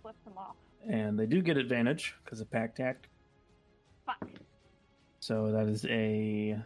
Flip 0.03 0.17
them 0.25 0.35
off. 0.37 0.57
And 0.87 1.19
they 1.19 1.27
do 1.27 1.41
get 1.41 1.57
advantage 1.57 2.15
because 2.25 2.41
of 2.41 2.51
pack 2.51 2.75
tact. 2.75 3.07
Fuck. 4.05 4.29
So 5.21 5.51
that 5.53 5.67
is 5.67 5.87
a. 5.87 6.59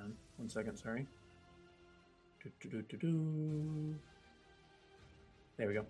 on, 0.00 0.14
One 0.36 0.48
second, 0.48 0.78
sorry. 0.78 1.06
Do, 2.42 2.50
do, 2.60 2.68
do, 2.70 2.82
do, 2.82 2.96
do. 2.96 3.94
There 5.56 5.68
we 5.68 5.74
go. 5.74 5.86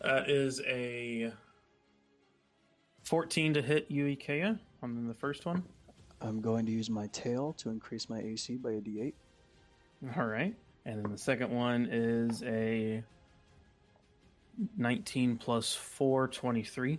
That 0.00 0.30
is 0.30 0.60
a 0.66 1.32
14 3.04 3.54
to 3.54 3.62
hit 3.62 3.86
you, 3.90 4.06
Ikea, 4.06 4.58
on 4.82 5.06
the 5.06 5.14
first 5.14 5.46
one. 5.46 5.62
I'm 6.20 6.40
going 6.40 6.64
to 6.66 6.72
use 6.72 6.88
my 6.88 7.06
tail 7.08 7.52
to 7.58 7.70
increase 7.70 8.08
my 8.08 8.18
AC 8.20 8.56
by 8.56 8.72
a 8.72 8.80
d8. 8.80 9.12
All 10.16 10.26
right. 10.26 10.54
And 10.86 11.02
then 11.04 11.10
the 11.10 11.18
second 11.18 11.50
one 11.50 11.86
is 11.90 12.42
a 12.44 13.02
19 14.76 15.36
plus 15.36 15.74
4, 15.74 16.28
23. 16.28 16.98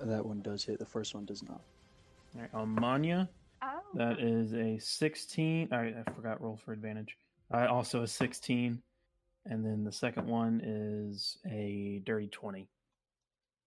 That 0.00 0.24
one 0.24 0.40
does 0.40 0.64
hit. 0.64 0.78
The 0.78 0.86
first 0.86 1.14
one 1.14 1.24
does 1.24 1.42
not. 1.42 1.60
All 2.34 2.40
right, 2.42 2.54
on 2.54 2.68
Manya, 2.68 3.28
Oh. 3.62 3.80
that 3.94 4.20
is 4.20 4.52
a 4.54 4.78
16. 4.78 5.68
All 5.72 5.78
right, 5.78 5.94
I 6.06 6.10
forgot 6.12 6.40
roll 6.40 6.56
for 6.56 6.72
advantage. 6.72 7.16
Uh, 7.52 7.66
also 7.68 8.02
a 8.02 8.06
16. 8.06 8.80
And 9.48 9.64
then 9.64 9.82
the 9.82 9.92
second 9.92 10.26
one 10.26 10.60
is 10.62 11.38
a 11.50 12.02
dirty 12.04 12.28
20. 12.28 12.68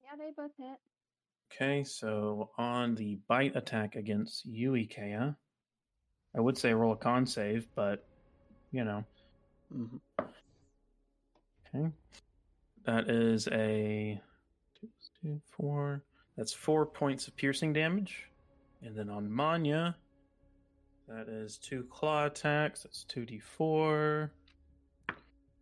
Yeah, 0.03 0.09
they 0.17 0.31
both 0.35 0.51
hit. 0.57 0.77
Okay, 1.51 1.83
so 1.83 2.51
on 2.57 2.95
the 2.95 3.17
bite 3.27 3.55
attack 3.55 3.95
against 3.95 4.45
you, 4.45 4.73
Ikea, 4.73 5.35
I 6.35 6.39
would 6.39 6.57
say 6.57 6.73
roll 6.73 6.93
a 6.93 6.95
con 6.95 7.25
save, 7.25 7.67
but, 7.75 8.05
you 8.71 8.83
know. 8.83 9.03
hmm 9.71 9.97
Okay. 11.73 11.89
That 12.85 13.09
is 13.09 13.47
a 13.47 14.21
two, 14.79 14.89
two, 15.21 15.41
four. 15.57 16.03
That's 16.37 16.53
four 16.53 16.85
points 16.85 17.27
of 17.27 17.35
piercing 17.35 17.73
damage. 17.73 18.29
And 18.81 18.95
then 18.95 19.09
on 19.09 19.31
Manya, 19.31 19.95
that 21.07 21.27
is 21.27 21.57
two 21.57 21.83
claw 21.89 22.25
attacks. 22.25 22.83
That's 22.83 23.05
2d4. 23.13 24.29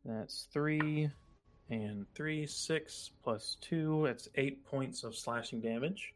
That's 0.09 0.47
three. 0.51 1.09
And 1.69 2.07
three, 2.15 2.47
six 2.47 3.11
plus 3.23 3.57
two. 3.61 4.03
That's 4.07 4.27
eight 4.35 4.65
points 4.65 5.03
of 5.03 5.15
slashing 5.15 5.61
damage. 5.61 6.15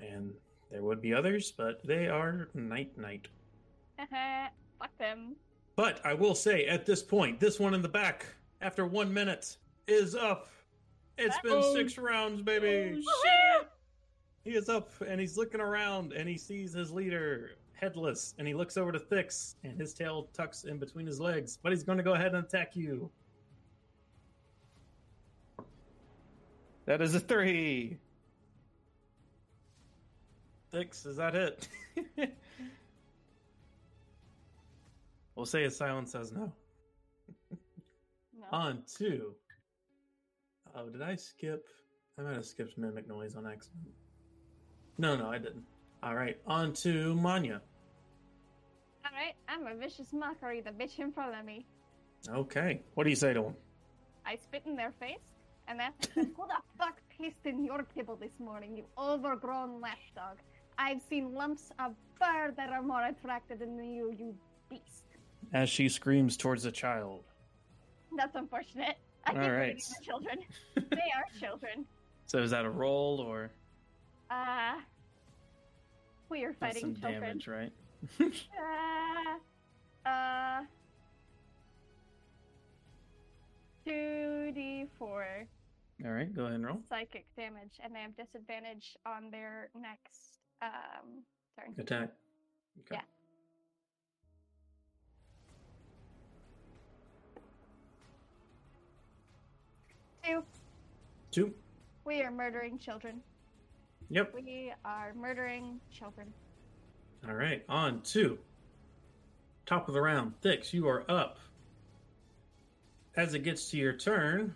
And 0.00 0.32
there 0.70 0.82
would 0.82 1.02
be 1.02 1.12
others, 1.12 1.52
but 1.52 1.86
they 1.86 2.08
are 2.08 2.48
night 2.54 2.96
night. 2.96 3.28
Fuck 3.98 4.96
them. 4.98 5.36
But 5.76 6.00
I 6.06 6.14
will 6.14 6.34
say 6.34 6.66
at 6.66 6.86
this 6.86 7.02
point, 7.02 7.38
this 7.38 7.60
one 7.60 7.74
in 7.74 7.82
the 7.82 7.88
back, 7.88 8.24
after 8.62 8.86
one 8.86 9.12
minute, 9.12 9.56
is 9.86 10.14
up. 10.14 10.48
It's 11.18 11.38
been 11.40 11.52
Oh. 11.56 11.74
six 11.74 11.98
rounds, 11.98 12.40
baby. 12.42 13.02
Woohoo! 13.02 13.66
He 14.44 14.52
is 14.54 14.68
up 14.70 14.90
and 15.06 15.20
he's 15.20 15.36
looking 15.36 15.60
around 15.60 16.12
and 16.14 16.28
he 16.28 16.38
sees 16.38 16.72
his 16.72 16.90
leader 16.90 17.50
headless 17.80 18.34
and 18.38 18.46
he 18.46 18.54
looks 18.54 18.76
over 18.76 18.92
to 18.92 18.98
Thix 18.98 19.56
and 19.64 19.78
his 19.78 19.94
tail 19.94 20.28
tucks 20.32 20.64
in 20.64 20.78
between 20.78 21.06
his 21.06 21.20
legs, 21.20 21.58
but 21.62 21.72
he's 21.72 21.82
going 21.82 21.98
to 21.98 22.04
go 22.04 22.14
ahead 22.14 22.34
and 22.34 22.44
attack 22.44 22.74
you. 22.74 23.10
That 26.86 27.02
is 27.02 27.14
a 27.14 27.20
three. 27.20 27.98
Thix, 30.72 31.06
is 31.06 31.16
that 31.16 31.34
it? 31.34 31.68
we'll 35.34 35.46
say 35.46 35.62
his 35.62 35.76
silence 35.76 36.12
says 36.12 36.32
no. 36.32 36.52
No. 37.50 38.46
On 38.52 38.82
two. 38.96 39.34
Oh, 40.74 40.88
did 40.88 41.02
I 41.02 41.16
skip? 41.16 41.66
I 42.18 42.22
might 42.22 42.34
have 42.34 42.44
skipped 42.44 42.76
mimic 42.76 43.08
noise 43.08 43.36
on 43.36 43.46
accident. 43.46 43.84
No, 44.98 45.16
no, 45.16 45.30
I 45.30 45.38
didn't. 45.38 45.64
All 46.02 46.14
right, 46.14 46.38
on 46.46 46.72
to 46.74 47.14
Manya. 47.14 47.60
Alright, 49.06 49.34
I'm 49.48 49.66
a 49.66 49.74
vicious 49.74 50.12
mockery, 50.12 50.60
the 50.60 50.70
bitch 50.70 50.98
in 50.98 51.12
front 51.12 51.34
of 51.38 51.44
me. 51.44 51.66
Okay, 52.28 52.82
what 52.94 53.04
do 53.04 53.10
you 53.10 53.16
say 53.16 53.32
to 53.32 53.42
him? 53.44 53.54
I 54.26 54.36
spit 54.36 54.62
in 54.66 54.76
their 54.76 54.92
face, 55.00 55.18
and 55.66 55.78
then 55.78 55.92
Who 56.14 56.22
the 56.24 56.62
fuck 56.78 56.98
pissed 57.08 57.46
in 57.46 57.64
your 57.64 57.84
kibble 57.94 58.16
this 58.16 58.38
morning, 58.38 58.76
you 58.76 58.84
overgrown 58.98 59.80
lapdog? 59.80 60.38
I've 60.78 61.00
seen 61.08 61.34
lumps 61.34 61.70
of 61.80 61.94
fur 62.20 62.52
that 62.56 62.70
are 62.70 62.82
more 62.82 63.04
attractive 63.06 63.58
than 63.58 63.76
you, 63.82 64.14
you 64.16 64.34
beast. 64.70 65.04
As 65.52 65.68
she 65.68 65.88
screams 65.88 66.36
towards 66.36 66.62
the 66.62 66.70
child. 66.70 67.24
That's 68.16 68.36
unfortunate. 68.36 68.96
I 69.24 69.32
think 69.32 69.44
All 69.44 70.04
children. 70.04 70.38
they 70.76 70.82
are 71.16 71.40
children. 71.40 71.84
So 72.26 72.38
is 72.38 72.50
that 72.52 72.64
a 72.64 72.70
roll 72.70 73.20
or 73.20 73.50
Uh, 74.30 74.74
we 76.30 76.44
are 76.44 76.54
that's 76.60 76.74
fighting 76.74 76.94
some 76.94 77.12
children. 77.12 77.38
damage, 77.38 77.48
right? 77.48 77.72
Uh, 80.06 80.08
uh, 80.08 80.60
2d4 83.86 84.86
All 86.04 86.10
right, 86.10 86.34
go 86.34 86.42
ahead 86.42 86.54
and 86.54 86.66
roll. 86.66 86.80
psychic 86.88 87.26
damage, 87.36 87.78
and 87.82 87.94
they 87.94 88.00
have 88.00 88.16
disadvantage 88.16 88.96
on 89.06 89.30
their 89.30 89.70
next 89.80 90.40
um, 90.62 91.22
turn. 91.58 91.74
Attack. 91.78 92.10
Okay. 92.80 93.00
Yeah. 93.00 93.00
Two. 100.24 100.42
Two. 101.30 101.54
We 102.04 102.22
are 102.22 102.30
murdering 102.30 102.78
children. 102.78 103.20
Yep. 104.10 104.32
We 104.34 104.72
are 104.84 105.12
murdering 105.14 105.80
children. 105.92 106.32
All 107.26 107.34
right, 107.34 107.62
on 107.68 108.00
two. 108.02 108.38
Top 109.66 109.88
of 109.88 109.94
the 109.94 110.00
round. 110.00 110.32
Thix, 110.40 110.72
you 110.72 110.88
are 110.88 111.04
up. 111.10 111.38
As 113.16 113.34
it 113.34 113.42
gets 113.42 113.70
to 113.70 113.76
your 113.76 113.92
turn, 113.92 114.54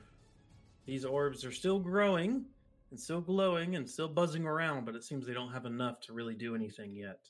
these 0.87 1.05
orbs 1.05 1.45
are 1.45 1.53
still 1.53 1.79
growing 1.79 2.47
and 2.91 2.99
still 2.99 3.21
glowing 3.21 3.77
and 3.77 3.89
still 3.89 4.09
buzzing 4.09 4.47
around, 4.47 4.87
but 4.87 4.95
it 4.95 5.05
seems 5.05 5.27
they 5.27 5.35
don't 5.35 5.53
have 5.53 5.67
enough 5.67 6.01
to 6.03 6.13
really 6.13 6.35
do 6.35 6.55
anything 6.55 6.95
yet. 6.95 7.21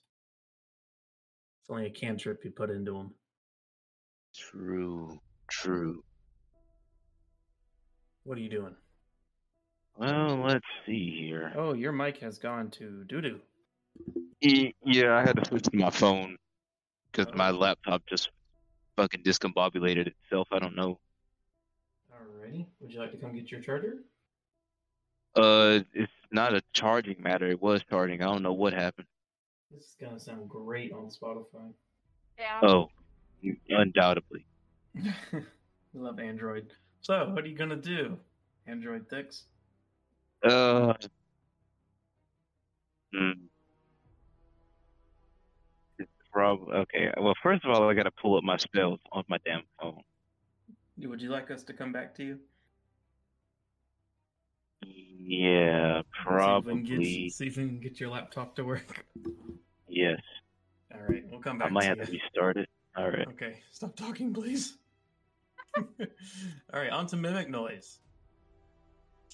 It's 1.61 1.71
only 1.71 1.87
a 1.87 1.91
cantrip 1.91 2.45
you 2.45 2.51
put 2.51 2.71
into 2.71 2.93
them. 2.93 3.15
True, 4.35 5.21
true. 5.51 6.05
What 8.25 8.39
are 8.39 8.41
you 8.41 8.51
doing? 8.51 8.77
Well, 10.03 10.43
let's 10.45 10.67
see 10.85 11.17
here. 11.17 11.53
Oh, 11.55 11.75
your 11.75 11.93
mic 11.93 12.19
has 12.19 12.37
gone 12.37 12.71
to 12.73 13.05
doo 13.05 13.21
doo. 13.21 13.41
E- 14.41 14.75
Yeah, 14.85 15.15
I 15.17 15.21
had 15.21 15.37
to 15.37 15.45
switch 15.45 15.63
to 15.63 15.77
my 15.77 15.91
phone 15.91 16.39
because 17.13 17.33
my 17.37 17.51
laptop 17.51 18.03
just 18.09 18.29
fucking 18.97 19.23
discombobulated 19.23 20.09
itself. 20.09 20.49
I 20.51 20.59
don't 20.59 20.75
know. 20.75 20.99
Alrighty. 22.13 22.67
Would 22.81 22.93
you 22.93 22.99
like 22.99 23.13
to 23.13 23.17
come 23.17 23.33
get 23.33 23.53
your 23.53 23.61
charger? 23.61 23.99
Uh, 25.37 25.85
it's 25.95 26.11
not 26.33 26.53
a 26.53 26.63
charging 26.73 27.23
matter. 27.23 27.47
It 27.47 27.63
was 27.63 27.85
charging. 27.89 28.23
I 28.23 28.27
don't 28.27 28.43
know 28.43 28.55
what 28.55 28.73
happened. 28.73 29.07
This 29.71 29.85
is 29.85 29.97
gonna 30.01 30.19
sound 30.19 30.49
great 30.49 30.93
on 30.93 31.11
Spotify. 31.11 31.73
Yeah. 32.41 32.59
Oh, 32.61 32.89
undoubtedly. 33.69 34.45
Love 35.95 36.19
Android. 36.19 36.73
So, 37.03 37.31
what 37.33 37.45
are 37.45 37.49
you 37.49 37.57
gonna 37.57 37.77
do, 37.77 38.19
Android 38.67 39.09
Thix? 39.09 39.45
Uh. 40.45 40.95
Hmm. 43.15 43.31
Prob- 46.33 46.69
okay. 46.71 47.13
Well, 47.21 47.35
first 47.43 47.65
of 47.65 47.71
all, 47.71 47.89
I 47.89 47.95
gotta 47.95 48.11
pull 48.11 48.37
up 48.39 48.45
my 48.45 48.57
spells 48.57 48.99
on 49.13 49.23
my 49.29 49.39
damn 49.45 49.63
phone. 49.81 50.01
Would 50.99 51.21
you 51.21 51.29
like 51.29 51.51
us 51.51 51.63
to 51.65 51.73
come 51.75 51.93
back 51.93 52.15
to 52.17 52.25
you? 52.25 52.39
Yeah, 54.85 55.95
See 55.95 55.99
if 56.01 56.05
get- 56.05 56.23
probably. 56.25 57.29
See 57.31 57.47
if 57.47 57.57
we 57.57 57.67
can 57.69 57.81
get 57.81 58.01
your 58.01 58.11
laptop 58.11 58.57
to 58.57 58.65
work. 58.65 59.05
Yes. 59.89 60.21
All 60.95 61.01
right, 61.09 61.23
we'll 61.31 61.41
come 61.41 61.59
back. 61.59 61.69
I 61.69 61.71
might 61.71 61.83
to 61.83 61.89
have 61.91 61.99
you. 61.99 62.05
to 62.07 62.13
restart 62.13 62.57
it. 62.57 62.69
All 62.97 63.09
right. 63.11 63.29
Okay, 63.29 63.61
stop 63.71 63.95
talking, 63.95 64.33
please. 64.33 64.79
All 65.77 65.87
right, 66.73 66.91
on 66.91 67.07
to 67.09 67.17
mimic 67.17 67.49
noise. 67.51 67.99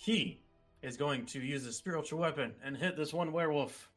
He 0.01 0.41
is 0.83 0.97
going 0.97 1.27
to 1.27 1.41
use 1.41 1.67
a 1.67 1.73
spiritual 1.73 2.21
weapon 2.21 2.53
and 2.65 2.77
hit 2.77 2.97
this 2.97 3.13
one 3.13 3.33
werewolf 3.33 3.89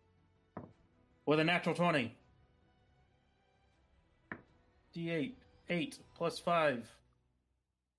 with 1.25 1.39
a 1.39 1.43
natural 1.43 1.75
20. 1.75 2.15
D8, 4.95 5.33
8 5.69 5.99
plus 6.15 6.39
5. 6.39 6.89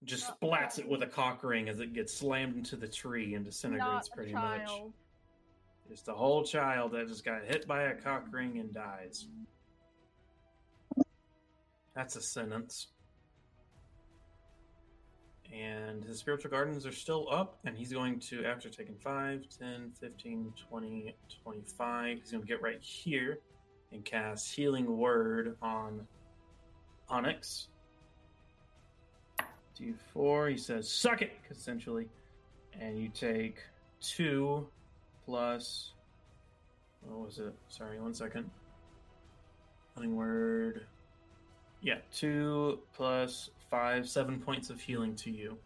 Just 0.05 0.29
Not 0.29 0.41
splats 0.41 0.79
it 0.79 0.89
with 0.89 1.03
a 1.03 1.07
cock 1.07 1.45
ring 1.45 1.69
as 1.69 1.79
it 1.79 1.93
gets 1.93 2.13
slammed 2.13 2.57
into 2.57 2.77
the 2.77 2.89
tree 2.89 3.35
and 3.35 3.45
disintegrates 3.45 4.09
pretty 4.09 4.33
much. 4.33 4.69
Just 5.89 6.09
a 6.09 6.13
whole 6.13 6.43
child 6.43 6.93
that 6.93 7.07
just 7.07 7.25
got 7.25 7.45
hit 7.45 7.67
by 7.67 7.83
a 7.85 7.95
cock 7.95 8.27
ring 8.31 8.59
and 8.59 8.73
dies. 8.73 9.27
That's 11.95 12.17
a 12.17 12.23
sentence. 12.23 12.89
And 15.53 16.03
his 16.03 16.19
spiritual 16.19 16.51
guardians 16.51 16.87
are 16.87 16.93
still 16.93 17.29
up, 17.31 17.59
and 17.67 17.77
he's 17.77 17.93
going 17.93 18.19
to, 18.21 18.45
after 18.47 18.71
taking 18.71 18.95
5, 18.97 19.45
10, 19.59 19.93
15, 20.01 20.53
20, 20.69 21.15
25, 21.43 22.19
he's 22.19 22.31
going 22.31 22.43
to 22.43 22.49
get 22.49 22.63
right 22.63 22.81
here 22.81 23.39
and 23.93 24.03
cast 24.05 24.55
Healing 24.55 24.97
Word 24.97 25.57
on 25.61 26.07
Onyx. 27.11 27.69
D4, 29.79 30.53
he 30.53 30.57
says, 30.57 30.91
suck 30.91 31.21
it, 31.21 31.33
essentially. 31.51 32.07
And 32.81 32.99
you 32.99 33.11
take 33.11 33.59
2 34.01 34.67
plus 35.27 35.93
what 37.09 37.27
was 37.27 37.39
it? 37.39 37.55
Sorry, 37.69 38.01
one 38.01 38.15
second. 38.15 38.49
Healing 39.95 40.17
word. 40.17 40.87
Yeah, 41.81 41.99
two 42.15 42.79
plus 42.95 43.51
five, 43.73 44.07
seven 44.07 44.39
points 44.39 44.69
of 44.69 44.79
healing 44.81 45.17
to 45.17 45.31
you. 45.31 45.57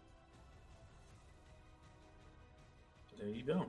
So 3.11 3.17
there 3.19 3.29
you 3.29 3.43
go. 3.43 3.67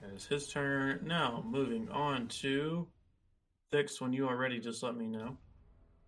That 0.00 0.10
is 0.14 0.24
his 0.24 0.48
turn. 0.48 1.00
Now, 1.04 1.44
moving 1.46 1.90
on 1.90 2.28
to 2.40 2.88
Thix. 3.70 4.00
When 4.00 4.14
you 4.14 4.26
are 4.26 4.38
ready, 4.38 4.58
just 4.58 4.82
let 4.82 4.96
me 4.96 5.06
know. 5.06 5.36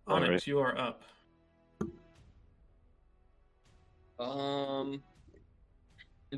All 0.07 0.15
Onyx, 0.15 0.29
right. 0.31 0.47
you 0.47 0.57
are 0.59 0.75
up. 0.75 1.03
Um, 4.19 5.03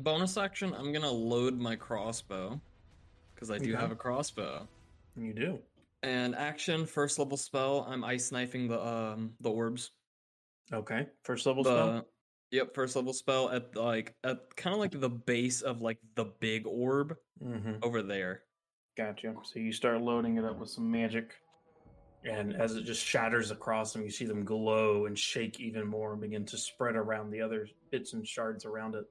bonus 0.02 0.36
action, 0.36 0.74
I'm 0.74 0.92
gonna 0.92 1.10
load 1.10 1.58
my 1.58 1.74
crossbow 1.74 2.60
because 3.34 3.50
I 3.50 3.56
do 3.56 3.72
Okay. 3.72 3.80
have 3.80 3.92
a 3.92 3.96
crossbow. 3.96 4.68
You 5.16 5.32
do. 5.32 5.58
And 6.02 6.34
action, 6.36 6.84
first 6.84 7.18
level 7.18 7.38
spell, 7.38 7.86
I'm 7.88 8.04
ice 8.04 8.30
knifing 8.30 8.68
the 8.68 8.86
um 8.86 9.32
the 9.40 9.50
orbs. 9.50 9.92
Okay. 10.72 11.06
First 11.22 11.46
level 11.46 11.62
the 11.62 11.70
spell. 11.70 12.06
yep, 12.50 12.74
first 12.74 12.96
level 12.96 13.12
spell 13.12 13.50
at 13.50 13.76
like 13.76 14.14
at 14.24 14.54
kind 14.56 14.74
of 14.74 14.80
like 14.80 14.98
the 15.00 15.08
base 15.08 15.62
of 15.62 15.80
like 15.80 15.98
the 16.14 16.26
big 16.40 16.66
orb 16.66 17.16
Mm-hmm. 17.44 17.74
over 17.82 18.00
there. 18.02 18.42
Gotcha. 18.96 19.34
So 19.42 19.58
you 19.58 19.70
start 19.72 20.00
loading 20.00 20.38
it 20.38 20.44
up 20.46 20.58
with 20.58 20.70
some 20.70 20.90
magic, 20.90 21.34
and 22.24 22.54
as 22.56 22.76
it 22.76 22.84
just 22.84 23.04
shatters 23.04 23.50
across 23.50 23.92
them, 23.92 24.02
you 24.02 24.10
see 24.10 24.24
them 24.24 24.42
glow 24.42 25.04
and 25.04 25.18
shake 25.18 25.60
even 25.60 25.86
more 25.86 26.12
and 26.12 26.20
begin 26.22 26.46
to 26.46 26.56
spread 26.56 26.96
around 26.96 27.30
the 27.30 27.42
other 27.42 27.68
bits 27.90 28.14
and 28.14 28.26
shards 28.26 28.64
around 28.64 28.94
it. 28.94 29.04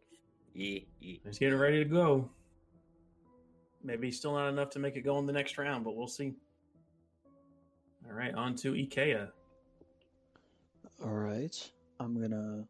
Yeah, 0.56 0.80
yeah. 0.99 1.18
He's 1.23 1.38
getting 1.38 1.60
ready 1.60 1.84
to 1.84 1.86
go. 1.90 2.27
Maybe 3.84 4.10
still 4.11 4.34
not 4.34 4.49
enough 4.49 4.72
to 4.72 4.80
make 4.80 4.95
it 4.95 5.02
go 5.02 5.19
in 5.19 5.27
the 5.27 5.34
next 5.34 5.57
round, 5.60 5.84
but 5.86 5.95
we'll 5.95 6.07
see. 6.07 6.34
All 8.07 8.14
right, 8.15 8.34
on 8.34 8.56
to 8.56 8.73
Ikea. 8.73 9.30
All 11.03 11.09
right, 11.11 11.72
I'm 11.99 12.19
gonna 12.19 12.65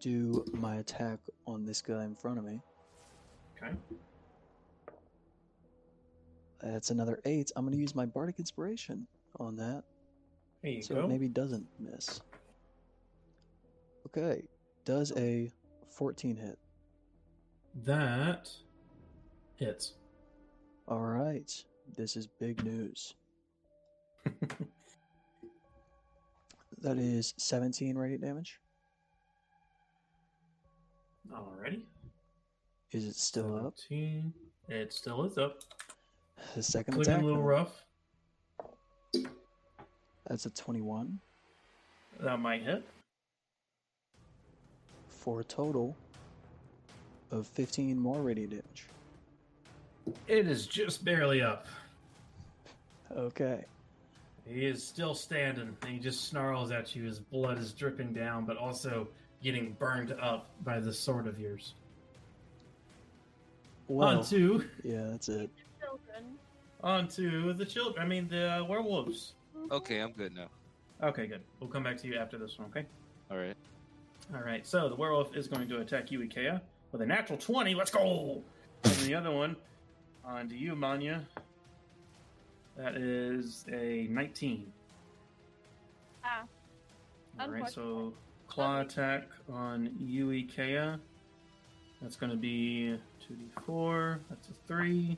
do 0.00 0.44
my 0.52 0.76
attack 0.76 1.18
on 1.46 1.64
this 1.64 1.82
guy 1.82 2.04
in 2.04 2.14
front 2.14 2.38
of 2.38 2.44
me. 2.44 2.60
Okay. 3.56 3.74
That's 6.60 6.90
another 6.90 7.20
eight. 7.24 7.50
I'm 7.56 7.64
gonna 7.64 7.76
use 7.76 7.94
my 7.94 8.06
bardic 8.06 8.38
inspiration 8.38 9.06
on 9.40 9.56
that, 9.56 9.82
There 10.62 10.70
you 10.72 10.82
so 10.82 10.94
go. 10.94 11.04
it 11.04 11.08
maybe 11.08 11.28
doesn't 11.28 11.66
miss. 11.78 12.20
Okay, 14.06 14.42
does 14.84 15.12
a 15.16 15.50
14 15.90 16.36
hit? 16.36 16.56
That 17.84 18.48
hits. 19.56 19.94
All 20.86 21.00
right, 21.00 21.50
this 21.96 22.16
is 22.16 22.26
big 22.28 22.64
news. 22.64 23.14
That 26.84 26.98
is 26.98 27.32
17 27.38 27.96
radiant 27.96 28.22
damage. 28.22 28.60
Alrighty. 31.32 31.80
Is 32.92 33.06
it 33.06 33.16
still 33.16 33.66
up? 33.66 33.74
It 34.68 34.92
still 34.92 35.24
is 35.24 35.38
up. 35.38 35.60
The 36.54 36.62
second 36.62 36.98
Looking 36.98 37.12
attack. 37.14 37.22
a 37.22 37.24
little 37.26 37.40
then. 37.40 37.46
rough. 37.46 37.84
That's 40.28 40.44
a 40.44 40.50
21 40.50 41.18
That 42.20 42.38
might 42.38 42.62
hit. 42.62 42.84
for 45.08 45.40
a 45.40 45.44
total 45.44 45.96
of 47.30 47.46
15 47.46 47.98
more 47.98 48.20
radiant 48.20 48.50
damage. 48.50 48.84
It 50.28 50.46
is 50.46 50.66
just 50.66 51.02
barely 51.02 51.40
up. 51.40 51.66
Okay. 53.16 53.64
He 54.46 54.66
is 54.66 54.82
still 54.86 55.14
standing, 55.14 55.76
and 55.82 55.90
he 55.90 55.98
just 55.98 56.28
snarls 56.28 56.70
at 56.70 56.94
you. 56.94 57.04
His 57.04 57.18
blood 57.18 57.58
is 57.58 57.72
dripping 57.72 58.12
down, 58.12 58.44
but 58.44 58.56
also 58.56 59.08
getting 59.42 59.72
burned 59.78 60.12
up 60.20 60.50
by 60.64 60.80
the 60.80 60.92
sword 60.92 61.26
of 61.26 61.38
yours. 61.38 61.74
Well, 63.88 64.18
On 64.18 64.24
to, 64.26 64.64
yeah, 64.82 65.08
that's 65.10 65.28
it. 65.28 65.50
Children. 65.80 66.38
on 66.82 67.08
to 67.08 67.52
the 67.52 67.64
children. 67.66 68.02
I 68.04 68.08
mean, 68.08 68.28
the 68.28 68.58
uh, 68.60 68.64
werewolves. 68.64 69.34
Okay, 69.70 70.00
I'm 70.00 70.12
good 70.12 70.34
now. 70.34 70.48
Okay, 71.02 71.26
good. 71.26 71.42
We'll 71.60 71.68
come 71.70 71.82
back 71.82 71.98
to 71.98 72.06
you 72.06 72.16
after 72.16 72.38
this 72.38 72.58
one. 72.58 72.68
Okay. 72.68 72.86
All 73.30 73.36
right. 73.36 73.56
All 74.34 74.40
right. 74.42 74.66
So 74.66 74.88
the 74.88 74.94
werewolf 74.94 75.36
is 75.36 75.48
going 75.48 75.68
to 75.68 75.80
attack 75.80 76.10
you, 76.10 76.20
Ikea, 76.20 76.60
with 76.92 77.02
a 77.02 77.06
natural 77.06 77.38
twenty. 77.38 77.74
Let's 77.74 77.90
go. 77.90 78.42
And 78.84 78.94
the 78.96 79.14
other 79.14 79.30
one, 79.30 79.56
on 80.24 80.48
to 80.48 80.56
you, 80.56 80.74
Manya. 80.74 81.26
That 82.76 82.96
is 82.96 83.64
a 83.72 84.08
nineteen. 84.10 84.72
Ah. 86.24 86.44
All 87.40 87.48
right, 87.48 87.68
so 87.68 88.12
claw 88.48 88.80
attack 88.80 89.24
on 89.52 89.90
you, 89.98 90.28
Ikea. 90.28 90.98
That's 92.00 92.16
going 92.16 92.30
to 92.30 92.36
be 92.36 92.98
2d4. 93.26 94.18
That's 94.28 94.48
a 94.48 94.52
3 94.68 95.16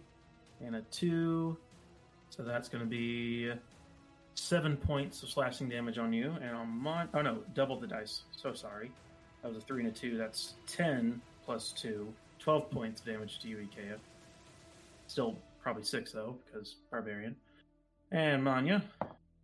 and 0.64 0.76
a 0.76 0.82
2. 0.82 1.56
So 2.30 2.42
that's 2.42 2.68
going 2.68 2.84
to 2.84 2.88
be 2.88 3.52
7 4.34 4.76
points 4.76 5.22
of 5.22 5.28
slashing 5.28 5.68
damage 5.68 5.98
on 5.98 6.12
you. 6.12 6.34
And 6.40 6.56
on 6.56 6.68
Mon. 6.68 7.08
Oh 7.12 7.22
no, 7.22 7.38
double 7.54 7.78
the 7.78 7.86
dice. 7.86 8.22
So 8.30 8.54
sorry. 8.54 8.90
That 9.42 9.48
was 9.48 9.58
a 9.58 9.66
3 9.66 9.84
and 9.84 9.92
a 9.92 9.94
2. 9.94 10.16
That's 10.16 10.54
10 10.68 11.20
plus 11.44 11.72
2. 11.72 12.06
12 12.38 12.70
points 12.70 13.00
of 13.00 13.06
damage 13.06 13.40
to 13.40 13.48
you, 13.48 13.56
Ikea. 13.56 13.96
Still 15.08 15.36
probably 15.60 15.84
6 15.84 16.12
though, 16.12 16.36
because 16.46 16.76
Barbarian. 16.90 17.34
And 18.16 18.42
Manya, 18.42 18.82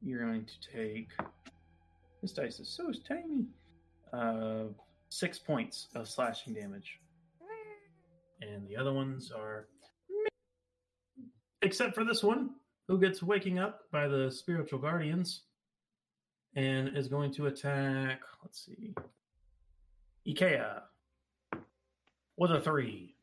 you're 0.01 0.25
going 0.25 0.47
to 0.47 0.73
take. 0.75 1.11
This 2.23 2.33
dice 2.33 2.59
is 2.59 2.71
so 2.71 2.91
tiny. 3.07 3.45
Uh, 4.15 4.73
six 5.11 5.39
points 5.39 5.89
of 5.95 6.09
slashing 6.09 6.55
damage. 6.55 6.99
And 8.41 8.67
the 8.67 8.79
other 8.79 8.95
ones 8.95 9.31
are. 9.31 9.69
Except 11.61 11.95
for 11.95 12.03
this 12.03 12.23
one, 12.23 12.53
who 12.89 12.99
gets 12.99 13.23
waking 13.23 13.59
up 13.59 13.81
by 13.93 14.09
the 14.09 14.31
spiritual 14.31 14.79
guardians 14.79 15.43
and 16.57 16.97
is 16.97 17.09
going 17.09 17.31
to 17.35 17.49
attack. 17.49 18.21
Let's 18.43 18.65
see. 18.65 18.95
Ikea 20.27 20.81
with 22.39 22.53
a 22.53 22.61
three. 22.63 23.17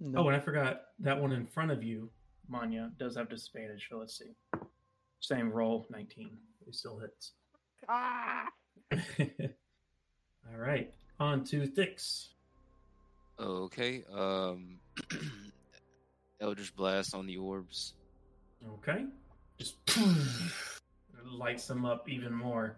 No. 0.00 0.24
Oh, 0.24 0.26
and 0.26 0.36
I 0.36 0.40
forgot 0.40 0.80
that 0.98 1.20
one 1.20 1.30
in 1.30 1.46
front 1.46 1.70
of 1.70 1.84
you, 1.84 2.10
Manya, 2.48 2.90
does 2.98 3.16
have 3.16 3.28
disadvantage. 3.28 3.86
So 3.90 3.98
let's 3.98 4.18
see. 4.18 4.32
Same 5.20 5.50
roll, 5.50 5.86
19. 5.90 6.30
He 6.66 6.72
still 6.72 6.98
hits. 6.98 7.32
Ah, 7.88 8.48
All 8.92 10.58
right, 10.58 10.92
on 11.18 11.44
to 11.44 11.66
Thix. 11.66 12.28
Okay. 13.40 14.04
Um, 14.12 14.78
Eldritch 16.40 16.74
Blast 16.76 17.14
on 17.14 17.26
the 17.26 17.36
orbs. 17.36 17.94
Okay. 18.74 19.06
Just 19.58 19.76
lights 21.24 21.66
them 21.66 21.84
up 21.84 22.08
even 22.08 22.32
more. 22.32 22.76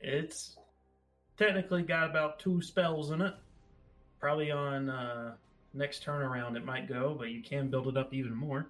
It's 0.00 0.56
technically 1.36 1.82
got 1.82 2.10
about 2.10 2.38
two 2.38 2.60
spells 2.60 3.10
in 3.10 3.22
it. 3.22 3.34
Probably 4.20 4.50
on 4.50 4.88
uh, 4.88 5.34
next 5.76 6.04
turnaround 6.04 6.56
it 6.56 6.64
might 6.64 6.88
go, 6.88 7.14
but 7.18 7.30
you 7.30 7.42
can 7.42 7.68
build 7.68 7.88
it 7.88 7.96
up 7.96 8.12
even 8.12 8.34
more. 8.34 8.68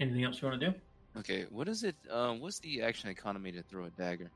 Anything 0.00 0.24
else 0.24 0.40
you 0.40 0.48
want 0.48 0.60
to 0.60 0.70
do? 0.70 0.74
Okay, 1.18 1.46
what 1.50 1.68
is 1.68 1.84
it? 1.84 1.94
Um, 2.10 2.40
what's 2.40 2.58
the 2.58 2.82
action 2.82 3.08
economy 3.08 3.52
to 3.52 3.62
throw 3.62 3.84
a 3.84 3.90
dagger? 3.90 4.30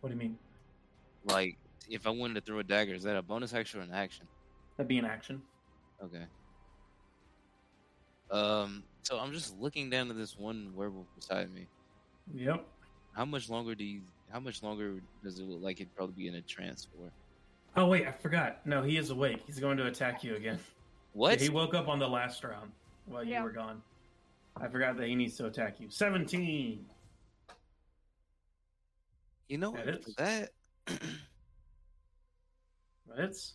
What 0.00 0.10
do 0.10 0.14
you 0.14 0.20
mean? 0.20 0.38
Like, 1.24 1.56
if 1.88 2.06
I 2.06 2.10
wanted 2.10 2.34
to 2.34 2.40
throw 2.40 2.60
a 2.60 2.64
dagger, 2.64 2.94
is 2.94 3.02
that 3.02 3.16
a 3.16 3.22
bonus 3.22 3.52
action 3.52 3.80
or 3.80 3.82
an 3.82 3.92
action? 3.92 4.26
That'd 4.76 4.88
be 4.88 4.98
an 4.98 5.04
action. 5.04 5.42
Okay. 6.02 6.24
Um, 8.30 8.84
so 9.02 9.18
I'm 9.18 9.32
just 9.32 9.58
looking 9.60 9.90
down 9.90 10.06
to 10.08 10.14
this 10.14 10.38
one 10.38 10.72
werewolf 10.74 11.06
beside 11.16 11.52
me. 11.52 11.66
Yep. 12.32 12.64
How 13.12 13.24
much 13.24 13.50
longer 13.50 13.74
do 13.74 13.84
you? 13.84 14.02
How 14.30 14.38
much 14.38 14.62
longer 14.62 15.00
does 15.24 15.40
it 15.40 15.42
look 15.42 15.60
like 15.60 15.80
it'd 15.80 15.94
probably 15.96 16.14
be 16.14 16.28
in 16.28 16.36
a 16.36 16.40
trance 16.42 16.86
for? 16.94 17.10
Oh 17.76 17.86
wait, 17.86 18.06
I 18.06 18.12
forgot. 18.12 18.64
No, 18.66 18.82
he 18.82 18.96
is 18.96 19.10
awake. 19.10 19.42
He's 19.46 19.58
going 19.60 19.76
to 19.76 19.86
attack 19.86 20.24
you 20.24 20.34
again. 20.36 20.58
What? 21.12 21.40
He 21.40 21.48
woke 21.48 21.74
up 21.74 21.88
on 21.88 21.98
the 21.98 22.08
last 22.08 22.42
round 22.44 22.70
while 23.06 23.24
you 23.24 23.40
were 23.42 23.50
gone. 23.50 23.80
I 24.56 24.68
forgot 24.68 24.96
that 24.96 25.06
he 25.06 25.14
needs 25.14 25.36
to 25.36 25.46
attack 25.46 25.80
you. 25.80 25.88
Seventeen. 25.90 26.84
You 29.48 29.58
know 29.58 29.72
That 29.72 29.86
what? 29.86 29.94
is. 30.06 30.14
That. 30.16 30.50
It's 33.18 33.54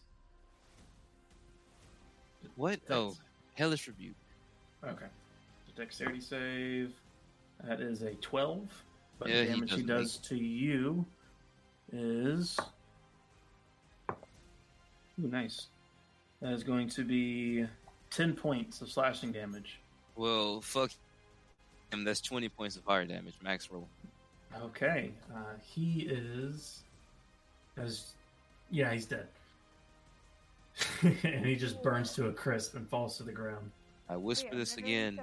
what? 2.55 2.79
Oh, 2.89 3.15
hellish 3.53 3.87
rebuke. 3.87 4.15
okay. 4.83 5.05
The 5.67 5.81
Dexterity 5.81 6.19
save. 6.19 6.91
That 7.63 7.79
is 7.79 8.01
a 8.01 8.15
twelve. 8.15 8.67
But 9.17 9.29
Yeah, 9.29 9.41
the 9.41 9.45
damage 9.47 9.69
he, 9.71 9.83
doesn't 9.83 9.87
does 9.87 10.17
to 10.17 10.35
you 10.35 11.05
is 11.93 12.59
Ooh, 15.21 15.27
nice. 15.27 15.67
That 16.41 16.53
is 16.53 16.63
going 16.63 16.89
to 16.89 17.03
be 17.03 17.65
ten 18.09 18.33
points 18.33 18.81
of 18.81 18.89
slashing 18.91 19.31
damage. 19.31 19.79
Well, 20.15 20.61
fuck 20.61 20.91
him. 21.91 22.03
That's 22.03 22.21
20 22.21 22.49
points 22.49 22.75
of 22.75 22.83
fire 22.83 23.05
damage, 23.05 23.35
max 23.41 23.69
roll. 23.71 23.87
Okay. 24.61 25.11
Uh, 25.33 25.55
he 25.61 26.07
is 26.09 26.83
as 27.77 28.13
yeah, 28.69 28.91
he's 28.93 29.05
dead. 29.05 29.27
and 31.01 31.45
he 31.45 31.55
just 31.55 31.81
burns 31.81 32.13
to 32.13 32.27
a 32.27 32.33
crisp 32.33 32.75
and 32.75 32.87
falls 32.89 33.17
to 33.17 33.23
the 33.23 33.31
ground. 33.31 33.71
I 34.09 34.17
whisper 34.17 34.49
yeah, 34.51 34.59
this 34.59 34.77
again. 34.77 35.19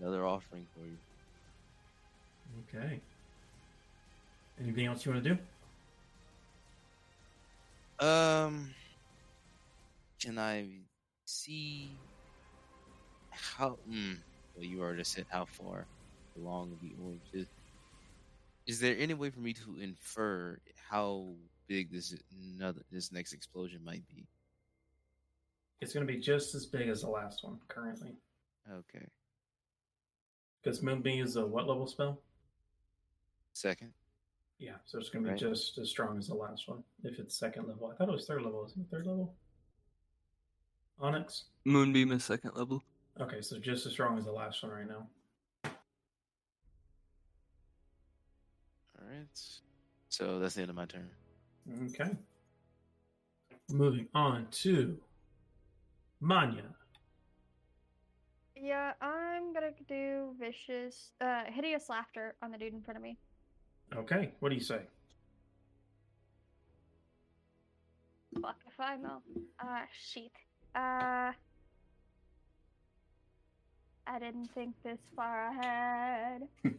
Another 0.00 0.26
offering 0.26 0.66
for 0.74 0.84
you. 0.84 0.96
Okay. 2.82 3.00
Anything 4.62 4.86
else 4.86 5.04
you 5.04 5.12
want 5.12 5.24
to 5.24 5.30
do? 5.30 5.38
Um, 8.06 8.70
can 10.24 10.38
I 10.38 10.66
see 11.26 11.90
how? 13.30 13.78
Mm, 13.90 14.16
well, 14.54 14.64
you 14.64 14.80
already 14.80 15.04
said 15.04 15.26
how 15.28 15.44
far 15.44 15.86
along 16.36 16.78
the 16.80 16.92
orbs 17.04 17.28
is. 17.34 17.46
Is 18.66 18.80
there 18.80 18.96
any 18.98 19.12
way 19.12 19.28
for 19.28 19.40
me 19.40 19.52
to 19.52 19.78
infer 19.80 20.58
how 20.88 21.26
big 21.66 21.92
this 21.92 22.14
another 22.56 22.80
this 22.90 23.12
next 23.12 23.34
explosion 23.34 23.84
might 23.84 24.06
be? 24.08 24.24
It's 25.82 25.92
going 25.92 26.06
to 26.06 26.10
be 26.12 26.18
just 26.18 26.54
as 26.54 26.64
big 26.64 26.88
as 26.88 27.02
the 27.02 27.08
last 27.10 27.44
one 27.44 27.58
currently. 27.68 28.12
Okay, 28.72 29.06
Because 30.62 30.82
Moonbeam 30.82 31.22
is 31.22 31.36
a 31.36 31.44
what 31.44 31.68
level 31.68 31.86
spell? 31.86 32.18
second. 33.52 33.92
Yeah, 34.58 34.76
so 34.86 34.98
it's 34.98 35.10
going 35.10 35.22
to 35.24 35.28
be 35.28 35.32
Right. 35.32 35.40
just 35.52 35.76
as 35.76 35.90
strong 35.90 36.16
as 36.16 36.28
the 36.28 36.34
last 36.34 36.66
one. 36.68 36.82
If 37.02 37.18
it's 37.18 37.36
second 37.36 37.68
level, 37.68 37.90
I 37.92 37.96
thought 37.96 38.08
it 38.08 38.12
was 38.12 38.26
third 38.26 38.40
level. 38.42 38.64
Isn't 38.64 38.80
it 38.80 38.90
third 38.90 39.06
level? 39.06 39.34
Onyx. 41.00 41.44
Moonbeam 41.64 42.12
is 42.12 42.24
second 42.24 42.52
level. 42.54 42.82
Okay, 43.20 43.40
so 43.40 43.58
just 43.58 43.86
as 43.86 43.92
strong 43.92 44.18
as 44.18 44.24
the 44.24 44.32
last 44.32 44.62
one 44.62 44.72
right 44.72 44.88
now. 44.88 45.06
All 48.98 49.06
right. 49.08 49.40
So 50.08 50.38
that's 50.38 50.54
the 50.54 50.62
end 50.62 50.70
of 50.70 50.76
my 50.76 50.86
turn. 50.86 51.08
Okay. 51.86 52.10
Moving 53.70 54.08
on 54.14 54.46
to 54.50 54.96
Manya. 56.20 56.64
Yeah, 58.56 58.92
I'm 59.00 59.52
gonna 59.52 59.72
do 59.88 60.34
vicious, 60.38 61.12
uh, 61.20 61.44
hideous 61.48 61.88
laughter 61.88 62.34
on 62.42 62.50
the 62.50 62.58
dude 62.58 62.72
in 62.72 62.82
front 62.82 62.96
of 62.96 63.02
me. 63.02 63.18
Okay, 63.94 64.32
what 64.40 64.48
do 64.50 64.54
you 64.54 64.62
say? 64.62 64.80
Fuck 68.40 68.56
if 68.66 68.78
I 68.80 68.96
know. 68.96 69.22
Uh, 69.58 69.82
shit. 69.92 70.32
Uh, 70.74 71.32
I 74.06 74.18
didn't 74.18 74.48
think 74.54 74.74
this 74.82 74.98
far 75.16 75.48
ahead. 75.48 76.42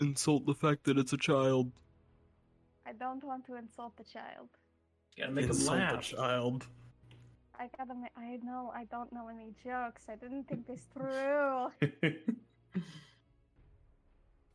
Insult 0.00 0.46
the 0.46 0.54
fact 0.54 0.84
that 0.84 0.96
it's 0.98 1.12
a 1.12 1.16
child. 1.18 1.70
I 2.86 2.92
don't 2.92 3.22
want 3.22 3.44
to 3.46 3.56
insult 3.56 3.96
the 3.96 4.04
child. 4.04 4.48
Gotta 5.18 5.32
make 5.32 5.44
him 5.44 5.50
Insult 5.50 5.76
the 5.78 5.84
laugh. 5.84 6.02
child. 6.02 6.66
I 7.58 7.68
gotta. 7.76 7.94
Ma- 7.94 8.06
I 8.16 8.38
know. 8.42 8.72
I 8.74 8.84
don't 8.84 9.12
know 9.12 9.28
any 9.28 9.52
jokes. 9.62 10.04
I 10.08 10.14
didn't 10.16 10.44
think 10.48 10.66
this 10.66 10.80
through. 10.94 11.70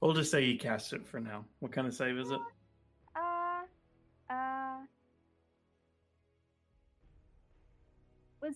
we'll 0.02 0.14
just 0.14 0.32
say 0.32 0.44
you 0.44 0.58
cast 0.58 0.94
it 0.94 1.06
for 1.06 1.20
now. 1.20 1.46
What 1.60 1.72
kind 1.72 1.86
of 1.88 1.94
save 1.94 2.18
is 2.18 2.32
it? 2.32 2.40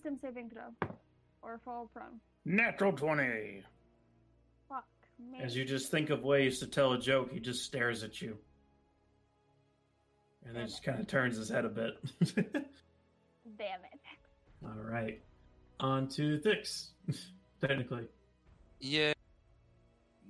Wisdom 0.02 0.16
saving 0.18 0.48
throw, 0.48 0.88
or 1.42 1.58
fall 1.62 1.90
prone. 1.92 2.20
Natural 2.46 2.90
20. 2.90 3.62
Fuck 4.66 4.86
me. 5.30 5.38
As 5.42 5.54
you 5.54 5.66
just 5.66 5.90
think 5.90 6.08
of 6.08 6.22
ways 6.22 6.58
to 6.60 6.66
tell 6.66 6.94
a 6.94 6.98
joke, 6.98 7.30
he 7.30 7.38
just 7.38 7.64
stares 7.66 8.02
at 8.02 8.22
you. 8.22 8.38
And 10.46 10.56
then 10.56 10.66
just 10.68 10.82
kind 10.82 10.98
of 10.98 11.06
turns 11.06 11.36
his 11.36 11.50
head 11.50 11.66
a 11.66 11.68
bit. 11.68 11.98
Damn 12.34 13.80
it. 13.92 14.00
All 14.64 14.82
right. 14.82 15.20
On 15.80 16.08
to 16.08 16.38
Thix, 16.38 16.92
technically. 17.60 18.06
Yeah. 18.80 19.12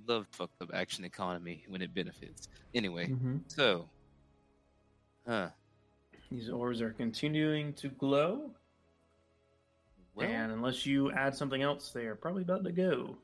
Love 0.05 0.27
fucked 0.31 0.61
up 0.61 0.71
action 0.73 1.05
economy 1.05 1.63
when 1.69 1.81
it 1.81 1.93
benefits. 1.93 2.49
Anyway, 2.75 3.07
Mm-hmm. 3.07 3.37
so, 3.47 3.87
huh? 5.25 5.47
These 6.29 6.49
orbs 6.49 6.81
are 6.81 6.91
continuing 6.91 7.71
to 7.75 7.87
glow. 7.87 8.51
Well, 10.21 10.29
and 10.29 10.51
unless 10.51 10.85
you 10.85 11.11
add 11.11 11.35
something 11.35 11.61
else, 11.61 11.91
they 11.91 12.05
are 12.05 12.15
probably 12.15 12.43
about 12.43 12.63
to 12.65 12.71
go. 12.71 13.17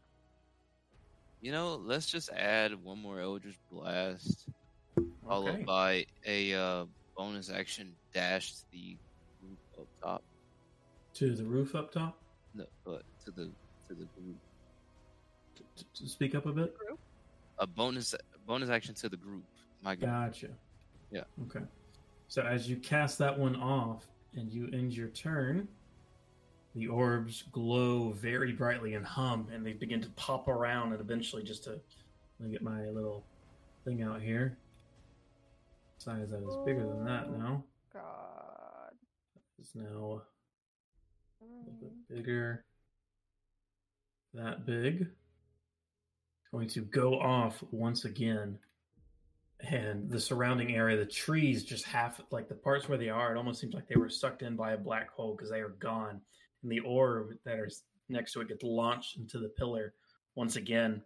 you 1.41 1.51
know, 1.51 1.75
let's 1.75 2.07
just 2.09 2.29
add 2.31 2.73
one 2.83 2.99
more 2.99 3.19
Eldritch 3.21 3.57
Blast, 3.71 4.49
followed 5.27 5.49
Okay. 5.55 5.63
by 5.63 6.05
a 6.25 6.53
uh, 6.53 6.85
bonus 7.15 7.49
action 7.51 7.93
dash 8.13 8.53
to 8.53 8.63
the 8.71 8.97
group 9.41 9.59
up 9.79 9.87
top. 10.01 10.23
To 11.15 11.35
the 11.35 11.43
roof 11.43 11.75
up 11.75 11.91
top. 11.91 12.17
No, 12.55 12.65
but 12.83 13.03
to 13.25 13.31
the 13.31 13.45
to 13.87 13.93
the 13.93 14.05
group. 14.19 14.37
To, 15.55 15.63
to 16.03 16.09
speak 16.09 16.33
up 16.35 16.45
a 16.47 16.51
bit. 16.51 16.75
A 17.59 17.67
bonus 17.67 18.13
bonus 18.45 18.69
action 18.69 18.93
to 18.95 19.09
the 19.09 19.17
group. 19.17 19.43
My 19.83 19.95
God. 19.95 20.31
Gotcha. 20.31 20.49
Yeah. 21.11 21.23
Okay. 21.43 21.65
So 22.27 22.41
as 22.41 22.67
you 22.69 22.75
cast 22.77 23.17
that 23.19 23.37
one 23.37 23.55
off 23.55 24.05
and 24.35 24.51
you 24.51 24.69
end 24.73 24.93
your 24.95 25.07
turn, 25.09 25.67
the 26.77 26.87
orbs 26.87 27.43
glow 27.51 28.11
very 28.11 28.51
brightly 28.53 28.93
and 28.93 29.05
hum, 29.05 29.47
and 29.51 29.65
they 29.65 29.73
begin 29.73 30.01
to 30.01 30.09
pop 30.11 30.47
around, 30.47 30.91
and 30.93 31.01
eventually, 31.01 31.43
just 31.43 31.63
to 31.65 31.71
let 32.39 32.47
me 32.47 32.51
get 32.51 32.61
my 32.61 32.85
little 32.89 33.25
thing 33.83 34.03
out 34.03 34.21
here. 34.21 34.57
Size 35.97 36.29
that 36.29 36.43
is 36.43 36.55
bigger 36.65 36.85
than 36.85 37.03
that 37.05 37.31
now. 37.31 37.63
God. 37.93 38.93
It's 39.59 39.73
now 39.73 40.21
a 41.41 41.45
little 41.45 41.73
Mm. 41.73 41.79
bit 41.79 42.07
bigger. 42.07 42.63
That 44.33 44.65
big. 44.65 45.07
Going 46.51 46.67
to 46.69 46.81
go 46.81 47.19
off 47.19 47.63
once 47.71 48.05
again. 48.05 48.59
and 49.59 50.07
the 50.11 50.19
surrounding 50.19 50.75
area, 50.75 50.95
the 50.97 51.05
trees 51.05 51.63
just 51.63 51.83
half 51.83 52.21
like 52.29 52.47
the 52.47 52.53
parts 52.53 52.87
where 52.87 52.97
they 52.99 53.09
are, 53.09 53.33
it 53.33 53.37
almost 53.39 53.59
seems 53.59 53.73
like 53.73 53.87
they 53.87 53.95
were 53.95 54.07
sucked 54.07 54.43
in 54.43 54.55
by 54.55 54.73
a 54.73 54.77
black 54.77 55.09
hole 55.09 55.35
because 55.35 55.49
they 55.49 55.61
are 55.61 55.69
gone. 55.79 56.21
And 56.63 56.71
the 56.71 56.79
orb 56.79 57.29
that 57.45 57.59
is 57.59 57.83
next 58.09 58.33
to 58.33 58.41
it 58.41 58.47
gets 58.47 58.63
launched 58.63 59.17
into 59.17 59.39
the 59.39 59.49
pillar 59.49 59.93
once 60.35 60.55
again. 60.55 61.01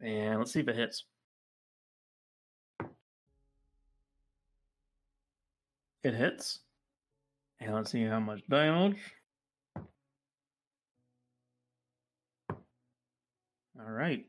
And 0.00 0.38
let's 0.38 0.52
see 0.52 0.60
if 0.60 0.68
it 0.68 0.76
hits. 0.76 1.04
It 6.02 6.14
hits. 6.14 6.60
And 7.60 7.74
let's 7.74 7.90
see 7.90 8.04
how 8.04 8.20
much 8.20 8.40
damage. 8.48 8.96
All 13.78 13.90
right. 13.90 14.26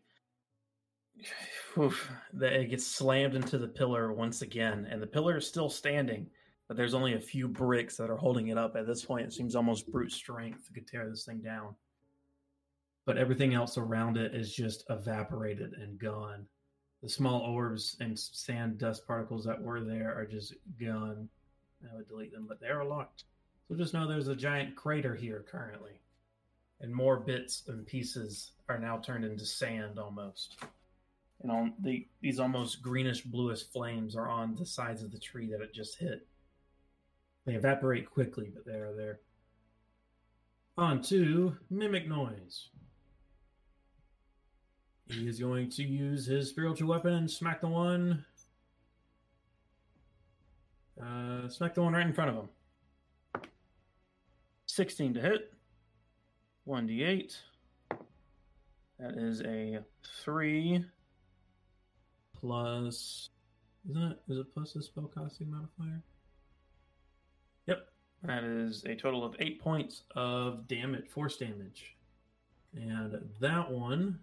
Oof, 1.78 2.12
that 2.34 2.54
it 2.54 2.70
gets 2.70 2.86
slammed 2.86 3.36
into 3.36 3.58
the 3.58 3.68
pillar 3.68 4.12
once 4.12 4.42
again, 4.42 4.88
and 4.90 5.02
the 5.02 5.08
pillar 5.08 5.38
is 5.38 5.48
still 5.48 5.70
standing, 5.70 6.28
but 6.72 6.78
there's 6.78 6.94
only 6.94 7.16
a 7.16 7.20
few 7.20 7.50
bricks 7.50 7.98
that 7.98 8.10
are 8.10 8.16
holding 8.16 8.48
it 8.48 8.58
up. 8.58 8.78
At 8.78 8.88
this 8.88 9.04
point, 9.04 9.26
it 9.26 9.34
seems 9.34 9.58
almost 9.58 9.92
brute 9.92 10.14
strength 10.14 10.70
could 10.74 10.88
tear 10.88 11.10
this 11.10 11.26
thing 11.26 11.40
down. 11.40 11.76
But 13.04 13.18
everything 13.18 13.54
else 13.54 13.78
around 13.78 14.16
it 14.16 14.34
is 14.34 14.56
just 14.56 14.86
evaporated 14.90 15.74
and 15.74 16.00
gone. 16.00 16.46
The 17.04 17.10
small 17.10 17.42
orbs 17.42 17.98
and 18.00 18.18
sand 18.18 18.78
dust 18.78 19.06
particles 19.06 19.44
that 19.44 19.62
were 19.62 19.84
there 19.84 20.18
are 20.18 20.26
just 20.26 20.54
gone. 20.80 21.28
I 21.84 21.94
would 21.94 22.08
delete 22.08 22.32
them, 22.32 22.46
but 22.48 22.62
they're 22.62 22.86
locked. 22.86 23.26
So 23.68 23.76
just 23.76 23.94
know 23.94 24.08
there's 24.08 24.30
a 24.30 24.34
giant 24.38 24.78
crater 24.78 25.14
here 25.14 25.44
currently, 25.52 26.00
and 26.80 26.96
more 26.96 27.18
bits 27.18 27.64
and 27.68 27.86
pieces 27.86 28.54
are 28.70 28.80
now 28.80 28.98
turned 29.00 29.26
into 29.26 29.46
sand 29.46 30.00
almost 30.00 30.56
and 31.42 31.52
on 31.52 31.74
the 31.80 32.08
these 32.22 32.40
almost 32.40 32.82
greenish 32.82 33.24
bluish 33.24 33.64
flames 33.64 34.16
are 34.16 34.30
on 34.30 34.56
the 34.56 34.66
sides 34.66 35.02
of 35.02 35.12
the 35.12 35.20
tree 35.20 35.48
that 35.48 35.62
it 35.62 35.74
just 35.74 35.98
hit. 35.98 36.28
They 37.46 37.54
evaporate 37.54 38.10
quickly, 38.10 38.52
but 38.54 38.66
they 38.66 38.80
are 38.80 38.94
there. 38.94 39.20
On 40.78 41.02
to 41.04 41.58
mimic 41.70 42.08
noise. 42.08 42.70
He 45.08 45.28
is 45.28 45.40
going 45.40 45.70
to 45.72 45.84
use 45.84 46.26
his 46.26 46.50
spiritual 46.50 46.90
weapon 46.90 47.14
and 47.14 47.30
smack 47.30 47.62
the 47.62 47.68
one. 47.68 48.26
Uh, 51.02 51.50
smack 51.50 51.74
the 51.74 51.82
one 51.82 51.94
right 51.94 52.06
in 52.06 52.14
front 52.14 52.30
of 52.30 52.36
him. 52.38 52.50
16 54.68 55.16
to 55.16 55.22
hit. 55.22 55.54
1d8. 56.68 57.36
That 59.00 59.18
is 59.18 59.42
a 59.42 59.80
3 60.24 60.86
plus 62.40 63.30
isn't 63.90 64.02
it 64.02 64.20
is 64.30 64.38
it 64.38 64.54
plus 64.54 64.74
the 64.74 64.80
spellcasting 64.80 65.48
modifier? 65.48 66.02
That 68.24 68.44
is 68.44 68.84
a 68.86 68.96
total 68.96 69.26
of 69.26 69.36
eight 69.40 69.60
points 69.60 70.04
of 70.16 70.68
damage, 70.68 71.10
force 71.10 71.38
damage. 71.38 71.96
And 72.76 73.20
that 73.40 73.70
one 73.70 74.20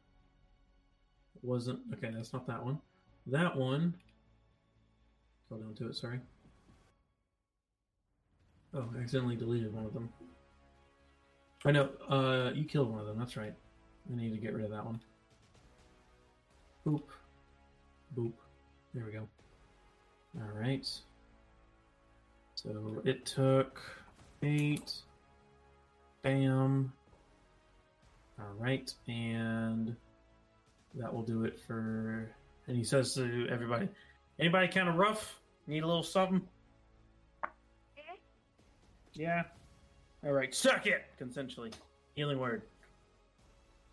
wasn't 1.43 1.81
okay, 1.95 2.11
that's 2.15 2.33
not 2.33 2.47
that 2.47 2.65
one. 2.65 2.81
That 3.27 3.57
one 3.57 3.95
go 5.51 5.57
down 5.57 5.75
to 5.75 5.89
it, 5.89 5.97
sorry. 5.97 6.21
Oh, 8.75 8.89
I 8.97 9.01
accidentally 9.01 9.37
deleted 9.37 9.73
one 9.73 9.85
of 9.85 9.93
them. 9.93 10.09
I 11.65 11.73
know, 11.73 11.91
uh 12.09 12.53
you 12.55 12.65
killed 12.65 12.91
one 12.91 13.01
of 13.01 13.07
them, 13.07 13.19
that's 13.19 13.37
right. 13.37 13.55
I 14.11 14.17
need 14.17 14.31
to 14.31 14.39
get 14.39 14.55
rid 14.55 14.65
of 14.65 14.71
that 14.71 14.85
one. 14.85 15.01
Boop. 16.87 17.03
Boop. 18.17 18.33
There 18.95 19.05
we 19.05 19.13
go. 19.13 19.29
All 20.41 20.59
right. 20.59 20.89
So 22.63 23.01
it 23.05 23.25
took 23.25 23.81
eight. 24.43 24.93
Bam. 26.23 26.93
All 28.37 28.55
right, 28.59 28.93
and 29.07 29.95
that 30.97 31.15
will 31.15 31.23
do 31.23 31.45
it 31.45 31.61
for. 31.69 32.35
And 32.67 32.77
he 32.77 32.83
says 32.83 33.15
to 33.15 33.47
everybody, 33.49 33.89
"Anybody 34.41 34.67
kind 34.67 34.89
of 34.89 34.97
rough? 34.97 35.41
Need 35.69 35.85
a 35.85 35.87
little 35.87 36.03
something?" 36.03 36.49
Eh? 37.97 38.17
Yeah. 39.13 39.45
All 40.25 40.33
right, 40.33 40.53
suck 40.53 40.85
it 40.89 41.05
consensually. 41.21 41.73
Healing 42.17 42.41
word. 42.41 42.63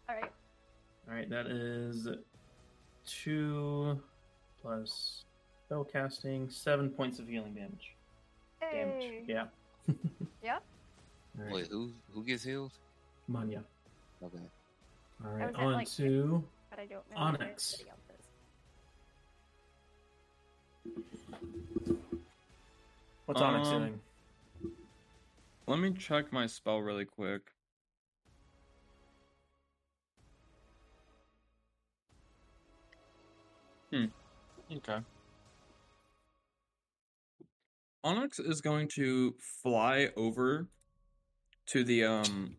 All 0.09 0.15
right. 0.15 0.31
All 1.07 1.13
right, 1.13 1.29
that 1.29 1.45
is 1.45 2.07
two 3.05 4.01
plus 4.59 5.25
spell 5.65 5.83
casting, 5.83 6.49
seven 6.49 6.89
points 6.89 7.19
of 7.19 7.27
healing 7.27 7.53
damage. 7.53 7.94
Damage. 8.61 9.03
Hey. 9.03 9.23
Yeah. 9.27 9.45
Yep. 10.43 10.63
Wait, 11.49 11.67
who 11.67 11.91
who 12.13 12.23
gets 12.23 12.43
healed? 12.43 12.71
Manya. 13.27 13.63
Okay. 14.23 14.37
All 15.23 15.31
I 15.31 15.33
right, 15.33 15.47
was 15.47 15.55
at, 15.55 15.61
on 15.63 15.73
like, 15.73 15.89
to 15.93 16.43
But 16.69 16.79
I 16.79 16.85
don't. 16.85 17.03
Onyx. 17.15 17.73
Where 17.79 17.81
everybody 17.81 17.89
else 17.89 17.99
is. 21.89 21.95
what's 23.25 23.41
Onyx 23.41 23.67
Um, 23.69 23.79
doing? 23.81 24.01
Let 25.65 25.79
me 25.79 25.93
check 25.93 26.31
my 26.31 26.45
spell 26.45 26.77
really 26.79 27.05
quick. 27.05 27.41
Hmm. 33.91 34.05
Okay. 34.71 34.99
Onyx 38.05 38.37
is 38.39 38.61
going 38.61 38.87
to 38.95 39.35
fly 39.63 40.09
over 40.15 40.69
to 41.67 41.83
the 41.83 42.03
um 42.05 42.55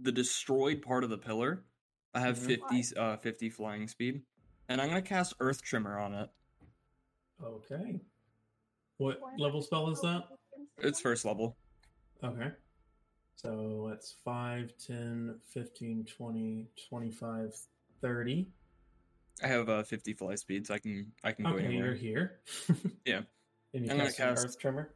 the 0.00 0.12
destroyed 0.12 0.80
part 0.80 1.02
of 1.04 1.10
the 1.10 1.18
pillar. 1.18 1.64
I 2.14 2.20
have 2.20 2.38
Mhm. 2.38 2.60
50 2.70 2.96
uh 2.96 3.16
50 3.16 3.50
flying 3.50 3.88
speed. 3.88 4.22
And 4.68 4.80
I'm 4.80 4.88
going 4.88 5.02
to 5.02 5.08
cast 5.08 5.34
Earth 5.40 5.60
Trimmer 5.62 5.98
on 5.98 6.14
it. 6.14 6.30
Okay. 7.42 8.00
What 8.98 9.20
Why 9.20 9.34
level 9.38 9.60
spell 9.60 9.90
is 9.90 10.00
that? 10.00 10.24
It's 10.78 11.00
first 11.00 11.24
level. 11.24 11.56
Okay. 12.22 12.50
So 13.34 13.90
it's 13.92 14.12
5, 14.24 14.72
10, 14.78 15.40
15, 15.52 16.04
20, 16.04 16.68
25, 16.88 17.54
30. 18.00 18.48
I 19.42 19.46
have 19.48 19.68
uh 19.68 19.82
50 19.82 20.14
fly 20.14 20.34
speed, 20.36 20.66
so 20.66 20.74
I 20.74 20.78
can 20.78 21.12
I 21.24 21.32
can 21.32 21.44
go 21.44 21.50
Okay, 21.56 21.64
anywhere. 21.66 21.86
you're 21.86 21.94
here. 21.94 22.40
Yeah. 23.04 23.22
And 23.76 23.84
you 23.84 23.90
I'm 23.90 23.98
gonna 23.98 24.08
cast, 24.08 24.16
cast- 24.18 24.46
Earth 24.46 24.58
Tremor. 24.58 24.90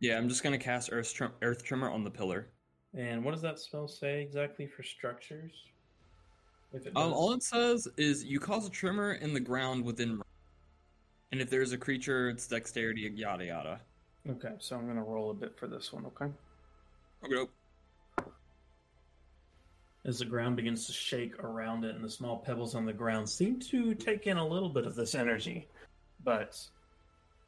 Yeah, 0.00 0.18
I'm 0.18 0.28
just 0.28 0.42
gonna 0.42 0.58
cast 0.58 0.90
Earth, 0.92 1.14
Trim- 1.14 1.32
Earth 1.40 1.62
Trimmer 1.62 1.88
on 1.88 2.02
the 2.02 2.10
pillar. 2.10 2.48
And 2.92 3.24
what 3.24 3.30
does 3.30 3.42
that 3.42 3.60
spell 3.60 3.86
say 3.86 4.22
exactly 4.22 4.66
for 4.66 4.82
structures? 4.82 5.52
If 6.72 6.84
it 6.86 6.92
Um, 6.96 7.12
all 7.12 7.32
it 7.32 7.44
says 7.44 7.86
is 7.96 8.24
you 8.24 8.40
cause 8.40 8.66
a 8.66 8.70
tremor 8.70 9.12
in 9.14 9.32
the 9.34 9.40
ground 9.40 9.84
within, 9.84 10.20
and 11.30 11.40
if 11.40 11.48
there's 11.48 11.70
a 11.70 11.78
creature, 11.78 12.28
it's 12.28 12.48
dexterity, 12.48 13.02
yada 13.02 13.44
yada. 13.46 13.80
Okay, 14.28 14.54
so 14.58 14.76
I'm 14.76 14.88
gonna 14.88 15.04
roll 15.04 15.30
a 15.30 15.34
bit 15.34 15.56
for 15.56 15.68
this 15.68 15.92
one, 15.92 16.04
okay? 16.06 16.26
Okay. 17.24 17.48
As 20.04 20.18
the 20.18 20.24
ground 20.24 20.56
begins 20.56 20.86
to 20.86 20.92
shake 20.92 21.38
around 21.38 21.84
it 21.84 21.94
and 21.94 22.04
the 22.04 22.10
small 22.10 22.38
pebbles 22.38 22.74
on 22.74 22.84
the 22.84 22.92
ground 22.92 23.28
seem 23.28 23.60
to 23.60 23.94
take 23.94 24.26
in 24.26 24.38
a 24.38 24.46
little 24.46 24.68
bit 24.68 24.86
of 24.86 24.96
this 24.96 25.14
energy, 25.14 25.68
but 26.24 26.60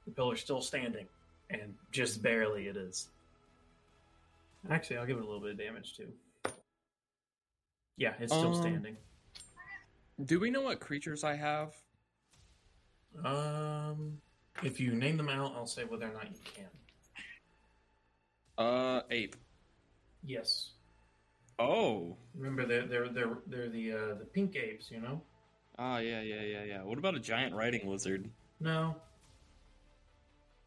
the 0.07 0.12
pillar's 0.12 0.41
still 0.41 0.62
standing, 0.62 1.07
and 1.51 1.74
just 1.93 2.23
barely 2.23 2.69
it 2.69 2.77
is. 2.77 3.09
Actually, 4.70 4.97
I'll 4.99 5.07
give 5.07 5.19
it 5.19 5.23
a 5.23 5.27
little 5.27 5.41
bit 5.41 5.53
of 5.53 5.59
damage 5.59 5.97
too. 5.97 6.09
Yeah, 7.97 8.15
it's 8.19 8.33
still 8.33 8.49
Um, 8.55 8.55
standing. 8.55 8.97
Do 10.24 10.41
we 10.41 10.51
know 10.51 10.62
what 10.62 10.81
creatures 10.81 11.24
I 11.24 11.35
have? 11.35 11.74
Um, 13.24 14.20
if 14.62 14.81
you 14.81 14.95
name 14.95 15.16
them 15.16 15.28
out, 15.28 15.55
I'll 15.55 15.66
say 15.66 15.85
whether 15.85 16.07
or 16.09 16.12
not 16.12 16.31
you 16.31 16.39
can. 16.45 16.66
Uh, 18.59 19.03
ape. 19.11 19.37
Yes. 20.24 20.70
Oh. 21.59 22.16
Remember, 22.35 22.66
they're 22.66 22.87
they're 22.87 23.09
they're 23.09 23.39
they're 23.47 23.69
the 23.69 23.93
uh, 23.93 24.15
the 24.15 24.24
pink 24.24 24.57
apes, 24.57 24.91
you 24.91 25.01
know. 25.01 25.23
Ah, 25.78 25.99
yeah, 25.99 26.20
yeah, 26.23 26.43
yeah, 26.43 26.65
yeah. 26.65 26.83
What 26.83 26.99
about 26.99 27.15
a 27.15 27.20
giant 27.20 27.55
riding 27.55 27.89
lizard? 27.89 28.28
No, 28.61 28.97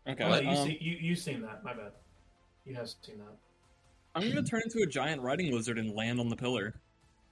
Okay. 0.09 0.23
oh, 0.23 0.39
you 0.39 0.49
um, 0.49 0.67
see 0.67 0.77
you 0.81 0.97
you've 0.99 1.19
seen 1.19 1.41
that. 1.41 1.63
My 1.63 1.73
bad. 1.73 1.91
You 2.65 2.75
have 2.75 2.89
seen 2.89 3.19
that. 3.19 3.37
I'm 4.15 4.27
gonna 4.27 4.43
turn 4.43 4.61
into 4.63 4.81
a 4.83 4.87
giant 4.87 5.21
riding 5.21 5.53
lizard 5.53 5.77
and 5.77 5.93
land 5.95 6.19
on 6.19 6.29
the 6.29 6.35
pillar. 6.35 6.75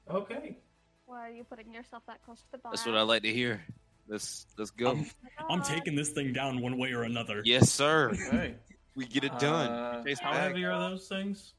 Okay. 0.09 0.57
Why 1.05 1.27
are 1.27 1.31
you 1.31 1.43
putting 1.43 1.73
yourself 1.73 2.03
that 2.07 2.23
close 2.23 2.39
to 2.39 2.51
the 2.51 2.57
bar? 2.59 2.71
That's 2.71 2.85
what 2.85 2.95
I 2.95 3.01
like 3.01 3.23
to 3.23 3.33
hear. 3.33 3.63
Let's 4.07 4.45
let's 4.57 4.71
go. 4.71 4.91
I'm, 4.91 5.05
I'm 5.49 5.61
taking 5.61 5.95
this 5.95 6.09
thing 6.09 6.33
down 6.33 6.61
one 6.61 6.77
way 6.77 6.91
or 6.91 7.03
another. 7.03 7.41
yes, 7.43 7.71
sir. 7.71 8.11
Okay. 8.11 8.55
We 8.95 9.05
get 9.05 9.23
it 9.23 9.37
done. 9.37 9.69
Uh, 9.69 10.03
how 10.21 10.31
back. 10.31 10.41
heavy 10.41 10.65
are 10.65 10.89
those 10.89 11.07
things? 11.07 11.53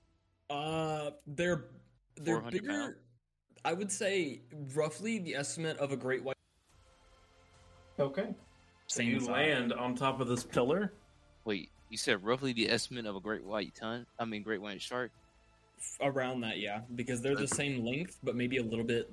Uh, 0.51 1.11
they're 1.27 1.66
they're 2.16 2.40
bigger. 2.40 2.69
pound? 2.69 2.95
I 3.65 3.73
would 3.73 3.93
say 3.93 4.43
roughly 4.74 5.19
the 5.19 5.35
estimate 5.35 5.77
of 5.78 5.93
a 5.93 5.97
great 5.97 6.24
white. 6.24 6.36
Okay. 8.01 8.35
So 8.86 8.99
Same 8.99 9.11
you 9.11 9.20
size. 9.20 9.28
land 9.28 9.73
on 9.73 9.95
top 9.95 10.20
of 10.20 10.28
this 10.28 10.43
pillar. 10.43 10.93
Wait, 11.49 11.70
you 11.89 11.97
said 11.97 12.23
roughly 12.23 12.53
the 12.53 12.69
estimate 12.69 13.07
of 13.07 13.16
a 13.16 13.20
great 13.20 13.43
white 13.43 13.75
ton? 13.75 14.05
I 14.19 14.27
mean, 14.27 14.43
great 14.43 14.61
white 14.61 14.83
shark. 14.83 15.11
around 15.99 16.43
that, 16.43 16.59
yeah, 16.59 16.81
because 16.95 17.23
they're 17.23 17.35
the 17.37 17.49
same 17.49 17.87
length, 17.87 18.19
but 18.23 18.37
maybe 18.37 18.59
a 18.59 18.62
little 18.62 18.85
bit 18.85 19.11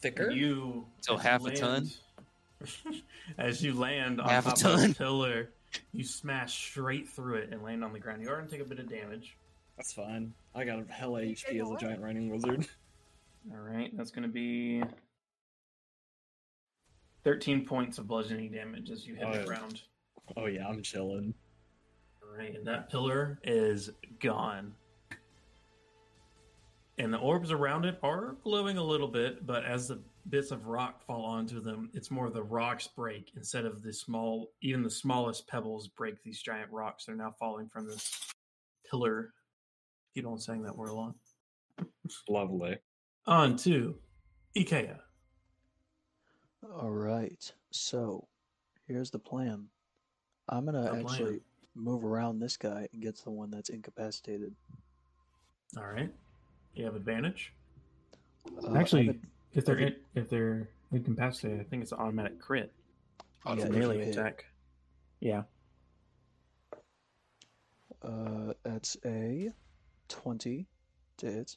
thicker. 0.00 0.32
You 0.32 0.84
So 1.00 1.14
as 1.14 1.22
you 1.22 1.28
half 1.30 1.46
a 1.46 1.50
ton? 1.52 1.90
as 3.38 3.62
you 3.62 3.72
land 3.74 4.20
on 4.20 4.28
Half 4.28 4.46
a 4.46 4.48
top 4.48 4.56
of 4.56 4.62
ton? 4.80 4.88
the 4.88 4.94
pillar, 4.96 5.50
you 5.92 6.02
smash 6.02 6.54
straight 6.54 7.08
through 7.08 7.36
it 7.36 7.52
and 7.52 7.62
land 7.62 7.84
on 7.84 7.92
the 7.92 8.00
ground. 8.00 8.20
You 8.20 8.28
are 8.30 8.36
gonna 8.38 8.48
take 8.50 8.60
a 8.60 8.64
bit 8.64 8.80
of 8.80 8.88
damage. 8.90 9.36
That's 9.76 9.92
fine. 9.92 10.34
I 10.56 10.64
got 10.64 10.80
a 10.80 10.92
hella 10.92 11.22
You 11.22 11.36
HP 11.36 11.62
as 11.62 11.70
a 11.70 11.76
giant 11.76 12.02
riding 12.02 12.30
wizard. 12.30 12.66
All 13.52 13.58
right, 13.58 13.96
that's 13.96 14.10
gonna 14.10 14.26
be 14.26 14.82
thirteen 17.22 17.64
points 17.64 17.98
of 17.98 18.08
bludgeoning 18.08 18.50
damage 18.50 18.90
as 18.90 19.06
you 19.06 19.14
hit 19.14 19.24
Oh, 19.28 19.32
the 19.32 19.38
yeah. 19.38 19.44
ground. 19.44 19.82
Oh 20.36 20.46
yeah, 20.46 20.66
I'm 20.66 20.82
chilling. 20.82 21.34
All 22.22 22.36
right, 22.36 22.54
and 22.54 22.66
that 22.66 22.90
pillar 22.90 23.38
is 23.44 23.90
gone. 24.20 24.74
And 26.98 27.12
the 27.12 27.18
orbs 27.18 27.50
around 27.50 27.84
it 27.84 27.98
are 28.02 28.36
glowing 28.44 28.78
a 28.78 28.82
little 28.82 29.08
bit, 29.08 29.46
but 29.46 29.64
as 29.64 29.88
the 29.88 30.00
bits 30.28 30.50
of 30.50 30.66
rock 30.66 31.04
fall 31.04 31.24
onto 31.24 31.60
them, 31.60 31.90
it's 31.94 32.10
more 32.10 32.30
the 32.30 32.42
rocks 32.42 32.86
break 32.86 33.32
instead 33.34 33.64
of 33.64 33.82
the 33.82 33.92
small, 33.92 34.52
even 34.60 34.82
the 34.82 34.90
smallest 34.90 35.48
pebbles 35.48 35.88
break 35.88 36.22
these 36.22 36.40
giant 36.40 36.70
rocks. 36.70 37.06
They're 37.06 37.16
now 37.16 37.34
falling 37.38 37.68
from 37.68 37.88
this 37.88 38.10
pillar. 38.88 39.32
Keep 40.14 40.26
on 40.26 40.38
saying 40.38 40.62
that 40.62 40.76
word 40.76 40.90
a 40.90 40.94
lot. 40.94 41.14
Lovely. 42.28 42.76
On 43.26 43.56
to 43.56 43.96
Ikea. 44.56 44.98
All 46.80 46.90
right. 46.90 47.52
So, 47.70 48.28
here's 48.86 49.10
the 49.10 49.18
plan. 49.18 49.66
I'm 50.52 50.64
gonna 50.66 50.82
The 50.82 50.88
plan. 50.90 51.06
actually 51.06 51.40
move 51.74 52.04
around 52.04 52.38
this 52.40 52.56
guy 52.56 52.88
and 52.92 53.00
get 53.02 53.16
to 53.16 53.24
the 53.24 53.30
one 53.30 53.50
that's 53.50 53.70
incapacitated. 53.70 54.54
All 55.78 55.86
right, 55.86 56.12
you 56.74 56.84
have 56.84 56.94
advantage. 56.94 57.52
Uh, 58.62 58.74
Actually, 58.74 59.08
I've- 59.10 59.20
if 59.54 59.64
they're 59.64 59.78
in, 59.78 59.96
if 60.14 60.28
they're 60.28 60.68
incapacitated, 60.92 61.60
I 61.60 61.64
think 61.64 61.82
it's 61.82 61.92
an 61.92 61.98
automatic 61.98 62.38
crit. 62.38 62.72
yeah, 63.46 63.52
It's 63.54 63.64
a 63.64 63.66
if 63.68 63.72
melee 63.72 63.98
hit, 64.04 64.08
attack. 64.16 64.44
Yeah. 65.20 65.44
Uh, 68.02 68.52
that's 68.64 68.96
a 69.04 69.52
twenty 70.08 70.66
to 71.18 71.26
hit. 71.30 71.56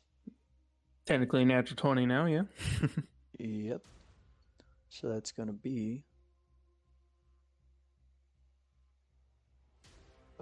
Technically 1.06 1.44
natural 1.46 1.76
20 1.76 2.06
now, 2.06 2.26
yeah. 2.26 2.44
Yep. 3.40 3.82
So 4.90 5.10
that's 5.10 5.32
gonna 5.32 5.54
be 5.54 6.04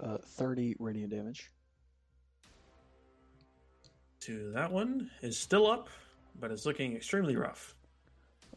uh 0.02 0.18
thirty 0.18 0.74
radiant 0.78 1.10
damage. 1.10 1.50
to 4.20 4.50
that 4.52 4.70
one 4.72 5.10
is 5.22 5.38
still 5.38 5.66
up, 5.70 5.88
but 6.40 6.50
it's 6.50 6.64
looking 6.64 6.96
extremely 6.96 7.36
rough. 7.36 7.74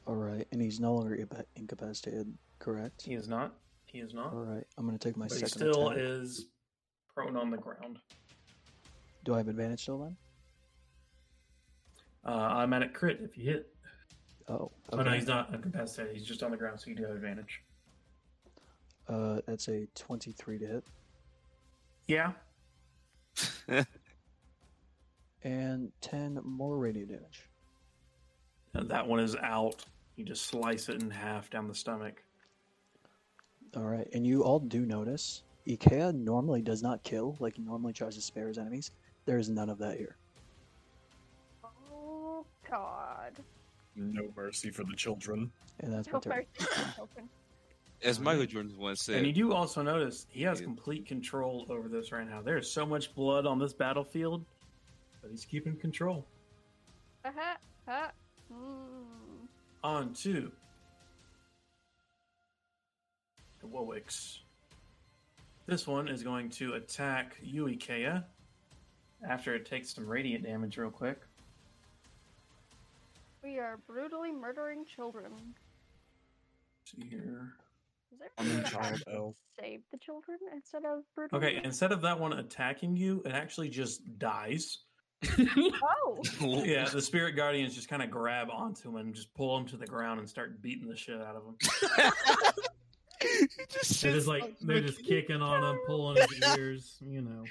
All 0.06 0.16
right, 0.16 0.48
and 0.52 0.62
he's 0.62 0.80
no 0.80 0.94
longer 0.94 1.28
incapacitated, 1.58 2.34
correct? 2.60 3.02
He 3.02 3.14
is 3.14 3.28
not. 3.28 3.54
He 3.86 4.00
is 4.00 4.14
not. 4.14 4.34
All 4.34 4.40
right, 4.46 4.64
I'm 4.78 4.86
gonna 4.86 4.98
take 4.98 5.18
my 5.18 5.28
but 5.28 5.34
he 5.38 5.40
second 5.46 5.58
still 5.60 5.90
attack. 5.90 6.00
is 6.02 6.46
prone 7.14 7.36
on 7.36 7.50
the 7.52 7.58
ground. 7.58 8.00
Do 9.26 9.34
I 9.34 9.38
have 9.38 9.50
advantage 9.50 9.82
still 9.82 9.98
then? 10.00 10.16
Uh, 12.26 12.30
automatic 12.30 12.94
crit 12.94 13.20
if 13.22 13.38
you 13.38 13.44
hit. 13.44 13.68
Oh, 14.48 14.72
Oh 14.94 15.02
no, 15.02 15.12
he's 15.12 15.28
not 15.28 15.54
incapacitated. 15.54 16.16
He's 16.16 16.26
just 16.26 16.42
on 16.44 16.52
the 16.52 16.58
ground, 16.58 16.80
so 16.80 16.90
you 16.90 16.96
do 16.96 17.04
have 17.04 17.16
advantage. 17.16 17.62
Uh, 19.10 19.42
that's 19.46 19.68
a 19.68 19.86
twenty-three 19.96 20.60
to 20.60 20.66
hit, 20.66 20.84
Yeah. 22.08 22.32
and 25.44 25.92
ten 26.02 26.40
more 26.44 26.78
radiant 26.78 27.10
damage. 27.10 27.44
And 28.74 28.90
that 28.90 29.06
one 29.08 29.20
is 29.20 29.36
out. 29.38 29.84
You 30.16 30.24
just 30.26 30.46
slice 30.48 30.90
it 30.90 31.02
in 31.02 31.10
half 31.12 31.50
down 31.50 31.68
the 31.68 31.76
stomach. 31.76 32.24
All 33.76 33.84
right, 33.84 34.08
and 34.14 34.26
you 34.26 34.44
all 34.44 34.60
do 34.60 34.86
notice 34.86 35.44
Ikea 35.68 36.14
normally 36.16 36.62
does 36.62 36.82
not 36.82 37.04
kill, 37.04 37.36
like 37.40 37.56
he 37.58 37.62
normally 37.62 37.94
tries 37.94 38.16
to 38.16 38.22
spare 38.22 38.48
his 38.48 38.58
enemies. 38.58 38.92
There 39.26 39.38
is 39.38 39.50
none 39.50 39.70
of 39.70 39.78
that 39.80 39.98
here. 39.98 40.16
Oh 41.92 42.46
God. 42.70 43.34
No 43.96 44.30
mercy 44.36 44.70
for 44.72 44.84
the 44.84 44.96
children. 44.96 45.52
And 45.82 45.94
that's 45.94 46.08
my 46.08 46.14
No 46.14 46.20
turn. 46.20 46.34
mercy 46.38 46.48
for 46.74 46.96
children. 46.96 47.30
As 48.04 48.20
Michael 48.20 48.46
Jordan 48.46 48.78
once 48.78 49.04
said. 49.04 49.18
And 49.18 49.28
you 49.28 49.34
do 49.34 49.54
also 49.54 49.82
notice 49.82 50.28
he 50.30 50.44
has 50.44 50.60
Yeah. 50.60 50.66
complete 50.66 51.06
control 51.08 51.66
over 51.70 51.88
this 51.90 52.12
right 52.12 52.28
now. 52.28 52.42
There's 52.42 52.72
so 52.72 52.86
much 52.86 53.14
blood 53.16 53.46
on 53.46 53.58
this 53.58 53.74
battlefield, 53.74 54.46
but 55.22 55.32
he's 55.32 55.46
keeping 55.46 55.76
control. 55.78 56.26
Uh-huh. 57.26 57.58
Uh, 57.88 58.08
mm. 58.54 59.48
On 59.84 60.14
to 60.14 60.52
the 63.62 63.68
Wowicks. 63.68 64.40
This 65.66 65.88
one 65.88 66.08
is 66.08 66.24
going 66.24 66.50
to 66.52 66.74
attack 66.74 67.38
you, 67.42 67.66
Ikea, 67.66 68.24
after 69.28 69.56
it 69.56 69.66
takes 69.66 69.94
some 69.94 70.08
radiant 70.08 70.44
damage 70.44 70.78
real 70.78 70.92
quick. 70.92 71.20
We 73.44 73.60
are 73.60 73.78
brutally 73.88 74.32
murdering 74.32 74.86
children. 74.86 75.32
See 76.86 77.08
here. 77.10 77.54
Is 78.12 78.20
there 78.20 78.30
I'm 78.38 78.48
a 78.48 78.54
a 78.54 78.58
way 78.58 78.64
to 78.64 78.70
child 78.70 79.04
elf. 79.14 79.36
save 79.60 79.82
the 79.92 79.98
children 79.98 80.38
instead 80.54 80.84
of 80.86 81.04
brutally? 81.16 81.46
Okay, 81.46 81.62
instead 81.64 81.92
of 81.92 82.02
that 82.02 82.20
one 82.20 82.34
attacking 82.34 82.96
you, 82.96 83.22
it 83.26 83.32
actually 83.34 83.70
just 83.70 84.02
dies. 84.18 84.80
Oh, 85.38 86.20
Yeah, 86.64 86.88
the 86.94 87.02
spirit 87.02 87.36
guardians 87.36 87.76
just 87.76 87.90
kind 87.90 88.02
of 88.04 88.12
grab 88.12 88.50
onto 88.52 88.90
him 88.90 88.96
and 88.98 89.14
just 89.16 89.34
pull 89.34 89.58
him 89.58 89.66
to 89.68 89.78
the 89.78 89.88
ground 89.88 90.20
and 90.20 90.30
start 90.30 90.62
beating 90.62 90.88
the 90.88 90.96
shit 90.96 91.20
out 91.20 91.36
of 91.36 91.44
him. 91.46 91.56
They're 93.20 94.14
just 94.14 94.28
like 94.28 94.56
they're 94.62 94.80
just 94.82 95.04
kicking 95.04 95.42
on 95.42 95.64
him, 95.64 95.80
pulling 95.88 96.18
his 96.18 96.58
ears. 96.58 96.98
You 97.02 97.22
know, 97.22 97.44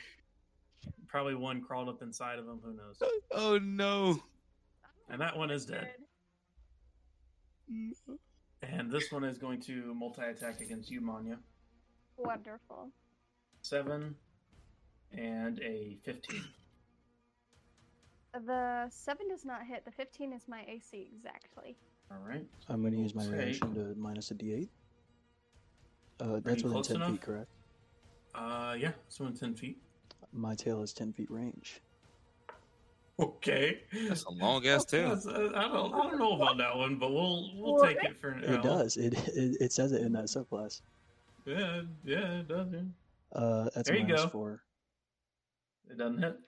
probably 1.08 1.34
one 1.34 1.60
crawled 1.60 1.88
up 1.88 2.02
inside 2.02 2.38
of 2.38 2.46
him. 2.46 2.60
Who 2.62 2.72
knows? 2.72 3.02
"Oh 3.32 3.58
no!" 3.58 4.20
And 5.10 5.20
that 5.20 5.36
one 5.36 5.50
is 5.50 5.66
dead. 5.66 5.90
And 8.72 8.90
this 8.90 9.10
one 9.12 9.24
is 9.24 9.38
going 9.38 9.60
to 9.62 9.94
multi 9.94 10.22
attack 10.22 10.60
against 10.60 10.90
you, 10.90 11.00
Manya. 11.00 11.38
wonderful. 12.16 12.90
Seven 13.62 14.14
and 15.12 15.58
a 15.60 15.96
fifteen. 16.04 16.44
The 18.46 18.86
seven 18.90 19.28
does 19.28 19.44
not 19.44 19.64
hit. 19.66 19.84
The 19.84 19.90
fifteen 19.90 20.32
is 20.32 20.42
my 20.48 20.62
AC 20.68 21.10
exactly. 21.14 21.76
All 22.10 22.18
right. 22.26 22.46
I'm 22.68 22.80
going 22.82 22.92
to 22.92 22.98
use 23.00 23.14
my 23.14 23.24
Okay. 23.26 23.36
reaction 23.36 23.74
to 23.74 23.94
minus 23.98 24.30
a 24.30 24.34
d8. 24.34 24.68
Uh, 26.20 26.40
that's 26.44 26.62
within 26.62 26.82
10 26.82 26.96
enough? 26.96 27.10
feet, 27.10 27.20
correct? 27.20 27.50
Uh, 28.34 28.76
yeah, 28.78 28.92
so 29.08 29.26
in 29.26 29.34
ten 29.34 29.54
feet. 29.54 29.78
My 30.32 30.54
tail 30.54 30.82
is 30.82 30.92
10 30.92 31.12
feet 31.12 31.30
range. 31.30 31.80
Okay. 33.18 33.80
That's 34.08 34.24
a 34.24 34.30
long 34.30 34.66
ass 34.66 34.84
tail. 34.84 35.14
That's- 35.14 35.26
uh, 35.26 35.50
I 35.54 35.62
don't, 35.68 35.94
I 35.94 36.02
don't 36.02 36.18
know 36.18 36.34
about 36.36 36.58
that 36.58 36.76
one, 36.76 36.98
but 36.98 37.12
we'll 37.12 37.50
we'll 37.56 37.82
take 37.82 37.96
it 38.02 38.20
for 38.20 38.32
now. 38.34 38.54
It 38.54 38.62
does. 38.62 38.96
It, 38.98 39.14
it 39.28 39.56
it 39.60 39.72
says 39.72 39.92
it 39.92 40.02
in 40.02 40.12
that 40.12 40.24
subclass. 40.26 40.82
Yeah, 41.46 41.82
yeah, 42.04 42.40
it 42.40 42.48
does. 42.48 42.68
Yeah. 42.72 42.80
Uh, 43.32 43.68
that's 43.74 43.88
There 43.88 43.96
a 43.96 44.00
you 44.00 44.06
go. 44.06 44.28
four. 44.28 44.62
It 45.90 45.96
doesn't 45.98 46.18
hit. 46.22 46.38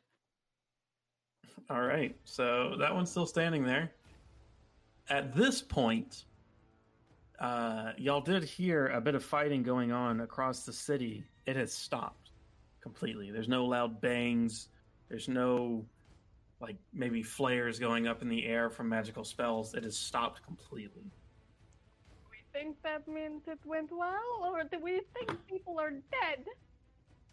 All 1.71 1.83
right, 1.83 2.17
so 2.25 2.77
that 2.79 2.95
one's 2.95 3.11
still 3.11 3.27
standing 3.27 3.63
there. 3.65 3.93
At 5.11 5.35
this 5.35 5.61
point, 5.63 6.25
uh, 7.41 7.93
y'all 7.99 8.21
did 8.21 8.43
hear 8.45 8.89
a 8.89 9.01
bit 9.01 9.15
of 9.15 9.23
fighting 9.25 9.63
going 9.63 9.93
on 9.93 10.21
across 10.23 10.65
the 10.65 10.73
city. 10.73 11.25
It 11.47 11.57
has 11.57 11.73
stopped 11.73 12.31
completely. 12.83 13.31
There's 13.31 13.49
no 13.49 13.65
loud 13.67 14.01
bangs. 14.01 14.69
There's 15.09 15.29
no 15.29 15.85
like 16.61 16.77
maybe 16.93 17.23
flares 17.23 17.79
going 17.79 18.07
up 18.07 18.23
in 18.23 18.29
the 18.29 18.47
air 18.47 18.69
from 18.71 18.89
magical 18.89 19.25
spells. 19.25 19.75
It 19.75 19.85
has 19.85 19.97
stopped 19.97 20.43
completely. 20.43 21.03
Do 21.03 22.17
we 22.31 22.39
think 22.53 22.77
that 22.83 23.07
means 23.07 23.43
it 23.47 23.59
went 23.65 23.91
well, 23.93 24.43
or 24.43 24.65
do 24.65 24.79
we 24.83 25.01
think 25.15 25.39
people 25.47 25.79
are 25.79 25.91
dead? 25.91 26.45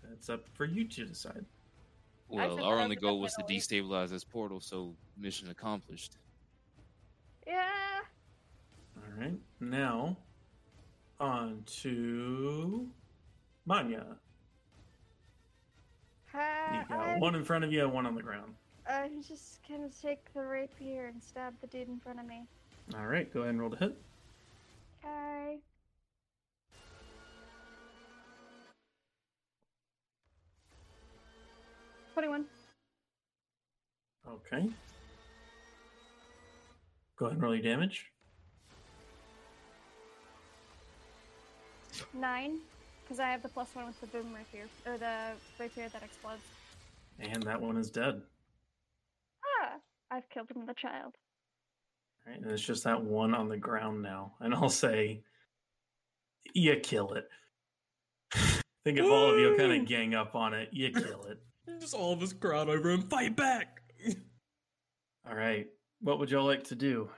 That's 0.03 0.29
up 0.29 0.45
for 0.53 0.65
you 0.65 0.85
to 0.87 1.05
decide. 1.05 1.45
Well, 2.27 2.63
our 2.63 2.79
only 2.79 2.95
goal 2.95 3.19
was 3.19 3.33
to 3.35 3.43
destabilize 3.43 4.09
this 4.09 4.23
portal, 4.23 4.59
so 4.59 4.95
mission 5.17 5.49
accomplished. 5.49 6.17
Yeah. 7.45 7.99
All 8.97 9.21
right, 9.21 9.37
now 9.59 10.17
on 11.19 11.63
to 11.81 12.87
Manya. 13.65 14.05
Uh, 16.33 16.39
You 16.73 16.83
got 16.89 16.99
I'm, 16.99 17.19
one 17.19 17.35
in 17.35 17.43
front 17.45 17.63
of 17.63 17.71
you 17.71 17.83
and 17.83 17.93
one 17.93 18.05
on 18.05 18.15
the 18.15 18.21
ground. 18.21 18.55
I'm 18.87 19.23
just 19.23 19.59
gonna 19.67 19.89
take 20.01 20.33
the 20.33 20.41
rapier 20.41 21.07
and 21.07 21.21
stab 21.21 21.53
the 21.61 21.67
dude 21.67 21.87
in 21.87 21.99
front 21.99 22.19
of 22.19 22.25
me. 22.25 22.43
All 22.95 23.07
right, 23.07 23.31
go 23.33 23.41
ahead 23.41 23.51
and 23.51 23.61
roll 23.61 23.71
to 23.71 23.77
hit. 23.77 23.97
Okay. 25.03 25.57
Twenty-one. 32.13 32.45
Okay. 34.27 34.69
Go 37.17 37.25
ahead 37.25 37.33
and 37.33 37.41
roll 37.41 37.55
your 37.55 37.63
damage. 37.63 38.05
Nine, 42.13 42.59
because 43.03 43.19
I 43.19 43.29
have 43.29 43.41
the 43.41 43.49
plus 43.49 43.73
one 43.73 43.87
with 43.87 43.99
the 43.99 44.07
boom 44.07 44.33
rapier 44.33 44.67
or 44.85 44.97
the 44.97 45.31
rapier 45.59 45.89
that 45.89 46.03
explodes. 46.03 46.43
And 47.19 47.43
that 47.43 47.61
one 47.61 47.77
is 47.77 47.89
dead. 47.89 48.21
I've 50.15 50.29
killed 50.29 50.49
him 50.49 50.65
with 50.65 50.77
child. 50.77 51.13
Right? 52.25 52.41
And 52.41 52.49
it's 52.49 52.63
just 52.63 52.85
that 52.85 53.03
one 53.03 53.35
on 53.35 53.49
the 53.49 53.57
ground 53.57 54.01
now. 54.01 54.33
And 54.39 54.53
I'll 54.53 54.69
say, 54.69 55.23
you 56.53 56.77
kill 56.77 57.13
it. 57.13 57.27
Think 58.85 58.99
if 58.99 59.05
all 59.05 59.33
of 59.33 59.39
you 59.39 59.55
kind 59.57 59.73
of 59.73 59.87
gang 59.87 60.15
up 60.15 60.33
on 60.35 60.53
it, 60.53 60.69
you 60.71 60.91
kill 60.91 61.23
it. 61.23 61.39
Just 61.79 61.95
all 61.95 62.13
of 62.13 62.21
us 62.21 62.31
crowd 62.31 62.69
over 62.69 62.91
and 62.91 63.09
fight 63.09 63.35
back. 63.35 63.81
All 65.27 65.33
right. 65.35 65.65
What 65.99 66.19
would 66.19 66.29
y'all 66.29 66.45
like 66.45 66.65
to 66.65 66.75
do? 66.75 67.09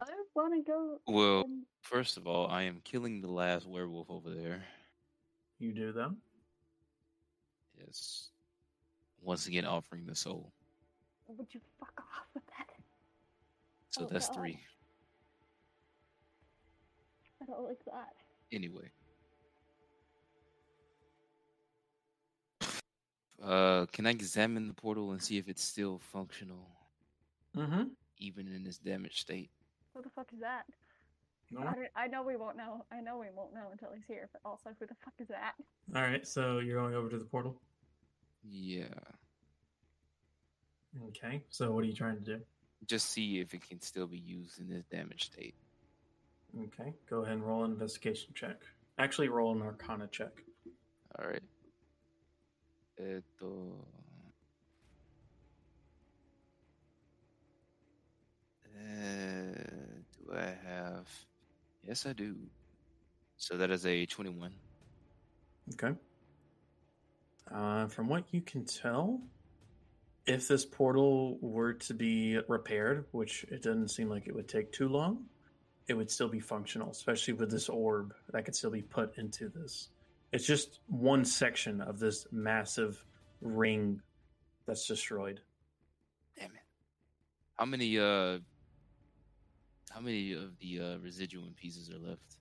I 0.00 0.06
want 0.36 0.54
to 0.54 0.70
go. 0.70 1.00
Well, 1.08 1.40
and- 1.40 1.64
first 1.82 2.16
of 2.16 2.28
all, 2.28 2.46
I 2.46 2.62
am 2.62 2.80
killing 2.84 3.20
the 3.20 3.30
last 3.30 3.66
werewolf 3.66 4.08
over 4.08 4.30
there. 4.30 4.62
You 5.58 5.72
do 5.72 5.90
them. 5.90 6.18
Yes. 7.76 8.28
Once 9.20 9.48
again, 9.48 9.66
offering 9.66 10.06
the 10.06 10.14
soul. 10.14 10.52
Would 11.28 11.52
you 11.52 11.60
fuck 11.80 11.92
off 11.98 12.26
with 12.34 12.46
that? 12.46 12.68
So 13.90 14.02
Oh, 14.04 14.08
that's 14.10 14.28
God. 14.28 14.36
three. 14.36 14.60
I 17.42 17.44
don't 17.46 17.64
like 17.64 17.84
that. 17.86 18.14
Anyway. 18.52 18.90
Uh, 23.42 23.86
can 23.92 24.06
I 24.06 24.10
examine 24.10 24.66
the 24.66 24.74
portal 24.74 25.12
and 25.12 25.22
see 25.22 25.36
if 25.38 25.48
it's 25.48 25.62
still 25.62 25.98
functional, 25.98 26.68
Mm-hmm. 27.56 27.84
even 28.18 28.48
in 28.52 28.64
this 28.64 28.78
damaged 28.78 29.18
state? 29.18 29.50
Who 29.94 30.02
the 30.02 30.10
fuck 30.10 30.28
is 30.32 30.40
that? 30.40 30.64
No. 31.50 31.60
I, 31.60 32.04
I 32.04 32.06
know 32.08 32.22
we 32.22 32.36
won't 32.36 32.56
know. 32.56 32.84
I 32.90 33.00
know 33.00 33.18
we 33.18 33.26
won't 33.34 33.54
know 33.54 33.68
until 33.70 33.90
he's 33.94 34.04
here. 34.08 34.28
But 34.32 34.40
also, 34.44 34.70
who 34.80 34.86
the 34.86 34.96
fuck 35.04 35.14
is 35.20 35.28
that? 35.28 35.52
All 35.94 36.02
right. 36.02 36.26
So 36.26 36.58
you're 36.58 36.80
going 36.80 36.94
over 36.94 37.08
to 37.08 37.18
the 37.18 37.24
portal. 37.24 37.60
Yeah. 38.42 38.84
Okay. 41.08 41.42
So 41.50 41.72
what 41.72 41.84
are 41.84 41.86
you 41.86 41.94
trying 41.94 42.16
to 42.16 42.22
do? 42.22 42.40
Just 42.86 43.10
see 43.10 43.40
if 43.40 43.54
it 43.54 43.68
can 43.68 43.80
still 43.80 44.06
be 44.06 44.18
used 44.18 44.60
in 44.60 44.68
this 44.68 44.84
damaged 44.90 45.32
state. 45.32 45.54
Okay. 46.58 46.94
Go 47.08 47.22
ahead 47.22 47.34
and 47.34 47.46
roll 47.46 47.64
an 47.64 47.72
investigation 47.72 48.32
check. 48.34 48.62
Actually, 48.98 49.28
roll 49.28 49.52
an 49.52 49.62
arcana 49.62 50.06
check. 50.06 50.42
All 51.18 51.26
right. 51.26 51.42
Esto. 52.98 53.74
Uh, 58.74 59.52
do 60.18 60.34
I 60.34 60.54
have? 60.66 61.08
Yes, 61.82 62.06
I 62.06 62.12
do. 62.12 62.36
So 63.36 63.56
that 63.56 63.70
is 63.70 63.84
a 63.86 64.06
twenty-one. 64.06 64.52
Okay. 65.74 65.94
Uh, 67.52 67.86
from 67.88 68.08
what 68.08 68.24
you 68.32 68.40
can 68.40 68.64
tell, 68.64 69.20
if 70.26 70.48
this 70.48 70.64
portal 70.64 71.38
were 71.40 71.74
to 71.74 71.94
be 71.94 72.38
repaired, 72.48 73.06
which 73.12 73.44
it 73.44 73.62
doesn't 73.62 73.88
seem 73.88 74.08
like 74.08 74.26
it 74.26 74.34
would 74.34 74.48
take 74.48 74.72
too 74.72 74.88
long, 74.88 75.24
it 75.88 75.94
would 75.94 76.10
still 76.10 76.28
be 76.28 76.40
functional, 76.40 76.90
especially 76.90 77.34
with 77.34 77.50
this 77.50 77.68
orb 77.68 78.12
that 78.32 78.44
could 78.44 78.56
still 78.56 78.70
be 78.70 78.82
put 78.82 79.16
into 79.18 79.48
this. 79.48 79.88
It's 80.32 80.46
just 80.46 80.80
one 80.88 81.24
section 81.24 81.80
of 81.80 82.00
this 82.00 82.26
massive 82.32 83.02
ring 83.40 84.00
that's 84.66 84.86
destroyed. 84.86 85.40
Damn 86.38 86.50
it! 86.50 86.62
How 87.54 87.64
many? 87.64 87.98
Uh, 87.98 88.38
how 89.90 90.00
many 90.00 90.32
of 90.32 90.58
the 90.58 90.80
uh, 90.80 90.98
residuum 90.98 91.54
pieces 91.56 91.88
are 91.88 91.98
left? 91.98 92.36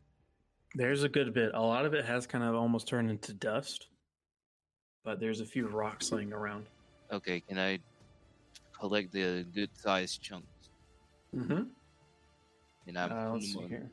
There's 0.74 1.03
a 1.03 1.10
good 1.10 1.34
bit. 1.34 1.52
A 1.53 1.62
lot 1.62 1.86
of 1.86 1.94
it 1.94 2.03
has 2.03 2.26
kind 2.28 2.44
of 2.44 2.56
almost 2.56 2.88
turned 2.88 3.10
into 3.10 3.34
dust, 3.34 3.88
but 5.03 5.20
there's 5.20 5.40
a 5.40 5.45
few 5.45 5.68
rocks 5.68 6.12
laying 6.12 6.34
around. 6.34 6.66
Okay, 7.15 7.39
can 7.39 7.57
I 7.57 7.79
collect 8.77 9.13
the 9.13 9.45
good-sized 9.53 10.21
chunks? 10.21 10.69
Mm-hmm. 11.33 11.63
And 12.87 12.99
I'm 12.99 13.11
Uh, 13.11 13.33
let's 13.33 13.53
see 13.53 13.59
on- 13.59 13.69
here. 13.69 13.89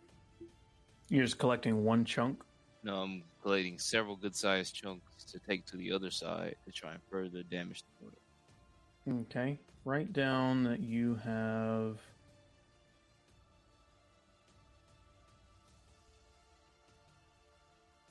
You're 1.08 1.24
just 1.24 1.38
collecting 1.38 1.84
one 1.84 2.04
chunk. 2.04 2.42
No, 2.82 3.02
I'm 3.02 3.22
collecting 3.42 3.78
several 3.78 4.16
good-sized 4.16 4.74
chunks 4.74 5.22
to 5.24 5.38
take 5.38 5.64
to 5.66 5.76
the 5.76 5.92
other 5.92 6.10
side 6.10 6.56
to 6.64 6.72
try 6.72 6.92
and 6.94 7.02
further 7.10 7.44
damage 7.44 7.84
the 7.84 7.90
portal. 8.00 9.22
Okay. 9.22 9.60
Write 9.84 10.12
down 10.12 10.64
that 10.64 10.80
you 10.80 11.14
have. 11.16 11.98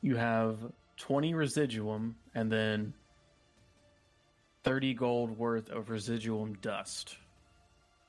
You 0.01 0.15
have 0.15 0.57
20 0.97 1.33
residuum 1.33 2.15
and 2.33 2.51
then 2.51 2.93
30 4.63 4.93
gold 4.93 5.38
worth 5.38 5.69
of 5.69 5.89
residuum 5.89 6.53
dust. 6.61 7.17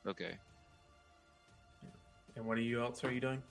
Okay. 0.06 0.36
And 2.36 2.46
what 2.46 2.58
are 2.58 2.62
you 2.62 2.82
else 2.82 3.04
are 3.04 3.12
you 3.12 3.20
doing? 3.20 3.42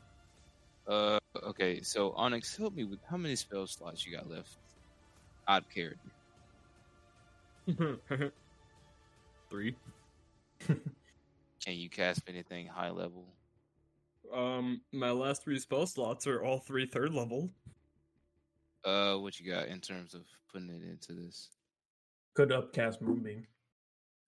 Uh, 0.88 1.20
okay. 1.44 1.82
So 1.82 2.12
Onyx, 2.12 2.56
help 2.58 2.76
me 2.76 2.84
with 2.84 3.00
how 3.10 3.18
many 3.18 3.36
spell 3.36 3.68
slots 3.68 4.06
you 4.06 4.16
got 4.16 4.30
left? 4.30 4.58
Odd 5.48 5.66
character. 5.74 6.10
Three. 9.50 9.76
Can 10.68 11.76
you 11.76 11.90
cast 11.90 12.22
anything 12.28 12.68
high 12.68 12.90
level? 12.90 13.26
Um, 14.34 14.82
my 14.92 15.12
last 15.12 15.44
three 15.44 15.60
spell 15.60 15.86
slots 15.86 16.26
are 16.26 16.44
all 16.44 16.60
three 16.60 16.86
third 16.86 17.14
level. 17.14 17.50
Uh, 18.84 19.16
what 19.16 19.40
you 19.40 19.52
got 19.52 19.68
in 19.68 19.80
terms 19.80 20.14
of 20.14 20.22
putting 20.52 20.70
it 20.70 20.82
into 20.84 21.14
this? 21.14 21.50
Could 22.34 22.52
upcast 22.52 23.02
moonbeam. 23.02 23.46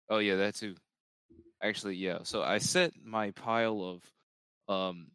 Oh 0.09 0.19
yeah, 0.19 0.35
that 0.35 0.55
too. 0.55 0.75
Actually, 1.61 1.95
yeah. 1.95 2.19
So 2.23 2.43
I 2.43 2.57
set 2.57 2.93
my 3.03 3.31
pile 3.31 3.81
of 3.81 4.73
um 4.73 5.07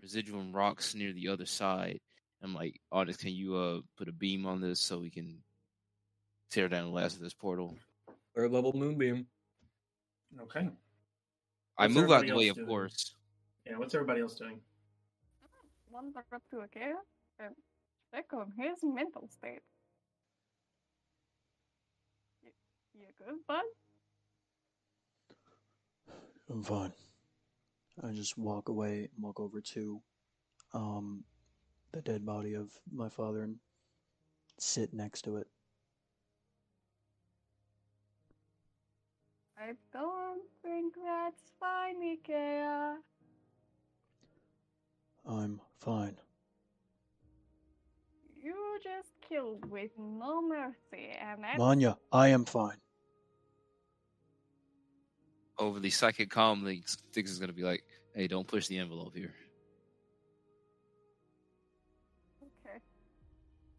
residuum 0.00 0.52
rocks 0.52 0.94
near 0.94 1.12
the 1.12 1.28
other 1.28 1.46
side. 1.46 2.00
I'm 2.42 2.54
like, 2.54 2.80
Onyx, 2.92 3.18
can 3.18 3.32
you 3.32 3.56
uh 3.56 3.80
put 3.96 4.08
a 4.08 4.12
beam 4.12 4.46
on 4.46 4.60
this 4.60 4.80
so 4.80 4.98
we 4.98 5.10
can 5.10 5.42
tear 6.50 6.68
down 6.68 6.84
the 6.84 6.90
last 6.92 7.16
of 7.16 7.22
this 7.22 7.34
portal? 7.34 7.76
Third 8.34 8.50
level 8.50 8.72
moonbeam. 8.72 9.26
Okay. 10.40 10.68
I 11.76 11.84
What's 11.84 11.94
move 11.94 12.10
out 12.10 12.24
everybody 12.24 12.30
the 12.30 12.36
way, 12.36 12.48
else 12.48 12.58
of 12.58 12.66
course. 12.66 13.14
Yeah, 13.66 13.76
what's 13.78 13.94
everybody 13.94 14.20
else 14.20 14.36
doing? 14.36 14.60
Wander 15.90 16.24
up 16.34 16.42
to 16.50 16.58
a 16.60 16.68
cave 16.68 16.94
and 17.38 17.54
check 18.14 18.26
on 18.32 18.52
his 18.58 18.78
mental 18.82 19.28
state. 19.28 19.60
You, 22.94 23.00
you 23.00 23.06
good, 23.18 23.36
bud? 23.46 23.62
I'm 26.50 26.62
fine. 26.62 26.92
I 28.02 28.12
just 28.12 28.36
walk 28.38 28.68
away 28.68 29.08
and 29.14 29.24
walk 29.24 29.40
over 29.40 29.60
to 29.60 30.00
um 30.72 31.24
the 31.92 32.02
dead 32.02 32.26
body 32.26 32.54
of 32.54 32.70
my 32.92 33.08
father 33.08 33.42
and 33.42 33.56
sit 34.58 34.92
next 34.92 35.22
to 35.22 35.36
it. 35.36 35.46
I 39.58 39.72
don't 39.92 40.42
think 40.62 40.94
that's 41.04 41.52
fine, 41.60 41.96
Ikea. 42.02 42.96
I'm 45.26 45.60
fine. 45.78 46.16
You 48.42 48.78
just 48.82 49.08
killed 49.26 49.64
with 49.70 49.90
no 49.98 50.42
mercy, 50.46 51.16
and 51.18 51.44
that's 51.44 51.58
Vanya, 51.58 51.96
I 52.12 52.28
am 52.28 52.44
fine. 52.44 52.76
Over 55.58 55.78
the 55.78 55.90
psychic 55.90 56.30
comm 56.30 56.64
links, 56.64 56.96
Thix 57.12 57.30
is 57.30 57.38
gonna 57.38 57.52
be 57.52 57.62
like, 57.62 57.84
"Hey, 58.14 58.26
don't 58.26 58.46
push 58.46 58.66
the 58.66 58.78
envelope 58.78 59.14
here. 59.14 59.34
okay. 62.42 62.78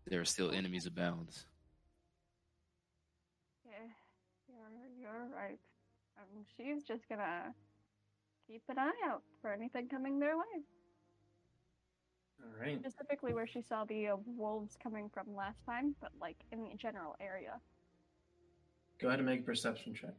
There 0.06 0.22
are 0.22 0.26
still 0.26 0.52
enemies 0.52 0.85
abound." 0.85 1.45
Yeah, 3.65 3.73
you're 4.47 4.89
you're 4.97 5.27
right. 5.35 5.60
Um, 6.18 6.45
she's 6.56 6.84
just 6.84 7.07
gonna 7.10 7.53
keep 8.47 8.64
an 8.69 8.80
eye 8.80 9.02
out 9.06 9.23
for 9.41 9.52
anything 9.52 9.89
coming 9.89 10.19
their 10.19 10.38
way. 10.38 10.64
All 12.41 12.61
right. 12.61 12.80
Specifically, 12.80 13.34
where 13.34 13.47
she 13.47 13.61
saw 13.68 13.85
the 13.85 14.10
uh, 14.10 14.15
wolves 14.26 14.77
coming 14.81 15.10
from 15.14 15.35
last 15.35 15.57
time, 15.65 15.95
but 15.99 16.11
like 16.22 16.38
in 16.52 16.64
the 16.64 16.76
general 16.77 17.15
area. 17.19 17.60
Go 18.99 19.07
ahead 19.07 19.19
and 19.19 19.27
make 19.27 19.41
a 19.41 19.43
perception 19.43 19.93
check. 19.93 20.14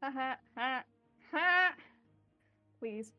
Ha 0.00 0.10
ha 0.12 0.36
ha 0.56 0.84
ha! 1.32 1.74
Please. 2.78 3.12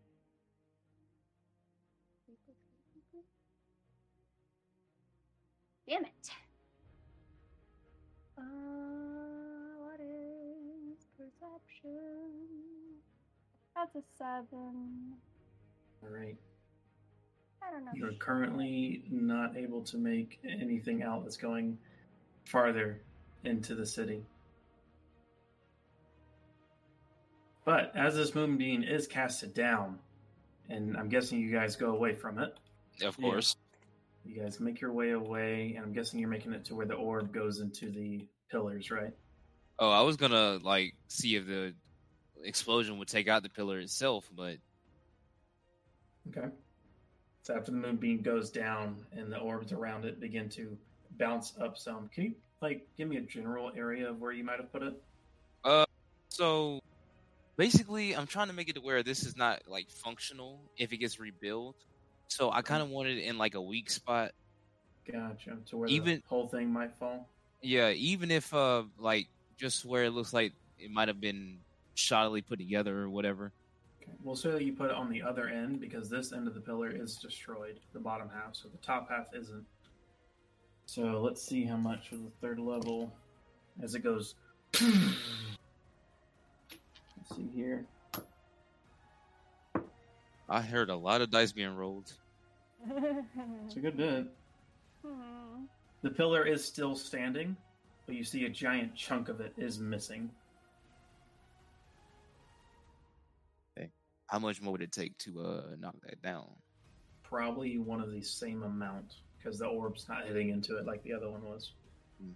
Damn 5.88 6.06
it. 6.06 6.30
Uh, 8.38 8.42
what 9.80 10.00
is 10.00 11.06
perception? 11.18 12.30
That's 13.76 13.96
a 13.96 14.04
seven. 14.18 15.16
All 16.04 16.10
right. 16.10 16.38
I 17.62 17.72
don't 17.72 17.86
know. 17.86 17.92
You're 17.94 18.14
currently 18.20 19.04
not 19.10 19.58
able 19.58 19.82
to 19.84 19.98
make 19.98 20.40
anything 20.48 21.04
out 21.04 21.24
that's 21.24 21.38
going 21.38 21.78
farther 22.46 23.02
into 23.44 23.76
the 23.76 23.86
city. 23.86 24.24
But 27.70 27.96
as 27.96 28.16
this 28.16 28.34
moonbeam 28.34 28.82
is 28.82 29.06
casted 29.06 29.54
down, 29.54 30.00
and 30.70 30.98
I'm 30.98 31.08
guessing 31.08 31.40
you 31.40 31.52
guys 31.52 31.76
go 31.76 31.92
away 31.92 32.16
from 32.16 32.40
it, 32.40 32.58
Of 33.04 33.16
course. 33.16 33.56
you 34.26 34.42
guys 34.42 34.60
make 34.60 34.82
your 34.82 34.92
way 34.92 35.12
away, 35.12 35.76
and 35.76 35.86
I'm 35.86 35.94
guessing 35.94 36.20
you're 36.20 36.30
making 36.30 36.54
it 36.54 36.66
to 36.66 36.74
where 36.74 36.88
the 36.88 36.96
orb 36.96 37.32
goes 37.32 37.60
into 37.60 37.92
the 37.92 38.26
pillars, 38.50 38.90
right? 38.90 39.14
Oh, 39.78 39.92
I 39.92 40.02
was 40.02 40.18
gonna 40.18 40.58
like 40.64 40.96
see 41.10 41.36
if 41.36 41.46
the 41.46 41.76
explosion 42.44 42.98
would 42.98 43.08
take 43.08 43.28
out 43.28 43.44
the 43.44 43.50
pillar 43.50 43.78
itself, 43.78 44.28
but 44.36 44.56
Okay. 46.30 46.48
So 47.44 47.56
after 47.56 47.70
the 47.70 47.78
moonbeam 47.78 48.24
goes 48.24 48.50
down 48.50 49.06
and 49.12 49.32
the 49.32 49.38
orbs 49.38 49.74
around 49.74 50.06
it 50.06 50.20
begin 50.20 50.50
to 50.50 50.76
bounce 51.20 51.54
up 51.62 51.78
some, 51.78 52.10
can 52.10 52.24
you 52.24 52.36
like 52.64 52.88
give 52.98 53.08
me 53.08 53.18
a 53.18 53.22
general 53.22 53.72
area 53.78 54.10
of 54.10 54.20
where 54.20 54.32
you 54.32 54.44
might 54.44 54.58
have 54.58 54.72
put 54.72 54.82
it? 54.82 55.00
Uh, 55.64 55.86
so 56.30 56.80
basically 57.60 58.16
I'm 58.16 58.26
trying 58.26 58.48
to 58.48 58.54
make 58.54 58.70
it 58.70 58.76
to 58.76 58.82
where 58.82 59.04
this 59.04 59.26
is 59.26 59.36
not 59.36 59.64
like 59.68 59.92
functional 59.92 60.62
if 60.78 60.94
it 60.94 60.98
gets 60.98 61.20
rebuilt. 61.20 61.76
So 62.30 62.50
I 62.50 62.62
kind 62.62 62.82
of 62.82 62.90
wanted 62.90 63.18
it 63.18 63.26
in 63.26 63.38
like 63.38 63.54
a 63.54 63.62
weak 63.62 63.90
spot. 63.90 64.32
Gotcha. 65.12 65.58
To 65.68 65.78
where 65.78 65.90
Even- 65.90 66.22
the 66.22 66.28
whole 66.28 66.48
thing 66.48 66.72
might 66.72 66.96
fall. 66.98 67.28
Yeah, 67.62 67.90
even 67.90 68.32
if 68.32 68.54
uh 68.54 68.84
like 68.98 69.28
just 69.58 69.84
where 69.84 70.06
it 70.06 70.12
looks 70.12 70.32
like 70.32 70.54
it 70.80 70.90
might 70.90 71.10
have 71.10 71.20
been 71.20 71.60
shoddily 71.98 72.46
put 72.46 72.60
together 72.60 72.98
or 73.02 73.10
whatever. 73.10 73.52
Okay. 74.02 74.12
We'll 74.24 74.38
say 74.38 74.52
that 74.52 74.64
you 74.64 74.72
put 74.72 74.92
it 74.92 74.96
on 74.96 75.10
the 75.12 75.22
other 75.22 75.50
end 75.50 75.82
because 75.82 76.10
this 76.10 76.32
end 76.32 76.48
of 76.48 76.54
the 76.54 76.62
pillar 76.62 76.90
is 76.90 77.18
destroyed, 77.18 77.82
the 77.92 78.00
bottom 78.00 78.30
half, 78.34 78.56
so 78.56 78.70
the 78.70 78.78
top 78.78 79.10
half 79.10 79.26
isn't. 79.38 79.66
So 80.86 81.20
let's 81.22 81.42
see 81.42 81.66
how 81.66 81.76
much 81.76 82.08
for 82.08 82.16
the 82.16 82.32
third 82.40 82.60
level 82.60 83.12
as 83.84 83.96
it 83.96 84.00
goes. 84.00 84.36
see 87.36 87.50
here. 87.56 87.86
I 90.48 90.62
heard 90.62 90.90
a 90.90 90.96
lot 90.96 91.22
of 91.22 91.30
dice 91.30 91.52
being 91.52 91.76
rolled. 91.76 92.12
It's 93.66 93.76
a 93.76 93.80
good 93.80 93.98
bit. 93.98 94.26
Hmm. 95.06 95.66
The 96.02 96.10
pillar 96.10 96.46
is 96.46 96.64
still 96.64 96.96
standing, 96.96 97.56
but 98.06 98.16
you 98.16 98.24
see 98.24 98.46
a 98.46 98.50
giant 98.50 98.96
chunk 98.96 99.30
of 99.30 99.42
it 99.42 99.54
is 99.58 99.80
missing. 99.80 100.30
How 104.30 104.38
much 104.38 104.62
more 104.62 104.74
would 104.74 104.84
it 104.84 104.92
take 104.92 105.18
to 105.20 105.42
uh 105.42 105.62
knock 105.80 105.96
that 106.04 106.22
down? 106.22 106.46
Probably 107.24 107.80
one 107.80 108.00
of 108.00 108.12
the 108.12 108.22
same 108.22 108.62
amount 108.62 109.16
because 109.38 109.58
the 109.58 109.66
orb's 109.66 110.08
not 110.08 110.28
hitting 110.28 110.50
into 110.50 110.78
it 110.78 110.86
like 110.86 111.04
the 111.04 111.14
other 111.14 111.30
one 111.30 111.44
was. 111.44 111.74
Hmm. 112.22 112.32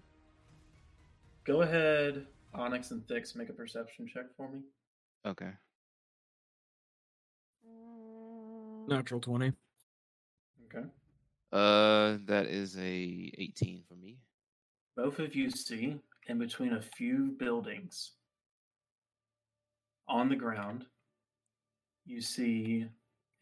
Go 1.44 1.62
ahead, 1.62 2.26
Onyx 2.56 2.90
and 2.90 3.08
Thix, 3.08 3.36
make 3.36 3.50
a 3.50 3.54
perception 3.54 4.08
check 4.08 4.26
for 4.36 4.50
me. 4.50 4.62
Okay. 5.26 5.52
Natural 8.88 9.22
20. 9.22 9.54
Okay. 10.66 10.88
Uh 11.52 12.18
that 12.26 12.48
is 12.48 12.78
a 12.78 13.32
18 13.38 13.84
for 13.88 13.96
me. 13.96 14.18
Both 14.98 15.20
of 15.20 15.36
you 15.36 15.50
see 15.50 16.00
in 16.28 16.38
between 16.38 16.74
a 16.74 16.82
few 16.82 17.36
buildings 17.40 18.12
on 20.08 20.30
the 20.30 20.36
ground, 20.36 20.86
you 22.06 22.22
see 22.22 22.88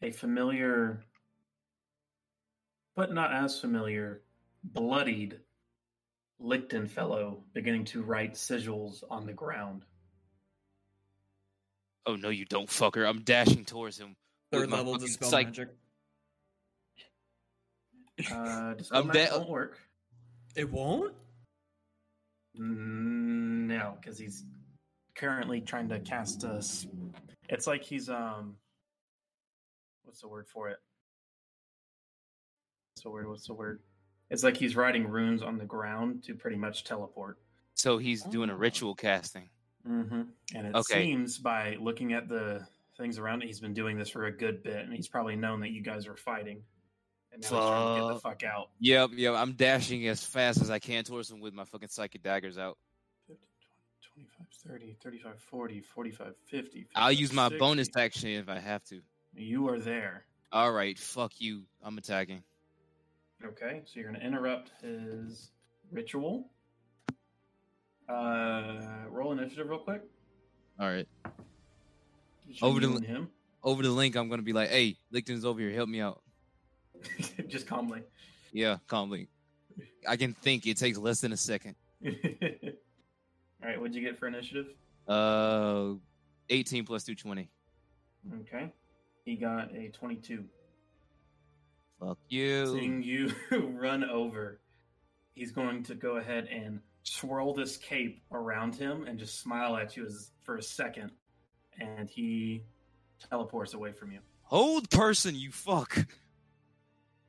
a 0.02 0.10
familiar, 0.10 1.04
but 2.94 3.12
not 3.12 3.32
as 3.32 3.60
familiar, 3.60 4.22
bloodied 4.62 5.40
Licton 6.40 6.88
fellow 6.88 7.44
beginning 7.52 7.84
to 7.86 8.02
write 8.02 8.34
sigils 8.34 9.02
on 9.10 9.26
the 9.26 9.32
ground. 9.32 9.84
Oh 12.06 12.16
no, 12.16 12.30
you 12.30 12.44
don't, 12.44 12.68
fucker! 12.68 13.08
I'm 13.08 13.22
dashing 13.22 13.64
towards 13.64 13.98
him. 13.98 14.16
Third 14.50 14.68
my 14.70 14.78
level 14.78 14.94
fucking 14.94 15.06
dispel 15.06 15.28
psych- 15.30 15.46
magic. 15.48 15.68
Uh, 18.30 18.74
dispel 18.74 18.98
I'm 19.00 19.06
magic 19.08 19.30
da- 19.30 19.38
won't 19.38 19.48
work. 19.50 19.78
It 20.54 20.70
won't? 20.70 21.14
Mm, 22.58 23.66
No, 23.68 23.96
because 24.00 24.18
he's 24.18 24.44
currently 25.14 25.60
trying 25.60 25.88
to 25.88 25.98
cast 26.00 26.44
us. 26.44 26.86
It's 27.48 27.66
like 27.66 27.82
he's 27.82 28.08
um. 28.10 28.56
What's 30.04 30.20
the 30.20 30.28
word 30.28 30.46
for 30.48 30.68
it? 30.68 30.78
What's 32.94 33.02
the 33.04 33.10
word? 33.10 33.28
What's 33.28 33.46
the 33.46 33.54
word? 33.54 33.80
It's 34.30 34.42
like 34.42 34.56
he's 34.56 34.76
writing 34.76 35.06
runes 35.08 35.42
on 35.42 35.56
the 35.58 35.64
ground 35.64 36.24
to 36.24 36.34
pretty 36.34 36.56
much 36.56 36.84
teleport. 36.84 37.38
So 37.74 37.98
he's 37.98 38.22
doing 38.22 38.50
a 38.50 38.54
Oh. 38.54 38.58
ritual 38.58 38.94
casting. 38.94 39.48
Mm-hmm. 39.88 40.22
And 40.54 40.66
it 40.66 40.74
Okay. 40.74 41.02
seems 41.04 41.38
by 41.38 41.76
looking 41.80 42.12
at 42.12 42.28
the 42.28 42.66
things 42.96 43.18
around 43.18 43.42
it, 43.42 43.46
he's 43.46 43.60
been 43.60 43.74
doing 43.74 43.96
this 43.98 44.08
for 44.10 44.26
a 44.26 44.32
good 44.32 44.62
bit, 44.62 44.84
and 44.84 44.92
he's 44.92 45.08
probably 45.08 45.36
known 45.36 45.60
that 45.60 45.70
you 45.70 45.82
guys 45.82 46.06
are 46.06 46.16
fighting. 46.16 46.62
And 47.32 47.42
now 47.42 47.48
he's 47.48 47.58
trying 47.58 47.94
to 47.96 48.00
get 48.08 48.14
the 48.14 48.20
Fuck. 48.20 48.42
out. 48.44 48.70
Yep, 48.80 49.10
yep. 49.14 49.34
I'm 49.34 49.52
dashing 49.52 50.06
as 50.08 50.22
fast 50.22 50.60
as 50.60 50.70
I 50.70 50.78
can 50.78 51.02
towards 51.02 51.30
him 51.30 51.40
with 51.40 51.54
my 51.54 51.64
fucking 51.64 51.88
psychic 51.88 52.22
daggers 52.22 52.58
out. 52.58 52.76
15, 53.26 53.38
20, 54.14 54.28
25, 54.36 54.70
30, 54.72 54.96
35, 55.02 55.40
40, 55.40 55.80
45, 55.80 56.34
50. 56.46 56.86
I'll 56.94 57.10
use 57.10 57.32
my 57.32 57.48
bonus 57.48 57.86
60. 57.86 58.00
action 58.00 58.30
if 58.30 58.48
I 58.50 58.58
have 58.58 58.84
to. 58.84 59.00
You 59.34 59.68
are 59.70 59.78
there. 59.78 60.24
All 60.52 60.72
right, 60.72 60.98
fuck 60.98 61.32
you. 61.38 61.62
I'm 61.82 61.96
attacking. 61.96 62.42
Okay, 63.44 63.80
so 63.86 63.98
you're 63.98 64.08
going 64.08 64.20
to 64.20 64.26
interrupt 64.26 64.70
his 64.82 65.50
ritual. 65.90 66.50
Uh, 68.08 68.74
roll 69.10 69.32
initiative 69.32 69.68
real 69.68 69.78
quick. 69.78 70.02
All 70.78 70.88
right. 70.88 71.08
Over 72.60 72.80
to 72.80 72.98
him, 72.98 73.28
Over 73.62 73.82
the 73.82 73.90
link, 73.90 74.16
I'm 74.16 74.28
gonna 74.28 74.42
be 74.42 74.52
like, 74.52 74.68
"Hey, 74.68 74.96
Licton's 75.10 75.44
over 75.44 75.60
here. 75.60 75.70
Help 75.70 75.88
me 75.88 76.00
out." 76.00 76.20
just 77.48 77.66
calmly. 77.66 78.02
Yeah, 78.52 78.78
calmly. 78.86 79.28
I 80.06 80.16
can 80.16 80.34
think. 80.34 80.66
It 80.66 80.76
takes 80.76 80.98
less 80.98 81.20
than 81.20 81.32
a 81.32 81.36
second. 81.36 81.76
All 82.04 82.10
right, 83.62 83.78
what'd 83.80 83.94
you 83.94 84.02
get 84.02 84.18
for 84.18 84.26
initiative? 84.26 84.66
Uh, 85.06 85.94
18 86.50 86.84
plus 86.84 87.04
220. 87.04 87.48
Okay, 88.40 88.72
he 89.24 89.36
got 89.36 89.74
a 89.74 89.88
22. 89.88 90.44
Fuck 92.00 92.18
you. 92.28 92.66
Seeing 92.74 93.02
you 93.02 93.32
run 93.52 94.04
over, 94.04 94.58
he's 95.34 95.52
going 95.52 95.84
to 95.84 95.94
go 95.94 96.16
ahead 96.16 96.48
and 96.50 96.80
swirl 97.02 97.52
this 97.54 97.76
cape 97.76 98.22
around 98.32 98.74
him 98.74 99.04
and 99.06 99.18
just 99.18 99.40
smile 99.40 99.76
at 99.76 99.96
you 99.96 100.06
as, 100.06 100.30
for 100.44 100.56
a 100.56 100.62
second, 100.62 101.10
and 101.80 102.08
he 102.08 102.62
teleports 103.30 103.74
away 103.74 103.92
from 103.92 104.12
you. 104.12 104.20
Hold 104.44 104.90
person, 104.90 105.34
you 105.34 105.50
fuck. 105.50 105.96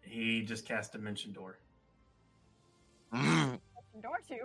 He 0.02 0.41
just 0.44 0.66
cast 0.66 0.91
Dimension 0.91 1.32
Door. 1.32 1.58
Mm. 3.14 3.60
Door 4.02 4.20
two. 4.28 4.36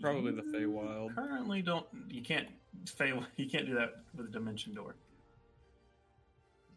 Probably 0.00 0.32
the 0.32 0.42
You 0.44 0.52
Feywild. 0.68 1.14
Currently, 1.14 1.62
don't 1.62 1.86
you 2.08 2.22
can't 2.22 2.46
Fey 2.86 3.12
you 3.36 3.48
can't 3.50 3.66
do 3.66 3.74
that 3.74 3.94
with 4.16 4.26
a 4.26 4.30
Dimension 4.30 4.72
Door. 4.74 4.94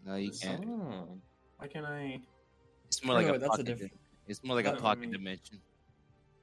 No, 0.06 0.16
you 0.16 0.32
can't. 0.32 0.66
Oh. 0.68 1.08
Why 1.58 1.68
can 1.68 1.86
I? 1.86 2.20
It's 2.88 3.04
more 3.04 3.16
like 3.16 3.28
Oh, 3.28 3.34
a 3.36 3.38
that's 3.40 3.45
a 3.45 3.50
pocket. 3.50 3.66
diff- 3.66 3.80
di- 3.80 3.91
it's 4.28 4.44
more 4.44 4.56
like 4.56 4.66
a 4.66 4.74
I 4.74 4.76
pocket 4.80 5.02
mean- 5.02 5.12
dimension. 5.12 5.60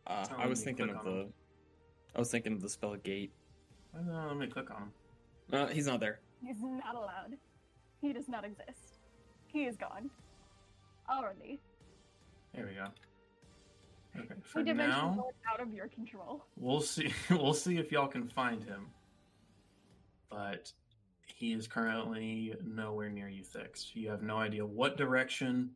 Uh, 0.06 0.26
I 0.36 0.46
was 0.46 0.62
thinking 0.62 0.90
of 0.90 1.04
the. 1.04 1.10
him. 1.10 1.32
I 2.14 2.18
was 2.18 2.30
thinking 2.30 2.52
of 2.52 2.60
the 2.62 2.68
spell 2.68 2.96
gate. 2.96 3.32
Uh, 3.94 4.26
let 4.28 4.36
me 4.36 4.46
click 4.46 4.70
on 4.70 4.82
him. 4.82 4.92
Uh, 5.52 5.66
he's 5.68 5.86
not 5.86 6.00
there. 6.00 6.20
He's 6.44 6.60
not 6.60 6.94
allowed. 6.94 7.36
He 8.00 8.12
does 8.12 8.28
not 8.28 8.44
exist. 8.44 8.98
He 9.46 9.64
is 9.64 9.76
gone. 9.76 10.10
Already. 11.10 11.60
There 12.54 12.66
we 12.66 12.74
go. 12.74 12.86
Okay, 14.16 14.34
The 14.34 14.48
for 14.48 14.62
dimension 14.62 14.98
now, 15.16 15.26
out 15.52 15.60
of 15.60 15.72
your 15.72 15.86
control. 15.88 16.44
we'll 16.56 16.80
see. 16.80 17.12
We'll 17.30 17.54
see 17.54 17.76
if 17.76 17.92
y'all 17.92 18.08
can 18.08 18.28
find 18.28 18.62
him. 18.64 18.88
But 20.30 20.72
he 21.26 21.52
is 21.52 21.66
currently 21.68 22.54
nowhere 22.64 23.08
near 23.10 23.28
you, 23.28 23.42
Thix. 23.44 23.90
You 23.94 24.08
have 24.10 24.22
no 24.22 24.36
idea 24.38 24.64
what 24.66 24.96
direction 24.96 25.70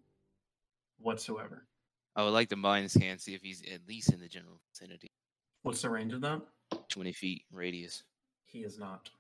whatsoever. 0.99 1.67
I 2.17 2.23
would 2.23 2.31
like 2.31 2.49
to 2.51 2.57
mind 2.57 2.91
scan 2.91 3.19
see 3.19 3.35
if 3.35 3.43
he's 3.43 3.63
at 3.73 3.81
least 3.89 4.13
in 4.13 4.21
the 4.21 4.29
general 4.29 4.61
vicinity. 4.71 5.11
What's 5.63 5.83
the 5.83 5.91
range 5.91 6.13
of 6.13 6.21
that? 6.21 6.41
20 6.89 7.13
feet 7.13 7.43
radius. 7.53 8.05
He 8.47 8.61
is 8.61 8.79
not. 8.79 9.11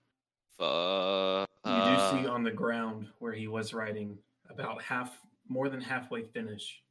Fuck. 0.58 1.48
You 1.66 1.72
do 1.72 2.22
see 2.22 2.28
uh. 2.28 2.32
on 2.32 2.44
the 2.44 2.52
ground 2.52 3.08
where 3.18 3.32
he 3.32 3.48
was 3.48 3.74
riding 3.74 4.16
about 4.48 4.80
half, 4.82 5.18
more 5.48 5.68
than 5.68 5.80
halfway 5.80 6.22
finish, 6.22 6.82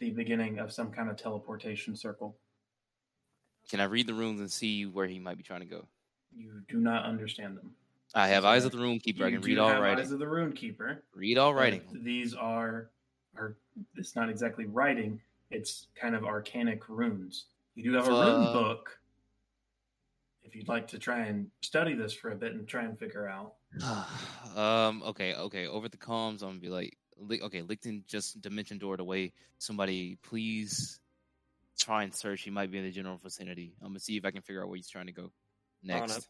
the 0.00 0.10
beginning 0.10 0.58
of 0.58 0.72
some 0.72 0.90
kind 0.90 1.08
of 1.08 1.16
teleportation 1.16 1.94
circle. 1.94 2.34
Can 3.70 3.80
I 3.80 3.84
read 3.84 4.06
the 4.06 4.14
runes 4.14 4.40
and 4.40 4.50
see 4.50 4.86
where 4.86 5.06
he 5.06 5.18
might 5.18 5.36
be 5.36 5.42
trying 5.42 5.60
to 5.60 5.66
go? 5.66 5.86
You 6.36 6.62
do 6.68 6.78
not 6.78 7.04
understand 7.04 7.56
them. 7.56 7.70
I 8.14 8.28
have 8.28 8.42
So 8.42 8.48
eyes 8.48 8.64
of 8.64 8.72
the 8.72 8.78
rune 8.78 8.98
keeper. 8.98 9.24
I 9.24 9.30
can 9.30 9.40
read 9.40 9.58
all 9.58 9.68
have 9.68 9.80
writing. 9.80 10.04
Eyes 10.04 10.12
of 10.12 10.18
the 10.18 10.28
Rune 10.28 10.52
Keeper. 10.52 11.02
Read 11.14 11.38
all 11.38 11.54
writing. 11.54 11.82
These 11.92 12.34
are, 12.34 12.90
are 13.36 13.56
it's 13.96 14.14
not 14.14 14.28
exactly 14.28 14.66
writing. 14.66 15.20
It's 15.54 15.86
kind 15.94 16.14
of 16.14 16.22
arcanic 16.22 16.80
runes. 16.88 17.46
You 17.74 17.84
do 17.84 17.92
have 17.94 18.08
a 18.08 18.10
rune 18.10 18.52
book. 18.52 18.98
If 20.42 20.54
you'd 20.54 20.68
like 20.68 20.88
to 20.88 20.98
try 20.98 21.20
and 21.26 21.48
study 21.62 21.94
this 21.94 22.12
for 22.12 22.30
a 22.30 22.36
bit 22.36 22.52
and 22.52 22.66
try 22.68 22.84
and 22.84 22.98
figure 22.98 23.28
out. 23.28 23.54
um. 24.56 25.02
Okay. 25.02 25.34
Okay. 25.34 25.66
Over 25.66 25.88
the 25.88 25.96
comms, 25.96 26.42
I'm 26.42 26.50
gonna 26.50 26.60
be 26.60 26.68
like, 26.68 26.96
okay, 27.42 27.62
Licton 27.62 28.06
just 28.06 28.40
dimension 28.40 28.78
doored 28.78 29.00
away. 29.00 29.32
Somebody, 29.58 30.18
please 30.22 31.00
try 31.78 32.04
and 32.04 32.14
search. 32.14 32.42
He 32.42 32.50
might 32.50 32.70
be 32.70 32.78
in 32.78 32.84
the 32.84 32.90
general 32.90 33.18
vicinity. 33.22 33.74
I'm 33.80 33.88
gonna 33.88 34.00
see 34.00 34.16
if 34.16 34.24
I 34.24 34.30
can 34.30 34.42
figure 34.42 34.62
out 34.62 34.68
where 34.68 34.76
he's 34.76 34.88
trying 34.88 35.06
to 35.06 35.12
go 35.12 35.30
next. 35.82 36.28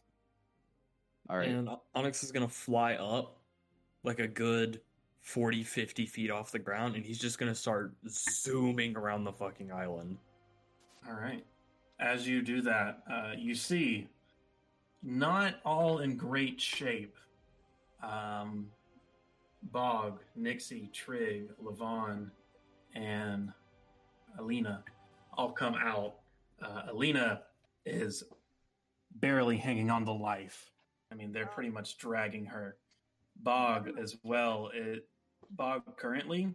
All 1.29 1.37
right. 1.37 1.49
And 1.49 1.69
Onyx 1.93 2.23
is 2.23 2.31
going 2.31 2.47
to 2.47 2.53
fly 2.53 2.93
up 2.95 3.39
like 4.03 4.19
a 4.19 4.27
good 4.27 4.81
40, 5.25 5.63
50 5.63 6.05
feet 6.05 6.29
off 6.29 6.51
the 6.51 6.59
ground, 6.59 6.95
and 6.95 7.03
he's 7.03 7.17
just 7.17 7.39
going 7.39 7.51
to 7.51 7.57
start 7.57 7.93
zooming 8.07 8.95
around 8.95 9.23
the 9.23 9.31
fucking 9.33 9.71
island. 9.71 10.17
All 11.07 11.15
right. 11.15 11.43
As 11.99 12.27
you 12.27 12.43
do 12.43 12.61
that, 12.61 12.99
uh, 13.11 13.31
you 13.35 13.55
see, 13.55 14.07
not 15.01 15.55
all 15.65 15.99
in 15.99 16.15
great 16.15 16.61
shape. 16.61 17.15
Um, 18.03 18.67
Bog, 19.63 20.19
Nixie, 20.35 20.91
Trig, 20.93 21.49
Levon, 21.63 22.29
and 22.93 23.51
Alina 24.37 24.83
all 25.33 25.51
come 25.51 25.73
out. 25.73 26.17
Uh, 26.61 26.83
Alina 26.91 27.41
is 27.87 28.23
barely 29.15 29.57
hanging 29.57 29.89
on 29.89 30.05
to 30.05 30.11
life. 30.11 30.69
I 31.11 31.15
mean, 31.15 31.31
they're 31.31 31.47
pretty 31.47 31.71
much 31.71 31.97
dragging 31.97 32.45
her. 32.45 32.77
Bog 33.41 33.89
as 33.99 34.17
well. 34.23 34.69
It 34.71 35.07
Bog 35.55 35.83
currently 35.97 36.53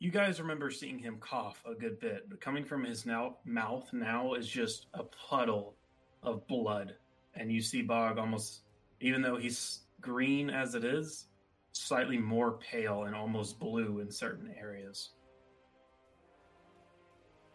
you 0.00 0.10
guys 0.10 0.40
remember 0.40 0.70
seeing 0.70 0.98
him 0.98 1.18
cough 1.20 1.62
a 1.70 1.74
good 1.74 2.00
bit, 2.00 2.28
but 2.28 2.40
coming 2.40 2.64
from 2.64 2.84
his 2.84 3.04
now 3.04 3.36
mouth 3.44 3.86
now 3.92 4.32
is 4.32 4.48
just 4.48 4.86
a 4.94 5.04
puddle 5.04 5.74
of 6.22 6.46
blood, 6.48 6.94
and 7.34 7.52
you 7.52 7.60
see 7.60 7.82
Bog 7.82 8.18
almost, 8.18 8.62
even 9.00 9.20
though 9.20 9.36
he's 9.36 9.80
green 10.00 10.48
as 10.48 10.74
it 10.74 10.84
is, 10.84 11.26
slightly 11.72 12.16
more 12.16 12.52
pale 12.52 13.04
and 13.04 13.14
almost 13.14 13.60
blue 13.60 14.00
in 14.00 14.10
certain 14.10 14.52
areas. 14.58 15.10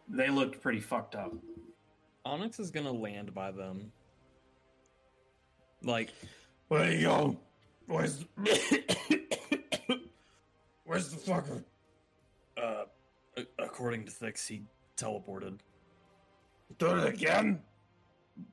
They 0.08 0.30
looked 0.30 0.62
pretty 0.62 0.80
fucked 0.80 1.16
up. 1.16 1.34
Onyx 2.24 2.60
is 2.60 2.70
going 2.70 2.86
to 2.86 2.92
land 2.92 3.34
by 3.34 3.50
them. 3.50 3.90
Like, 5.82 6.12
Where 6.68 6.92
you 6.92 7.02
go? 7.02 7.36
Where's 7.86 8.24
Where's 10.86 11.10
the 11.10 11.16
fucker? 11.18 11.64
uh, 12.56 12.84
according 13.58 14.04
to 14.06 14.10
Thix, 14.10 14.46
he 14.46 14.62
teleported. 14.96 15.58
Do 16.78 16.96
it 16.96 17.06
again? 17.12 17.60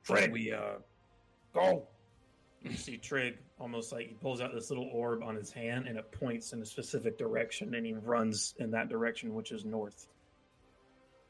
Fred, 0.02 0.30
We, 0.32 0.52
uh, 0.52 0.74
go. 1.52 1.86
You 2.62 2.72
see 2.76 2.96
Trig 2.96 3.36
almost 3.60 3.92
like 3.92 4.08
he 4.08 4.14
pulls 4.14 4.40
out 4.40 4.54
this 4.54 4.70
little 4.70 4.88
orb 4.90 5.22
on 5.22 5.36
his 5.36 5.52
hand 5.52 5.86
and 5.86 5.98
it 5.98 6.10
points 6.12 6.54
in 6.54 6.62
a 6.62 6.64
specific 6.64 7.18
direction, 7.18 7.74
and 7.74 7.84
he 7.84 7.92
runs 7.92 8.54
in 8.58 8.70
that 8.70 8.88
direction, 8.88 9.34
which 9.34 9.52
is 9.52 9.66
north. 9.66 10.06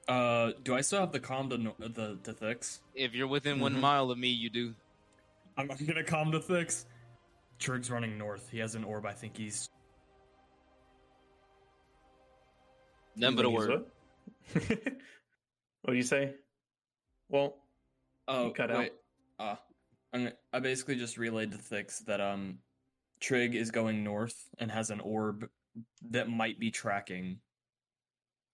uh, 0.07 0.53
do 0.63 0.77
I 0.77 0.81
still 0.83 1.01
have 1.01 1.11
the 1.11 1.19
comm 1.19 1.51
to 1.51 1.59
no- 1.59 1.75
the 1.81 2.19
to 2.23 2.33
Thix? 2.33 2.83
if 2.95 3.15
you're 3.15 3.27
within 3.27 3.59
one 3.59 3.75
Mhm. 3.75 3.81
mile 3.81 4.11
of 4.13 4.19
me, 4.19 4.29
you 4.29 4.49
do. 4.49 4.75
I'm, 5.57 5.69
I'm 5.73 5.85
gonna 5.87 6.05
comm 6.05 6.31
to 6.33 6.39
Thix. 6.41 6.87
Trig's 7.59 7.91
running 7.91 8.17
north. 8.17 8.49
He 8.51 8.59
has 8.61 8.75
an 8.77 8.85
orb. 8.85 9.05
I 9.07 9.13
think 9.13 9.37
he's 9.37 9.69
None 13.17 13.37
but 13.37 13.45
a 13.45 13.51
word. 13.51 13.71
What? 13.71 13.89
what 15.83 15.91
do 15.93 15.95
you 15.95 16.03
say? 16.03 16.35
Well, 17.29 17.57
Oh, 18.27 18.47
You 18.47 18.53
cut 18.53 18.71
out. 18.71 18.79
wait. 18.79 18.93
Uh, 19.39 19.57
I'm, 20.13 20.63
basically 20.63 20.97
just 20.97 21.19
relayed 21.19 21.53
to 21.53 21.59
Thix 21.59 22.01
that 22.07 22.21
um, 22.21 22.59
Trig 23.21 23.55
is 23.55 23.71
going 23.71 24.05
north 24.05 24.49
and 24.59 24.71
has 24.71 24.91
an 24.91 25.01
orb 25.01 25.49
that 26.11 26.29
might 26.29 26.59
be 26.59 26.71
tracking. 26.71 27.41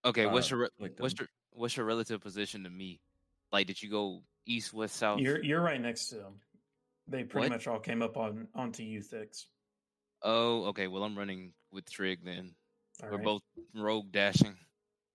Okay, 0.04 0.26
what's 0.26 0.50
uh, 0.50 0.56
your 0.56 0.64
re- 0.64 0.70
like 0.80 0.94
what's 0.98 1.14
your 1.18 1.28
what's 1.52 1.76
your 1.76 1.84
relative 1.84 2.22
position 2.22 2.64
to 2.64 2.70
me? 2.70 3.00
Like, 3.52 3.66
did 3.66 3.82
you 3.82 3.90
go 3.90 4.22
east, 4.46 4.72
west, 4.72 4.96
south? 4.96 5.20
you're 5.20 5.44
you're 5.44 5.60
right 5.60 5.80
next 5.80 6.08
to 6.08 6.16
them. 6.16 6.40
They 7.06 7.24
pretty 7.24 7.50
What? 7.50 7.56
much 7.56 7.66
all 7.66 7.78
came 7.78 8.00
up 8.00 8.16
on 8.16 8.48
onto 8.54 8.82
you, 8.82 9.02
Thix. 9.02 9.46
Oh, 10.22 10.64
okay. 10.66 10.86
Well, 10.86 11.02
I'm 11.02 11.16
running 11.16 11.52
with 11.70 11.90
Trig 11.90 12.24
then. 12.24 12.54
All 13.02 13.10
We're 13.10 13.16
right. 13.16 13.24
both 13.24 13.42
rogue 13.74 14.12
dashing. 14.12 14.56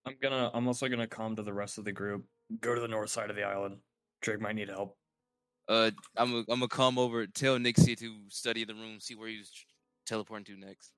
I'm 0.06 0.16
gonna. 0.22 0.52
I'm 0.54 0.68
also 0.68 0.88
gonna 0.88 1.08
comm 1.08 1.36
to 1.36 1.44
the 1.44 1.54
rest 1.54 1.78
of 1.78 1.86
the 1.86 1.92
group. 1.92 2.26
Go 2.62 2.76
to 2.76 2.82
the 2.82 2.88
north 2.88 3.10
side 3.10 3.30
of 3.30 3.36
the 3.36 3.44
island. 3.44 3.78
Trig 4.22 4.40
might 4.40 4.56
need 4.56 4.70
help. 4.70 4.98
Uh, 5.68 5.92
I'm 6.16 6.36
i 6.36 6.38
I'm 6.40 6.60
gonna 6.60 6.68
come 6.68 7.00
over, 7.00 7.26
tell 7.26 7.58
Nixie 7.58 7.96
to 7.96 8.16
study 8.30 8.66
the 8.66 8.76
room, 8.76 9.00
see 9.00 9.16
where 9.16 9.30
he's 9.30 9.52
teleporting 10.06 10.46
to 10.46 10.60
next. 10.60 10.92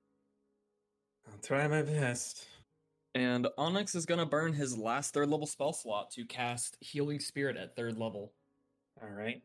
I'll 1.31 1.39
try 1.39 1.67
my 1.67 1.81
best. 1.81 2.45
And 3.15 3.47
Onyx 3.57 3.95
is 3.95 4.05
gonna 4.05 4.25
burn 4.25 4.53
his 4.53 4.77
last 4.77 5.13
third 5.13 5.29
level 5.29 5.47
spell 5.47 5.73
slot 5.73 6.11
to 6.11 6.25
cast 6.25 6.77
Healing 6.81 7.19
Spirit 7.19 7.57
at 7.57 7.75
third 7.75 7.97
level. 7.97 8.33
All 9.01 9.09
right. 9.09 9.41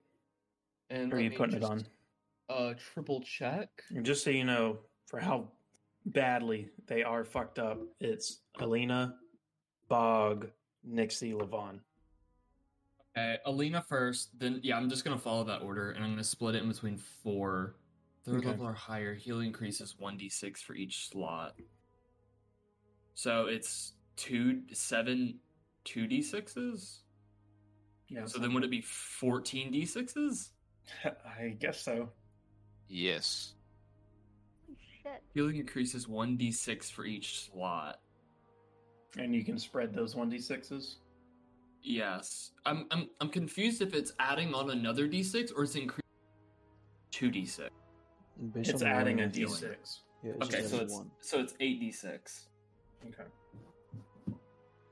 And 0.90 1.10
Where 1.10 1.20
are 1.20 1.22
you 1.22 1.30
me 1.30 1.36
putting 1.36 1.56
it 1.56 1.64
on? 1.64 1.86
Uh, 2.50 2.74
triple 2.92 3.20
check. 3.20 3.68
And 3.90 4.04
just 4.04 4.24
so 4.24 4.30
you 4.30 4.44
know, 4.44 4.78
for 5.06 5.20
how 5.20 5.48
badly 6.06 6.68
they 6.86 7.02
are 7.02 7.24
fucked 7.24 7.58
up, 7.58 7.78
it's 8.00 8.40
Alina, 8.60 9.14
Bog, 9.88 10.48
Nixie, 10.84 11.32
Levon. 11.32 11.80
Okay, 13.16 13.38
Alina 13.44 13.82
first. 13.82 14.30
Then 14.38 14.60
yeah, 14.62 14.76
I'm 14.76 14.88
just 14.88 15.04
gonna 15.04 15.18
follow 15.18 15.44
that 15.44 15.62
order, 15.62 15.90
and 15.90 16.02
I'm 16.04 16.10
gonna 16.10 16.24
split 16.24 16.54
it 16.54 16.62
in 16.62 16.68
between 16.68 16.96
four. 16.96 17.76
Third 18.24 18.36
Okay. 18.36 18.48
level 18.48 18.66
or 18.66 18.72
higher, 18.72 19.14
healing 19.14 19.48
increases 19.48 19.96
one 19.98 20.16
d 20.16 20.28
six 20.28 20.62
for 20.62 20.74
each 20.74 21.08
slot. 21.08 21.54
So 23.14 23.46
it's 23.46 23.92
two 24.16 24.62
seven 24.72 25.40
two 25.84 26.06
d 26.06 26.22
sixes. 26.22 27.02
Yeah. 28.08 28.26
So 28.26 28.38
then 28.38 28.54
would 28.54 28.64
it 28.64 28.70
be 28.70 28.80
fourteen 28.80 29.70
d 29.72 29.84
sixes? 29.84 30.50
I 31.04 31.48
guess 31.58 31.80
so. 31.82 32.10
Yes. 32.88 33.54
Shit. 35.02 35.22
Healing 35.34 35.56
increases 35.56 36.06
one 36.08 36.36
d 36.36 36.50
six 36.52 36.90
for 36.90 37.04
each 37.04 37.46
slot. 37.50 38.00
And 39.18 39.34
you 39.34 39.44
can 39.44 39.58
spread 39.58 39.94
those 39.94 40.14
one 40.16 40.28
d 40.30 40.38
sixes. 40.38 40.98
Yes, 41.82 42.52
I'm 42.64 42.86
I'm 42.90 43.08
I'm 43.20 43.28
confused 43.28 43.82
if 43.82 43.92
it's 43.94 44.12
adding 44.20 44.54
on 44.54 44.70
another 44.70 45.06
d 45.08 45.22
six 45.22 45.50
or 45.50 45.64
it's 45.64 45.74
increasing 45.74 46.00
two 47.10 47.30
d 47.30 47.44
six. 47.44 47.70
Based 48.54 48.70
It's 48.70 48.82
adding 48.82 49.18
a 49.20 49.22
level, 49.24 49.32
d 49.32 49.38
healing. 49.40 49.54
six. 49.54 50.00
Yeah, 50.24 50.32
Okay, 50.42 50.62
so 50.62 50.76
it's 50.78 50.92
one. 50.94 51.10
so 51.20 51.40
it's 51.40 51.54
eight 51.60 51.80
d 51.80 51.90
six. 51.90 52.48
Okay. 53.08 53.24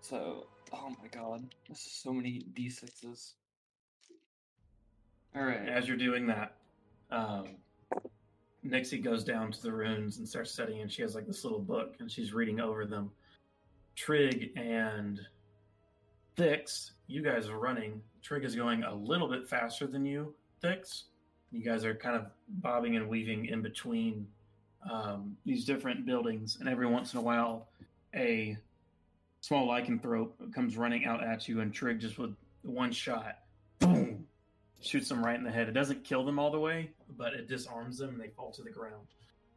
So, 0.01 0.47
oh 0.73 0.89
my 1.01 1.07
god, 1.13 1.45
this 1.69 1.79
is 1.87 1.93
so 1.93 2.13
many 2.13 2.45
d6s. 2.55 3.35
All 5.37 5.43
right. 5.45 5.69
As 5.69 5.87
you're 5.87 5.97
doing 5.97 6.27
that, 6.27 6.57
um, 7.13 7.51
Nixie 8.63 8.99
goes 8.99 9.25
down 9.25 9.51
to 9.53 9.63
the 9.63 9.73
runes 9.73 10.19
and 10.19 10.29
starts 10.29 10.51
studying, 10.51 10.83
and 10.83 10.93
she 10.93 11.03
has 11.03 11.15
like 11.15 11.27
this 11.27 11.45
little 11.45 11.61
book, 11.61 11.97
and 11.99 12.11
she's 12.11 12.33
reading 12.33 12.61
over 12.61 12.85
them. 12.85 13.11
Trig 13.97 14.53
and 14.57 15.21
Thix, 16.37 16.93
you 17.07 17.23
guys 17.23 17.49
are 17.49 17.59
running. 17.59 18.03
Trig 18.23 18.45
is 18.45 18.55
going 18.55 18.85
a 18.85 18.95
little 18.95 19.29
bit 19.29 19.49
faster 19.49 19.87
than 19.87 20.05
you, 20.05 20.35
Thix. 20.63 21.05
You 21.51 21.65
guys 21.65 21.85
are 21.85 21.95
kind 21.95 22.17
of 22.17 22.27
bobbing 22.49 22.97
and 22.97 23.09
weaving 23.09 23.47
in 23.47 23.63
between 23.63 24.27
um, 24.91 25.37
these 25.45 25.65
different 25.65 26.07
buildings, 26.07 26.59
and 26.61 26.69
every 26.69 26.87
once 26.87 27.13
in 27.15 27.19
a 27.19 27.23
while, 27.23 27.69
a 28.15 28.57
small 29.41 29.69
lycanthrope 29.69 30.55
comes 30.55 30.77
running 30.77 31.05
out 31.07 31.23
at 31.23 31.49
you, 31.49 31.61
and 31.61 31.73
Trig 31.73 32.01
just 32.01 32.19
with 32.19 32.35
one 32.63 32.93
shot, 32.93 33.39
shoots 34.81 35.09
them 35.09 35.25
right 35.25 35.37
in 35.37 35.45
the 35.45 35.51
head. 35.51 35.69
It 35.69 35.73
doesn't 35.73 36.05
kill 36.05 36.25
them 36.25 36.39
all 36.39 36.51
the 36.51 36.59
way, 36.61 36.91
but 37.17 37.35
it 37.35 37.49
disarms 37.49 37.99
them 37.99 38.11
and 38.11 38.21
they 38.21 38.29
fall 38.29 38.51
to 38.53 38.63
the 38.63 38.71
ground. 38.71 39.07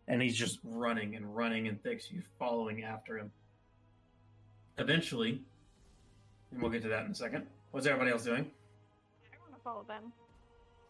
And 0.07 0.21
he's 0.21 0.35
just 0.35 0.59
running 0.63 1.15
and 1.15 1.35
running 1.35 1.67
and 1.67 1.81
Thix 1.81 2.11
you 2.11 2.21
following 2.37 2.83
after 2.83 3.17
him. 3.17 3.31
Eventually, 4.77 5.41
and 6.51 6.61
we'll 6.61 6.71
get 6.71 6.81
to 6.81 6.89
that 6.89 7.05
in 7.05 7.11
a 7.11 7.15
second. 7.15 7.45
What's 7.71 7.85
everybody 7.87 8.11
else 8.11 8.23
doing? 8.23 8.49
I 9.31 9.37
want 9.39 9.55
to 9.55 9.61
follow 9.63 9.83
them. 9.87 10.11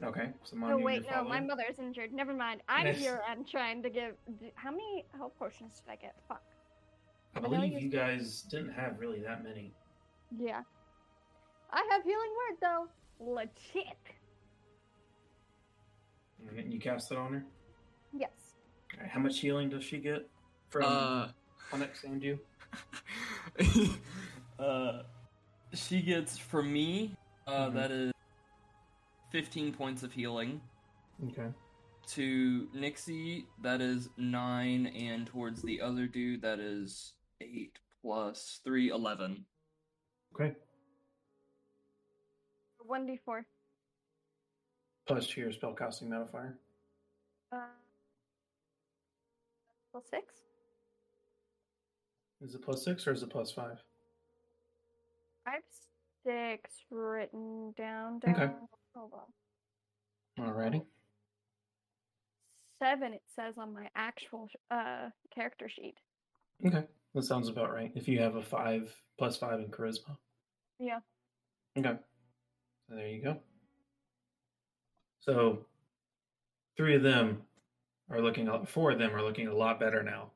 Okay, 0.02 0.30
so 0.44 0.56
No, 0.56 0.62
Manu, 0.68 0.84
wait, 0.84 1.04
you're 1.04 1.12
no, 1.12 1.24
my 1.24 1.30
following. 1.40 1.48
mother's 1.48 1.80
injured. 1.80 2.12
Never 2.12 2.34
mind. 2.34 2.62
I'm 2.68 2.88
Yes. 2.88 2.98
here 2.98 3.22
and 3.30 3.48
trying 3.48 3.84
to 3.84 3.90
give. 3.90 4.16
How 4.56 4.72
many 4.72 5.06
health 5.16 5.34
potions 5.38 5.80
did 5.86 5.92
I 5.92 5.96
get? 5.96 6.16
Fuck. 6.28 6.42
I 7.36 7.40
I 7.40 7.42
know 7.42 7.50
believe 7.50 7.74
you 7.74 7.80
you 7.80 7.92
said- 7.92 8.00
guys 8.00 8.42
didn't 8.44 8.72
have 8.74 9.00
really 9.00 9.20
that 9.22 9.44
many. 9.44 9.72
Yeah. 10.38 10.64
I 11.72 11.88
have 11.92 12.04
healing 12.04 12.32
word 12.50 12.58
though. 12.62 12.88
Legit. 13.20 13.98
Alright, 16.50 16.66
you 16.68 16.80
cast 16.80 17.12
it 17.12 17.18
on 17.18 17.34
her. 17.34 17.46
Yes. 18.14 18.32
Alright, 18.96 19.10
how 19.12 19.20
much 19.20 19.40
healing 19.40 19.70
does 19.70 19.84
she 19.84 19.98
get 19.98 20.30
from 20.70 20.84
Uh, 20.86 21.32
Onyx 21.72 22.04
and 22.04 22.22
you? 22.24 22.40
uh, 24.60 25.04
she 25.74 26.02
gets 26.02 26.38
from 26.38 26.72
me. 26.72 27.16
Uh, 27.48 27.68
Mhm. 27.70 27.74
that 27.74 27.92
is 27.92 28.14
fifteen 29.32 29.74
points 29.74 30.04
of 30.04 30.12
healing. 30.14 30.62
Okay. 31.26 31.52
To 32.08 32.70
Nixie, 32.74 33.48
that 33.62 33.82
is 33.82 34.10
nine, 34.18 34.88
and 34.88 35.26
towards 35.28 35.62
the 35.62 35.82
other 35.82 36.08
dude, 36.08 36.42
that 36.42 36.60
is 36.60 37.14
eight 37.42 37.78
plus 38.02 38.60
three, 38.64 38.90
eleven. 38.90 39.46
Okay. 40.34 40.56
One 42.80 43.06
d 43.06 43.18
four. 43.18 43.46
Plus 45.06 45.28
to 45.28 45.42
your 45.42 45.52
spellcasting 45.52 46.10
modifier. 46.10 46.58
Uh, 47.52 47.58
plus 49.92 50.04
six. 50.10 50.34
Is 52.42 52.56
it 52.56 52.62
plus 52.62 52.84
six 52.84 53.08
or 53.08 53.14
is 53.14 53.24
it 53.24 53.30
plus 53.30 53.52
five? 53.52 53.82
I 55.46 55.52
have 55.52 55.64
six 56.26 56.72
written 56.90 57.74
down. 57.78 58.20
down. 58.20 58.36
Okay. 58.36 58.54
Hold 58.96 59.12
on. 59.14 60.46
Alrighty. 60.46 60.84
Seven. 62.82 63.14
It 63.14 63.22
says 63.36 63.56
on 63.58 63.74
my 63.74 63.88
actual 63.96 64.50
uh 64.72 65.10
character 65.34 65.70
sheet. 65.70 65.96
Okay. 66.66 66.84
That 67.14 67.24
sounds 67.24 67.50
about 67.50 67.72
right. 67.72 67.92
If 67.96 68.08
you 68.08 68.20
have 68.20 68.36
a 68.36 68.42
five 68.42 68.94
plus 69.18 69.38
five 69.38 69.60
in 69.60 69.68
charisma. 69.68 70.18
Yeah. 70.80 71.00
Okay. 71.78 71.98
So 72.90 72.96
there 72.96 73.08
you 73.08 73.22
go. 73.22 73.38
So 75.26 75.66
three 76.76 76.96
of 76.96 77.04
them 77.04 77.44
are 78.10 78.22
looking 78.22 78.50
a 78.50 78.66
four 78.66 78.92
of 78.92 79.00
them 79.00 79.16
are 79.16 79.24
looking 79.24 79.48
a 79.48 79.56
lot 79.56 79.80
better 79.80 80.04
now. 80.04 80.32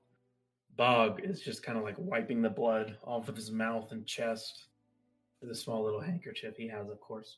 Bog 0.78 1.22
is 1.24 1.42
just 1.42 1.64
kind 1.64 1.78
of 1.78 1.84
like 1.84 1.96
wiping 1.98 2.42
the 2.42 2.50
blood 2.50 2.98
off 3.04 3.28
of 3.28 3.36
his 3.36 3.52
mouth 3.52 3.92
and 3.92 4.06
chest 4.06 4.68
with 5.42 5.52
a 5.52 5.56
small 5.56 5.84
little 5.84 6.00
handkerchief 6.00 6.56
he 6.56 6.68
has, 6.68 6.90
of 6.90 7.02
course. 7.02 7.38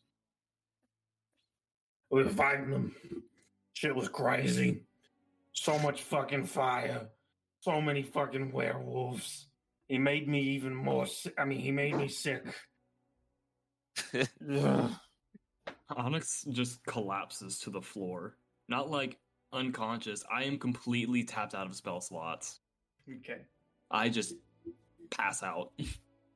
We 2.12 2.24
were 2.24 2.30
fighting 2.30 2.70
them. 2.70 2.96
Shit 3.74 3.96
was 3.96 4.10
crazy. 4.10 4.84
So 5.54 5.80
much 5.80 6.04
fucking 6.04 6.46
fire. 6.46 7.08
So 7.62 7.82
many 7.82 8.04
fucking 8.04 8.52
werewolves. 8.52 9.48
He 9.88 9.98
made 9.98 10.28
me 10.28 10.42
even 10.42 10.76
more 10.76 11.06
sick. 11.06 11.34
I 11.38 11.46
mean, 11.46 11.60
he 11.60 11.72
made 11.72 11.96
me 11.96 12.08
sick. 12.10 12.44
Onyx 15.96 16.46
just 16.52 16.84
collapses 16.86 17.60
to 17.60 17.70
the 17.70 17.82
floor. 17.82 18.38
Not 18.68 18.90
like 18.90 19.18
unconscious. 19.54 20.24
I 20.32 20.44
am 20.44 20.58
completely 20.58 21.24
tapped 21.24 21.56
out 21.56 21.68
of 21.68 21.76
spell 21.76 22.02
slots. 22.02 22.60
Okay. 23.10 23.42
I 23.90 24.10
just 24.10 24.36
pass 25.10 25.44
out. 25.44 25.72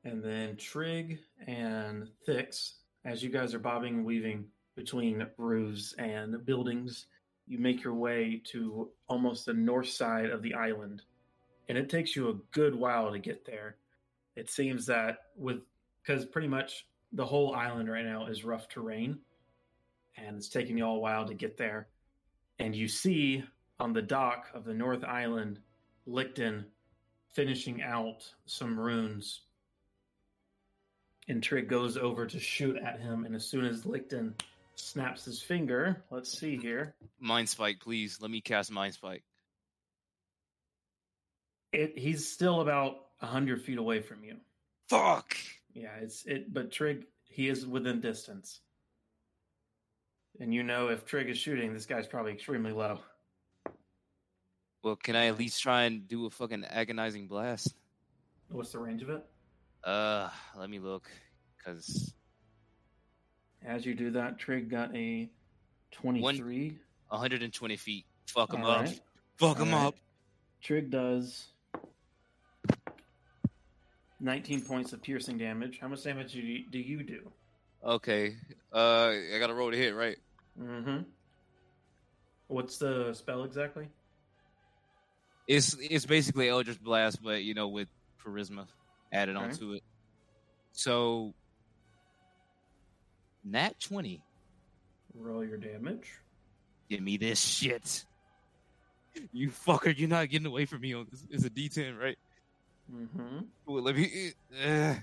And 0.06 0.22
then 0.22 0.56
Trig 0.56 1.18
and 1.46 2.10
Thix, 2.26 2.74
as 3.06 3.22
you 3.22 3.30
guys 3.30 3.54
are 3.54 3.58
bobbing 3.58 3.94
and 3.94 4.04
weaving 4.04 4.44
between 4.76 5.26
roofs 5.38 5.94
and 5.98 6.44
buildings, 6.44 7.06
you 7.46 7.58
make 7.58 7.82
your 7.82 7.94
way 7.94 8.42
to 8.52 8.90
almost 9.08 9.46
the 9.46 9.54
north 9.54 9.88
side 9.88 10.30
of 10.30 10.42
the 10.42 10.54
island. 10.54 11.02
And 11.68 11.78
it 11.78 11.88
takes 11.88 12.14
you 12.14 12.28
a 12.28 12.34
good 12.52 12.74
while 12.74 13.12
to 13.12 13.18
get 13.18 13.46
there. 13.46 13.76
It 14.36 14.50
seems 14.50 14.84
that 14.86 15.18
with 15.36 15.62
because 16.02 16.26
pretty 16.26 16.48
much 16.48 16.86
the 17.12 17.24
whole 17.24 17.54
island 17.54 17.90
right 17.90 18.04
now 18.04 18.26
is 18.26 18.44
rough 18.44 18.68
terrain, 18.68 19.18
and 20.16 20.36
it's 20.36 20.48
taking 20.48 20.78
you 20.78 20.84
all 20.84 20.96
a 20.96 21.00
while 21.00 21.26
to 21.26 21.34
get 21.34 21.56
there. 21.56 21.88
And 22.58 22.74
you 22.74 22.88
see 22.88 23.44
on 23.80 23.92
the 23.92 24.02
dock 24.02 24.46
of 24.54 24.64
the 24.64 24.74
North 24.74 25.04
Island, 25.04 25.58
Licton 26.08 26.64
finishing 27.32 27.82
out 27.82 28.32
some 28.46 28.78
runes 28.78 29.40
and 31.28 31.42
Trig 31.42 31.68
goes 31.68 31.96
over 31.96 32.26
to 32.26 32.38
shoot 32.38 32.76
at 32.76 33.00
him, 33.00 33.24
and 33.24 33.34
as 33.34 33.44
soon 33.46 33.64
as 33.64 33.82
Licton 33.82 34.34
snaps 34.74 35.24
his 35.24 35.40
finger, 35.40 36.02
let's 36.10 36.38
see 36.38 36.56
here. 36.56 36.94
Mind 37.20 37.48
spike, 37.48 37.80
please. 37.80 38.18
Let 38.20 38.30
me 38.30 38.40
cast 38.40 38.70
mind 38.70 38.94
spike. 38.94 39.22
It 41.72 41.98
he's 41.98 42.30
still 42.30 42.60
about 42.60 42.96
hundred 43.20 43.62
feet 43.62 43.78
away 43.78 44.00
from 44.00 44.22
you. 44.22 44.36
Fuck. 44.88 45.36
Yeah, 45.72 45.96
it's 46.02 46.26
it 46.26 46.52
but 46.52 46.70
Trig 46.70 47.06
he 47.24 47.48
is 47.48 47.66
within 47.66 48.00
distance. 48.00 48.60
And 50.40 50.52
you 50.52 50.62
know 50.62 50.88
if 50.88 51.04
Trig 51.04 51.28
is 51.30 51.38
shooting, 51.38 51.72
this 51.72 51.86
guy's 51.86 52.06
probably 52.06 52.32
extremely 52.32 52.72
low. 52.72 52.98
Well, 54.82 54.96
can 54.96 55.16
I 55.16 55.26
at 55.26 55.38
least 55.38 55.62
try 55.62 55.84
and 55.84 56.06
do 56.08 56.26
a 56.26 56.30
fucking 56.30 56.64
agonizing 56.64 57.26
blast? 57.28 57.74
What's 58.50 58.72
the 58.72 58.78
range 58.78 59.02
of 59.02 59.10
it? 59.10 59.24
Uh, 59.82 60.28
let 60.56 60.68
me 60.68 60.78
look, 60.78 61.10
cause 61.64 62.12
As 63.64 63.84
you 63.86 63.94
do 63.94 64.10
that, 64.12 64.38
Trig 64.38 64.68
got 64.70 64.94
a 64.94 65.28
twenty-three. 65.92 66.78
120 67.08 67.76
feet. 67.76 68.04
Fuck 68.26 68.52
him 68.52 68.64
All 68.64 68.70
up. 68.72 68.80
right. 68.86 69.00
Fuck 69.36 69.58
him 69.58 69.72
All 69.72 69.80
right. 69.80 69.86
up. 69.88 69.94
Trig 70.62 70.90
does 70.90 71.46
19 74.20 74.62
points 74.62 74.92
of 74.92 75.02
piercing 75.02 75.38
damage. 75.38 75.78
How 75.80 75.88
much 75.88 76.02
damage 76.02 76.32
do 76.32 76.40
you 76.40 76.64
do? 76.70 76.78
You 76.78 77.02
do? 77.04 77.30
Okay. 77.84 78.36
Uh, 78.72 79.10
I 79.34 79.36
gotta 79.38 79.54
roll 79.54 79.70
to 79.70 79.76
hit, 79.76 79.94
right? 79.94 80.16
Mm-hmm. 80.60 81.02
What's 82.48 82.78
the 82.78 83.12
spell 83.14 83.44
exactly? 83.44 83.88
It's 85.46 85.76
it's 85.78 86.06
basically 86.06 86.48
Eldritch 86.48 86.80
Blast, 86.82 87.22
but 87.22 87.42
you 87.42 87.54
know 87.54 87.68
with 87.68 87.88
charisma 88.24 88.66
added 89.12 89.36
Okay. 89.36 89.44
onto 89.44 89.72
it. 89.72 89.82
So, 90.72 91.34
nat 93.44 93.78
20. 93.80 94.22
Roll 95.14 95.44
your 95.44 95.58
damage. 95.58 96.10
Give 96.90 97.00
me 97.00 97.16
this 97.16 97.40
shit. 97.40 98.04
You 99.32 99.50
fucker, 99.50 99.96
you're 99.96 100.08
not 100.08 100.28
getting 100.28 100.46
away 100.46 100.64
from 100.66 100.80
me 100.80 100.94
on 100.94 101.06
this. 101.10 101.24
It's 101.30 101.44
a 101.44 101.50
D10, 101.50 101.98
right? 101.98 102.18
Mm-hmm. 102.92 103.38
Well, 103.66 103.82
let 103.82 103.94
me. 103.96 104.32
Uh, 104.64 104.94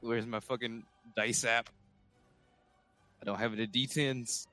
where's 0.00 0.26
my 0.26 0.40
fucking 0.40 0.82
dice 1.16 1.44
app? 1.44 1.70
I 3.20 3.24
don't 3.24 3.38
have 3.38 3.52
it 3.52 3.60
in 3.60 3.70
D10s. 3.70 4.46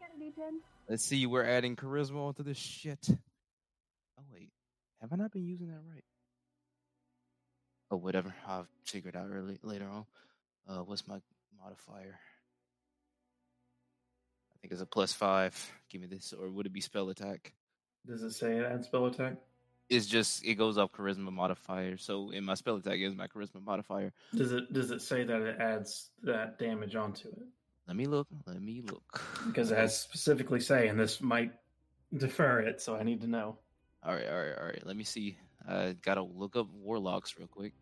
Got 0.00 0.10
a 0.16 0.22
D10. 0.22 0.58
Let's 0.88 1.04
see, 1.04 1.26
we're 1.26 1.44
adding 1.44 1.76
charisma 1.76 2.28
onto 2.28 2.42
this 2.42 2.58
shit. 2.58 3.06
Oh, 3.10 4.24
wait. 4.32 4.50
Have 5.00 5.12
I 5.12 5.16
not 5.16 5.32
been 5.32 5.44
using 5.44 5.68
that 5.68 5.80
right? 5.92 6.04
Oh, 7.90 7.96
whatever. 7.96 8.34
I'll 8.46 8.66
figure 8.84 9.10
it 9.10 9.16
out 9.16 9.28
early, 9.32 9.58
later 9.62 9.88
on. 9.88 10.06
Uh, 10.68 10.82
what's 10.82 11.06
my 11.06 11.20
modifier? 11.62 12.18
I 14.52 14.58
think 14.60 14.72
it's 14.72 14.82
a 14.82 14.86
plus 14.86 15.12
five. 15.12 15.54
Give 15.90 16.00
me 16.00 16.06
this, 16.08 16.32
or 16.32 16.50
would 16.50 16.66
it 16.66 16.72
be 16.72 16.80
spell 16.80 17.10
attack? 17.10 17.52
Does 18.06 18.22
it 18.22 18.32
say 18.32 18.56
it 18.58 18.64
adds 18.64 18.86
spell 18.86 19.06
attack? 19.06 19.34
It's 19.88 20.06
just 20.06 20.44
it 20.44 20.54
goes 20.54 20.78
off 20.78 20.92
charisma 20.92 21.32
modifier. 21.32 21.96
So 21.96 22.30
in 22.30 22.44
my 22.44 22.54
spell 22.54 22.76
attack 22.76 22.98
is 22.98 23.14
my 23.14 23.28
charisma 23.28 23.62
modifier. 23.64 24.12
Does 24.34 24.52
it 24.52 24.72
does 24.72 24.90
it 24.90 25.00
say 25.00 25.24
that 25.24 25.42
it 25.42 25.60
adds 25.60 26.10
that 26.22 26.58
damage 26.58 26.96
onto 26.96 27.28
it? 27.28 27.46
Let 27.86 27.96
me 27.96 28.06
look. 28.06 28.26
Let 28.46 28.60
me 28.60 28.82
look. 28.84 29.22
Because 29.46 29.70
it 29.70 29.78
has 29.78 29.98
specifically 29.98 30.58
say, 30.58 30.88
and 30.88 30.98
this 30.98 31.20
might 31.20 31.52
defer 32.16 32.60
it, 32.60 32.80
so 32.80 32.96
I 32.96 33.04
need 33.04 33.20
to 33.20 33.28
know. 33.28 33.58
All 34.02 34.14
right, 34.14 34.28
all 34.28 34.38
right, 34.38 34.58
all 34.58 34.66
right. 34.66 34.82
Let 34.84 34.96
me 34.96 35.04
see. 35.04 35.36
I 35.68 35.94
gotta 36.02 36.22
look 36.22 36.56
up 36.56 36.68
warlocks 36.72 37.36
real 37.38 37.48
quick. 37.48 37.72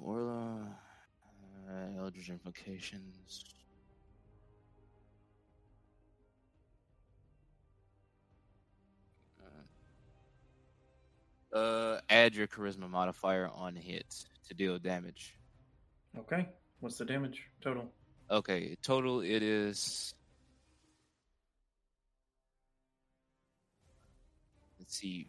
Warlock, 0.00 0.68
uh, 1.68 1.98
Eldritch 1.98 2.30
Invocations. 2.30 3.44
Uh, 11.52 11.98
add 12.08 12.34
your 12.34 12.46
charisma 12.46 12.88
modifier 12.88 13.48
on 13.54 13.76
hit 13.76 14.06
to 14.48 14.54
deal 14.54 14.78
damage. 14.78 15.34
Okay. 16.18 16.48
What's 16.80 16.98
the 16.98 17.04
damage 17.04 17.42
total? 17.60 17.90
Okay, 18.30 18.76
total 18.82 19.20
it 19.20 19.42
is. 19.42 20.14
Let's 24.78 24.96
see, 24.96 25.28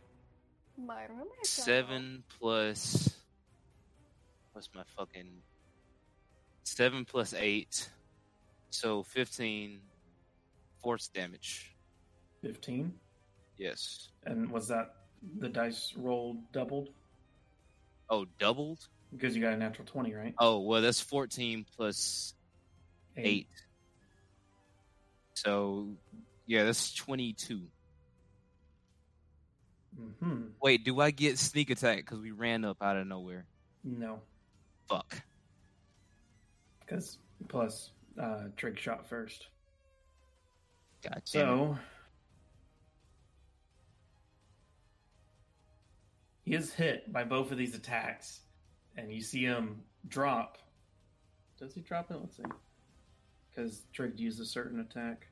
My 0.78 1.04
room. 1.06 1.28
seven 1.44 2.24
plus. 2.40 3.16
What's 4.54 4.70
my 4.74 4.84
fucking. 4.98 5.30
Seven 6.64 7.06
plus 7.06 7.34
eight. 7.38 7.90
So 8.70 9.04
15 9.04 9.80
force 10.82 11.08
damage. 11.08 11.76
Fifteen. 12.42 12.94
Yes. 13.58 14.10
And 14.26 14.50
was 14.50 14.68
that 14.70 14.96
the 15.40 15.50
dice 15.50 15.94
roll 15.96 16.38
doubled? 16.52 16.90
Oh, 18.10 18.26
doubled? 18.40 18.80
because 19.16 19.36
you 19.36 19.42
got 19.42 19.54
a 19.54 19.58
natural 19.58 19.86
twenty, 19.86 20.14
right? 20.14 20.34
Oh 20.40 20.60
well, 20.62 20.82
that's 20.82 21.00
fourteen 21.00 21.66
plus 21.76 22.34
eight. 23.16 23.48
So 25.36 25.90
yeah, 26.46 26.64
that's 26.64 26.94
twenty-two. 26.94 27.62
Hmm. 30.20 30.42
Wait, 30.62 30.84
do 30.84 31.00
I 31.00 31.12
get 31.12 31.38
sneak 31.38 31.70
attack 31.70 31.98
because 31.98 32.20
we 32.20 32.32
ran 32.32 32.66
up 32.66 32.78
out 32.82 32.98
of 32.98 33.06
nowhere? 33.06 33.46
No, 33.84 34.22
Fuck. 34.90 35.22
because 36.80 37.20
plus 37.48 37.92
uh, 38.20 38.46
Trig 38.58 38.80
shot 38.80 39.08
first. 39.08 39.48
God 41.04 41.18
it. 41.18 41.28
So 41.28 41.78
he 46.44 46.54
is 46.54 46.74
hit 46.74 47.12
by 47.12 47.24
both 47.24 47.52
of 47.52 47.58
these 47.58 47.76
attacks, 47.76 48.42
and 48.98 49.12
you 49.12 49.22
see 49.22 49.44
him 49.44 49.82
drop. 50.08 50.58
Does 51.60 51.74
he 51.74 51.82
drop 51.82 52.12
it? 52.12 52.18
Let's 52.20 52.38
see. 52.38 52.44
Because 53.50 53.84
Trig 53.94 54.20
used 54.20 54.42
a 54.42 54.46
certain 54.46 54.80
attack. 54.80 55.28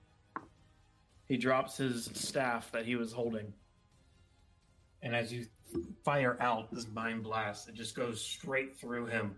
He 1.27 1.37
drops 1.37 1.77
his 1.77 2.05
staff 2.13 2.71
that 2.71 2.85
he 2.85 2.95
was 2.95 3.11
holding. 3.11 3.53
And 5.01 5.15
as 5.15 5.33
you 5.33 5.47
fire 6.03 6.37
out 6.39 6.73
this 6.73 6.87
mind 6.87 7.23
blast, 7.23 7.67
it 7.67 7.75
just 7.75 7.95
goes 7.95 8.21
straight 8.21 8.77
through 8.77 9.07
him. 9.07 9.37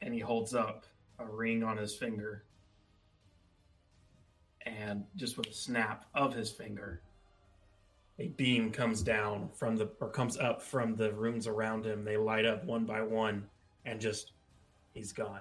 And 0.00 0.12
he 0.12 0.20
holds 0.20 0.54
up 0.54 0.84
a 1.18 1.24
ring 1.24 1.62
on 1.62 1.76
his 1.76 1.94
finger 1.94 2.44
and 4.66 5.04
just 5.16 5.36
with 5.36 5.46
a 5.48 5.52
snap 5.52 6.06
of 6.14 6.34
his 6.34 6.50
finger, 6.50 7.02
a 8.22 8.28
beam 8.28 8.70
comes 8.70 9.02
down 9.02 9.50
from 9.52 9.76
the 9.76 9.88
or 10.00 10.08
comes 10.08 10.38
up 10.38 10.62
from 10.62 10.94
the 10.94 11.12
rooms 11.12 11.48
around 11.48 11.84
him. 11.84 12.04
They 12.04 12.16
light 12.16 12.46
up 12.46 12.64
one 12.64 12.84
by 12.84 13.02
one, 13.02 13.44
and 13.84 14.00
just 14.00 14.32
he's 14.94 15.12
gone. 15.12 15.40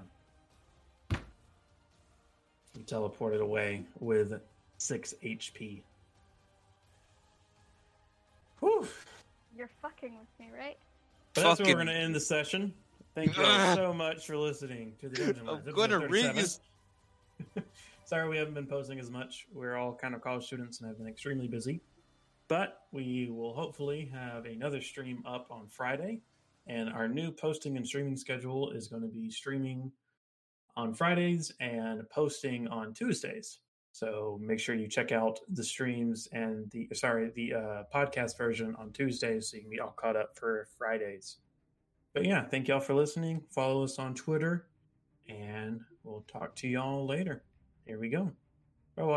He 2.73 2.81
teleported 2.83 3.41
away 3.41 3.85
with 3.99 4.33
six 4.79 5.13
HP. 5.23 5.81
Whew. 8.59 8.87
You're 9.55 9.69
fucking 9.81 10.17
with 10.17 10.27
me, 10.39 10.51
right? 10.57 10.77
But 11.33 11.43
that's 11.43 11.59
where 11.59 11.69
we're 11.69 11.75
going 11.75 11.87
to 11.87 11.93
end 11.93 12.15
the 12.15 12.19
session. 12.19 12.73
Thank 13.13 13.37
you 13.37 13.43
all 13.43 13.49
ah. 13.49 13.75
so 13.75 13.93
much 13.93 14.25
for 14.25 14.37
listening 14.37 14.93
to 15.01 15.09
the 15.09 15.17
Dungeon 15.17 15.47
I'm 15.47 15.55
Lads. 15.55 15.73
gonna 15.73 15.99
ring 15.99 16.33
37. 16.33 16.35
his- 16.35 16.59
Sorry 18.05 18.29
we 18.29 18.37
haven't 18.37 18.53
been 18.53 18.67
posting 18.67 18.99
as 18.99 19.11
much. 19.11 19.47
We're 19.53 19.75
all 19.75 19.93
kind 19.93 20.15
of 20.15 20.21
college 20.21 20.45
students 20.45 20.79
and 20.79 20.87
have 20.87 20.97
been 20.97 21.07
extremely 21.07 21.47
busy. 21.47 21.81
But 22.51 22.81
we 22.91 23.29
will 23.31 23.53
hopefully 23.53 24.11
have 24.13 24.43
another 24.43 24.81
stream 24.81 25.23
up 25.25 25.47
on 25.49 25.69
Friday. 25.69 26.19
And 26.67 26.89
our 26.89 27.07
new 27.07 27.31
posting 27.31 27.77
and 27.77 27.87
streaming 27.87 28.17
schedule 28.17 28.71
is 28.71 28.89
going 28.89 29.03
to 29.03 29.07
be 29.07 29.31
streaming 29.31 29.89
on 30.75 30.93
Fridays 30.93 31.53
and 31.61 32.01
posting 32.09 32.67
on 32.67 32.93
Tuesdays. 32.93 33.59
So 33.93 34.37
make 34.43 34.59
sure 34.59 34.75
you 34.75 34.89
check 34.89 35.13
out 35.13 35.39
the 35.47 35.63
streams 35.63 36.27
and 36.33 36.69
the 36.71 36.89
sorry 36.93 37.31
the 37.33 37.53
uh, 37.53 37.83
podcast 37.95 38.37
version 38.37 38.75
on 38.77 38.91
Tuesdays 38.91 39.49
so 39.49 39.55
you 39.55 39.61
can 39.61 39.71
be 39.71 39.79
all 39.79 39.95
caught 39.95 40.17
up 40.17 40.37
for 40.37 40.67
Fridays. 40.77 41.37
But 42.13 42.25
yeah, 42.25 42.43
thank 42.43 42.67
y'all 42.67 42.81
for 42.81 42.93
listening. 42.93 43.43
Follow 43.49 43.85
us 43.85 43.97
on 43.97 44.13
Twitter, 44.13 44.67
and 45.29 45.79
we'll 46.03 46.25
talk 46.27 46.57
to 46.57 46.67
y'all 46.67 47.07
later. 47.07 47.45
Here 47.85 47.97
we 47.97 48.09
go. 48.09 48.33